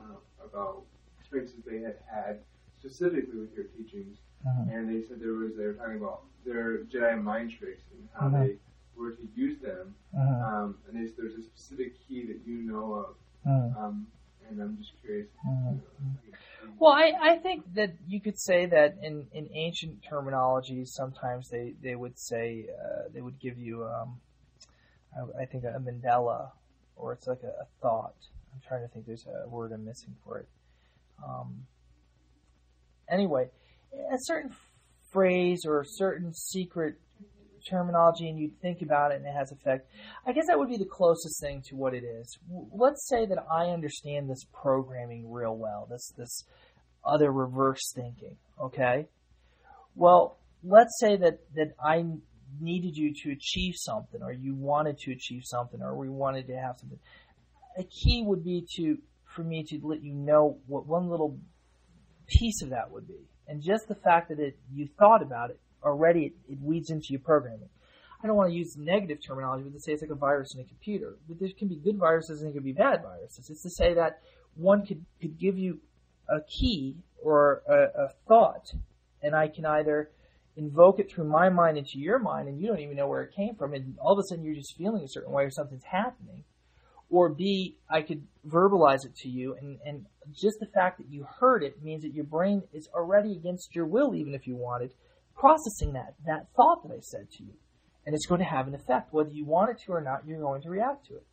uh, 0.00 0.16
about 0.44 0.82
experiences 1.20 1.56
they 1.66 1.80
had 1.80 1.96
had 2.12 2.40
specifically 2.78 3.40
with 3.40 3.54
your 3.54 3.66
teachings, 3.76 4.18
uh-huh. 4.46 4.70
and 4.70 4.88
they 4.88 5.06
said 5.06 5.20
there 5.20 5.32
was 5.32 5.56
they 5.56 5.64
were 5.64 5.72
talking 5.74 5.96
about 5.96 6.22
their 6.44 6.84
Jedi 6.84 7.20
mind 7.22 7.52
tricks 7.58 7.82
and 7.92 8.08
how 8.14 8.26
uh-huh. 8.28 8.44
they 8.44 8.56
were 8.96 9.12
to 9.12 9.28
use 9.34 9.58
them. 9.60 9.94
Uh-huh. 10.16 10.56
Um, 10.56 10.76
and 10.86 10.96
there's, 10.96 11.12
there's 11.16 11.34
a 11.34 11.42
specific 11.42 11.94
key 12.06 12.26
that 12.26 12.40
you 12.46 12.62
know 12.62 12.94
of. 12.94 13.14
Uh-huh. 13.46 13.86
Um, 13.86 14.06
and 14.48 14.60
I'm 14.60 14.76
just 14.78 14.92
curious. 15.02 15.26
Uh-huh. 15.44 15.70
You 15.70 15.76
know, 15.76 16.74
Well, 16.78 16.92
I, 16.92 17.12
I 17.20 17.36
think 17.38 17.64
that 17.74 17.94
you 18.06 18.20
could 18.20 18.38
say 18.38 18.66
that 18.66 18.96
in, 19.02 19.26
in 19.32 19.48
ancient 19.52 20.04
terminology, 20.08 20.84
sometimes 20.84 21.48
they, 21.48 21.74
they 21.82 21.96
would 21.96 22.18
say, 22.18 22.66
uh, 22.70 23.08
they 23.12 23.20
would 23.20 23.40
give 23.40 23.58
you, 23.58 23.84
um, 23.84 24.20
I, 25.16 25.42
I 25.42 25.46
think, 25.46 25.64
a 25.64 25.78
mandala, 25.80 26.50
or 26.96 27.12
it's 27.12 27.26
like 27.26 27.42
a, 27.42 27.62
a 27.62 27.66
thought. 27.80 28.14
I'm 28.52 28.60
trying 28.66 28.82
to 28.82 28.88
think, 28.88 29.06
there's 29.06 29.26
a 29.26 29.48
word 29.48 29.72
I'm 29.72 29.84
missing 29.84 30.14
for 30.24 30.38
it. 30.38 30.48
Um, 31.26 31.66
anyway, 33.10 33.50
a 34.12 34.18
certain 34.18 34.52
phrase 35.12 35.64
or 35.66 35.80
a 35.80 35.86
certain 35.86 36.32
secret 36.32 36.96
terminology 37.68 38.28
and 38.28 38.38
you 38.38 38.50
think 38.62 38.80
about 38.82 39.12
it 39.12 39.16
and 39.16 39.26
it 39.26 39.34
has 39.34 39.50
effect. 39.50 39.90
I 40.26 40.32
guess 40.32 40.46
that 40.46 40.58
would 40.58 40.68
be 40.68 40.76
the 40.76 40.84
closest 40.84 41.40
thing 41.40 41.62
to 41.66 41.74
what 41.74 41.94
it 41.94 42.04
is. 42.04 42.38
W- 42.48 42.68
Let's 42.72 43.08
say 43.08 43.26
that 43.26 43.38
I 43.50 43.66
understand 43.66 44.30
this 44.30 44.44
programming 44.52 45.30
real 45.30 45.56
well, 45.56 45.86
this 45.90 46.12
this 46.16 46.44
other 47.04 47.32
reverse 47.32 47.92
thinking, 47.94 48.36
okay? 48.60 49.06
Well, 49.94 50.38
let's 50.62 50.98
say 50.98 51.16
that 51.16 51.40
that 51.54 51.74
I 51.82 52.04
needed 52.60 52.96
you 52.96 53.12
to 53.22 53.32
achieve 53.32 53.74
something 53.76 54.22
or 54.22 54.32
you 54.32 54.54
wanted 54.54 54.98
to 54.98 55.12
achieve 55.12 55.42
something 55.44 55.82
or 55.82 55.96
we 55.96 56.08
wanted 56.08 56.46
to 56.46 56.56
have 56.56 56.76
something. 56.78 56.98
A 57.78 57.84
key 57.84 58.22
would 58.24 58.44
be 58.44 58.66
to 58.76 58.98
for 59.34 59.42
me 59.42 59.64
to 59.64 59.80
let 59.82 60.02
you 60.02 60.14
know 60.14 60.58
what 60.66 60.86
one 60.86 61.08
little 61.08 61.38
piece 62.26 62.62
of 62.62 62.70
that 62.70 62.90
would 62.90 63.06
be. 63.06 63.28
And 63.48 63.62
just 63.62 63.86
the 63.88 63.94
fact 63.94 64.30
that 64.30 64.40
it 64.40 64.58
you 64.72 64.88
thought 64.98 65.22
about 65.22 65.50
it 65.50 65.60
already 65.82 66.26
it, 66.26 66.32
it 66.52 66.58
weeds 66.60 66.90
into 66.90 67.08
your 67.10 67.20
programming. 67.20 67.68
I 68.22 68.26
don't 68.26 68.36
want 68.36 68.50
to 68.50 68.56
use 68.56 68.76
negative 68.76 69.18
terminology, 69.24 69.64
but 69.64 69.74
to 69.74 69.80
say 69.80 69.92
it's 69.92 70.02
like 70.02 70.10
a 70.10 70.14
virus 70.14 70.54
in 70.54 70.60
a 70.60 70.64
computer. 70.64 71.16
But 71.28 71.38
there 71.38 71.48
can 71.56 71.68
be 71.68 71.76
good 71.76 71.98
viruses 71.98 72.40
and 72.40 72.48
there 72.48 72.54
can 72.54 72.64
be 72.64 72.72
bad 72.72 73.02
viruses. 73.02 73.50
It's 73.50 73.62
to 73.62 73.70
say 73.70 73.94
that 73.94 74.20
one 74.54 74.86
could, 74.86 75.04
could 75.20 75.38
give 75.38 75.58
you 75.58 75.80
a 76.28 76.40
key 76.40 76.96
or 77.22 77.62
a, 77.68 78.04
a 78.04 78.08
thought, 78.26 78.72
and 79.22 79.34
I 79.34 79.48
can 79.48 79.66
either 79.66 80.10
invoke 80.56 80.98
it 80.98 81.10
through 81.10 81.28
my 81.28 81.48
mind 81.48 81.76
into 81.76 81.98
your 81.98 82.18
mind, 82.18 82.48
and 82.48 82.60
you 82.60 82.66
don't 82.66 82.80
even 82.80 82.96
know 82.96 83.08
where 83.08 83.22
it 83.22 83.34
came 83.34 83.54
from, 83.54 83.74
and 83.74 83.96
all 83.98 84.12
of 84.12 84.18
a 84.18 84.22
sudden 84.22 84.44
you're 84.44 84.54
just 84.54 84.76
feeling 84.76 85.02
a 85.02 85.08
certain 85.08 85.32
way 85.32 85.44
or 85.44 85.50
something's 85.50 85.84
happening. 85.84 86.44
Or 87.08 87.28
B, 87.28 87.76
I 87.88 88.02
could 88.02 88.26
verbalize 88.48 89.04
it 89.04 89.14
to 89.18 89.28
you, 89.28 89.54
and, 89.60 89.78
and 89.86 90.06
just 90.32 90.58
the 90.58 90.66
fact 90.66 90.98
that 90.98 91.08
you 91.08 91.26
heard 91.40 91.62
it 91.62 91.82
means 91.82 92.02
that 92.02 92.14
your 92.14 92.24
brain 92.24 92.62
is 92.72 92.88
already 92.92 93.32
against 93.32 93.74
your 93.76 93.86
will, 93.86 94.14
even 94.14 94.34
if 94.34 94.46
you 94.46 94.56
wanted, 94.56 94.92
processing 95.36 95.92
that, 95.92 96.14
that 96.26 96.48
thought 96.56 96.82
that 96.82 96.92
I 96.92 97.00
said 97.00 97.30
to 97.36 97.44
you. 97.44 97.52
And 98.04 98.14
it's 98.14 98.26
going 98.26 98.40
to 98.40 98.44
have 98.46 98.66
an 98.66 98.74
effect. 98.74 99.12
Whether 99.12 99.30
you 99.30 99.44
want 99.44 99.70
it 99.70 99.78
to 99.86 99.92
or 99.92 100.00
not, 100.00 100.26
you're 100.26 100.40
going 100.40 100.62
to 100.62 100.70
react 100.70 101.06
to 101.06 101.16
it. 101.16 101.26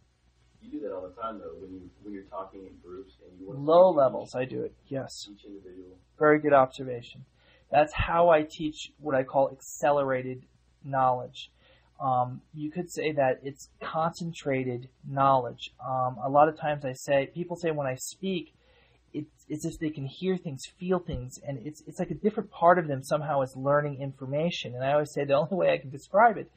You 0.61 0.71
do 0.71 0.79
that 0.81 0.93
all 0.93 1.01
the 1.01 1.21
time, 1.21 1.39
though, 1.39 1.55
when 1.59 1.71
you 1.71 1.89
when 2.03 2.13
you're 2.13 2.23
talking 2.23 2.61
in 2.61 2.73
groups 2.81 3.13
and 3.27 3.39
you 3.39 3.47
want 3.47 3.59
Low 3.59 3.91
levels, 3.91 4.33
I 4.33 4.45
do 4.45 4.61
it. 4.63 4.73
Yes. 4.87 5.27
each, 5.29 5.39
each 5.39 5.45
individual. 5.45 5.97
Very 6.17 6.39
good 6.39 6.53
observation. 6.53 7.25
That's 7.73 7.91
how 7.91 8.29
I 8.29 8.43
teach 8.43 8.91
what 8.99 9.15
I 9.15 9.23
call 9.23 9.49
accelerated 9.51 10.43
knowledge. 10.85 11.49
Um, 11.99 12.41
you 12.53 12.69
could 12.69 12.91
say 12.91 13.13
that 13.13 13.39
it's 13.41 13.69
concentrated 13.81 14.89
knowledge. 15.09 15.71
Um, 15.83 16.17
a 16.23 16.29
lot 16.29 16.49
of 16.49 16.59
times 16.59 16.85
I 16.85 16.93
say, 16.93 17.31
people 17.33 17.55
say 17.55 17.71
when 17.71 17.87
I 17.87 17.95
speak, 17.95 18.53
it's, 19.11 19.45
it's 19.49 19.65
as 19.65 19.73
if 19.73 19.79
they 19.79 19.89
can 19.89 20.05
hear 20.05 20.37
things, 20.37 20.67
feel 20.79 20.99
things, 20.99 21.39
and 21.47 21.65
it's, 21.65 21.81
it's 21.87 21.97
like 21.97 22.11
a 22.11 22.15
different 22.15 22.51
part 22.51 22.77
of 22.77 22.87
them 22.87 23.01
somehow 23.01 23.41
is 23.41 23.55
learning 23.55 23.99
information. 23.99 24.75
And 24.75 24.83
I 24.83 24.93
always 24.93 25.11
say 25.11 25.25
the 25.25 25.33
only 25.33 25.55
way 25.55 25.73
I 25.73 25.79
can 25.79 25.89
describe 25.89 26.37
it 26.37 26.51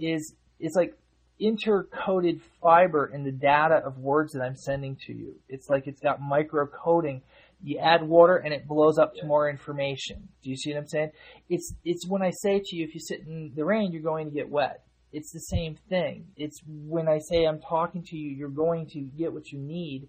is 0.00 0.34
it's 0.58 0.74
like 0.74 0.98
intercoded 1.40 2.40
fiber 2.60 3.06
in 3.06 3.22
the 3.22 3.30
data 3.30 3.76
of 3.76 3.98
words 3.98 4.32
that 4.32 4.42
I'm 4.42 4.56
sending 4.56 4.96
to 5.06 5.12
you. 5.12 5.36
It's 5.48 5.70
like 5.70 5.86
it's 5.86 6.00
got 6.00 6.20
microcoding. 6.20 7.20
You 7.62 7.78
add 7.78 8.02
water 8.02 8.36
and 8.36 8.54
it 8.54 8.68
blows 8.68 8.98
up 8.98 9.14
to 9.16 9.26
more 9.26 9.50
information. 9.50 10.28
Do 10.42 10.50
you 10.50 10.56
see 10.56 10.72
what 10.72 10.80
I'm 10.80 10.88
saying? 10.88 11.10
It's 11.48 11.74
it's 11.84 12.06
when 12.06 12.22
I 12.22 12.30
say 12.30 12.60
to 12.64 12.76
you, 12.76 12.84
if 12.84 12.94
you 12.94 13.00
sit 13.00 13.20
in 13.26 13.52
the 13.54 13.64
rain, 13.64 13.92
you're 13.92 14.02
going 14.02 14.28
to 14.28 14.34
get 14.34 14.48
wet. 14.48 14.84
It's 15.12 15.32
the 15.32 15.40
same 15.40 15.76
thing. 15.88 16.26
It's 16.36 16.60
when 16.66 17.08
I 17.08 17.18
say 17.18 17.44
I'm 17.44 17.60
talking 17.60 18.04
to 18.04 18.16
you, 18.16 18.30
you're 18.30 18.48
going 18.48 18.86
to 18.90 19.00
get 19.00 19.32
what 19.32 19.50
you 19.50 19.58
need. 19.58 20.08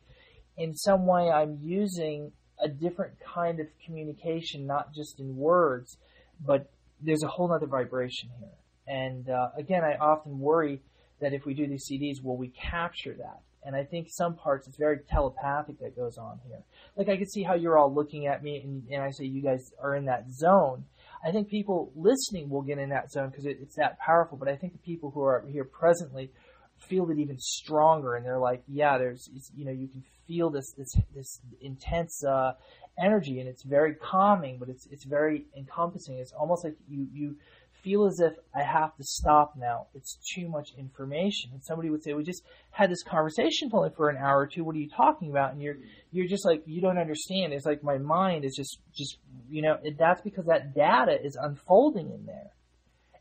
In 0.58 0.76
some 0.76 1.06
way, 1.08 1.30
I'm 1.30 1.58
using 1.62 2.34
a 2.62 2.68
different 2.68 3.14
kind 3.34 3.60
of 3.60 3.68
communication, 3.86 4.68
not 4.68 4.94
just 4.94 5.20
in 5.20 5.38
words, 5.38 5.98
but 6.46 6.70
there's 7.02 7.24
a 7.24 7.28
whole 7.28 7.52
other 7.52 7.66
vibration 7.66 8.30
here. 8.40 8.50
And 8.88 9.30
uh, 9.30 9.50
again, 9.58 9.84
I 9.84 9.96
often 9.96 10.40
worry 10.40 10.82
that 11.22 11.34
if 11.34 11.46
we 11.46 11.54
do 11.54 11.68
these 11.68 11.88
CDs, 11.90 12.24
will 12.24 12.38
we 12.38 12.50
capture 12.50 13.16
that? 13.20 13.42
And 13.64 13.76
I 13.76 13.84
think 13.84 14.08
some 14.10 14.36
parts 14.36 14.68
it's 14.68 14.78
very 14.78 15.00
telepathic 15.10 15.80
that 15.80 15.96
goes 15.96 16.18
on 16.18 16.40
here. 16.48 16.64
Like 16.96 17.10
I 17.10 17.18
can 17.18 17.28
see 17.28 17.44
how 17.44 17.56
you're 17.56 17.78
all 17.78 17.94
looking 17.94 18.28
at 18.28 18.44
me, 18.44 18.62
and, 18.64 18.84
and 18.90 19.04
I 19.04 19.12
say 19.12 19.26
you 19.26 19.42
guys 19.42 19.72
are 19.82 19.96
in 19.96 20.06
that 20.06 20.32
zone. 20.32 20.86
I 21.26 21.32
think 21.32 21.50
people 21.50 21.92
listening 21.96 22.50
will 22.50 22.62
get 22.62 22.78
in 22.78 22.90
that 22.90 23.12
zone 23.12 23.30
because 23.30 23.46
it, 23.46 23.58
it's 23.62 23.76
that 23.76 24.00
powerful. 24.00 24.38
But 24.38 24.48
I 24.48 24.56
think 24.56 24.74
the 24.74 24.80
people 24.80 25.12
who 25.12 25.22
are 25.22 25.44
here 25.52 25.66
presently 25.66 26.32
feel 26.78 27.10
it 27.10 27.20
even 27.20 27.38
stronger, 27.38 28.16
and 28.16 28.26
they're 28.26 28.40
like, 28.40 28.64
yeah, 28.68 28.98
there's 28.98 29.30
you 29.56 29.66
know 29.66 29.72
you 29.72 29.88
can 29.88 30.04
feel 30.28 30.50
this 30.50 30.72
this 30.78 30.96
this 31.14 31.42
intense 31.62 32.24
uh, 32.24 32.54
energy, 32.98 33.40
and 33.40 33.50
it's 33.50 33.64
very 33.64 33.96
calming, 33.96 34.58
but 34.58 34.70
it's 34.70 34.88
it's 34.92 35.04
very 35.04 35.46
encompassing. 35.58 36.18
It's 36.18 36.32
almost 36.32 36.64
like 36.64 36.76
you 36.88 37.08
you 37.14 37.36
feel 37.84 38.06
as 38.06 38.20
if 38.20 38.34
I 38.56 38.64
have 38.64 38.96
to 38.98 39.04
stop 39.04 39.56
now. 39.58 39.88
It's 39.94 40.18
too 40.34 40.48
much 40.50 40.74
information. 40.78 41.52
And 41.54 41.64
somebody 41.64 41.90
would 41.90 42.04
say, 42.04 42.14
"We 42.14 42.24
just 42.24 42.44
had 42.72 42.90
this 42.90 43.04
conversation 43.04 43.70
only 43.74 43.90
for 43.90 44.10
an 44.10 44.18
hour 44.18 44.40
or 44.40 44.48
two. 44.48 44.64
What 44.64 44.76
are 44.76 44.80
you 44.80 44.90
talking 44.90 45.30
about?" 45.30 45.54
And 45.54 45.62
you're 45.62 45.78
you're 46.12 46.28
just 46.28 46.46
like 46.46 46.64
you 46.66 46.82
don't 46.82 46.98
understand. 46.98 47.54
It's 47.54 47.66
like 47.66 47.84
my 47.84 47.98
mind 47.98 48.46
is 48.46 48.56
just 48.56 48.80
just 48.94 49.18
you 49.50 49.62
know. 49.62 49.78
That's 49.98 50.22
because 50.22 50.46
that 50.46 50.74
data 50.74 51.18
is 51.24 51.36
unfolding 51.36 52.12
in 52.12 52.26
there, 52.26 52.52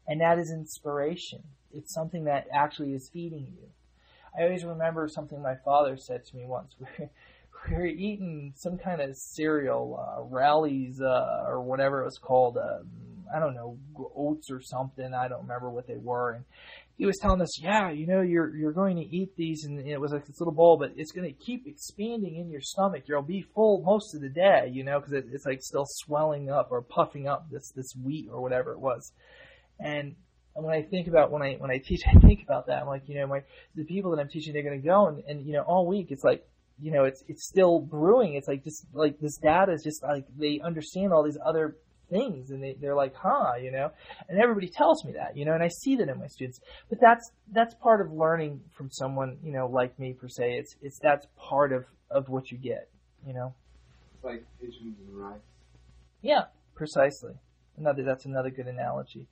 and 0.07 0.21
that 0.21 0.39
is 0.39 0.51
inspiration. 0.53 1.43
It's 1.73 1.95
something 1.95 2.25
that 2.25 2.47
actually 2.53 2.95
is 2.95 3.11
feeding 3.13 3.47
you. 3.59 3.69
I 4.39 4.45
always 4.45 4.65
remember 4.65 5.09
something 5.09 5.43
my 5.43 5.57
father 5.65 5.97
said 5.97 6.25
to 6.27 6.37
me 6.37 6.47
once. 6.47 6.75
We 7.69 7.75
were 7.75 7.87
eating 7.87 8.53
some 8.57 8.79
kind 8.79 9.01
of 9.01 9.17
cereal, 9.17 9.99
uh, 9.99 10.23
rallies 10.23 11.01
uh, 11.01 11.45
or 11.47 11.61
whatever 11.61 12.03
it 12.03 12.05
was 12.05 12.19
called. 12.19 12.57
Um, 12.57 12.89
I 13.35 13.39
don't 13.39 13.55
know, 13.55 13.79
oats 14.17 14.51
or 14.51 14.61
something. 14.61 15.13
I 15.15 15.29
don't 15.29 15.43
remember 15.43 15.71
what 15.71 15.87
they 15.87 15.97
were. 15.97 16.33
And 16.33 16.45
he 16.97 17.07
was 17.07 17.19
telling 17.21 17.41
us, 17.41 17.61
yeah, 17.63 17.91
you 17.91 18.07
know, 18.07 18.21
you're 18.21 18.55
you're 18.57 18.73
going 18.73 18.97
to 18.97 19.03
eat 19.03 19.37
these, 19.37 19.65
and 19.65 19.79
it 19.87 20.01
was 20.01 20.13
like 20.13 20.27
this 20.27 20.41
little 20.41 20.55
bowl, 20.55 20.77
but 20.77 20.93
it's 20.97 21.13
going 21.13 21.33
to 21.33 21.45
keep 21.45 21.67
expanding 21.67 22.37
in 22.37 22.51
your 22.51 22.61
stomach. 22.61 23.05
You'll 23.07 23.23
be 23.23 23.43
full 23.55 23.83
most 23.85 24.15
of 24.15 24.21
the 24.21 24.29
day, 24.29 24.71
you 24.73 24.85
know, 24.85 24.99
because 24.99 25.13
it, 25.13 25.27
it's 25.33 25.47
like 25.47 25.63
still 25.63 25.87
swelling 25.87 26.51
up 26.51 26.69
or 26.71 26.83
puffing 26.83 27.29
up 27.29 27.49
this 27.51 27.71
this 27.77 27.93
wheat 28.03 28.29
or 28.33 28.41
whatever 28.41 28.73
it 28.73 28.81
was. 28.81 29.13
And 29.79 30.17
And 30.57 30.65
when 30.67 30.75
I 30.75 30.83
think 30.83 31.07
about 31.07 31.31
when 31.31 31.41
I 31.41 31.55
when 31.55 31.71
I 31.71 31.79
teach, 31.79 32.01
I 32.15 32.19
think 32.19 32.43
about 32.43 32.67
that. 32.67 32.83
I'm 32.83 32.89
like, 32.89 33.09
you 33.09 33.15
know, 33.15 33.27
my 33.27 33.43
the 33.77 33.85
people 33.85 34.11
that 34.11 34.21
I'm 34.21 34.29
teaching, 34.29 34.53
they're 34.53 34.65
going 34.65 34.81
to 34.81 34.87
go 34.87 35.07
and, 35.07 35.23
and 35.29 35.47
you 35.47 35.53
know 35.53 35.63
all 35.63 35.87
week. 35.87 36.09
It's 36.11 36.25
like 36.25 36.45
you 36.81 36.93
know, 36.93 37.05
it's 37.05 37.23
it's 37.29 37.47
still 37.47 37.81
brewing. 37.81 38.35
It's 38.35 38.49
like 38.49 38.65
just 38.65 38.87
like 38.93 39.19
this 39.21 39.37
data 39.37 39.73
is 39.73 39.83
just 39.83 40.03
like 40.03 40.27
they 40.37 40.61
understand 40.65 41.13
all 41.13 41.25
these 41.25 41.39
other 41.45 41.77
things 42.11 42.51
and 42.51 42.63
they, 42.63 42.77
they're 42.81 42.95
like, 42.95 43.15
huh, 43.15 43.53
you 43.61 43.71
know, 43.71 43.91
and 44.29 44.41
everybody 44.41 44.69
tells 44.69 45.05
me 45.05 45.13
that, 45.13 45.37
you 45.37 45.45
know, 45.45 45.55
and 45.55 45.63
I 45.63 45.69
see 45.69 45.97
that 45.97 46.09
in 46.09 46.19
my 46.19 46.27
students, 46.27 46.61
but 46.89 47.01
that's, 47.01 47.31
that's 47.53 47.75
part 47.75 48.01
of 48.01 48.13
learning 48.13 48.61
from 48.77 48.91
someone, 48.91 49.39
you 49.43 49.53
know, 49.53 49.67
like 49.67 49.99
me 49.99 50.13
per 50.13 50.29
se. 50.29 50.55
It's, 50.59 50.77
it's, 50.83 50.99
that's 50.99 51.27
part 51.37 51.73
of, 51.73 51.85
of 52.11 52.29
what 52.29 52.51
you 52.51 52.59
get, 52.59 52.89
you 53.27 53.35
know. 53.35 53.55
It's 54.15 54.25
like 54.25 54.45
pigeons 54.61 54.97
and 55.07 55.17
rice. 55.17 55.41
Yeah, 56.23 56.45
precisely. 56.75 57.35
Another, 57.77 58.03
that's 58.03 58.25
another 58.25 58.51
good 58.51 58.67
analogy. 58.67 59.27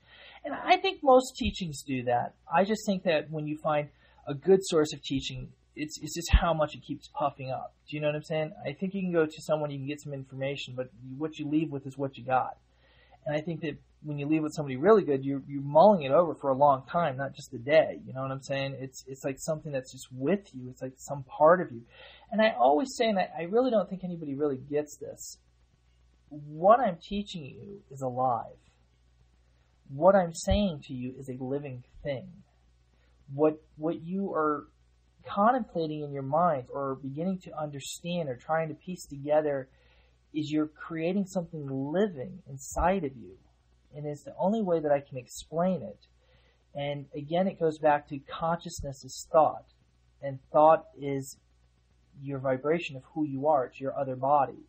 And 0.45 0.55
I 0.55 0.77
think 0.77 1.01
most 1.03 1.37
teachings 1.37 1.83
do 1.83 2.05
that. 2.05 2.35
I 2.53 2.65
just 2.65 2.87
think 2.87 3.03
that 3.03 3.31
when 3.31 3.47
you 3.47 3.59
find 3.59 3.89
a 4.29 4.35
good 4.35 4.61
source 4.63 4.93
of 4.93 5.03
teaching, 5.03 5.49
it's 5.77 5.99
it's 6.01 6.15
just 6.15 6.33
how 6.33 6.55
much 6.55 6.75
it 6.75 6.83
keeps 6.83 7.09
puffing 7.09 7.51
up. 7.51 7.75
Do 7.89 7.97
you 7.97 8.01
know 8.01 8.09
what 8.09 8.17
I'm 8.17 8.23
saying? 8.23 8.53
I 8.65 8.73
think 8.73 8.95
you 8.95 9.03
can 9.03 9.13
go 9.13 9.27
to 9.27 9.43
someone, 9.43 9.71
you 9.71 9.79
can 9.79 9.87
get 9.87 10.01
some 10.01 10.15
information, 10.15 10.75
but 10.75 10.89
what 11.19 11.39
you 11.39 11.49
leave 11.49 11.71
with 11.71 11.87
is 11.87 11.99
what 11.99 12.17
you 12.17 12.25
got. 12.25 12.57
And 13.27 13.37
I 13.37 13.41
think 13.41 13.61
that 13.63 13.77
when 14.03 14.19
you 14.19 14.27
leave 14.27 14.43
with 14.43 14.55
somebody 14.55 14.77
really 14.77 15.03
good, 15.03 15.25
you're 15.25 15.43
you're 15.49 15.63
mulling 15.63 16.03
it 16.03 16.13
over 16.13 16.35
for 16.35 16.51
a 16.51 16.55
long 16.55 16.85
time, 16.91 17.17
not 17.17 17.35
just 17.35 17.53
a 17.53 17.59
day. 17.59 17.99
You 18.07 18.13
know 18.13 18.23
what 18.23 18.31
I'm 18.31 18.43
saying? 18.43 18.77
It's 18.79 19.05
it's 19.09 19.25
like 19.25 19.39
something 19.39 19.73
that's 19.73 19.93
just 19.93 20.07
with 20.13 20.49
you. 20.55 20.69
It's 20.71 20.81
like 20.81 20.95
some 20.97 21.25
part 21.25 21.61
of 21.61 21.73
you. 21.73 21.83
And 22.31 22.41
I 22.41 22.55
always 22.59 22.95
say, 22.97 23.09
and 23.09 23.19
I, 23.19 23.29
I 23.37 23.43
really 23.43 23.71
don't 23.71 23.89
think 23.91 24.05
anybody 24.05 24.35
really 24.35 24.59
gets 24.59 24.97
this. 24.97 25.39
What 26.29 26.81
I'm 26.81 26.97
teaching 26.97 27.45
you 27.45 27.83
is 27.91 28.01
alive. 28.01 28.59
What 29.89 30.15
I'm 30.15 30.35
saying 30.35 30.83
to 30.87 30.95
you 30.95 31.15
is 31.19 31.29
a 31.29 31.43
living 31.43 31.83
thing. 32.05 32.29
What 33.35 33.61
what 33.77 34.03
you 34.03 34.33
are 34.35 34.67
contemplating 35.27 36.03
in 36.03 36.13
your 36.13 36.23
mind 36.23 36.67
or 36.73 36.95
beginning 37.03 37.39
to 37.41 37.61
understand 37.61 38.29
or 38.29 38.37
trying 38.37 38.69
to 38.69 38.75
piece 38.75 39.05
together 39.05 39.69
is 40.35 40.53
you're 40.53 40.67
creating 40.67 41.27
something 41.27 41.93
living 41.93 42.43
inside 42.49 43.05
of 43.05 43.17
you. 43.17 43.37
And 43.95 44.07
it's 44.07 44.25
the 44.25 44.35
only 44.39 44.63
way 44.63 44.81
that 44.81 44.93
I 44.93 45.01
can 45.01 45.17
explain 45.17 45.83
it. 45.83 46.07
And 46.75 47.07
again, 47.15 47.49
it 47.49 47.59
goes 47.59 47.79
back 47.79 48.09
to 48.09 48.19
consciousness 48.19 49.05
is 49.05 49.27
thought. 49.33 49.65
And 50.23 50.39
thought 50.53 50.87
is 51.01 51.39
your 52.23 52.39
vibration 52.39 52.97
of 52.97 53.03
who 53.15 53.25
you 53.25 53.47
are. 53.47 53.67
It's 53.67 53.81
your 53.81 53.99
other 53.99 54.17
body. 54.17 54.65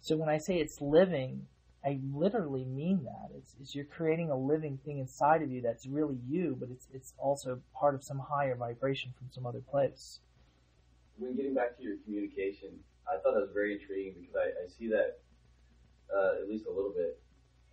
So 0.00 0.16
when 0.16 0.28
I 0.28 0.38
say 0.38 0.56
it's 0.56 0.80
living, 0.80 1.46
I 1.84 2.00
literally 2.12 2.64
mean 2.64 3.04
that. 3.04 3.30
It's, 3.36 3.54
it's, 3.60 3.74
you're 3.74 3.84
creating 3.84 4.30
a 4.30 4.36
living 4.36 4.78
thing 4.84 4.98
inside 4.98 5.42
of 5.42 5.50
you 5.50 5.60
that's 5.60 5.86
really 5.86 6.18
you, 6.28 6.56
but 6.58 6.70
it's 6.70 6.86
it's 6.92 7.12
also 7.18 7.60
part 7.74 7.94
of 7.94 8.04
some 8.04 8.18
higher 8.18 8.54
vibration 8.54 9.12
from 9.18 9.28
some 9.30 9.46
other 9.46 9.60
place. 9.60 10.20
When 11.18 11.36
getting 11.36 11.54
back 11.54 11.76
to 11.76 11.82
your 11.82 11.96
communication, 12.04 12.70
I 13.08 13.18
thought 13.20 13.34
that 13.34 13.42
was 13.42 13.54
very 13.54 13.74
intriguing 13.74 14.14
because 14.20 14.36
I, 14.36 14.46
I 14.64 14.66
see 14.68 14.88
that 14.88 15.20
uh, 16.12 16.42
at 16.42 16.48
least 16.48 16.66
a 16.66 16.72
little 16.72 16.92
bit 16.94 17.20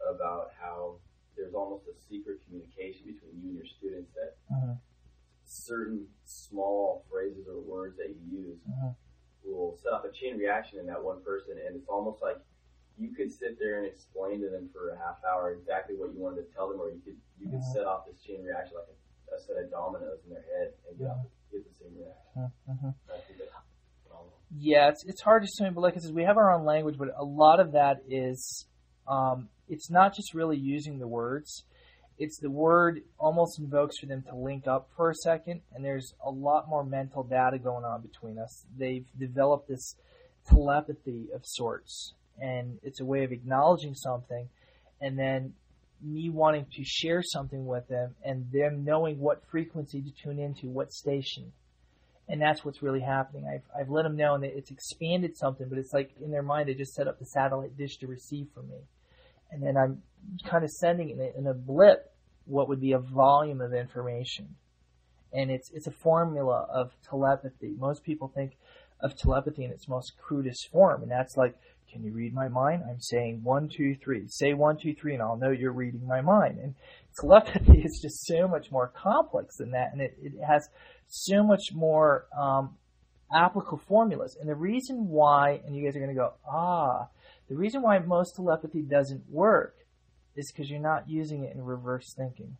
about 0.03 0.51
how 0.59 0.95
there's 1.35 1.53
almost 1.53 1.85
a 1.87 1.95
secret 2.09 2.39
communication 2.45 3.07
between 3.07 3.39
you 3.39 3.49
and 3.49 3.57
your 3.57 3.65
students 3.65 4.11
that 4.15 4.35
uh-huh. 4.51 4.75
certain 5.45 6.07
small 6.25 7.05
phrases 7.09 7.47
or 7.47 7.59
words 7.61 7.97
that 7.97 8.09
you 8.11 8.19
use 8.27 8.59
uh-huh. 8.67 8.91
will 9.43 9.79
set 9.81 9.93
off 9.93 10.03
a 10.03 10.11
chain 10.11 10.37
reaction 10.37 10.79
in 10.79 10.85
that 10.87 11.01
one 11.01 11.23
person, 11.23 11.55
and 11.55 11.75
it's 11.75 11.87
almost 11.87 12.21
like 12.21 12.37
you 12.99 13.15
could 13.15 13.31
sit 13.31 13.55
there 13.59 13.79
and 13.79 13.87
explain 13.87 14.43
to 14.43 14.49
them 14.51 14.67
for 14.75 14.91
a 14.91 14.97
half 14.99 15.23
hour 15.23 15.55
exactly 15.55 15.95
what 15.95 16.11
you 16.11 16.19
wanted 16.19 16.43
to 16.43 16.47
tell 16.51 16.67
them, 16.67 16.79
or 16.79 16.91
you 16.91 16.99
could 16.99 17.15
you 17.39 17.47
could 17.47 17.63
uh-huh. 17.63 17.73
set 17.73 17.85
off 17.87 18.03
this 18.05 18.19
chain 18.19 18.43
reaction 18.43 18.75
like 18.75 18.91
a, 18.91 18.95
a, 19.35 19.39
set 19.39 19.55
of 19.55 19.71
dominoes 19.71 20.19
in 20.27 20.35
their 20.35 20.43
head 20.51 20.75
and 20.83 20.99
get, 20.99 21.07
get 21.51 21.63
the 21.63 21.75
same 21.79 21.95
reaction. 21.95 22.51
Yeah, 24.57 24.89
it's 24.89 25.05
it's 25.05 25.21
hard 25.21 25.43
to 25.43 25.45
explain, 25.45 25.73
but 25.73 25.81
like 25.81 25.95
I 25.95 25.99
said, 25.99 26.13
we 26.13 26.23
have 26.23 26.37
our 26.37 26.51
own 26.51 26.65
language, 26.65 26.95
but 26.97 27.09
a 27.17 27.23
lot 27.23 27.59
of 27.59 27.73
that 27.73 27.97
is 28.09 28.65
um, 29.07 29.49
it's 29.67 29.91
not 29.91 30.15
just 30.15 30.33
really 30.33 30.57
using 30.57 30.97
the 30.97 31.07
words. 31.07 31.63
It's 32.17 32.39
the 32.39 32.49
word 32.49 33.01
almost 33.17 33.59
invokes 33.59 33.99
for 33.99 34.07
them 34.07 34.23
to 34.23 34.35
link 34.35 34.67
up 34.67 34.89
for 34.97 35.11
a 35.11 35.15
second, 35.15 35.61
and 35.73 35.85
there's 35.85 36.13
a 36.25 36.31
lot 36.31 36.67
more 36.67 36.83
mental 36.83 37.23
data 37.23 37.59
going 37.59 37.85
on 37.85 38.01
between 38.01 38.39
us. 38.39 38.65
They've 38.77 39.05
developed 39.17 39.69
this 39.69 39.95
telepathy 40.47 41.27
of 41.33 41.45
sorts, 41.45 42.13
and 42.41 42.79
it's 42.83 42.99
a 42.99 43.05
way 43.05 43.23
of 43.23 43.31
acknowledging 43.31 43.93
something, 43.93 44.49
and 44.99 45.17
then 45.17 45.53
me 46.01 46.29
wanting 46.29 46.65
to 46.73 46.83
share 46.83 47.21
something 47.21 47.67
with 47.67 47.87
them, 47.87 48.15
and 48.25 48.51
them 48.51 48.83
knowing 48.83 49.19
what 49.19 49.43
frequency 49.49 50.01
to 50.01 50.11
tune 50.23 50.39
into, 50.39 50.67
what 50.67 50.91
station 50.91 51.53
and 52.29 52.39
that's 52.39 52.63
what's 52.63 52.83
really 52.83 53.01
happening. 53.01 53.45
I've 53.51 53.63
I've 53.77 53.89
let 53.89 54.03
them 54.03 54.15
know, 54.15 54.35
and 54.35 54.45
it's 54.45 54.71
expanded 54.71 55.35
something, 55.35 55.67
but 55.67 55.79
it's 55.79 55.93
like 55.93 56.11
in 56.23 56.31
their 56.31 56.43
mind 56.43 56.69
they 56.69 56.75
just 56.75 56.93
set 56.93 57.07
up 57.07 57.19
the 57.19 57.25
satellite 57.25 57.75
dish 57.75 57.97
to 57.97 58.07
receive 58.07 58.47
from 58.53 58.69
me, 58.69 58.77
and 59.51 59.63
then 59.63 59.75
I'm 59.75 60.03
kind 60.45 60.63
of 60.63 60.69
sending 60.69 61.09
in 61.09 61.19
a, 61.19 61.37
in 61.37 61.47
a 61.47 61.53
blip 61.53 62.13
what 62.45 62.69
would 62.69 62.79
be 62.79 62.91
a 62.91 62.99
volume 62.99 63.61
of 63.61 63.73
information, 63.73 64.55
and 65.33 65.49
it's 65.49 65.71
it's 65.71 65.87
a 65.87 65.91
formula 65.91 66.67
of 66.71 66.91
telepathy. 67.07 67.75
Most 67.77 68.03
people 68.03 68.31
think 68.33 68.57
of 69.01 69.17
telepathy 69.17 69.63
in 69.63 69.71
its 69.71 69.87
most 69.87 70.13
crudest 70.21 70.69
form, 70.71 71.01
and 71.01 71.11
that's 71.11 71.35
like, 71.35 71.55
can 71.91 72.03
you 72.03 72.11
read 72.11 72.33
my 72.33 72.47
mind? 72.47 72.83
I'm 72.87 73.01
saying 73.01 73.41
one, 73.43 73.69
two, 73.69 73.95
three. 73.95 74.27
Say 74.27 74.53
one, 74.53 74.77
two, 74.77 74.93
three, 74.93 75.13
and 75.13 75.23
I'll 75.23 75.37
know 75.37 75.49
you're 75.49 75.71
reading 75.71 76.05
my 76.05 76.21
mind. 76.21 76.59
And 76.59 76.75
telepathy 77.19 77.79
is 77.83 77.99
just 77.99 78.27
so 78.27 78.47
much 78.47 78.71
more 78.71 78.91
complex 78.95 79.57
than 79.57 79.71
that, 79.71 79.93
and 79.93 80.01
it, 80.01 80.15
it 80.21 80.33
has 80.45 80.69
so 81.09 81.43
much 81.43 81.73
more 81.73 82.25
um, 82.37 82.77
applicable 83.33 83.81
formulas. 83.87 84.37
And 84.39 84.49
the 84.49 84.55
reason 84.55 85.09
why, 85.09 85.61
and 85.65 85.75
you 85.75 85.83
guys 85.83 85.95
are 85.95 85.99
going 85.99 86.15
to 86.15 86.15
go, 86.15 86.33
ah, 86.47 87.07
the 87.49 87.55
reason 87.55 87.81
why 87.81 87.99
most 87.99 88.35
telepathy 88.35 88.81
doesn't 88.81 89.23
work 89.29 89.75
is 90.35 90.51
because 90.51 90.69
you're 90.69 90.79
not 90.79 91.09
using 91.09 91.43
it 91.43 91.55
in 91.55 91.63
reverse 91.63 92.13
thinking. 92.13 92.57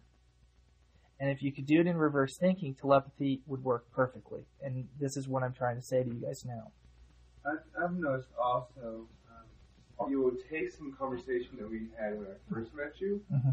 And 1.19 1.29
if 1.29 1.43
you 1.43 1.51
could 1.51 1.65
do 1.65 1.79
it 1.79 1.87
in 1.87 1.97
reverse 1.97 2.37
thinking, 2.37 2.73
telepathy 2.73 3.41
would 3.45 3.63
work 3.63 3.85
perfectly. 3.91 4.41
And 4.61 4.87
this 4.99 5.15
is 5.15 5.27
what 5.27 5.43
I'm 5.43 5.53
trying 5.53 5.75
to 5.75 5.81
say 5.81 6.03
to 6.03 6.09
you 6.09 6.15
guys 6.15 6.43
now. 6.45 6.71
I've, 7.45 7.93
noticed 7.93 8.29
also 8.41 9.07
um, 9.99 10.11
you 10.11 10.21
will 10.21 10.35
take 10.49 10.71
some 10.71 10.95
conversation 10.97 11.57
that 11.59 11.69
we 11.69 11.87
had 11.99 12.17
when 12.17 12.27
I 12.27 12.53
first 12.53 12.73
met 12.73 12.99
you, 12.99 13.21
mm-hmm. 13.33 13.49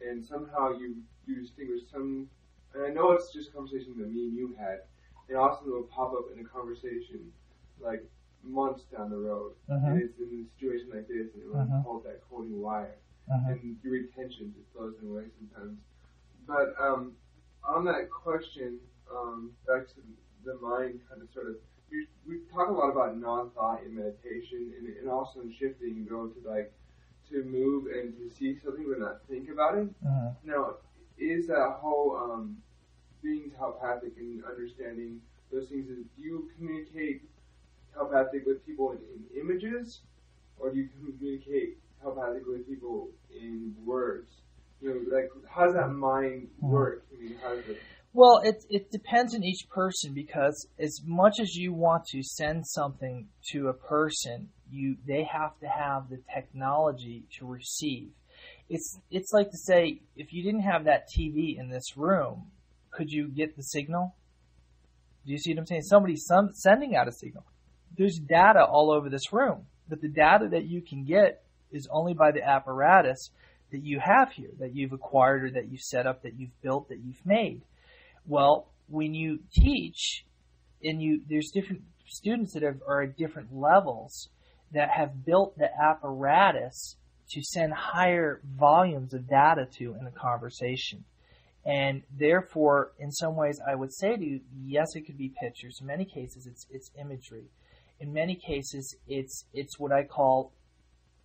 and 0.00 0.24
somehow 0.24 0.70
you 0.70 0.96
you 1.26 1.42
distinguish 1.42 1.82
some 1.92 2.28
and 2.76 2.84
I 2.84 2.90
know 2.90 3.12
it's 3.12 3.32
just 3.32 3.48
a 3.48 3.52
conversation 3.52 3.94
that 3.98 4.12
me 4.12 4.28
and 4.28 4.36
you 4.36 4.54
had, 4.58 4.80
and 5.28 5.38
also 5.38 5.64
it 5.66 5.72
will 5.72 5.82
pop 5.84 6.12
up 6.12 6.26
in 6.34 6.44
a 6.44 6.48
conversation 6.48 7.32
like 7.80 8.04
months 8.44 8.84
down 8.92 9.10
the 9.10 9.16
road, 9.16 9.52
uh-huh. 9.70 9.86
and 9.86 10.02
it's 10.02 10.18
in 10.18 10.46
a 10.46 10.58
situation 10.58 10.88
like 10.92 11.08
this, 11.08 11.32
and 11.34 11.42
it 11.42 11.48
was 11.48 11.66
uh-huh. 11.68 11.82
called 11.82 12.04
that 12.04 12.20
coding 12.30 12.60
wire, 12.60 12.96
uh-huh. 13.32 13.52
and 13.52 13.76
your 13.82 13.96
attention 13.96 14.52
just 14.56 14.72
blows 14.74 14.94
it 15.02 15.06
away 15.06 15.24
sometimes. 15.38 15.78
But 16.46 16.74
um, 16.80 17.12
on 17.64 17.84
that 17.86 18.10
question, 18.10 18.78
um, 19.10 19.52
back 19.66 19.88
to 19.88 19.94
the 20.44 20.54
mind, 20.60 21.00
kind 21.08 21.22
of 21.22 21.28
sort 21.32 21.48
of, 21.48 21.56
we, 21.90 22.06
we 22.26 22.40
talk 22.52 22.68
a 22.68 22.72
lot 22.72 22.90
about 22.90 23.16
non-thought 23.16 23.82
in 23.84 23.96
meditation, 23.96 24.72
and, 24.78 24.96
and 24.96 25.10
also 25.10 25.40
in 25.40 25.52
shifting, 25.52 25.96
you 25.96 26.06
go 26.08 26.28
to 26.28 26.48
like 26.48 26.72
to 27.30 27.42
move 27.42 27.86
and 27.86 28.14
to 28.16 28.32
see 28.36 28.56
something 28.62 28.86
but 28.88 29.00
not 29.00 29.18
think 29.28 29.48
about 29.50 29.76
it. 29.76 29.88
Uh-huh. 30.06 30.30
Now, 30.44 30.74
is 31.18 31.48
that 31.48 31.78
whole 31.80 32.16
um, 32.16 32.58
being 33.22 33.50
telepathic 33.56 34.12
and 34.18 34.42
understanding 34.44 35.20
those 35.52 35.68
things 35.68 35.88
is 35.88 36.04
do 36.16 36.22
you 36.22 36.50
communicate 36.56 37.22
telepathic 37.94 38.46
with 38.46 38.64
people 38.66 38.92
in, 38.92 38.98
in 38.98 39.40
images 39.40 40.00
or 40.58 40.70
do 40.70 40.78
you 40.78 40.88
communicate 41.18 41.78
telepathic 42.02 42.46
with 42.46 42.66
people 42.68 43.08
in 43.34 43.74
words? 43.84 44.28
You 44.80 44.90
know, 44.90 45.16
like 45.16 45.30
how 45.48 45.64
does 45.64 45.74
that 45.74 45.88
mind 45.88 46.48
work? 46.60 47.04
I 47.12 47.22
mean, 47.22 47.36
how 47.42 47.54
does 47.54 47.66
it 47.68 47.78
well, 48.16 48.40
it 48.42 48.64
it 48.70 48.90
depends 48.90 49.34
on 49.34 49.44
each 49.44 49.68
person 49.68 50.14
because 50.14 50.66
as 50.78 51.02
much 51.04 51.34
as 51.38 51.54
you 51.54 51.74
want 51.74 52.06
to 52.12 52.22
send 52.22 52.66
something 52.66 53.28
to 53.50 53.68
a 53.68 53.74
person, 53.74 54.48
you 54.70 54.96
they 55.06 55.24
have 55.24 55.58
to 55.60 55.68
have 55.68 56.08
the 56.08 56.22
technology 56.34 57.24
to 57.38 57.44
receive. 57.44 58.08
It's 58.70 58.98
it's 59.10 59.34
like 59.34 59.50
to 59.50 59.58
say 59.58 60.00
if 60.16 60.32
you 60.32 60.42
didn't 60.42 60.62
have 60.62 60.84
that 60.84 61.08
TV 61.14 61.58
in 61.58 61.68
this 61.68 61.94
room, 61.94 62.46
could 62.96 63.10
you 63.10 63.28
get 63.28 63.56
the 63.56 63.62
signal? 63.62 64.14
Do 65.26 65.32
you 65.32 65.38
see 65.38 65.52
what 65.52 65.60
I'm 65.60 65.66
saying? 65.66 65.82
Somebody's 65.82 66.24
some, 66.24 66.50
sending 66.54 66.96
out 66.96 67.08
a 67.08 67.12
signal. 67.12 67.44
There's 67.96 68.18
data 68.18 68.64
all 68.64 68.90
over 68.90 69.10
this 69.10 69.32
room, 69.32 69.66
but 69.88 70.00
the 70.00 70.08
data 70.08 70.48
that 70.50 70.64
you 70.64 70.80
can 70.80 71.04
get 71.04 71.42
is 71.70 71.88
only 71.90 72.14
by 72.14 72.32
the 72.32 72.42
apparatus 72.42 73.30
that 73.72 73.82
you 73.84 74.00
have 74.00 74.32
here, 74.32 74.50
that 74.60 74.74
you've 74.74 74.92
acquired 74.92 75.44
or 75.44 75.50
that 75.50 75.68
you've 75.70 75.80
set 75.80 76.06
up, 76.06 76.22
that 76.22 76.38
you've 76.38 76.60
built, 76.62 76.88
that 76.88 77.00
you've 77.04 77.24
made. 77.26 77.62
Well, 78.26 78.68
when 78.88 79.14
you 79.14 79.40
teach, 79.52 80.24
and 80.82 81.02
you 81.02 81.20
there's 81.28 81.50
different 81.52 81.82
students 82.06 82.54
that 82.54 82.62
are, 82.62 82.78
are 82.86 83.02
at 83.02 83.16
different 83.16 83.54
levels 83.54 84.28
that 84.72 84.90
have 84.90 85.24
built 85.24 85.58
the 85.58 85.68
apparatus 85.82 86.96
to 87.30 87.42
send 87.42 87.72
higher 87.72 88.40
volumes 88.56 89.12
of 89.12 89.28
data 89.28 89.66
to 89.78 89.96
in 90.00 90.06
a 90.06 90.12
conversation. 90.12 91.04
And 91.66 92.02
therefore, 92.16 92.92
in 92.98 93.10
some 93.10 93.34
ways, 93.34 93.60
I 93.66 93.74
would 93.74 93.92
say 93.92 94.16
to 94.16 94.24
you, 94.24 94.40
yes, 94.64 94.94
it 94.94 95.02
could 95.02 95.18
be 95.18 95.32
pictures. 95.40 95.78
In 95.80 95.88
many 95.88 96.04
cases, 96.04 96.46
it's 96.46 96.64
it's 96.70 96.90
imagery. 96.98 97.50
In 97.98 98.12
many 98.12 98.36
cases, 98.36 98.96
it's 99.08 99.44
it's 99.52 99.78
what 99.78 99.90
I 99.90 100.04
call 100.04 100.52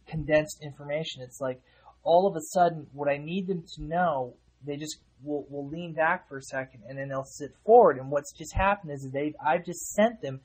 condensed 0.07 0.63
information. 0.63 1.21
It's 1.21 1.39
like 1.39 1.61
all 2.03 2.27
of 2.27 2.35
a 2.35 2.41
sudden, 2.41 2.87
what 2.93 3.07
I 3.07 3.17
need 3.17 3.45
them 3.47 3.63
to 3.75 3.83
know, 3.83 4.33
they 4.65 4.77
just 4.77 4.97
will, 5.23 5.45
will 5.49 5.67
lean 5.67 5.93
back 5.93 6.27
for 6.27 6.37
a 6.37 6.41
second 6.41 6.81
and 6.89 6.97
then 6.97 7.09
they'll 7.09 7.23
sit 7.23 7.51
forward. 7.63 7.97
And 7.97 8.09
what's 8.09 8.33
just 8.33 8.55
happened 8.55 8.91
is 8.91 9.07
they 9.13 9.33
I've 9.45 9.65
just 9.65 9.91
sent 9.91 10.21
them 10.21 10.41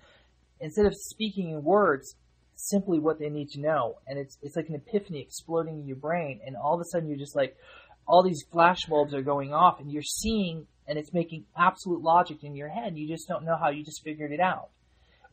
instead 0.61 0.87
of 0.87 0.95
speaking 0.95 1.51
in 1.51 1.63
words, 1.63 2.17
simply 2.55 2.99
what 2.99 3.19
they 3.19 3.29
need 3.29 3.49
to 3.51 3.61
know. 3.61 3.97
And 4.07 4.19
it's 4.19 4.39
it's 4.43 4.57
like 4.57 4.69
an 4.69 4.75
epiphany 4.75 5.21
exploding 5.21 5.81
in 5.81 5.87
your 5.87 5.97
brain, 5.97 6.41
and 6.47 6.57
all 6.57 6.75
of 6.75 6.81
a 6.81 6.85
sudden 6.85 7.09
you're 7.09 7.19
just 7.19 7.37
like, 7.37 7.57
all 8.07 8.23
these 8.23 8.45
flash 8.51 8.87
bulbs 8.87 9.15
are 9.15 9.23
going 9.23 9.53
off 9.53 9.81
and 9.81 9.91
you're 9.91 10.03
seeing 10.03 10.67
and 10.87 10.99
it's 10.99 11.13
making 11.13 11.45
absolute 11.57 12.03
logic 12.03 12.45
in 12.45 12.55
your 12.55 12.69
head. 12.69 12.97
You 12.97 13.09
just 13.09 13.29
don't 13.29 13.45
know 13.45 13.57
how 13.57 13.71
you 13.71 13.85
just 13.85 14.03
figured 14.05 14.33
it 14.33 14.41
out. 14.41 14.69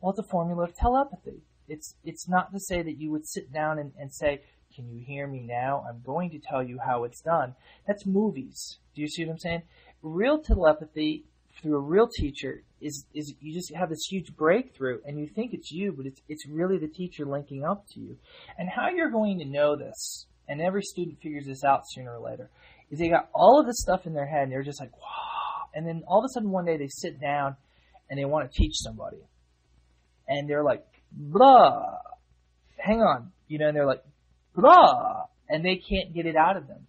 Well, 0.00 0.10
it's 0.10 0.18
a 0.18 0.30
formula 0.30 0.64
of 0.64 0.76
telepathy. 0.76 1.42
It's 1.68 1.94
it's 2.04 2.28
not 2.28 2.52
to 2.52 2.60
say 2.60 2.82
that 2.82 3.00
you 3.00 3.10
would 3.10 3.26
sit 3.26 3.52
down 3.52 3.78
and, 3.78 3.92
and 3.98 4.12
say, 4.12 4.42
Can 4.74 4.90
you 4.90 5.02
hear 5.04 5.26
me 5.26 5.40
now? 5.40 5.84
I'm 5.88 6.02
going 6.04 6.30
to 6.30 6.38
tell 6.38 6.62
you 6.62 6.78
how 6.84 7.04
it's 7.04 7.20
done. 7.20 7.54
That's 7.86 8.04
movies. 8.04 8.78
Do 8.94 9.00
you 9.00 9.08
see 9.08 9.24
what 9.24 9.32
I'm 9.32 9.38
saying? 9.38 9.62
Real 10.02 10.42
telepathy 10.42 11.24
through 11.60 11.76
a 11.76 11.80
real 11.80 12.08
teacher 12.08 12.62
is 12.80 13.06
is 13.14 13.34
you 13.40 13.54
just 13.54 13.72
have 13.74 13.88
this 13.88 14.06
huge 14.10 14.36
breakthrough 14.36 14.98
and 15.06 15.18
you 15.18 15.26
think 15.26 15.54
it's 15.54 15.70
you, 15.70 15.92
but 15.92 16.06
it's 16.06 16.20
it's 16.28 16.46
really 16.46 16.76
the 16.76 16.88
teacher 16.88 17.24
linking 17.24 17.64
up 17.64 17.86
to 17.92 18.00
you. 18.00 18.18
And 18.58 18.68
how 18.68 18.90
you're 18.90 19.10
going 19.10 19.38
to 19.38 19.44
know 19.44 19.76
this, 19.76 20.26
and 20.48 20.60
every 20.60 20.82
student 20.82 21.18
figures 21.22 21.46
this 21.46 21.64
out 21.64 21.82
sooner 21.86 22.16
or 22.16 22.30
later, 22.30 22.50
is 22.90 22.98
they 22.98 23.08
got 23.08 23.28
all 23.34 23.60
of 23.60 23.66
this 23.66 23.80
stuff 23.80 24.06
in 24.06 24.12
their 24.12 24.26
head 24.26 24.44
and 24.44 24.52
they're 24.52 24.62
just 24.62 24.80
like, 24.80 24.92
wow. 24.96 25.68
And 25.74 25.86
then 25.86 26.02
all 26.06 26.20
of 26.20 26.24
a 26.24 26.28
sudden 26.32 26.50
one 26.50 26.64
day 26.64 26.76
they 26.76 26.88
sit 26.88 27.20
down 27.20 27.56
and 28.08 28.18
they 28.18 28.24
want 28.24 28.50
to 28.50 28.56
teach 28.56 28.74
somebody. 28.76 29.18
And 30.28 30.48
they're 30.48 30.62
like, 30.62 30.84
blah, 31.12 31.98
hang 32.76 33.00
on, 33.00 33.32
you 33.48 33.58
know, 33.58 33.68
and 33.68 33.76
they're 33.76 33.86
like, 33.86 34.04
blah, 34.54 35.24
and 35.48 35.64
they 35.64 35.76
can't 35.76 36.14
get 36.14 36.26
it 36.26 36.36
out 36.36 36.56
of 36.56 36.68
them. 36.68 36.86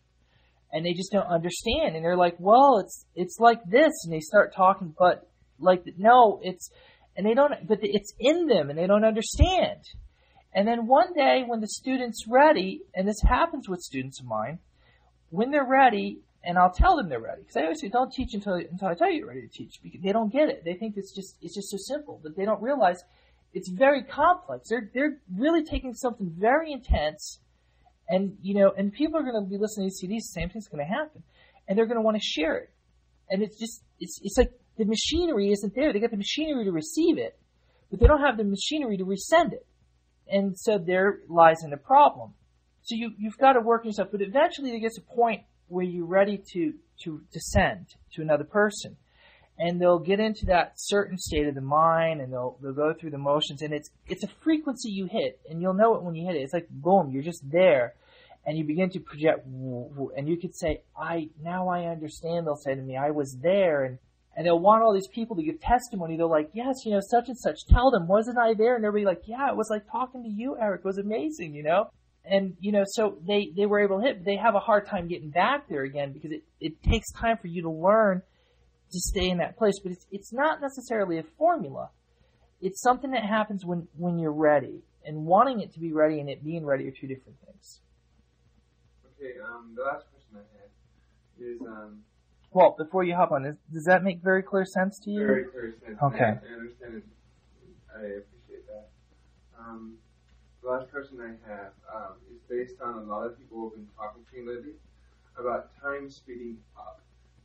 And 0.72 0.86
they 0.86 0.94
just 0.94 1.12
don't 1.12 1.28
understand. 1.28 1.96
And 1.96 2.04
they're 2.04 2.18
like, 2.18 2.36
well, 2.40 2.80
it's, 2.80 3.06
it's 3.16 3.40
like 3.40 3.64
this. 3.66 3.92
And 4.04 4.14
they 4.14 4.20
start 4.20 4.54
talking, 4.56 4.94
but 4.98 5.28
like, 5.60 5.84
no, 5.98 6.40
it's, 6.44 6.70
and 7.16 7.26
they 7.26 7.34
don't, 7.34 7.66
but 7.68 7.80
it's 7.82 8.14
in 8.20 8.48
them 8.48 8.70
and 8.70 8.78
they 8.78 8.88
don't 8.88 9.06
understand. 9.06 9.80
And 10.56 10.66
then 10.66 10.88
one 10.88 11.14
day 11.14 11.44
when 11.46 11.60
the 11.60 11.68
student's 11.68 12.26
ready, 12.28 12.82
and 12.96 13.06
this 13.06 13.22
happens 13.22 13.68
with 13.68 13.82
students 13.82 14.22
of 14.22 14.26
mine, 14.26 14.60
when 15.30 15.52
they're 15.52 15.68
ready, 15.68 16.22
and 16.46 16.58
I'll 16.58 16.72
tell 16.72 16.96
them 16.96 17.10
they're 17.10 17.20
ready 17.20 17.42
because 17.42 17.58
I 17.58 17.64
always 17.64 17.82
say 17.82 17.90
don't 17.90 18.12
teach 18.12 18.34
until 18.34 18.54
until 18.54 18.88
I 18.88 18.94
tell 18.94 19.12
you 19.12 19.20
you're 19.20 19.28
ready 19.28 19.42
to 19.42 19.48
teach 19.50 19.80
because 19.84 20.02
they 20.02 20.14
don't 20.14 20.32
get 20.32 20.48
it. 20.48 20.64
They 20.64 20.76
think 20.76 20.96
it's 20.96 21.14
just 21.14 21.36
it's 21.42 21.56
just 21.56 21.70
so 21.70 21.78
simple, 21.78 22.22
but 22.24 22.38
they 22.38 22.46
don't 22.46 22.62
realize 22.62 23.04
it's 23.54 23.70
very 23.70 24.04
complex. 24.04 24.70
They're 24.70 24.90
they're 24.94 25.18
really 25.36 25.64
taking 25.64 25.94
something 25.94 26.32
very 26.38 26.72
intense, 26.72 27.40
and 28.08 28.38
you 28.42 28.54
know, 28.56 28.72
and 28.78 28.94
people 28.94 29.20
are 29.20 29.24
going 29.24 29.44
to 29.44 29.50
be 29.50 29.58
listening 29.58 29.90
to 29.90 29.94
CDs. 29.94 30.20
The 30.20 30.40
same 30.40 30.50
thing's 30.50 30.68
going 30.68 30.86
to 30.86 30.94
happen, 30.94 31.24
and 31.68 31.78
they're 31.78 31.88
going 31.88 31.98
to 31.98 32.04
want 32.04 32.16
to 32.16 32.24
share 32.24 32.56
it. 32.58 32.70
And 33.30 33.42
it's 33.42 33.60
just 33.60 33.84
it's 34.00 34.20
it's 34.24 34.38
like 34.38 34.54
the 34.78 34.86
machinery 34.86 35.52
isn't 35.52 35.76
there. 35.76 35.92
They 35.92 36.00
got 36.00 36.12
the 36.12 36.18
machinery 36.18 36.64
to 36.66 36.72
receive 36.72 37.18
it, 37.18 37.38
but 37.90 38.00
they 38.00 38.08
don't 38.08 38.22
have 38.22 38.38
the 38.38 38.44
machinery 38.44 38.98
to 38.98 39.06
resend 39.06 39.52
it, 39.52 39.66
and 40.30 40.58
so 40.58 40.78
there 40.78 41.20
lies 41.30 41.64
in 41.64 41.70
the 41.70 41.78
problem. 41.78 42.34
So 42.84 42.96
you, 42.96 43.12
you've 43.18 43.38
got 43.38 43.54
to 43.54 43.62
work 43.62 43.86
yourself, 43.86 44.10
but 44.12 44.22
eventually 44.22 44.70
there 44.70 44.80
gets 44.80 44.98
a 44.98 45.02
point 45.02 45.42
where 45.68 45.84
you're 45.84 46.06
ready 46.06 46.42
to, 46.54 46.74
to, 47.04 47.22
send 47.38 47.88
to 48.14 48.22
another 48.22 48.44
person. 48.44 48.98
And 49.58 49.82
they'll 49.82 50.00
get 50.00 50.20
into 50.20 50.46
that 50.48 50.74
certain 50.76 51.18
state 51.18 51.48
of 51.48 51.56
the 51.56 51.62
mind 51.62 52.22
and 52.22 52.32
they'll, 52.32 52.58
they'll 52.62 52.74
go 52.74 52.94
through 52.94 53.12
the 53.12 53.18
motions 53.18 53.62
and 53.62 53.74
it's, 53.74 53.90
it's 54.08 54.24
a 54.24 54.28
frequency 54.44 54.90
you 54.90 55.08
hit 55.10 55.40
and 55.50 55.62
you'll 55.62 55.74
know 55.74 55.96
it 55.96 56.04
when 56.04 56.14
you 56.14 56.28
hit 56.28 56.36
it. 56.36 56.42
It's 56.42 56.54
like 56.54 56.68
boom, 56.70 57.10
you're 57.12 57.24
just 57.24 57.50
there 57.50 57.94
and 58.46 58.58
you 58.58 58.66
begin 58.66 58.90
to 58.92 59.00
project 59.00 59.46
and 59.46 60.28
you 60.28 60.38
could 60.38 60.56
say, 60.56 60.82
I, 60.96 61.30
now 61.42 61.70
I 61.70 61.86
understand, 61.86 62.46
they'll 62.46 62.58
say 62.58 62.76
to 62.76 62.82
me, 62.82 62.98
I 62.98 63.12
was 63.12 63.38
there 63.42 63.86
and, 63.86 63.98
and 64.36 64.46
they'll 64.46 64.60
want 64.60 64.84
all 64.84 64.94
these 64.94 65.08
people 65.08 65.36
to 65.36 65.44
give 65.44 65.62
testimony. 65.62 66.18
They're 66.18 66.26
like, 66.26 66.50
yes, 66.54 66.76
you 66.86 66.92
know, 66.92 67.02
such 67.02 67.30
and 67.30 67.38
such. 67.38 67.66
Tell 67.70 67.92
them, 67.92 68.08
wasn't 68.08 68.38
I 68.38 68.54
there? 68.54 68.76
And 68.76 68.86
everybody 68.86 69.16
like, 69.16 69.28
yeah, 69.28 69.50
it 69.50 69.56
was 69.56 69.70
like 69.70 69.90
talking 69.92 70.24
to 70.24 70.30
you, 70.30 70.58
Eric. 70.60 70.82
It 70.82 70.86
was 70.86 70.98
amazing, 70.98 71.54
you 71.54 71.64
know? 71.64 71.90
and 72.28 72.56
you 72.60 72.72
know, 72.72 72.84
so 72.86 73.18
they 73.26 73.52
they 73.56 73.66
were 73.66 73.80
able 73.80 74.00
to 74.00 74.06
hit, 74.06 74.18
but 74.18 74.26
they 74.26 74.38
have 74.38 74.56
a 74.56 74.60
hard 74.60 74.88
time 74.88 75.08
getting 75.08 75.30
back 75.30 75.68
there 75.70 75.84
again 75.84 76.12
because 76.12 76.32
it 76.32 76.44
it 76.60 76.82
takes 76.84 77.12
time 77.12 77.38
for 77.38 77.48
you 77.48 77.62
to 77.62 77.70
learn 77.70 78.22
to 78.92 79.00
stay 79.00 79.30
in 79.30 79.38
that 79.38 79.58
place. 79.58 79.76
But 79.82 79.92
it's 79.92 80.06
it's 80.12 80.34
not 80.34 80.62
necessarily 80.62 81.20
a 81.20 81.24
formula. 81.38 81.90
It's 82.62 82.82
something 82.82 83.12
that 83.12 83.24
happens 83.24 83.66
when 83.66 83.88
when 83.98 84.18
you're 84.18 84.34
ready, 84.34 84.82
and 85.06 85.26
wanting 85.26 85.62
it 85.62 85.74
to 85.74 85.80
be 85.80 85.94
ready 85.94 86.20
and 86.20 86.30
it 86.30 86.44
being 86.44 86.66
ready 86.66 86.88
are 86.88 86.92
two 86.92 87.08
different 87.08 87.38
things. 87.46 87.82
Okay, 89.18 89.34
um, 89.46 89.74
the 89.76 89.84
last 89.84 90.06
question 90.12 90.38
I 90.38 90.46
had 90.58 91.52
is 91.52 91.62
um. 91.62 92.02
Well, 92.56 92.74
before 92.78 93.04
you 93.04 93.16
hop 93.16 93.34
on, 93.34 93.44
this, 93.44 93.58
does 93.74 93.84
that 93.84 94.02
make 94.02 94.24
very 94.24 94.42
clear 94.42 94.64
sense 94.64 94.98
to 95.00 95.12
you? 95.12 95.28
Very 95.28 95.44
clear 95.44 95.76
sense. 95.86 96.00
Okay. 96.02 96.24
I, 96.24 96.40
I 96.40 96.54
understand 96.56 96.96
it. 96.96 97.04
I 97.94 98.00
appreciate 98.24 98.66
that. 98.72 98.88
Um, 99.60 99.96
the 100.64 100.70
last 100.70 100.90
question 100.90 101.20
I 101.20 101.36
have 101.52 101.74
um, 101.94 102.14
is 102.32 102.40
based 102.48 102.80
on 102.82 102.94
a 103.00 103.04
lot 103.04 103.26
of 103.28 103.38
people 103.38 103.60
who've 103.60 103.74
been 103.76 103.90
talking 103.98 104.24
to 104.24 104.40
me 104.40 104.48
lately 104.48 104.72
about 105.38 105.76
time 105.84 106.10
speeding 106.10 106.56
up. 106.78 107.02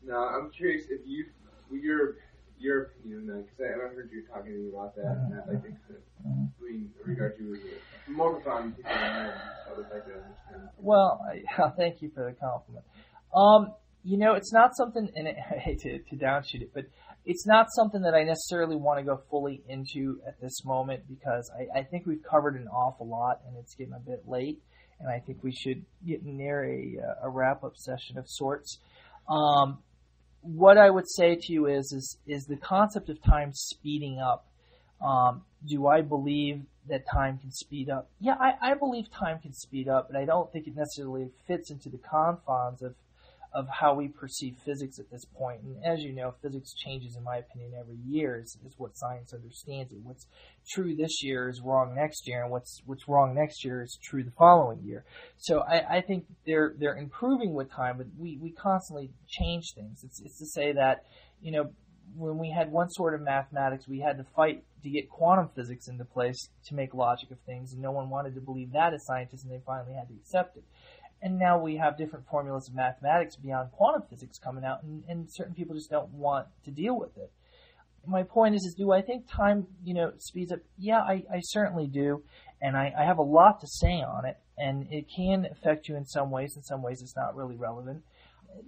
Now, 0.06 0.28
I'm 0.28 0.48
curious 0.48 0.84
if 0.90 1.00
you, 1.04 1.26
your 1.72 2.14
your 2.60 2.82
opinion 2.82 3.20
on 3.22 3.26
that, 3.26 3.46
because 3.46 3.66
I 3.66 3.82
haven't 3.82 3.96
heard 3.96 4.10
you 4.12 4.22
talking 4.32 4.52
to 4.52 4.58
me 4.58 4.68
about 4.68 4.94
that, 4.94 5.26
and 5.26 5.32
that 5.32 5.48
like 5.48 5.62
kind 5.62 5.74
of, 5.90 5.96
I 6.24 6.62
mean, 6.62 6.90
regard 7.04 7.34
you 7.40 7.54
as 7.54 7.60
a 8.06 8.10
more 8.12 8.36
of 8.36 8.42
a 8.42 8.44
thought 8.44 8.76
people 8.76 8.92
I 8.92 9.32
would 9.76 9.90
like 9.90 10.06
to 10.06 10.12
understand. 10.12 10.68
Well, 10.78 11.20
I, 11.26 11.70
thank 11.76 12.00
you 12.00 12.12
for 12.14 12.30
the 12.30 12.36
compliment. 12.38 12.84
Um, 13.34 13.74
you 14.02 14.18
know, 14.18 14.34
it's 14.34 14.52
not 14.52 14.76
something, 14.76 15.08
and 15.14 15.28
I 15.50 15.58
hate 15.58 15.80
to, 15.80 15.98
to 15.98 16.16
downshoot 16.16 16.62
it, 16.62 16.70
but 16.74 16.84
it's 17.24 17.46
not 17.46 17.66
something 17.70 18.02
that 18.02 18.14
I 18.14 18.24
necessarily 18.24 18.76
want 18.76 18.98
to 18.98 19.04
go 19.04 19.20
fully 19.30 19.62
into 19.68 20.20
at 20.26 20.40
this 20.40 20.64
moment 20.64 21.02
because 21.08 21.50
I, 21.54 21.80
I 21.80 21.82
think 21.82 22.06
we've 22.06 22.22
covered 22.22 22.56
an 22.56 22.66
awful 22.68 23.06
lot 23.06 23.40
and 23.46 23.56
it's 23.58 23.74
getting 23.74 23.94
a 23.94 24.00
bit 24.00 24.22
late. 24.26 24.60
And 24.98 25.08
I 25.08 25.18
think 25.18 25.42
we 25.42 25.52
should 25.52 25.84
get 26.06 26.24
near 26.24 26.64
a, 26.64 26.96
a 27.22 27.30
wrap 27.30 27.64
up 27.64 27.76
session 27.76 28.18
of 28.18 28.24
sorts. 28.26 28.78
Um, 29.28 29.78
what 30.42 30.78
I 30.78 30.90
would 30.90 31.08
say 31.08 31.36
to 31.36 31.52
you 31.52 31.66
is, 31.66 31.92
is, 31.92 32.18
is 32.26 32.44
the 32.44 32.56
concept 32.56 33.08
of 33.08 33.22
time 33.22 33.52
speeding 33.52 34.18
up. 34.18 34.46
Um, 35.04 35.42
do 35.66 35.86
I 35.86 36.02
believe 36.02 36.62
that 36.88 37.04
time 37.10 37.38
can 37.38 37.50
speed 37.50 37.88
up? 37.88 38.10
Yeah, 38.20 38.34
I, 38.38 38.72
I 38.72 38.74
believe 38.74 39.10
time 39.10 39.38
can 39.40 39.52
speed 39.54 39.88
up, 39.88 40.08
but 40.10 40.20
I 40.20 40.24
don't 40.24 40.50
think 40.52 40.66
it 40.66 40.76
necessarily 40.76 41.30
fits 41.46 41.70
into 41.70 41.88
the 41.88 41.98
confines 41.98 42.82
of 42.82 42.94
of 43.52 43.66
how 43.68 43.94
we 43.94 44.08
perceive 44.08 44.56
physics 44.64 44.98
at 44.98 45.10
this 45.10 45.24
point. 45.24 45.60
And 45.62 45.84
as 45.84 46.00
you 46.00 46.12
know, 46.12 46.34
physics 46.40 46.72
changes, 46.72 47.16
in 47.16 47.24
my 47.24 47.38
opinion, 47.38 47.72
every 47.78 47.98
year 48.06 48.38
is, 48.38 48.56
is 48.64 48.74
what 48.78 48.96
science 48.96 49.34
understands 49.34 49.92
it. 49.92 49.98
What's 50.02 50.26
true 50.70 50.94
this 50.94 51.22
year 51.22 51.48
is 51.48 51.60
wrong 51.60 51.94
next 51.94 52.28
year, 52.28 52.42
and 52.42 52.52
what's 52.52 52.80
what's 52.86 53.08
wrong 53.08 53.34
next 53.34 53.64
year 53.64 53.82
is 53.82 53.98
true 54.02 54.22
the 54.22 54.30
following 54.30 54.82
year. 54.84 55.04
So 55.38 55.60
I, 55.60 55.96
I 55.96 56.00
think 56.00 56.26
they're 56.46 56.74
they're 56.78 56.96
improving 56.96 57.54
with 57.54 57.72
time, 57.72 57.96
but 57.98 58.06
we, 58.16 58.38
we 58.40 58.50
constantly 58.52 59.10
change 59.28 59.72
things. 59.74 60.04
It's 60.04 60.20
it's 60.20 60.38
to 60.38 60.46
say 60.46 60.72
that, 60.72 61.04
you 61.42 61.50
know, 61.50 61.70
when 62.16 62.38
we 62.38 62.50
had 62.50 62.70
one 62.70 62.88
sort 62.90 63.14
of 63.14 63.20
mathematics, 63.20 63.88
we 63.88 64.00
had 64.00 64.16
to 64.18 64.24
fight 64.36 64.62
to 64.82 64.90
get 64.90 65.10
quantum 65.10 65.48
physics 65.54 65.88
into 65.88 66.04
place 66.04 66.48
to 66.66 66.74
make 66.74 66.94
logic 66.94 67.30
of 67.32 67.38
things, 67.40 67.72
and 67.72 67.82
no 67.82 67.90
one 67.90 68.10
wanted 68.10 68.34
to 68.36 68.40
believe 68.40 68.72
that 68.72 68.94
as 68.94 69.04
scientists, 69.04 69.42
and 69.42 69.52
they 69.52 69.60
finally 69.66 69.92
had 69.92 70.08
to 70.08 70.14
accept 70.14 70.56
it 70.56 70.64
and 71.22 71.38
now 71.38 71.58
we 71.58 71.76
have 71.76 71.98
different 71.98 72.26
formulas 72.30 72.68
of 72.68 72.74
mathematics 72.74 73.36
beyond 73.36 73.72
quantum 73.72 74.02
physics 74.08 74.38
coming 74.38 74.64
out, 74.64 74.82
and, 74.82 75.02
and 75.08 75.26
certain 75.30 75.54
people 75.54 75.74
just 75.74 75.90
don't 75.90 76.10
want 76.12 76.46
to 76.64 76.70
deal 76.70 76.98
with 76.98 77.16
it. 77.16 77.30
My 78.06 78.22
point 78.22 78.54
is, 78.54 78.64
is 78.64 78.74
do 78.74 78.92
I 78.92 79.02
think 79.02 79.28
time, 79.28 79.66
you 79.84 79.92
know, 79.92 80.12
speeds 80.18 80.52
up? 80.52 80.60
Yeah, 80.78 81.00
I, 81.00 81.22
I 81.32 81.40
certainly 81.42 81.86
do, 81.86 82.22
and 82.62 82.76
I, 82.76 82.92
I 82.98 83.04
have 83.04 83.18
a 83.18 83.22
lot 83.22 83.60
to 83.60 83.66
say 83.66 84.00
on 84.00 84.24
it, 84.24 84.38
and 84.56 84.86
it 84.90 85.06
can 85.14 85.46
affect 85.50 85.88
you 85.88 85.96
in 85.96 86.06
some 86.06 86.30
ways. 86.30 86.54
In 86.56 86.62
some 86.62 86.82
ways, 86.82 87.02
it's 87.02 87.16
not 87.16 87.36
really 87.36 87.56
relevant 87.56 88.02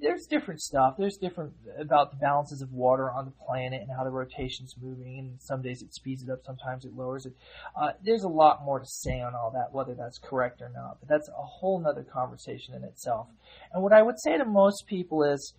there's 0.01 0.27
different 0.27 0.61
stuff. 0.61 0.95
There's 0.99 1.17
different 1.17 1.53
about 1.79 2.11
the 2.11 2.17
balances 2.17 2.61
of 2.61 2.73
water 2.73 3.11
on 3.11 3.25
the 3.25 3.33
planet 3.47 3.83
and 3.83 3.91
how 3.97 4.05
the 4.05 4.11
rotation's 4.11 4.75
moving. 4.81 5.19
And 5.19 5.41
some 5.41 5.63
days 5.63 5.83
it 5.83 5.95
speeds 5.95 6.23
it 6.23 6.31
up, 6.31 6.41
sometimes 6.45 6.85
it 6.85 6.95
lowers 6.95 7.27
it. 7.27 7.35
Uh, 7.81 7.93
there's 8.05 8.25
a 8.25 8.29
lot 8.29 8.65
more 8.65 8.81
to 8.81 8.87
say 8.87 9.21
on 9.21 9.35
all 9.35 9.53
that, 9.53 9.73
whether 9.73 9.95
that's 9.95 10.19
correct 10.19 10.61
or 10.61 10.71
not. 10.75 10.99
But 11.01 11.09
that's 11.09 11.29
a 11.29 11.43
whole 11.43 11.81
nother 11.81 12.05
conversation 12.05 12.75
in 12.75 12.85
itself. 12.85 13.29
And 13.73 13.83
what 13.83 13.93
I 13.93 14.03
would 14.03 14.21
say 14.21 14.37
to 14.37 14.45
most 14.45 14.87
people 14.87 15.23
is, 15.23 15.55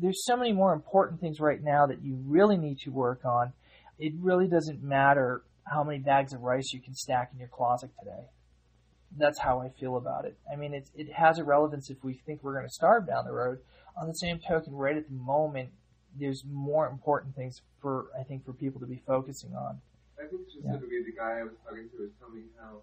there's 0.00 0.24
so 0.24 0.36
many 0.36 0.52
more 0.52 0.72
important 0.72 1.20
things 1.20 1.40
right 1.40 1.62
now 1.62 1.86
that 1.86 2.02
you 2.02 2.16
really 2.24 2.56
need 2.56 2.78
to 2.84 2.90
work 2.90 3.24
on. 3.24 3.52
It 3.98 4.12
really 4.20 4.46
doesn't 4.46 4.80
matter 4.80 5.42
how 5.64 5.82
many 5.82 5.98
bags 5.98 6.32
of 6.32 6.42
rice 6.42 6.72
you 6.72 6.80
can 6.80 6.94
stack 6.94 7.30
in 7.32 7.40
your 7.40 7.48
closet 7.48 7.90
today. 7.98 8.28
That's 9.16 9.38
how 9.38 9.60
I 9.60 9.70
feel 9.70 9.96
about 9.96 10.24
it. 10.24 10.36
I 10.52 10.56
mean, 10.56 10.74
it 10.74 10.90
it 10.94 11.12
has 11.12 11.38
a 11.38 11.44
relevance 11.44 11.90
if 11.90 12.02
we 12.04 12.14
think 12.14 12.42
we're 12.42 12.54
going 12.54 12.66
to 12.66 12.72
starve 12.72 13.06
down 13.06 13.24
the 13.24 13.32
road. 13.32 13.58
On 13.96 14.06
the 14.06 14.14
same 14.14 14.38
token, 14.38 14.74
right 14.74 14.96
at 14.96 15.08
the 15.08 15.14
moment, 15.14 15.70
there's 16.18 16.44
more 16.44 16.86
important 16.88 17.34
things 17.34 17.62
for 17.80 18.06
I 18.18 18.22
think 18.22 18.44
for 18.44 18.52
people 18.52 18.80
to 18.80 18.86
be 18.86 19.02
focusing 19.06 19.54
on. 19.54 19.80
I 20.18 20.26
think 20.28 20.42
specifically 20.48 20.98
yeah. 20.98 21.06
the 21.06 21.16
guy 21.16 21.40
I 21.40 21.42
was 21.44 21.54
talking 21.64 21.88
to 21.90 22.02
was 22.02 22.10
telling 22.18 22.36
me 22.36 22.42
how 22.60 22.82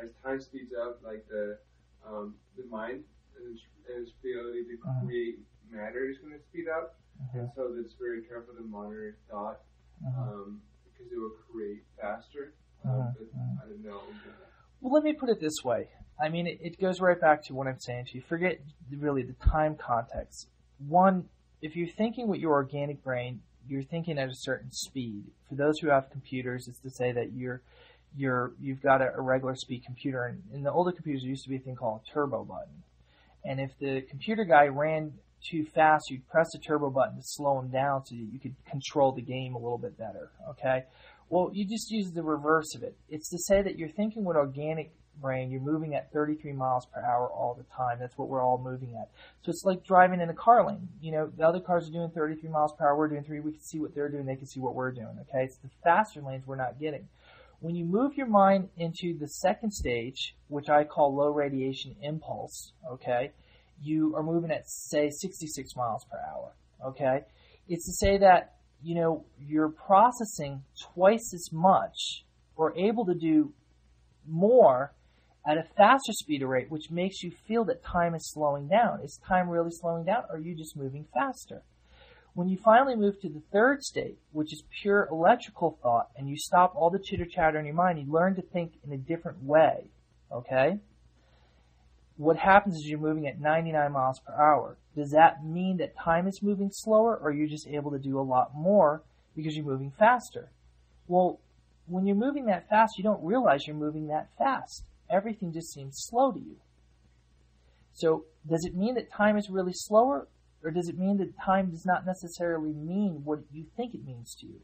as 0.00 0.10
time 0.22 0.40
speeds 0.40 0.72
up, 0.74 1.00
like 1.04 1.26
the 1.28 1.58
um, 2.06 2.34
the 2.56 2.64
mind 2.70 3.04
and 3.36 3.54
its, 3.54 3.62
and 3.88 4.02
its 4.02 4.12
ability 4.20 4.64
to 4.64 4.74
uh-huh. 4.84 5.06
create 5.06 5.38
matter 5.70 6.08
is 6.08 6.18
going 6.18 6.32
to 6.32 6.44
speed 6.50 6.68
up, 6.68 6.96
uh-huh. 7.20 7.38
and 7.40 7.50
so 7.56 7.74
it's 7.80 7.94
very 7.98 8.22
careful 8.22 8.54
to 8.54 8.62
monitor 8.62 9.16
thought 9.30 9.60
uh-huh. 10.06 10.32
um, 10.32 10.60
because 10.84 11.10
it 11.10 11.18
will 11.18 11.36
create 11.50 11.82
faster. 12.00 12.54
Uh, 12.84 12.88
uh-huh. 12.88 13.10
but 13.16 13.28
uh-huh. 13.32 13.64
I 13.64 13.68
don't 13.68 13.84
know. 13.84 14.02
Well, 14.84 14.92
let 14.92 15.02
me 15.02 15.14
put 15.14 15.30
it 15.30 15.40
this 15.40 15.64
way. 15.64 15.88
I 16.22 16.28
mean, 16.28 16.46
it, 16.46 16.58
it 16.60 16.78
goes 16.78 17.00
right 17.00 17.18
back 17.18 17.42
to 17.44 17.54
what 17.54 17.66
I'm 17.66 17.80
saying 17.80 18.04
to 18.08 18.16
you. 18.16 18.20
Forget 18.20 18.60
really 18.94 19.22
the 19.22 19.32
time 19.32 19.76
context. 19.76 20.46
One, 20.86 21.24
if 21.62 21.74
you're 21.74 21.88
thinking 21.88 22.28
with 22.28 22.38
your 22.38 22.52
organic 22.52 23.02
brain, 23.02 23.40
you're 23.66 23.82
thinking 23.82 24.18
at 24.18 24.28
a 24.28 24.34
certain 24.34 24.70
speed. 24.70 25.24
For 25.48 25.54
those 25.54 25.78
who 25.78 25.88
have 25.88 26.10
computers, 26.10 26.68
it's 26.68 26.80
to 26.80 26.90
say 26.90 27.12
that 27.12 27.32
you're 27.32 27.62
you're 28.14 28.52
you've 28.60 28.82
got 28.82 29.00
a, 29.00 29.14
a 29.16 29.22
regular 29.22 29.56
speed 29.56 29.84
computer, 29.86 30.26
and 30.26 30.42
in 30.52 30.62
the 30.62 30.70
older 30.70 30.92
computers, 30.92 31.22
there 31.22 31.30
used 31.30 31.44
to 31.44 31.48
be 31.48 31.56
a 31.56 31.60
thing 31.60 31.76
called 31.76 32.02
a 32.06 32.12
turbo 32.12 32.44
button. 32.44 32.82
And 33.42 33.60
if 33.60 33.70
the 33.78 34.02
computer 34.02 34.44
guy 34.44 34.66
ran 34.66 35.14
too 35.42 35.64
fast, 35.64 36.10
you'd 36.10 36.28
press 36.28 36.50
the 36.52 36.58
turbo 36.58 36.90
button 36.90 37.16
to 37.16 37.22
slow 37.22 37.58
him 37.58 37.68
down 37.68 38.04
so 38.04 38.14
that 38.14 38.20
you 38.20 38.38
could 38.38 38.54
control 38.70 39.12
the 39.12 39.22
game 39.22 39.54
a 39.54 39.58
little 39.58 39.78
bit 39.78 39.96
better. 39.96 40.28
Okay. 40.50 40.84
Well, 41.28 41.50
you 41.52 41.66
just 41.66 41.90
use 41.90 42.12
the 42.12 42.22
reverse 42.22 42.74
of 42.74 42.82
it. 42.82 42.96
It's 43.08 43.28
to 43.30 43.38
say 43.38 43.62
that 43.62 43.78
you're 43.78 43.88
thinking 43.88 44.24
with 44.24 44.36
organic 44.36 44.92
brain, 45.20 45.50
you're 45.50 45.60
moving 45.60 45.94
at 45.94 46.12
33 46.12 46.52
miles 46.52 46.86
per 46.86 47.00
hour 47.00 47.28
all 47.28 47.54
the 47.54 47.64
time. 47.74 47.98
That's 48.00 48.16
what 48.18 48.28
we're 48.28 48.42
all 48.42 48.58
moving 48.58 48.94
at. 49.00 49.08
So 49.42 49.50
it's 49.50 49.64
like 49.64 49.84
driving 49.84 50.20
in 50.20 50.28
a 50.28 50.34
car 50.34 50.66
lane. 50.66 50.88
You 51.00 51.12
know, 51.12 51.30
the 51.36 51.46
other 51.46 51.60
cars 51.60 51.88
are 51.88 51.92
doing 51.92 52.10
33 52.10 52.50
miles 52.50 52.72
per 52.78 52.86
hour. 52.86 52.96
We're 52.96 53.08
doing 53.08 53.24
three. 53.24 53.40
We 53.40 53.52
can 53.52 53.62
see 53.62 53.78
what 53.78 53.94
they're 53.94 54.08
doing. 54.08 54.26
They 54.26 54.36
can 54.36 54.46
see 54.46 54.60
what 54.60 54.74
we're 54.74 54.92
doing. 54.92 55.18
Okay. 55.28 55.44
It's 55.44 55.56
the 55.58 55.70
faster 55.82 56.20
lanes 56.20 56.46
we're 56.46 56.56
not 56.56 56.80
getting. 56.80 57.08
When 57.60 57.74
you 57.74 57.84
move 57.84 58.16
your 58.16 58.26
mind 58.26 58.68
into 58.76 59.16
the 59.18 59.28
second 59.28 59.72
stage, 59.72 60.34
which 60.48 60.68
I 60.68 60.84
call 60.84 61.14
low 61.14 61.30
radiation 61.30 61.96
impulse, 62.02 62.72
okay, 62.90 63.30
you 63.80 64.14
are 64.16 64.22
moving 64.22 64.50
at 64.50 64.68
say 64.68 65.10
66 65.10 65.74
miles 65.76 66.04
per 66.10 66.18
hour, 66.18 66.52
okay? 66.84 67.20
It's 67.68 67.86
to 67.86 67.92
say 67.92 68.18
that, 68.18 68.56
you 68.84 68.94
know, 68.94 69.24
you're 69.40 69.70
processing 69.70 70.62
twice 70.92 71.32
as 71.34 71.48
much 71.52 72.24
or 72.56 72.76
able 72.76 73.06
to 73.06 73.14
do 73.14 73.52
more 74.26 74.92
at 75.46 75.58
a 75.58 75.64
faster 75.76 76.12
speed 76.12 76.42
or 76.42 76.48
rate, 76.48 76.70
which 76.70 76.90
makes 76.90 77.22
you 77.22 77.32
feel 77.46 77.64
that 77.64 77.82
time 77.84 78.14
is 78.14 78.30
slowing 78.32 78.68
down. 78.68 79.00
Is 79.00 79.18
time 79.26 79.48
really 79.48 79.70
slowing 79.70 80.04
down, 80.04 80.24
or 80.28 80.36
are 80.36 80.38
you 80.38 80.54
just 80.54 80.76
moving 80.76 81.06
faster? 81.12 81.62
When 82.34 82.48
you 82.48 82.58
finally 82.64 82.96
move 82.96 83.20
to 83.20 83.28
the 83.28 83.42
third 83.52 83.82
state, 83.82 84.18
which 84.32 84.52
is 84.52 84.62
pure 84.82 85.08
electrical 85.10 85.78
thought, 85.82 86.08
and 86.16 86.28
you 86.28 86.36
stop 86.36 86.74
all 86.74 86.90
the 86.90 86.98
chitter 86.98 87.26
chatter 87.26 87.58
in 87.58 87.66
your 87.66 87.74
mind, 87.74 87.98
you 87.98 88.12
learn 88.12 88.34
to 88.36 88.42
think 88.42 88.72
in 88.84 88.92
a 88.92 88.96
different 88.96 89.42
way. 89.44 89.84
Okay? 90.32 90.78
What 92.16 92.36
happens 92.36 92.76
is 92.76 92.88
you're 92.88 92.98
moving 92.98 93.26
at 93.26 93.40
99 93.40 93.92
miles 93.92 94.20
per 94.20 94.32
hour. 94.34 94.76
Does 94.94 95.10
that 95.10 95.44
mean 95.44 95.78
that 95.78 95.98
time 95.98 96.28
is 96.28 96.42
moving 96.42 96.70
slower, 96.72 97.16
or 97.16 97.28
are 97.28 97.32
you 97.32 97.48
just 97.48 97.66
able 97.66 97.90
to 97.90 97.98
do 97.98 98.18
a 98.18 98.22
lot 98.22 98.54
more 98.54 99.02
because 99.34 99.56
you're 99.56 99.64
moving 99.64 99.92
faster? 99.98 100.50
Well, 101.08 101.40
when 101.86 102.06
you're 102.06 102.16
moving 102.16 102.46
that 102.46 102.68
fast, 102.68 102.96
you 102.96 103.04
don't 103.04 103.24
realize 103.24 103.66
you're 103.66 103.76
moving 103.76 104.06
that 104.08 104.28
fast 104.38 104.84
everything 105.10 105.52
just 105.52 105.72
seems 105.72 105.96
slow 105.98 106.32
to 106.32 106.38
you. 106.38 106.56
So, 107.92 108.24
does 108.48 108.64
it 108.64 108.74
mean 108.74 108.94
that 108.96 109.12
time 109.12 109.36
is 109.36 109.48
really 109.48 109.72
slower, 109.72 110.26
or 110.62 110.70
does 110.70 110.88
it 110.88 110.98
mean 110.98 111.18
that 111.18 111.38
time 111.40 111.70
does 111.70 111.86
not 111.86 112.04
necessarily 112.04 112.72
mean 112.72 113.22
what 113.24 113.40
you 113.52 113.66
think 113.76 113.94
it 113.94 114.04
means 114.04 114.34
to 114.40 114.46
you? 114.46 114.60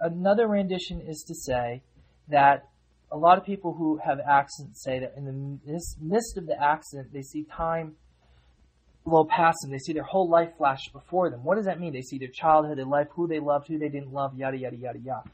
Another 0.00 0.48
rendition 0.48 1.00
is 1.00 1.22
to 1.24 1.34
say 1.34 1.82
that 2.28 2.68
a 3.12 3.16
lot 3.16 3.38
of 3.38 3.44
people 3.44 3.74
who 3.74 3.98
have 4.04 4.20
accidents 4.20 4.82
say 4.82 5.00
that 5.00 5.14
in 5.16 5.24
the 5.24 5.80
midst 6.00 6.38
of 6.38 6.46
the 6.46 6.60
accident, 6.62 7.12
they 7.12 7.22
see 7.22 7.44
time 7.44 7.96
blow 9.04 9.24
past 9.24 9.58
them. 9.62 9.72
They 9.72 9.78
see 9.78 9.92
their 9.92 10.04
whole 10.04 10.28
life 10.28 10.50
flash 10.56 10.88
before 10.92 11.30
them. 11.30 11.42
What 11.42 11.56
does 11.56 11.64
that 11.64 11.80
mean? 11.80 11.92
They 11.92 12.02
see 12.02 12.18
their 12.18 12.28
childhood, 12.28 12.78
their 12.78 12.84
life, 12.84 13.08
who 13.12 13.26
they 13.26 13.40
loved, 13.40 13.68
who 13.68 13.78
they 13.78 13.88
didn't 13.88 14.12
love, 14.12 14.36
yada, 14.36 14.56
yada, 14.56 14.76
yada, 14.76 14.98
yada. 14.98 15.30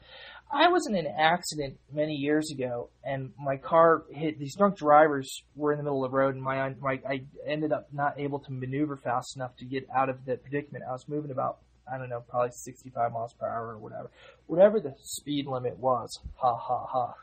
I 0.49 0.69
was 0.69 0.87
in 0.87 0.95
an 0.95 1.07
accident 1.07 1.77
many 1.91 2.13
years 2.13 2.51
ago, 2.51 2.89
and 3.03 3.33
my 3.37 3.57
car 3.57 4.03
hit. 4.09 4.39
These 4.39 4.55
drunk 4.55 4.77
drivers 4.77 5.43
were 5.55 5.73
in 5.73 5.77
the 5.77 5.83
middle 5.83 6.05
of 6.05 6.11
the 6.11 6.17
road, 6.17 6.35
and 6.35 6.43
my, 6.43 6.73
my 6.79 7.01
I 7.07 7.23
ended 7.45 7.73
up 7.73 7.89
not 7.91 8.17
able 8.17 8.39
to 8.39 8.51
maneuver 8.51 8.95
fast 8.95 9.35
enough 9.35 9.57
to 9.57 9.65
get 9.65 9.85
out 9.93 10.07
of 10.09 10.23
the 10.25 10.37
predicament. 10.37 10.85
I 10.87 10.93
was 10.93 11.05
moving 11.09 11.31
about 11.31 11.57
I 11.91 11.97
don't 11.97 12.09
know, 12.09 12.21
probably 12.27 12.51
65 12.51 13.11
miles 13.11 13.33
per 13.33 13.47
hour 13.47 13.69
or 13.69 13.77
whatever, 13.77 14.09
whatever 14.47 14.79
the 14.79 14.93
speed 15.01 15.47
limit 15.47 15.77
was. 15.77 16.19
Ha 16.35 16.55
ha 16.55 16.85
ha. 16.85 17.13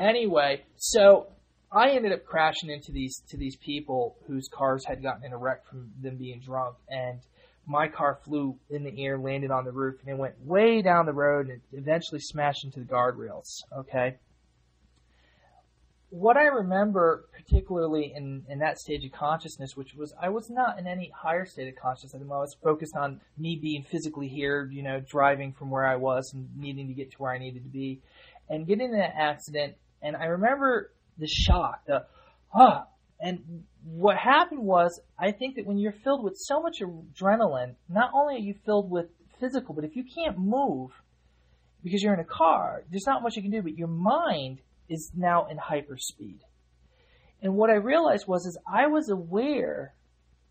Anyway, 0.00 0.62
so 0.76 1.26
I 1.72 1.90
ended 1.90 2.12
up 2.12 2.24
crashing 2.24 2.70
into 2.70 2.92
these 2.92 3.22
to 3.30 3.36
these 3.36 3.56
people 3.56 4.16
whose 4.26 4.48
cars 4.52 4.84
had 4.84 5.02
gotten 5.02 5.24
in 5.24 5.32
a 5.32 5.38
wreck 5.38 5.66
from 5.68 5.90
them 6.00 6.16
being 6.16 6.40
drunk, 6.40 6.76
and 6.88 7.20
my 7.66 7.88
car 7.88 8.18
flew 8.24 8.56
in 8.70 8.84
the 8.84 9.04
air, 9.04 9.18
landed 9.18 9.50
on 9.50 9.64
the 9.64 9.72
roof, 9.72 9.96
and 10.00 10.08
it 10.08 10.18
went 10.18 10.34
way 10.44 10.82
down 10.82 11.04
the 11.06 11.12
road 11.12 11.48
and 11.48 11.60
eventually 11.72 12.20
smashed 12.20 12.64
into 12.64 12.80
the 12.80 12.86
guardrails. 12.86 13.62
Okay. 13.76 14.16
What 16.10 16.36
I 16.36 16.44
remember 16.44 17.26
particularly 17.32 18.12
in, 18.14 18.44
in 18.48 18.58
that 18.60 18.78
stage 18.78 19.04
of 19.04 19.12
consciousness, 19.12 19.76
which 19.76 19.94
was 19.94 20.14
I 20.20 20.28
was 20.28 20.50
not 20.50 20.78
in 20.78 20.86
any 20.86 21.10
higher 21.14 21.46
state 21.46 21.68
of 21.68 21.76
consciousness. 21.76 22.22
I 22.22 22.24
was 22.26 22.56
focused 22.62 22.96
on 22.96 23.20
me 23.36 23.58
being 23.60 23.84
physically 23.84 24.28
here, 24.28 24.68
you 24.70 24.82
know, 24.82 25.00
driving 25.00 25.52
from 25.52 25.70
where 25.70 25.86
I 25.86 25.96
was 25.96 26.32
and 26.32 26.48
needing 26.56 26.88
to 26.88 26.94
get 26.94 27.12
to 27.12 27.16
where 27.18 27.32
I 27.32 27.38
needed 27.38 27.64
to 27.64 27.68
be, 27.68 28.00
and 28.48 28.66
getting 28.66 28.86
in 28.92 28.98
that 28.98 29.14
accident. 29.16 29.74
And 30.02 30.16
I 30.16 30.26
remember 30.26 30.92
the 31.18 31.26
shock, 31.26 31.84
the 31.86 32.06
ah, 32.54 32.86
and 33.20 33.64
what 33.84 34.16
happened 34.16 34.60
was, 34.60 35.00
I 35.18 35.32
think 35.32 35.56
that 35.56 35.66
when 35.66 35.78
you're 35.78 35.94
filled 36.04 36.22
with 36.22 36.36
so 36.36 36.60
much 36.60 36.80
adrenaline, 36.80 37.74
not 37.88 38.10
only 38.14 38.34
are 38.34 38.38
you 38.38 38.54
filled 38.64 38.90
with 38.90 39.06
physical, 39.40 39.74
but 39.74 39.84
if 39.84 39.96
you 39.96 40.04
can't 40.04 40.38
move 40.38 40.90
because 41.82 42.02
you're 42.02 42.14
in 42.14 42.20
a 42.20 42.24
car, 42.24 42.84
there's 42.90 43.06
not 43.06 43.22
much 43.22 43.36
you 43.36 43.42
can 43.42 43.50
do, 43.50 43.62
but 43.62 43.78
your 43.78 43.88
mind 43.88 44.60
is 44.88 45.12
now 45.16 45.46
in 45.46 45.58
hyperspeed. 45.58 46.40
And 47.42 47.54
what 47.54 47.70
I 47.70 47.74
realized 47.74 48.26
was, 48.26 48.46
is 48.46 48.58
I 48.66 48.86
was 48.86 49.10
aware 49.10 49.94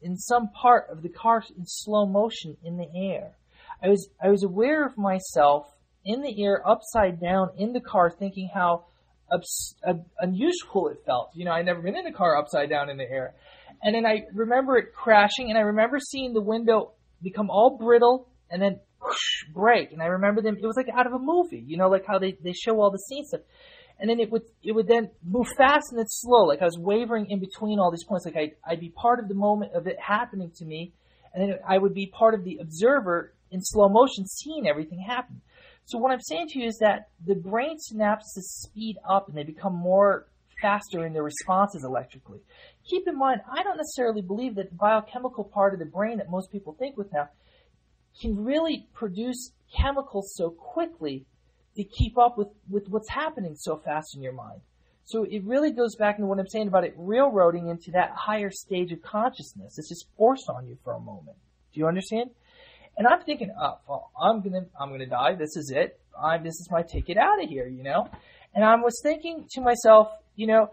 in 0.01 0.17
some 0.17 0.49
part 0.49 0.87
of 0.89 1.01
the 1.01 1.09
car 1.09 1.43
in 1.57 1.65
slow 1.65 2.05
motion 2.05 2.57
in 2.63 2.77
the 2.77 2.87
air. 2.95 3.37
I 3.81 3.89
was, 3.89 4.07
I 4.23 4.29
was 4.29 4.43
aware 4.43 4.85
of 4.85 4.97
myself 4.97 5.65
in 6.03 6.21
the 6.21 6.43
air, 6.43 6.61
upside 6.67 7.19
down 7.19 7.49
in 7.57 7.73
the 7.73 7.81
car, 7.81 8.11
thinking 8.11 8.49
how 8.53 8.85
abs- 9.33 9.75
uh, 9.85 9.93
unusual 10.19 10.89
it 10.89 10.99
felt. 11.05 11.31
You 11.33 11.45
know, 11.45 11.51
I'd 11.51 11.65
never 11.65 11.81
been 11.81 11.95
in 11.95 12.05
a 12.05 12.13
car 12.13 12.37
upside 12.37 12.69
down 12.69 12.89
in 12.89 12.97
the 12.97 13.09
air. 13.09 13.33
And 13.81 13.95
then 13.95 14.05
I 14.05 14.21
remember 14.33 14.77
it 14.77 14.93
crashing, 14.93 15.49
and 15.49 15.57
I 15.57 15.61
remember 15.61 15.99
seeing 15.99 16.33
the 16.33 16.41
window 16.41 16.91
become 17.21 17.49
all 17.49 17.77
brittle 17.77 18.27
and 18.49 18.61
then 18.61 18.79
break. 19.53 19.91
And 19.91 20.01
I 20.01 20.05
remember 20.05 20.41
them, 20.41 20.55
it 20.55 20.65
was 20.65 20.77
like 20.77 20.89
out 20.95 21.07
of 21.07 21.13
a 21.13 21.19
movie, 21.19 21.63
you 21.65 21.77
know, 21.77 21.89
like 21.89 22.05
how 22.07 22.19
they, 22.19 22.37
they 22.43 22.53
show 22.53 22.79
all 22.79 22.91
the 22.91 22.99
scenes 22.99 23.29
stuff. 23.29 23.41
And 23.99 24.09
then 24.09 24.19
it 24.19 24.29
would 24.31 24.43
it 24.61 24.73
would 24.73 24.87
then 24.87 25.09
move 25.23 25.47
fast 25.57 25.91
and 25.91 25.99
then 25.99 26.07
slow, 26.07 26.45
like 26.45 26.61
I 26.61 26.65
was 26.65 26.77
wavering 26.77 27.29
in 27.29 27.39
between 27.39 27.79
all 27.79 27.91
these 27.91 28.03
points. 28.03 28.25
Like 28.25 28.35
I'd, 28.35 28.55
I'd 28.65 28.79
be 28.79 28.89
part 28.89 29.19
of 29.19 29.29
the 29.29 29.35
moment 29.35 29.73
of 29.73 29.87
it 29.87 29.97
happening 29.99 30.51
to 30.57 30.65
me, 30.65 30.91
and 31.33 31.49
then 31.49 31.59
I 31.67 31.77
would 31.77 31.93
be 31.93 32.07
part 32.07 32.33
of 32.33 32.43
the 32.43 32.57
observer 32.57 33.33
in 33.51 33.61
slow 33.61 33.87
motion, 33.87 34.25
seeing 34.27 34.67
everything 34.67 34.99
happen. 34.99 35.41
So 35.85 35.97
what 35.97 36.11
I'm 36.11 36.21
saying 36.21 36.47
to 36.49 36.59
you 36.59 36.67
is 36.67 36.77
that 36.79 37.09
the 37.25 37.35
brain 37.35 37.77
synapses 37.77 38.41
speed 38.41 38.97
up 39.07 39.27
and 39.29 39.37
they 39.37 39.43
become 39.43 39.75
more 39.75 40.25
faster 40.61 41.05
in 41.05 41.13
their 41.13 41.23
responses 41.23 41.83
electrically. 41.83 42.39
Keep 42.89 43.07
in 43.07 43.17
mind, 43.17 43.41
I 43.51 43.61
don't 43.63 43.77
necessarily 43.77 44.21
believe 44.21 44.55
that 44.55 44.69
the 44.69 44.75
biochemical 44.75 45.43
part 45.43 45.73
of 45.73 45.79
the 45.79 45.85
brain 45.85 46.17
that 46.17 46.29
most 46.29 46.51
people 46.51 46.73
think 46.73 46.97
with 46.97 47.13
now 47.13 47.29
can 48.19 48.43
really 48.43 48.87
produce 48.93 49.51
chemicals 49.77 50.33
so 50.35 50.49
quickly 50.49 51.25
to 51.75 51.83
keep 51.83 52.17
up 52.17 52.37
with, 52.37 52.47
with 52.69 52.87
what's 52.89 53.09
happening 53.09 53.55
so 53.55 53.77
fast 53.77 54.15
in 54.15 54.21
your 54.21 54.33
mind. 54.33 54.61
So 55.05 55.23
it 55.23 55.43
really 55.43 55.71
goes 55.71 55.95
back 55.95 56.17
into 56.17 56.27
what 56.27 56.39
I'm 56.39 56.47
saying 56.47 56.67
about 56.67 56.83
it 56.83 56.95
railroading 56.97 57.67
into 57.69 57.91
that 57.91 58.11
higher 58.15 58.49
stage 58.49 58.91
of 58.91 59.01
consciousness. 59.03 59.77
It's 59.77 59.89
just 59.89 60.07
forced 60.17 60.49
on 60.49 60.67
you 60.67 60.77
for 60.83 60.93
a 60.93 60.99
moment. 60.99 61.37
Do 61.73 61.79
you 61.79 61.87
understand? 61.87 62.31
And 62.97 63.05
I'm 63.05 63.21
thinking, 63.21 63.51
oh, 63.59 63.77
well, 63.87 64.11
I'm 64.19 64.41
gonna, 64.41 64.65
I'm 64.79 64.89
gonna 64.89 65.05
die. 65.05 65.35
This 65.35 65.55
is 65.57 65.71
it. 65.75 65.99
I'm, 66.19 66.43
this 66.43 66.55
is 66.55 66.69
my 66.71 66.81
ticket 66.81 67.17
out 67.17 67.43
of 67.43 67.49
here, 67.49 67.67
you 67.67 67.83
know. 67.83 68.07
And 68.55 68.63
I 68.63 68.75
was 68.75 68.99
thinking 69.03 69.45
to 69.51 69.61
myself, 69.61 70.07
you 70.35 70.47
know, 70.47 70.71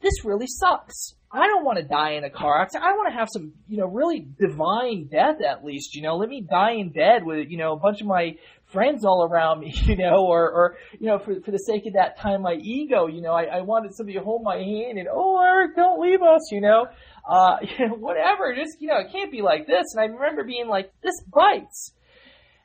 this 0.00 0.24
really 0.24 0.46
sucks. 0.48 1.14
I 1.34 1.46
don't 1.46 1.64
want 1.64 1.78
to 1.78 1.84
die 1.84 2.12
in 2.12 2.24
a 2.24 2.30
car 2.30 2.60
accident. 2.60 2.84
I 2.84 2.92
want 2.92 3.10
to 3.10 3.18
have 3.18 3.28
some, 3.32 3.54
you 3.66 3.78
know, 3.78 3.86
really 3.86 4.26
divine 4.38 5.08
death 5.10 5.40
at 5.40 5.64
least, 5.64 5.94
you 5.94 6.02
know. 6.02 6.16
Let 6.16 6.28
me 6.28 6.42
die 6.42 6.72
in 6.72 6.90
bed 6.90 7.24
with, 7.24 7.48
you 7.48 7.56
know, 7.56 7.72
a 7.72 7.78
bunch 7.78 8.02
of 8.02 8.06
my 8.06 8.36
friends 8.66 9.02
all 9.06 9.24
around 9.24 9.60
me, 9.60 9.72
you 9.86 9.96
know, 9.96 10.26
or, 10.26 10.50
or 10.50 10.76
you 11.00 11.06
know, 11.06 11.18
for, 11.18 11.40
for 11.40 11.50
the 11.50 11.58
sake 11.58 11.86
of 11.86 11.94
that 11.94 12.18
time, 12.18 12.42
my 12.42 12.54
ego, 12.60 13.06
you 13.06 13.22
know, 13.22 13.32
I, 13.32 13.44
I 13.44 13.60
wanted 13.62 13.94
somebody 13.94 14.18
to 14.18 14.24
hold 14.24 14.42
my 14.42 14.56
hand 14.56 14.98
and, 14.98 15.08
oh, 15.10 15.40
Eric, 15.40 15.74
don't 15.74 16.00
leave 16.02 16.22
us, 16.22 16.52
you 16.52 16.60
know, 16.60 16.86
uh, 17.26 17.56
you 17.62 17.88
know, 17.88 17.94
whatever, 17.94 18.54
just, 18.54 18.80
you 18.80 18.88
know, 18.88 18.98
it 18.98 19.10
can't 19.10 19.32
be 19.32 19.40
like 19.40 19.66
this. 19.66 19.94
And 19.94 20.02
I 20.02 20.12
remember 20.12 20.44
being 20.44 20.68
like, 20.68 20.92
this 21.02 21.18
bites. 21.32 21.94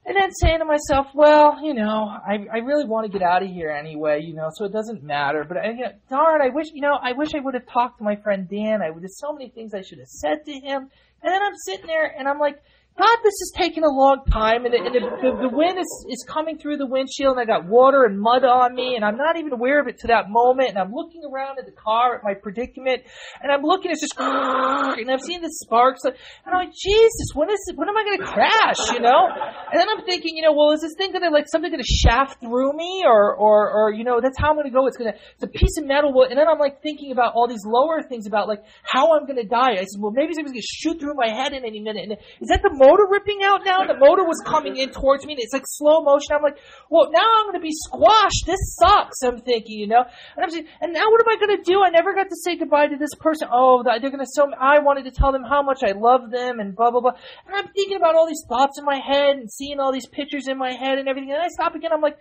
And 0.07 0.15
then 0.15 0.31
saying 0.31 0.59
to 0.59 0.65
myself, 0.65 1.07
well, 1.13 1.59
you 1.61 1.73
know, 1.73 2.07
I, 2.07 2.45
I 2.53 2.57
really 2.59 2.85
want 2.85 3.05
to 3.05 3.11
get 3.11 3.21
out 3.21 3.43
of 3.43 3.49
here 3.49 3.69
anyway, 3.69 4.21
you 4.23 4.34
know, 4.34 4.47
so 4.53 4.63
it 4.63 4.71
doesn't 4.71 5.03
matter. 5.03 5.43
But 5.45 5.57
I, 5.57 5.71
you 5.71 5.81
know, 5.81 5.91
darn, 6.09 6.41
I 6.41 6.47
wish, 6.47 6.67
you 6.73 6.81
know, 6.81 6.93
I 6.93 7.11
wish 7.11 7.35
I 7.35 7.41
would 7.41 7.55
have 7.55 7.67
talked 7.67 7.97
to 7.97 8.05
my 8.05 8.15
friend 8.15 8.47
Dan. 8.49 8.81
I 8.81 8.89
would 8.89 9.03
have 9.03 9.11
so 9.11 9.34
many 9.34 9.49
things 9.49 9.73
I 9.73 9.81
should 9.81 9.99
have 9.99 10.07
said 10.07 10.45
to 10.45 10.53
him. 10.53 10.89
And 11.21 11.34
then 11.34 11.41
I'm 11.43 11.55
sitting 11.65 11.88
there 11.88 12.05
and 12.17 12.25
I'm 12.25 12.39
like, 12.39 12.63
God, 12.98 13.18
this 13.24 13.38
is 13.45 13.53
taking 13.56 13.84
a 13.84 13.94
long 13.94 14.26
time, 14.26 14.65
and, 14.65 14.74
the, 14.74 14.82
and 14.82 14.90
the, 14.90 15.02
the, 15.22 15.30
the 15.45 15.53
wind 15.53 15.78
is, 15.78 15.86
is 16.10 16.26
coming 16.26 16.57
through 16.57 16.82
the 16.82 16.90
windshield, 16.90 17.38
and 17.38 17.41
I 17.41 17.45
got 17.45 17.69
water 17.69 18.10
and 18.10 18.18
mud 18.18 18.41
on 18.41 18.74
me, 18.74 18.95
and 18.98 19.06
I'm 19.06 19.18
not 19.18 19.38
even 19.38 19.53
aware 19.53 19.80
of 19.80 19.86
it 19.86 20.02
to 20.02 20.07
that 20.07 20.34
moment, 20.34 20.74
and 20.74 20.80
I'm 20.82 20.90
looking 20.90 21.22
around 21.22 21.61
at 21.61 21.69
the 21.69 21.78
car 21.78 22.18
at 22.18 22.26
my 22.26 22.34
predicament, 22.34 23.06
and 23.38 23.53
I'm 23.53 23.61
looking, 23.61 23.91
it's 23.91 24.02
just, 24.02 24.15
and 24.18 25.11
I'm 25.11 25.22
seeing 25.22 25.45
the 25.45 25.53
sparks, 25.61 26.10
and 26.10 26.18
I'm 26.49 26.65
like, 26.65 26.74
Jesus, 26.74 27.38
when 27.38 27.53
is 27.53 27.61
when 27.78 27.86
am 27.86 27.98
I 27.98 28.02
going 28.02 28.18
to 28.18 28.26
crash, 28.26 28.82
you 28.90 29.02
know? 29.06 29.30
And 29.30 29.78
then 29.78 29.86
I'm 29.94 30.02
thinking, 30.02 30.34
you 30.34 30.41
know, 30.41 30.57
well, 30.57 30.74
is 30.74 30.82
this 30.82 30.98
thing 30.98 31.14
going 31.14 31.22
to, 31.22 31.30
like, 31.30 31.45
something 31.53 31.69
going 31.69 31.86
to 31.86 31.94
shaft 32.02 32.41
through 32.41 32.74
me, 32.74 33.06
or, 33.06 33.30
or, 33.36 33.69
or, 33.69 33.94
you 33.94 34.06
know, 34.10 34.22
that's 34.26 34.41
how 34.41 34.49
I'm 34.49 34.57
going 34.57 34.65
to 34.65 34.74
go, 34.74 34.88
it's 34.88 34.98
going 34.98 35.14
to, 35.14 35.19
it's 35.38 35.45
a 35.45 35.53
piece 35.53 35.78
of 35.78 35.86
metal, 35.86 36.10
and 36.26 36.34
then 36.34 36.49
I'm, 36.49 36.57
like, 36.57 36.82
thinking 36.82 37.11
about 37.14 37.38
all 37.38 37.45
these 37.48 37.61
lower 37.61 38.02
things 38.02 38.26
about, 38.26 38.48
like, 38.48 38.65
how 38.82 39.14
I'm 39.14 39.30
going 39.30 39.38
to 39.38 39.45
die. 39.45 39.78
I 39.78 39.86
said, 39.86 40.02
well, 40.02 40.18
maybe 40.18 40.34
something's 40.34 40.57
going 40.57 40.65
to 40.65 40.74
shoot 40.82 40.98
through 40.98 41.14
my 41.14 41.30
head 41.30 41.53
in 41.53 41.61
any 41.61 41.78
minute, 41.78 42.10
and 42.10 42.18
is 42.41 42.49
that 42.49 42.65
the 42.65 42.74
motor 42.88 43.03
ripping 43.11 43.43
out 43.43 43.61
now? 43.65 43.84
The 43.84 43.99
motor 43.99 44.23
was 44.23 44.39
coming 44.45 44.77
in 44.77 44.91
towards 44.91 45.26
me, 45.26 45.34
and 45.34 45.41
it's 45.41 45.53
like 45.53 45.68
slow 45.68 46.01
motion. 46.01 46.31
I'm 46.31 46.41
like, 46.41 46.57
well, 46.89 47.11
now 47.11 47.27
I'm 47.27 47.51
going 47.51 47.59
to 47.59 47.65
be 47.65 47.76
squashed. 47.76 48.45
This 48.45 48.76
sucks. 48.80 49.22
I'm 49.23 49.39
thinking, 49.39 49.80
you 49.80 49.88
know, 49.88 50.03
and 50.07 50.39
I'm 50.43 50.49
saying, 50.49 50.68
and 50.80 50.93
now 50.93 51.11
what 51.11 51.19
am 51.19 51.30
I 51.30 51.35
going 51.35 51.57
to 51.57 51.64
do? 51.64 51.84
I 51.84 51.89
never 51.89 52.15
got 52.15 52.30
to 52.30 52.38
say 52.43 52.55
goodbye 52.55 52.88
to 52.88 52.97
this 52.97 53.14
person. 53.19 53.49
Oh, 53.51 53.84
they're 53.84 53.99
going 53.99 54.23
to 54.23 54.31
so. 54.31 54.47
I 54.55 54.80
wanted 54.80 55.03
to 55.05 55.11
tell 55.11 55.31
them 55.31 55.43
how 55.43 55.61
much 55.61 55.84
I 55.84 55.91
love 55.91 56.31
them, 56.31 56.59
and 56.59 56.76
blah 56.76 56.91
blah 56.91 57.01
blah. 57.01 57.19
And 57.45 57.55
I'm 57.55 57.68
thinking 57.73 57.97
about 57.97 58.15
all 58.15 58.27
these 58.27 58.43
thoughts 58.47 58.80
in 58.80 58.85
my 58.85 58.99
head, 58.99 59.35
and 59.35 59.51
seeing 59.51 59.80
all 59.80 59.91
these 59.91 60.07
pictures 60.07 60.47
in 60.47 60.57
my 60.57 60.72
head, 60.72 60.97
and 60.97 61.07
everything. 61.07 61.31
And 61.31 61.41
I 61.41 61.49
stop 61.49 61.76
again. 61.76 61.91
I'm 61.91 62.01
like, 62.01 62.18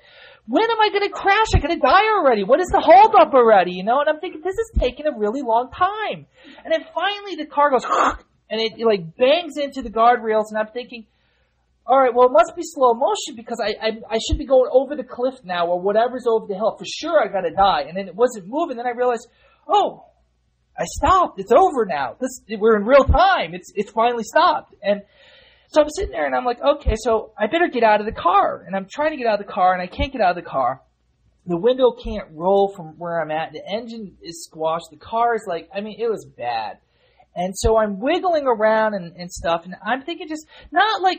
when 0.46 0.64
am 0.64 0.80
I 0.80 0.88
going 0.90 1.06
to 1.06 1.14
crash? 1.14 1.54
I'm 1.54 1.60
going 1.60 1.74
to 1.74 1.80
die 1.80 2.08
already. 2.16 2.44
What 2.44 2.60
is 2.60 2.68
the 2.68 2.80
holdup 2.80 3.34
already? 3.34 3.72
You 3.72 3.84
know, 3.84 4.00
and 4.00 4.08
I'm 4.08 4.20
thinking 4.20 4.40
this 4.42 4.58
is 4.58 4.70
taking 4.78 5.06
a 5.06 5.16
really 5.16 5.42
long 5.42 5.70
time. 5.70 6.26
And 6.64 6.72
then 6.72 6.84
finally, 6.94 7.36
the 7.36 7.46
car 7.46 7.70
goes. 7.70 7.84
and 8.50 8.60
it, 8.60 8.84
like 8.84 9.16
bangs 9.16 9.56
into 9.56 9.82
the 9.82 9.90
guardrails, 9.90 10.46
and 10.50 10.58
I'm 10.58 10.72
thinking, 10.72 11.06
all 11.86 11.98
right, 11.98 12.12
well, 12.12 12.26
it 12.26 12.32
must 12.32 12.56
be 12.56 12.62
slow 12.62 12.94
motion 12.94 13.36
because 13.36 13.60
I, 13.62 13.74
I 13.80 13.90
I 14.10 14.18
should 14.18 14.38
be 14.38 14.46
going 14.46 14.70
over 14.72 14.96
the 14.96 15.04
cliff 15.04 15.34
now 15.44 15.66
or 15.66 15.80
whatever's 15.80 16.26
over 16.26 16.46
the 16.46 16.54
hill. 16.54 16.76
For 16.76 16.84
sure, 16.84 17.22
I 17.22 17.32
gotta 17.32 17.54
die. 17.54 17.84
And 17.88 17.96
then 17.96 18.08
it 18.08 18.14
wasn't 18.14 18.46
moving. 18.48 18.76
Then 18.76 18.86
I 18.86 18.90
realized, 18.90 19.28
oh, 19.68 20.04
I 20.78 20.84
stopped. 20.84 21.38
It's 21.38 21.52
over 21.52 21.86
now. 21.86 22.16
This 22.20 22.42
we're 22.58 22.76
in 22.76 22.84
real 22.84 23.04
time. 23.04 23.54
It's 23.54 23.72
it's 23.74 23.90
finally 23.92 24.24
stopped. 24.24 24.74
And 24.82 25.02
so 25.68 25.82
I'm 25.82 25.90
sitting 25.90 26.12
there 26.12 26.26
and 26.26 26.34
I'm 26.34 26.44
like, 26.44 26.60
okay, 26.60 26.94
so 26.96 27.32
I 27.38 27.46
better 27.46 27.68
get 27.68 27.82
out 27.82 28.00
of 28.00 28.06
the 28.06 28.12
car. 28.12 28.64
And 28.66 28.74
I'm 28.74 28.86
trying 28.90 29.10
to 29.10 29.16
get 29.16 29.26
out 29.26 29.40
of 29.40 29.46
the 29.46 29.52
car 29.52 29.72
and 29.72 29.82
I 29.82 29.86
can't 29.86 30.12
get 30.12 30.20
out 30.20 30.36
of 30.36 30.44
the 30.44 30.48
car. 30.48 30.80
The 31.46 31.56
window 31.56 31.92
can't 31.92 32.28
roll 32.32 32.72
from 32.74 32.98
where 32.98 33.20
I'm 33.20 33.30
at. 33.30 33.52
The 33.52 33.62
engine 33.64 34.16
is 34.20 34.44
squashed. 34.44 34.86
The 34.90 34.96
car 34.96 35.36
is 35.36 35.44
like, 35.46 35.68
I 35.72 35.80
mean, 35.80 35.96
it 36.00 36.10
was 36.10 36.24
bad. 36.24 36.78
And 37.36 37.54
so 37.54 37.76
I'm 37.76 38.00
wiggling 38.00 38.46
around 38.46 38.94
and, 38.94 39.14
and 39.14 39.30
stuff, 39.30 39.66
and 39.66 39.74
I'm 39.84 40.00
thinking 40.02 40.26
just 40.26 40.46
not 40.72 41.02
like, 41.02 41.18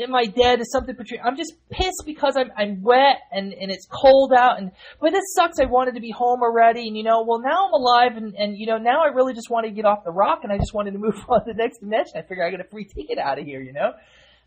am 0.00 0.14
I 0.14 0.26
dead? 0.26 0.60
Is 0.60 0.70
something 0.70 0.94
between? 0.94 1.20
I'm 1.24 1.36
just 1.36 1.54
pissed 1.70 2.04
because 2.06 2.36
I'm 2.36 2.52
I'm 2.56 2.82
wet 2.82 3.16
and 3.32 3.52
and 3.52 3.72
it's 3.72 3.86
cold 3.90 4.32
out, 4.32 4.58
and 4.58 4.70
but 5.00 5.10
this 5.10 5.24
sucks. 5.34 5.58
I 5.58 5.64
wanted 5.64 5.96
to 5.96 6.00
be 6.00 6.12
home 6.12 6.40
already, 6.42 6.86
and 6.86 6.96
you 6.96 7.02
know, 7.02 7.24
well 7.26 7.40
now 7.40 7.66
I'm 7.66 7.72
alive, 7.72 8.16
and 8.16 8.32
and 8.36 8.56
you 8.56 8.66
know 8.66 8.78
now 8.78 9.02
I 9.02 9.08
really 9.08 9.34
just 9.34 9.50
want 9.50 9.66
to 9.66 9.72
get 9.72 9.84
off 9.84 10.04
the 10.04 10.12
rock, 10.12 10.40
and 10.44 10.52
I 10.52 10.56
just 10.56 10.72
wanted 10.72 10.92
to 10.92 10.98
move 10.98 11.16
on 11.28 11.44
to 11.44 11.52
the 11.52 11.54
next 11.54 11.80
dimension. 11.80 12.12
I 12.16 12.22
figure 12.22 12.46
I 12.46 12.52
got 12.52 12.60
a 12.60 12.70
free 12.70 12.84
ticket 12.84 13.18
out 13.18 13.40
of 13.40 13.44
here, 13.44 13.60
you 13.60 13.72
know. 13.72 13.92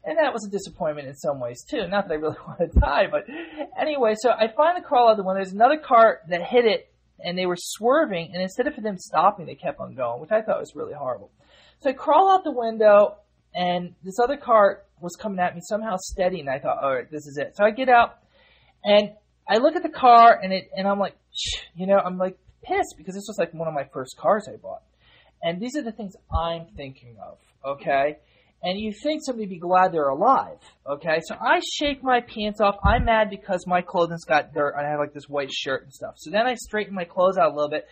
And 0.05 0.17
that 0.17 0.31
was 0.31 0.47
a 0.47 0.49
disappointment 0.49 1.09
in 1.09 1.15
some 1.15 1.41
ways 1.41 1.65
too. 1.69 1.85
Not 1.89 2.07
that 2.07 2.13
I 2.13 2.17
really 2.17 2.37
want 2.47 2.59
to 2.59 2.79
die, 2.79 3.07
but 3.11 3.25
anyway, 3.77 4.15
so 4.17 4.29
I 4.29 4.47
finally 4.55 4.81
crawl 4.81 5.09
out 5.09 5.17
the 5.17 5.23
window. 5.23 5.43
There's 5.43 5.51
another 5.51 5.77
car 5.77 6.19
that 6.29 6.41
hit 6.41 6.63
it 6.63 6.89
and 7.23 7.37
they 7.37 7.45
were 7.45 7.57
swerving, 7.57 8.31
and 8.33 8.41
instead 8.41 8.67
of 8.67 8.75
them 8.81 8.97
stopping, 8.97 9.45
they 9.45 9.55
kept 9.55 9.79
on 9.79 9.95
going, 9.95 10.21
which 10.21 10.31
I 10.31 10.41
thought 10.41 10.59
was 10.59 10.75
really 10.75 10.93
horrible. 10.93 11.31
So 11.79 11.89
I 11.89 11.93
crawl 11.93 12.31
out 12.31 12.43
the 12.43 12.51
window, 12.51 13.17
and 13.53 13.95
this 14.03 14.19
other 14.21 14.37
car 14.37 14.83
was 15.01 15.15
coming 15.15 15.39
at 15.39 15.55
me 15.55 15.61
somehow 15.63 15.95
steady, 15.97 16.39
and 16.39 16.49
I 16.49 16.59
thought, 16.59 16.83
all 16.83 16.93
right, 16.93 17.09
this 17.09 17.25
is 17.25 17.37
it. 17.37 17.55
So 17.55 17.63
I 17.63 17.71
get 17.71 17.89
out, 17.89 18.19
and 18.83 19.11
I 19.47 19.57
look 19.57 19.75
at 19.75 19.83
the 19.83 19.89
car, 19.89 20.39
and 20.41 20.53
it, 20.53 20.69
and 20.75 20.87
I'm 20.87 20.99
like, 20.99 21.15
you 21.75 21.87
know, 21.87 21.97
I'm 21.97 22.17
like 22.17 22.37
pissed 22.63 22.95
because 22.97 23.15
this 23.15 23.25
was 23.27 23.37
like 23.39 23.53
one 23.53 23.67
of 23.67 23.73
my 23.73 23.85
first 23.93 24.17
cars 24.17 24.47
I 24.51 24.57
bought, 24.57 24.83
and 25.41 25.61
these 25.61 25.75
are 25.75 25.83
the 25.83 25.91
things 25.91 26.13
I'm 26.33 26.67
thinking 26.75 27.15
of. 27.21 27.37
Okay, 27.65 28.17
and 28.61 28.77
you 28.77 28.91
think 28.91 29.22
somebody 29.23 29.45
would 29.45 29.49
be 29.49 29.60
glad 29.60 29.91
they're 29.91 30.10
alive. 30.10 30.57
Okay, 30.86 31.19
so 31.26 31.36
I 31.36 31.61
shake 31.77 32.03
my 32.03 32.22
pants 32.22 32.60
off. 32.60 32.76
I'm 32.84 33.06
mad 33.06 33.30
because 33.30 33.65
my 33.65 33.81
clothing's 33.81 34.26
got 34.26 34.53
dirt 34.53 34.76
and 34.77 34.86
I 34.86 34.90
have 34.90 34.99
like 34.99 35.14
this 35.14 35.30
white 35.30 35.52
shirt 35.52 35.84
and 35.84 35.94
stuff. 35.94 36.15
So 36.18 36.30
then 36.30 36.45
I 36.45 36.56
straighten 36.56 36.94
my 36.94 37.06
clothes 37.06 37.38
out 37.38 37.52
a 37.52 37.56
little 37.56 37.69
bit. 37.69 37.88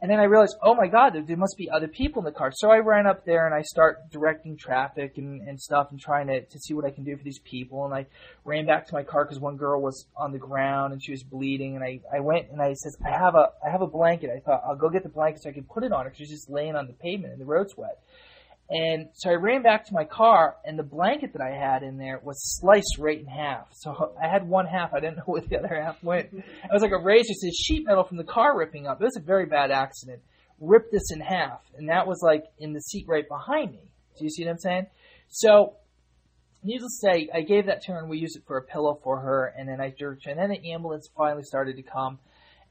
And 0.00 0.10
then 0.10 0.18
I 0.18 0.24
realize, 0.24 0.52
oh 0.60 0.74
my 0.74 0.88
God, 0.88 1.10
there, 1.10 1.22
there 1.22 1.36
must 1.36 1.56
be 1.56 1.70
other 1.70 1.86
people 1.86 2.22
in 2.22 2.24
the 2.24 2.36
car. 2.36 2.50
So 2.52 2.72
I 2.72 2.78
ran 2.78 3.06
up 3.06 3.24
there 3.24 3.46
and 3.46 3.54
I 3.54 3.62
start 3.62 4.10
directing 4.10 4.56
traffic 4.56 5.12
and, 5.16 5.40
and 5.46 5.60
stuff 5.60 5.88
and 5.92 6.00
trying 6.00 6.26
to, 6.26 6.40
to 6.44 6.58
see 6.58 6.74
what 6.74 6.84
I 6.84 6.90
can 6.90 7.04
do 7.04 7.16
for 7.16 7.22
these 7.22 7.38
people. 7.38 7.84
And 7.84 7.94
I 7.94 8.06
ran 8.44 8.66
back 8.66 8.88
to 8.88 8.94
my 8.94 9.04
car 9.04 9.24
because 9.24 9.38
one 9.38 9.56
girl 9.56 9.80
was 9.80 10.06
on 10.16 10.32
the 10.32 10.40
ground 10.40 10.92
and 10.92 11.00
she 11.00 11.12
was 11.12 11.22
bleeding. 11.22 11.76
And 11.76 11.84
I, 11.84 12.00
I 12.12 12.18
went 12.18 12.50
and 12.50 12.60
I 12.60 12.72
says, 12.72 12.96
I 13.06 13.10
have 13.10 13.36
a, 13.36 13.50
I 13.64 13.70
have 13.70 13.80
a 13.80 13.86
blanket. 13.86 14.30
I 14.36 14.40
thought 14.40 14.64
I'll 14.68 14.74
go 14.74 14.88
get 14.88 15.04
the 15.04 15.08
blanket 15.08 15.44
so 15.44 15.50
I 15.50 15.52
can 15.52 15.62
put 15.62 15.84
it 15.84 15.92
on 15.92 16.02
her 16.02 16.10
because 16.10 16.18
she's 16.18 16.30
just 16.30 16.50
laying 16.50 16.74
on 16.74 16.88
the 16.88 16.94
pavement 16.94 17.34
and 17.34 17.40
the 17.40 17.46
road's 17.46 17.76
wet. 17.76 18.00
And 18.70 19.08
so 19.12 19.30
I 19.30 19.34
ran 19.34 19.62
back 19.62 19.84
to 19.86 19.92
my 19.92 20.04
car, 20.04 20.56
and 20.64 20.78
the 20.78 20.82
blanket 20.82 21.34
that 21.34 21.42
I 21.42 21.50
had 21.50 21.82
in 21.82 21.98
there 21.98 22.20
was 22.24 22.58
sliced 22.58 22.96
right 22.98 23.18
in 23.18 23.26
half. 23.26 23.68
So 23.72 24.14
I 24.22 24.28
had 24.28 24.48
one 24.48 24.66
half. 24.66 24.94
I 24.94 25.00
didn't 25.00 25.16
know 25.18 25.24
where 25.26 25.42
the 25.42 25.58
other 25.58 25.82
half 25.82 26.02
went. 26.02 26.32
It 26.32 26.72
was 26.72 26.82
like 26.82 26.92
a 26.92 27.02
razor. 27.02 27.34
So 27.34 27.48
sheet 27.54 27.84
metal 27.86 28.04
from 28.04 28.16
the 28.16 28.24
car 28.24 28.56
ripping 28.56 28.86
up. 28.86 29.00
It 29.00 29.04
was 29.04 29.16
a 29.16 29.22
very 29.22 29.46
bad 29.46 29.70
accident. 29.70 30.22
Ripped 30.60 30.92
this 30.92 31.10
in 31.12 31.20
half, 31.20 31.60
and 31.76 31.88
that 31.88 32.06
was 32.06 32.22
like 32.22 32.44
in 32.58 32.72
the 32.72 32.80
seat 32.80 33.04
right 33.08 33.28
behind 33.28 33.72
me. 33.72 33.90
Do 34.18 34.24
you 34.24 34.30
see 34.30 34.44
what 34.44 34.52
I'm 34.52 34.58
saying? 34.58 34.86
So, 35.28 35.74
needless 36.62 37.00
to 37.00 37.08
say, 37.08 37.28
I 37.34 37.40
gave 37.42 37.66
that 37.66 37.82
to 37.82 37.92
her, 37.92 37.98
and 37.98 38.08
we 38.08 38.18
used 38.18 38.36
it 38.36 38.44
for 38.46 38.56
a 38.58 38.62
pillow 38.62 38.98
for 39.02 39.20
her. 39.20 39.52
And 39.58 39.68
then 39.68 39.80
I 39.80 39.92
jerked 39.98 40.26
and 40.26 40.38
then 40.38 40.50
the 40.50 40.72
ambulance 40.72 41.08
finally 41.16 41.42
started 41.42 41.76
to 41.76 41.82
come 41.82 42.20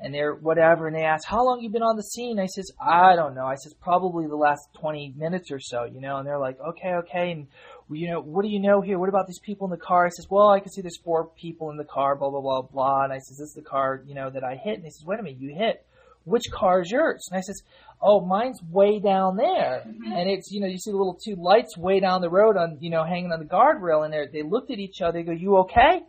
and 0.02 0.14
they're 0.14 0.34
whatever, 0.34 0.88
and 0.88 0.96
they 0.96 1.04
ask, 1.04 1.28
"How 1.28 1.44
long 1.46 1.62
you 1.62 1.70
been 1.70 1.84
on 1.84 1.96
the 1.96 2.04
scene?" 2.04 2.40
I 2.40 2.48
says, 2.48 2.72
"I 2.80 3.16
don't 3.16 3.36
know." 3.36 3.46
I 3.46 3.56
says, 3.56 3.74
"Probably 3.76 4.26
the 4.28 4.36
last 4.36 4.68
twenty 4.74 5.14
minutes 5.16 5.52
or 5.52 5.60
so," 5.60 5.84
you 5.84 6.02
know. 6.02 6.18
And 6.18 6.28
they're 6.28 6.40
like, 6.40 6.60
"Okay, 6.60 6.94
okay." 6.96 7.32
And 7.32 7.48
you 7.90 8.10
know, 8.10 8.20
what 8.20 8.44
do 8.44 8.50
you 8.50 8.60
know 8.60 8.82
here? 8.82 8.98
What 8.98 9.10
about 9.10 9.28
these 9.28 9.40
people 9.40 9.68
in 9.68 9.72
the 9.72 9.86
car? 9.86 10.06
I 10.06 10.10
says, 10.10 10.28
"Well, 10.30 10.50
I 10.50 10.60
can 10.60 10.72
see 10.72 10.82
there's 10.82 11.00
four 11.04 11.28
people 11.28 11.70
in 11.70 11.78
the 11.78 11.86
car." 11.86 12.16
Blah 12.16 12.32
blah 12.32 12.42
blah 12.42 12.62
blah. 12.64 13.04
And 13.04 13.14
I 13.14 13.20
says, 13.20 13.38
"This 13.38 13.50
is 13.50 13.54
the 13.54 13.62
car, 13.62 14.02
you 14.06 14.16
know, 14.16 14.30
that 14.30 14.44
I 14.44 14.56
hit." 14.56 14.76
And 14.76 14.84
he 14.84 14.90
says, 14.90 15.06
"Wait 15.06 15.20
a 15.20 15.24
minute, 15.24 15.40
you 15.40 15.54
hit." 15.56 15.86
Which 16.24 16.52
car 16.52 16.82
is 16.82 16.92
yours? 16.92 17.28
And 17.32 17.38
I 17.38 17.42
says, 17.42 17.62
"Oh, 18.02 18.22
mine's 18.22 18.62
way 18.72 19.00
down 19.00 19.38
there." 19.38 19.84
Mm-hmm. 19.88 20.12
And 20.14 20.30
it's 20.30 20.52
you 20.52 20.62
know, 20.62 20.68
you 20.68 20.78
see 20.78 20.92
the 20.92 20.98
little 20.98 21.20
two 21.24 21.36
lights 21.36 21.78
way 21.78 22.00
down 22.00 22.22
the 22.22 22.30
road 22.30 22.58
on 22.58 22.78
you 22.80 22.90
know 22.90 23.04
hanging 23.04 23.32
on 23.32 23.40
the 23.40 23.46
guardrail, 23.46 24.04
and 24.04 24.14
they 24.14 24.26
they 24.32 24.48
looked 24.48 24.72
at 24.72 24.80
each 24.80 25.02
other. 25.02 25.20
They 25.20 25.24
go, 25.24 25.32
"You 25.32 25.58
okay?" 25.58 26.02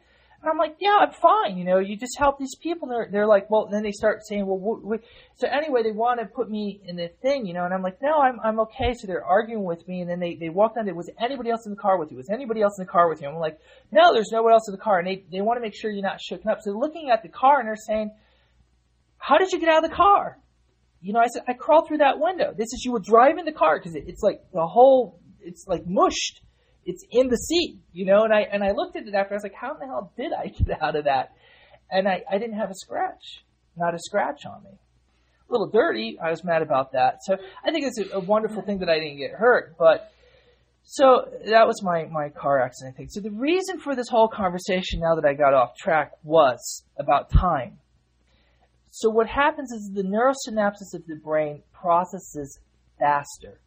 And 0.42 0.50
I'm 0.50 0.58
like, 0.58 0.76
yeah, 0.80 0.96
I'm 1.00 1.12
fine. 1.12 1.56
You 1.56 1.64
know, 1.64 1.78
you 1.78 1.96
just 1.96 2.18
help 2.18 2.36
these 2.36 2.56
people. 2.60 2.88
They're, 2.88 3.08
they're 3.12 3.26
like, 3.28 3.48
well, 3.48 3.68
then 3.70 3.84
they 3.84 3.92
start 3.92 4.26
saying, 4.26 4.44
well, 4.44 4.58
w- 4.58 4.82
w-. 4.82 5.02
so 5.36 5.46
anyway, 5.46 5.84
they 5.84 5.92
want 5.92 6.18
to 6.18 6.26
put 6.26 6.50
me 6.50 6.80
in 6.84 6.96
the 6.96 7.10
thing, 7.22 7.46
you 7.46 7.54
know, 7.54 7.64
and 7.64 7.72
I'm 7.72 7.80
like, 7.80 8.02
no, 8.02 8.18
I'm, 8.18 8.40
I'm 8.42 8.58
okay. 8.60 8.92
So 8.94 9.06
they're 9.06 9.24
arguing 9.24 9.62
with 9.62 9.86
me. 9.86 10.00
And 10.00 10.10
then 10.10 10.18
they, 10.18 10.34
they 10.34 10.48
walk 10.48 10.74
down. 10.74 10.84
There 10.84 10.96
was 10.96 11.08
anybody 11.20 11.50
else 11.50 11.64
in 11.64 11.70
the 11.70 11.78
car 11.78 11.96
with 11.96 12.10
you? 12.10 12.16
Was 12.16 12.28
anybody 12.28 12.60
else 12.60 12.76
in 12.76 12.84
the 12.84 12.90
car 12.90 13.08
with 13.08 13.22
you? 13.22 13.28
I'm 13.28 13.36
like, 13.36 13.60
no, 13.92 14.12
there's 14.12 14.30
no 14.32 14.42
one 14.42 14.52
else 14.52 14.66
in 14.68 14.72
the 14.72 14.82
car. 14.82 14.98
And 14.98 15.06
they, 15.06 15.24
they 15.30 15.42
want 15.42 15.58
to 15.58 15.62
make 15.62 15.76
sure 15.76 15.92
you're 15.92 16.02
not 16.02 16.18
shooken 16.18 16.50
up. 16.50 16.58
So 16.60 16.72
they're 16.72 16.80
looking 16.80 17.10
at 17.10 17.22
the 17.22 17.28
car 17.28 17.60
and 17.60 17.68
they're 17.68 17.76
saying, 17.76 18.10
how 19.18 19.38
did 19.38 19.52
you 19.52 19.60
get 19.60 19.68
out 19.68 19.84
of 19.84 19.90
the 19.90 19.96
car? 19.96 20.38
You 21.00 21.12
know, 21.12 21.20
I 21.20 21.28
said, 21.28 21.42
I 21.46 21.52
crawled 21.52 21.86
through 21.86 21.98
that 21.98 22.18
window. 22.18 22.52
This 22.52 22.72
is, 22.72 22.82
you 22.84 22.90
were 22.90 23.00
driving 23.00 23.44
the 23.44 23.52
car 23.52 23.78
because 23.78 23.94
it, 23.94 24.04
it's 24.08 24.22
like 24.22 24.40
the 24.52 24.66
whole, 24.66 25.20
it's 25.40 25.66
like 25.68 25.86
mushed 25.86 26.40
it's 26.84 27.04
in 27.10 27.28
the 27.28 27.36
seat, 27.36 27.78
you 27.92 28.04
know. 28.04 28.24
And 28.24 28.32
I 28.32 28.40
and 28.40 28.62
I 28.62 28.72
looked 28.72 28.96
at 28.96 29.06
it 29.06 29.14
after. 29.14 29.34
I 29.34 29.36
was 29.36 29.42
like, 29.42 29.54
how 29.54 29.74
in 29.74 29.80
the 29.80 29.86
hell 29.86 30.12
did 30.16 30.32
I 30.32 30.48
get 30.48 30.82
out 30.82 30.96
of 30.96 31.04
that? 31.04 31.32
And 31.90 32.08
I, 32.08 32.22
I 32.30 32.38
didn't 32.38 32.56
have 32.56 32.70
a 32.70 32.74
scratch, 32.74 33.44
not 33.76 33.94
a 33.94 33.98
scratch 33.98 34.46
on 34.46 34.64
me. 34.64 34.70
A 34.70 35.52
little 35.52 35.68
dirty. 35.68 36.18
I 36.22 36.30
was 36.30 36.42
mad 36.42 36.62
about 36.62 36.92
that. 36.92 37.18
So 37.22 37.36
I 37.64 37.70
think 37.70 37.86
it's 37.86 37.98
a, 37.98 38.16
a 38.16 38.20
wonderful 38.20 38.62
thing 38.62 38.78
that 38.78 38.88
I 38.88 38.98
didn't 38.98 39.18
get 39.18 39.32
hurt. 39.32 39.76
But 39.78 40.10
so 40.84 41.28
that 41.46 41.66
was 41.66 41.82
my 41.82 42.06
my 42.10 42.28
car 42.30 42.60
accident 42.60 42.96
thing. 42.96 43.08
So 43.08 43.20
the 43.20 43.30
reason 43.30 43.78
for 43.78 43.94
this 43.94 44.08
whole 44.08 44.28
conversation, 44.28 45.00
now 45.00 45.14
that 45.14 45.24
I 45.24 45.34
got 45.34 45.54
off 45.54 45.76
track, 45.76 46.12
was 46.24 46.84
about 46.98 47.30
time. 47.30 47.78
So 48.90 49.08
what 49.08 49.26
happens 49.26 49.72
is 49.72 49.90
the 49.94 50.02
neurosynapses 50.02 50.94
of 50.94 51.06
the 51.06 51.16
brain 51.16 51.62
processes 51.72 52.58
faster. 52.98 53.58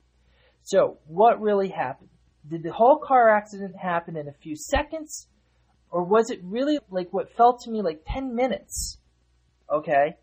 So 0.64 0.98
what 1.08 1.42
really 1.42 1.70
happened? 1.70 2.10
Did 2.50 2.64
the 2.64 2.72
whole 2.72 3.00
car 3.00 3.30
accident 3.30 3.76
happen 3.76 4.16
in 4.18 4.28
a 4.28 4.34
few 4.34 4.56
seconds? 4.56 5.28
Or 5.92 6.04
was 6.04 6.30
it 6.30 6.40
really 6.44 6.80
like 6.90 7.08
what 7.12 7.36
felt 7.36 7.62
to 7.62 7.72
me 7.72 7.82
like 7.82 8.02
10 8.08 8.36
minutes? 8.36 8.98
Okay. 9.72 10.16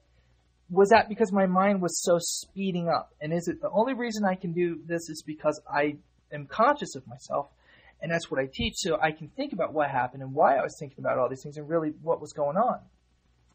Was 0.70 0.90
that 0.90 1.08
because 1.08 1.32
my 1.32 1.46
mind 1.46 1.82
was 1.82 2.00
so 2.02 2.18
speeding 2.20 2.88
up? 2.88 3.12
And 3.20 3.32
is 3.32 3.48
it 3.48 3.60
the 3.60 3.70
only 3.70 3.94
reason 3.94 4.24
I 4.24 4.34
can 4.34 4.52
do 4.52 4.80
this 4.86 5.08
is 5.08 5.22
because 5.26 5.60
I 5.72 5.96
am 6.32 6.46
conscious 6.46 6.94
of 6.94 7.06
myself 7.06 7.48
and 8.02 8.10
that's 8.10 8.30
what 8.30 8.40
I 8.40 8.48
teach 8.52 8.74
so 8.76 8.98
I 9.00 9.12
can 9.12 9.28
think 9.28 9.52
about 9.52 9.72
what 9.72 9.88
happened 9.88 10.22
and 10.22 10.34
why 10.34 10.56
I 10.56 10.62
was 10.62 10.76
thinking 10.78 10.98
about 10.98 11.18
all 11.18 11.28
these 11.28 11.42
things 11.42 11.56
and 11.56 11.68
really 11.68 11.92
what 12.02 12.20
was 12.20 12.32
going 12.32 12.56
on. 12.56 12.80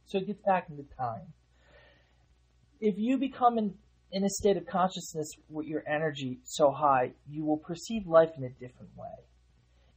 So 0.06 0.20
it 0.20 0.28
gets 0.28 0.42
back 0.46 0.70
into 0.70 0.84
time. 0.98 1.34
If 2.80 2.96
you 2.98 3.18
become 3.18 3.58
in, 3.58 3.74
in 4.12 4.24
a 4.24 4.30
state 4.30 4.58
of 4.58 4.66
consciousness 4.66 5.32
with 5.50 5.68
your 5.68 5.84
energy 5.88 6.40
so 6.44 6.72
high, 6.72 7.12
you 7.30 7.44
will 7.44 7.58
perceive 7.58 8.08
life 8.08 8.32
in 8.38 8.44
a 8.44 8.50
different 8.50 8.92
way. 8.96 9.10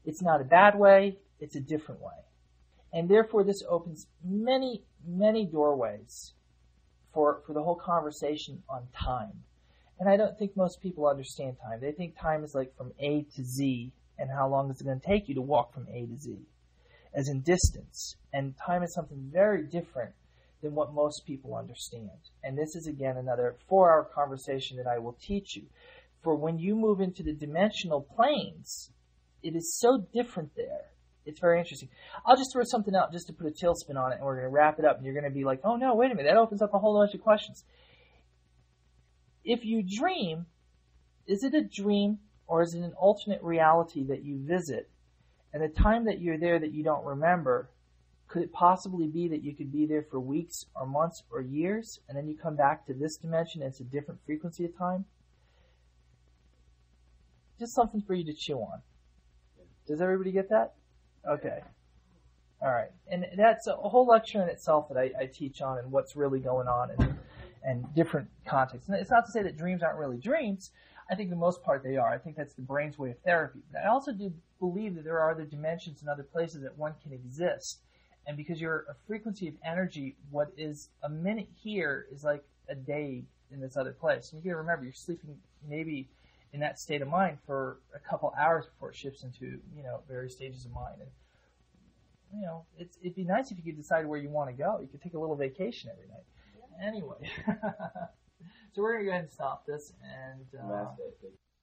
It's 0.05 0.23
not 0.23 0.41
a 0.41 0.45
bad 0.45 0.79
way, 0.79 1.19
it's 1.39 1.57
a 1.57 1.61
different 1.61 2.01
way. 2.01 2.13
And 2.93 3.09
therefore, 3.09 3.45
this 3.45 3.63
opens 3.69 4.07
many, 4.25 4.83
many 5.07 5.47
doorways 5.47 6.33
for, 7.15 7.41
for 7.47 7.53
the 7.53 7.63
whole 7.63 7.77
conversation 7.77 8.63
on 8.69 8.89
time. 8.93 9.45
And 10.01 10.09
I 10.09 10.17
don't 10.17 10.37
think 10.39 10.57
most 10.57 10.81
people 10.81 11.07
understand 11.07 11.57
time. 11.63 11.81
They 11.81 11.93
think 11.93 12.19
time 12.19 12.43
is 12.43 12.55
like 12.55 12.77
from 12.77 12.93
A 12.99 13.27
to 13.37 13.45
Z 13.45 13.93
and 14.19 14.31
how 14.31 14.49
long 14.49 14.71
is 14.71 14.81
it 14.81 14.85
going 14.85 15.01
to 15.01 15.07
take 15.07 15.29
you 15.29 15.35
to 15.37 15.43
walk 15.43 15.73
from 15.73 15.87
A 15.93 16.07
to 16.07 16.17
Z, 16.17 16.37
as 17.15 17.29
in 17.29 17.41
distance. 17.41 18.17
And 18.33 18.55
time 18.57 18.83
is 18.83 18.93
something 18.95 19.31
very 19.33 19.63
different 19.63 20.13
than 20.63 20.75
what 20.75 20.93
most 20.93 21.25
people 21.27 21.55
understand. 21.55 22.11
And 22.43 22.57
this 22.57 22.75
is 22.75 22.87
again 22.87 23.17
another 23.17 23.57
four 23.69 23.91
hour 23.91 24.09
conversation 24.15 24.77
that 24.77 24.87
I 24.87 24.99
will 24.99 25.17
teach 25.21 25.57
you. 25.57 25.65
For 26.23 26.35
when 26.35 26.59
you 26.59 26.75
move 26.75 27.01
into 27.01 27.23
the 27.23 27.33
dimensional 27.33 28.03
planes, 28.03 28.91
it 29.43 29.57
is 29.57 29.79
so 29.79 30.07
different 30.13 30.51
there. 30.55 30.91
It's 31.25 31.41
very 31.41 31.59
interesting. 31.59 31.89
I'll 32.27 32.37
just 32.37 32.53
throw 32.53 32.63
something 32.65 32.95
out 32.95 33.13
just 33.13 33.27
to 33.29 33.33
put 33.33 33.47
a 33.47 33.51
tailspin 33.51 33.97
on 33.97 34.13
it, 34.13 34.17
and 34.17 34.25
we're 34.25 34.37
going 34.37 34.47
to 34.47 34.55
wrap 34.55 34.79
it 34.79 34.85
up. 34.85 34.97
And 34.97 35.05
you're 35.05 35.15
going 35.15 35.31
to 35.31 35.31
be 35.31 35.45
like, 35.45 35.61
oh 35.65 35.77
no, 35.77 35.95
wait 35.95 36.11
a 36.11 36.15
minute, 36.15 36.29
that 36.29 36.39
opens 36.39 36.63
up 36.63 36.75
a 36.75 36.79
whole 36.79 36.99
bunch 36.99 37.15
of 37.15 37.21
questions. 37.21 37.65
If 39.45 39.65
you 39.65 39.83
dream, 39.83 40.47
is 41.27 41.45
it 41.45 41.55
a 41.55 41.63
dream 41.63 42.19
or 42.47 42.63
is 42.63 42.75
it 42.75 42.81
an 42.81 42.93
alternate 42.99 43.43
reality 43.43 44.05
that 44.09 44.25
you 44.25 44.45
visit? 44.45 44.91
And 45.53 45.63
the 45.63 45.69
time 45.69 46.05
that 46.07 46.21
you're 46.21 46.39
there 46.39 46.59
that 46.59 46.73
you 46.73 46.83
don't 46.83 47.05
remember, 47.05 47.71
could 48.31 48.43
it 48.43 48.53
possibly 48.53 49.09
be 49.09 49.27
that 49.27 49.43
you 49.43 49.55
could 49.55 49.73
be 49.73 49.87
there 49.87 50.05
for 50.09 50.21
weeks 50.21 50.67
or 50.77 50.87
months 50.87 51.25
or 51.33 51.41
years 51.41 51.99
and 52.09 52.17
then 52.17 52.29
you 52.29 52.37
come 52.37 52.55
back 52.55 52.87
to 52.87 52.95
this 52.95 53.17
dimension 53.17 53.61
and 53.61 53.71
it's 53.71 53.81
a 53.81 53.85
different 53.85 54.21
frequency 54.25 54.65
of 54.65 54.77
time? 54.79 55.05
Just 57.59 57.75
something 57.75 58.01
for 58.01 58.15
you 58.15 58.25
to 58.25 58.33
chew 58.33 58.59
on. 58.59 58.83
Does 59.87 60.01
everybody 60.01 60.31
get 60.31 60.49
that? 60.51 60.75
Okay. 61.29 61.61
All 62.63 62.71
right. 62.71 62.91
And 63.11 63.27
that's 63.37 63.67
a 63.67 63.75
whole 63.75 64.07
lecture 64.07 64.41
in 64.41 64.49
itself 64.49 64.89
that 64.91 64.97
I, 64.97 65.11
I 65.23 65.27
teach 65.27 65.61
on 65.61 65.79
and 65.79 65.91
what's 65.91 66.15
really 66.15 66.39
going 66.39 66.69
on 66.69 66.91
and, 66.97 67.19
and 67.65 67.95
different 67.97 68.29
contexts. 68.47 68.89
And 68.89 68.97
it's 68.97 69.11
not 69.11 69.27
to 69.27 69.33
say 69.33 69.43
that 69.43 69.59
dreams 69.59 69.83
aren't 69.83 69.99
really 69.99 70.19
dreams, 70.19 70.71
I 71.11 71.17
think 71.17 71.31
the 71.31 71.37
most 71.37 71.65
part 71.65 71.83
they 71.83 71.97
are. 71.97 72.09
I 72.09 72.19
think 72.19 72.37
that's 72.37 72.55
the 72.55 72.63
brain's 72.63 72.97
way 72.97 73.11
of 73.11 73.19
therapy. 73.25 73.59
But 73.73 73.83
I 73.85 73.89
also 73.89 74.13
do 74.13 74.33
believe 74.61 74.95
that 74.95 75.03
there 75.03 75.19
are 75.19 75.33
other 75.33 75.45
dimensions 75.45 76.01
and 76.01 76.09
other 76.09 76.23
places 76.23 76.63
that 76.63 76.79
one 76.79 76.95
can 77.03 77.13
exist. 77.13 77.81
And 78.31 78.37
because 78.37 78.61
you're 78.61 78.85
a 78.89 78.95
frequency 79.09 79.49
of 79.49 79.55
energy, 79.65 80.15
what 80.31 80.53
is 80.57 80.91
a 81.03 81.09
minute 81.09 81.49
here 81.53 82.07
is 82.13 82.23
like 82.23 82.45
a 82.69 82.77
day 82.77 83.25
in 83.51 83.61
this 83.61 83.77
other 83.77 83.91
place. 83.91 84.31
And 84.31 84.41
you 84.41 84.49
gotta 84.53 84.61
remember, 84.61 84.85
you're 84.85 84.93
sleeping 84.93 85.37
maybe 85.69 86.09
in 86.53 86.61
that 86.61 86.79
state 86.79 87.03
of 87.03 87.09
mind 87.09 87.39
for 87.45 87.79
a 87.93 87.99
couple 87.99 88.33
hours 88.39 88.67
before 88.67 88.91
it 88.91 88.95
shifts 88.95 89.25
into, 89.25 89.59
you 89.77 89.83
know, 89.83 90.03
various 90.09 90.37
stages 90.37 90.65
of 90.65 90.71
mind. 90.71 91.01
And, 91.01 91.11
you 92.33 92.47
know, 92.47 92.67
it's, 92.79 92.99
it'd 93.03 93.17
be 93.17 93.25
nice 93.25 93.51
if 93.51 93.57
you 93.57 93.65
could 93.65 93.77
decide 93.77 94.07
where 94.07 94.21
you 94.21 94.29
want 94.29 94.49
to 94.49 94.55
go. 94.55 94.79
You 94.81 94.87
could 94.87 95.03
take 95.03 95.15
a 95.15 95.19
little 95.19 95.35
vacation 95.35 95.91
every 95.93 96.07
night. 96.07 96.23
Yeah. 96.79 96.87
Anyway. 96.87 97.31
So 98.73 98.83
we're 98.83 98.93
going 98.93 99.01
to 99.01 99.05
go 99.07 99.11
ahead 99.11 99.25
and 99.25 99.31
stop 99.33 99.67
this 99.67 99.93
and. 100.01 100.47
Uh, 100.59 100.87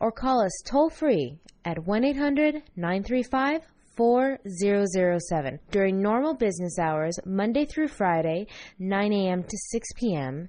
or 0.00 0.10
call 0.10 0.44
us 0.44 0.50
toll 0.66 0.90
free 0.90 1.38
at 1.64 1.86
1 1.86 2.04
800 2.04 2.60
935 2.74 3.60
4007 3.96 5.60
during 5.70 6.02
normal 6.02 6.34
business 6.34 6.76
hours, 6.80 7.16
Monday 7.24 7.66
through 7.66 7.86
Friday, 7.86 8.48
9 8.80 9.12
a.m. 9.12 9.44
to 9.44 9.56
6 9.70 9.88
p.m. 9.94 10.48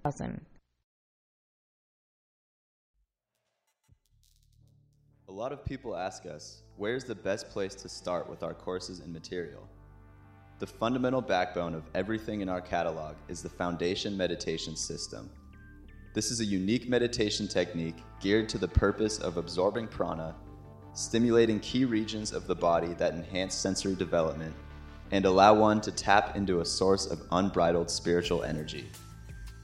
A 5.35 5.43
lot 5.45 5.51
of 5.51 5.65
people 5.65 5.97
ask 5.97 6.25
us, 6.25 6.61
where's 6.77 7.03
the 7.03 7.13
best 7.13 7.49
place 7.49 7.75
to 7.75 7.89
start 7.89 8.29
with 8.29 8.41
our 8.41 8.53
courses 8.53 9.01
and 9.01 9.11
material? 9.11 9.67
The 10.59 10.65
fundamental 10.65 11.19
backbone 11.19 11.75
of 11.75 11.83
everything 11.93 12.39
in 12.39 12.47
our 12.47 12.61
catalog 12.61 13.17
is 13.27 13.43
the 13.43 13.49
Foundation 13.49 14.15
Meditation 14.15 14.77
System. 14.77 15.29
This 16.13 16.31
is 16.31 16.39
a 16.39 16.45
unique 16.45 16.87
meditation 16.87 17.49
technique 17.49 17.97
geared 18.21 18.47
to 18.47 18.57
the 18.57 18.69
purpose 18.69 19.19
of 19.19 19.35
absorbing 19.35 19.89
prana, 19.89 20.33
stimulating 20.93 21.59
key 21.59 21.83
regions 21.83 22.31
of 22.31 22.47
the 22.47 22.55
body 22.55 22.93
that 22.93 23.13
enhance 23.13 23.55
sensory 23.55 23.95
development, 23.95 24.55
and 25.11 25.25
allow 25.25 25.53
one 25.53 25.81
to 25.81 25.91
tap 25.91 26.37
into 26.37 26.61
a 26.61 26.65
source 26.65 27.07
of 27.07 27.21
unbridled 27.33 27.91
spiritual 27.91 28.43
energy. 28.43 28.87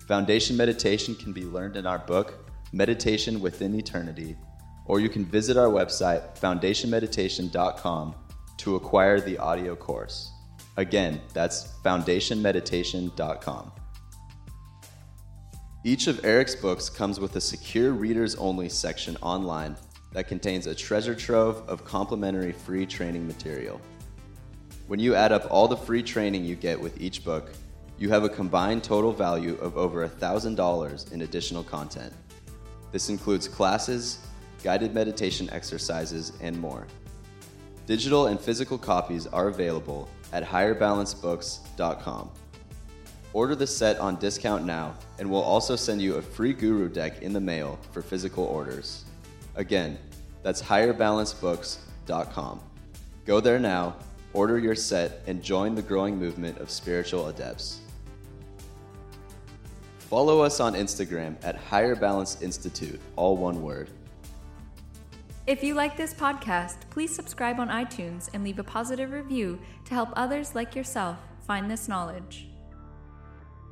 Foundation 0.05 0.57
meditation 0.57 1.15
can 1.15 1.31
be 1.31 1.45
learned 1.45 1.77
in 1.77 1.85
our 1.85 1.99
book, 1.99 2.45
Meditation 2.73 3.39
Within 3.39 3.73
Eternity, 3.73 4.35
or 4.91 4.99
you 4.99 5.07
can 5.07 5.23
visit 5.23 5.55
our 5.55 5.69
website, 5.69 6.37
foundationmeditation.com, 6.37 8.13
to 8.57 8.75
acquire 8.75 9.21
the 9.21 9.37
audio 9.37 9.73
course. 9.73 10.33
Again, 10.75 11.21
that's 11.33 11.75
foundationmeditation.com. 11.81 13.71
Each 15.85 16.07
of 16.07 16.25
Eric's 16.25 16.55
books 16.55 16.89
comes 16.89 17.21
with 17.21 17.37
a 17.37 17.39
secure 17.39 17.93
readers 17.93 18.35
only 18.35 18.67
section 18.67 19.15
online 19.21 19.77
that 20.11 20.27
contains 20.27 20.67
a 20.67 20.75
treasure 20.75 21.15
trove 21.15 21.63
of 21.69 21.85
complimentary 21.85 22.51
free 22.51 22.85
training 22.85 23.25
material. 23.25 23.79
When 24.87 24.99
you 24.99 25.15
add 25.15 25.31
up 25.31 25.47
all 25.49 25.69
the 25.69 25.77
free 25.77 26.03
training 26.03 26.43
you 26.43 26.57
get 26.57 26.77
with 26.77 26.99
each 26.99 27.23
book, 27.23 27.53
you 27.97 28.09
have 28.09 28.25
a 28.25 28.29
combined 28.29 28.83
total 28.83 29.13
value 29.13 29.55
of 29.61 29.77
over 29.77 30.05
$1,000 30.05 31.13
in 31.13 31.21
additional 31.21 31.63
content. 31.63 32.11
This 32.91 33.07
includes 33.07 33.47
classes, 33.47 34.19
guided 34.63 34.93
meditation 34.93 35.49
exercises, 35.51 36.33
and 36.41 36.59
more. 36.59 36.87
Digital 37.85 38.27
and 38.27 38.39
physical 38.39 38.77
copies 38.77 39.27
are 39.27 39.47
available 39.47 40.09
at 40.33 40.43
higherbalancebooks.com. 40.43 42.31
Order 43.33 43.55
the 43.55 43.67
set 43.67 43.97
on 43.99 44.17
discount 44.17 44.65
now, 44.65 44.95
and 45.17 45.29
we'll 45.29 45.41
also 45.41 45.75
send 45.75 46.01
you 46.01 46.15
a 46.15 46.21
free 46.21 46.53
guru 46.53 46.89
deck 46.89 47.21
in 47.21 47.33
the 47.33 47.39
mail 47.39 47.79
for 47.91 48.01
physical 48.01 48.43
orders. 48.43 49.05
Again, 49.55 49.97
that's 50.43 50.61
higherbalancebooks.com. 50.61 52.61
Go 53.25 53.39
there 53.39 53.59
now, 53.59 53.95
order 54.33 54.57
your 54.57 54.75
set, 54.75 55.21
and 55.27 55.41
join 55.41 55.75
the 55.75 55.81
growing 55.81 56.17
movement 56.17 56.57
of 56.57 56.69
spiritual 56.69 57.27
adepts. 57.27 57.79
Follow 59.99 60.41
us 60.41 60.59
on 60.59 60.73
Instagram 60.73 61.37
at 61.41 61.55
Higher 61.55 61.95
Balance 61.95 62.41
Institute, 62.41 62.99
all 63.15 63.37
one 63.37 63.61
word. 63.61 63.89
If 65.47 65.63
you 65.63 65.73
like 65.73 65.97
this 65.97 66.13
podcast, 66.13 66.87
please 66.91 67.13
subscribe 67.13 67.59
on 67.59 67.67
iTunes 67.67 68.29
and 68.31 68.43
leave 68.43 68.59
a 68.59 68.63
positive 68.63 69.11
review 69.11 69.59
to 69.85 69.93
help 69.95 70.09
others 70.15 70.53
like 70.53 70.75
yourself 70.75 71.17
find 71.47 71.69
this 71.69 71.87
knowledge. 71.87 72.47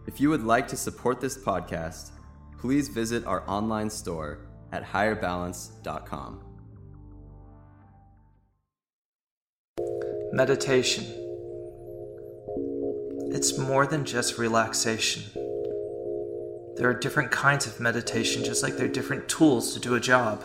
If 0.08 0.20
you 0.20 0.32
would 0.32 0.44
like 0.44 0.68
to 0.70 0.76
support 0.76 1.22
this 1.22 1.38
podcast, 1.38 2.10
please 2.58 2.90
visit 2.90 3.24
our 3.28 3.48
online 3.48 3.92
store 3.92 4.40
at 4.72 4.84
higherbalance.com. 4.84 6.44
Meditation. 10.32 11.06
It's 13.32 13.60
more 13.60 13.86
than 13.86 14.06
just 14.06 14.40
relaxation. 14.40 15.22
There 16.78 16.90
are 16.90 16.98
different 17.00 17.30
kinds 17.30 17.68
of 17.68 17.80
meditation, 17.80 18.44
just 18.44 18.64
like 18.64 18.76
there 18.76 18.88
are 18.88 18.92
different 18.92 19.30
tools 19.30 19.76
to 19.76 19.80
do 19.80 19.94
a 19.94 20.00
job. 20.00 20.44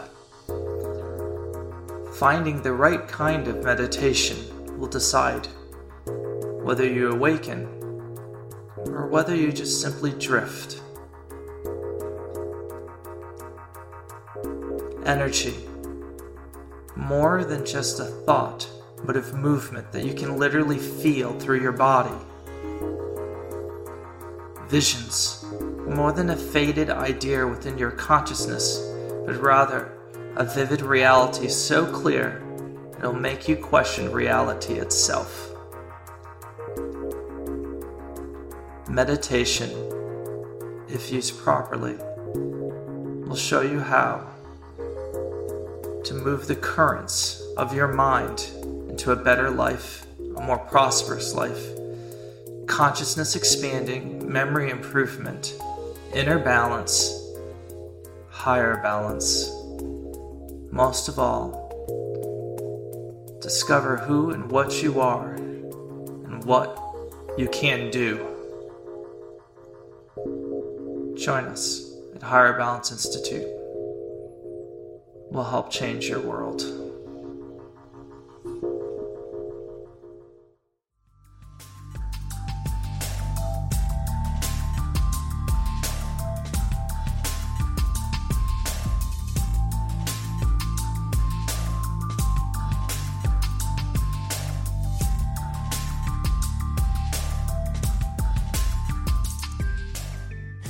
Finding 2.15 2.63
the 2.63 2.73
right 2.73 3.07
kind 3.09 3.49
of 3.49 3.65
meditation 3.65 4.37
will 4.79 4.89
decide 4.89 5.49
whether 6.63 6.87
you 6.87 7.11
awaken 7.11 7.67
or 8.77 9.07
whether 9.07 9.35
you 9.35 9.53
just 9.53 9.81
simply 9.81 10.13
drift. 10.13 10.81
energy. 15.07 15.55
More 16.97 17.45
than 17.45 17.65
just 17.65 18.01
a 18.01 18.05
thought, 18.05 18.69
but 19.05 19.17
of 19.17 19.35
movement 19.35 19.93
that 19.93 20.05
you 20.05 20.15
can 20.15 20.39
literally 20.39 20.79
feel 20.79 21.39
through 21.39 21.61
your 21.61 21.73
body. 21.73 22.15
Visions, 24.69 25.45
more 25.87 26.13
than 26.13 26.31
a 26.31 26.37
faded 26.37 26.91
idea 26.91 27.47
within 27.47 27.77
your 27.77 27.91
consciousness, 27.91 28.79
but 29.27 29.41
rather 29.41 29.94
a 30.37 30.45
vivid 30.45 30.83
reality 30.83 31.49
so 31.49 31.87
clear 31.87 32.43
it'll 32.99 33.13
make 33.13 33.49
you 33.49 33.57
question 33.57 34.11
reality 34.11 34.75
itself. 34.75 35.51
Meditation, 38.89 39.71
if 40.89 41.11
used 41.13 41.39
properly, 41.39 41.97
will 42.35 43.37
show 43.37 43.61
you 43.61 43.81
how 43.81 44.27
to 46.05 46.15
move 46.15 46.47
the 46.47 46.57
currents 46.57 47.43
of 47.57 47.75
your 47.75 47.89
mind 47.89 48.51
into 48.89 49.13
a 49.13 49.17
better 49.17 49.51
life, 49.51 50.07
a 50.37 50.41
more 50.41 50.59
prosperous 50.59 51.35
life, 51.35 51.67
consciousness 52.67 53.37
expanding, 53.37 54.31
memory 54.31 54.71
improvement, 54.71 55.55
inner 56.13 56.39
balance, 56.39 57.21
higher 58.31 58.77
balance. 58.83 59.51
Most 60.75 61.07
of 61.07 61.21
all, 61.21 61.71
discover 63.41 63.97
who 63.97 64.31
and 64.31 64.51
what 64.51 64.83
you 64.83 65.01
are 65.01 65.35
and 65.35 66.43
what 66.45 66.77
you 67.39 67.47
can 67.47 67.93
do. 67.93 68.17
Join 71.17 71.45
us 71.45 71.95
at 72.17 72.23
Higher 72.23 72.59
Balance 72.59 72.91
Institute. 72.91 73.47
We'll 75.31 75.45
help 75.45 75.71
change 75.71 76.09
your 76.09 76.19
world. 76.19 76.84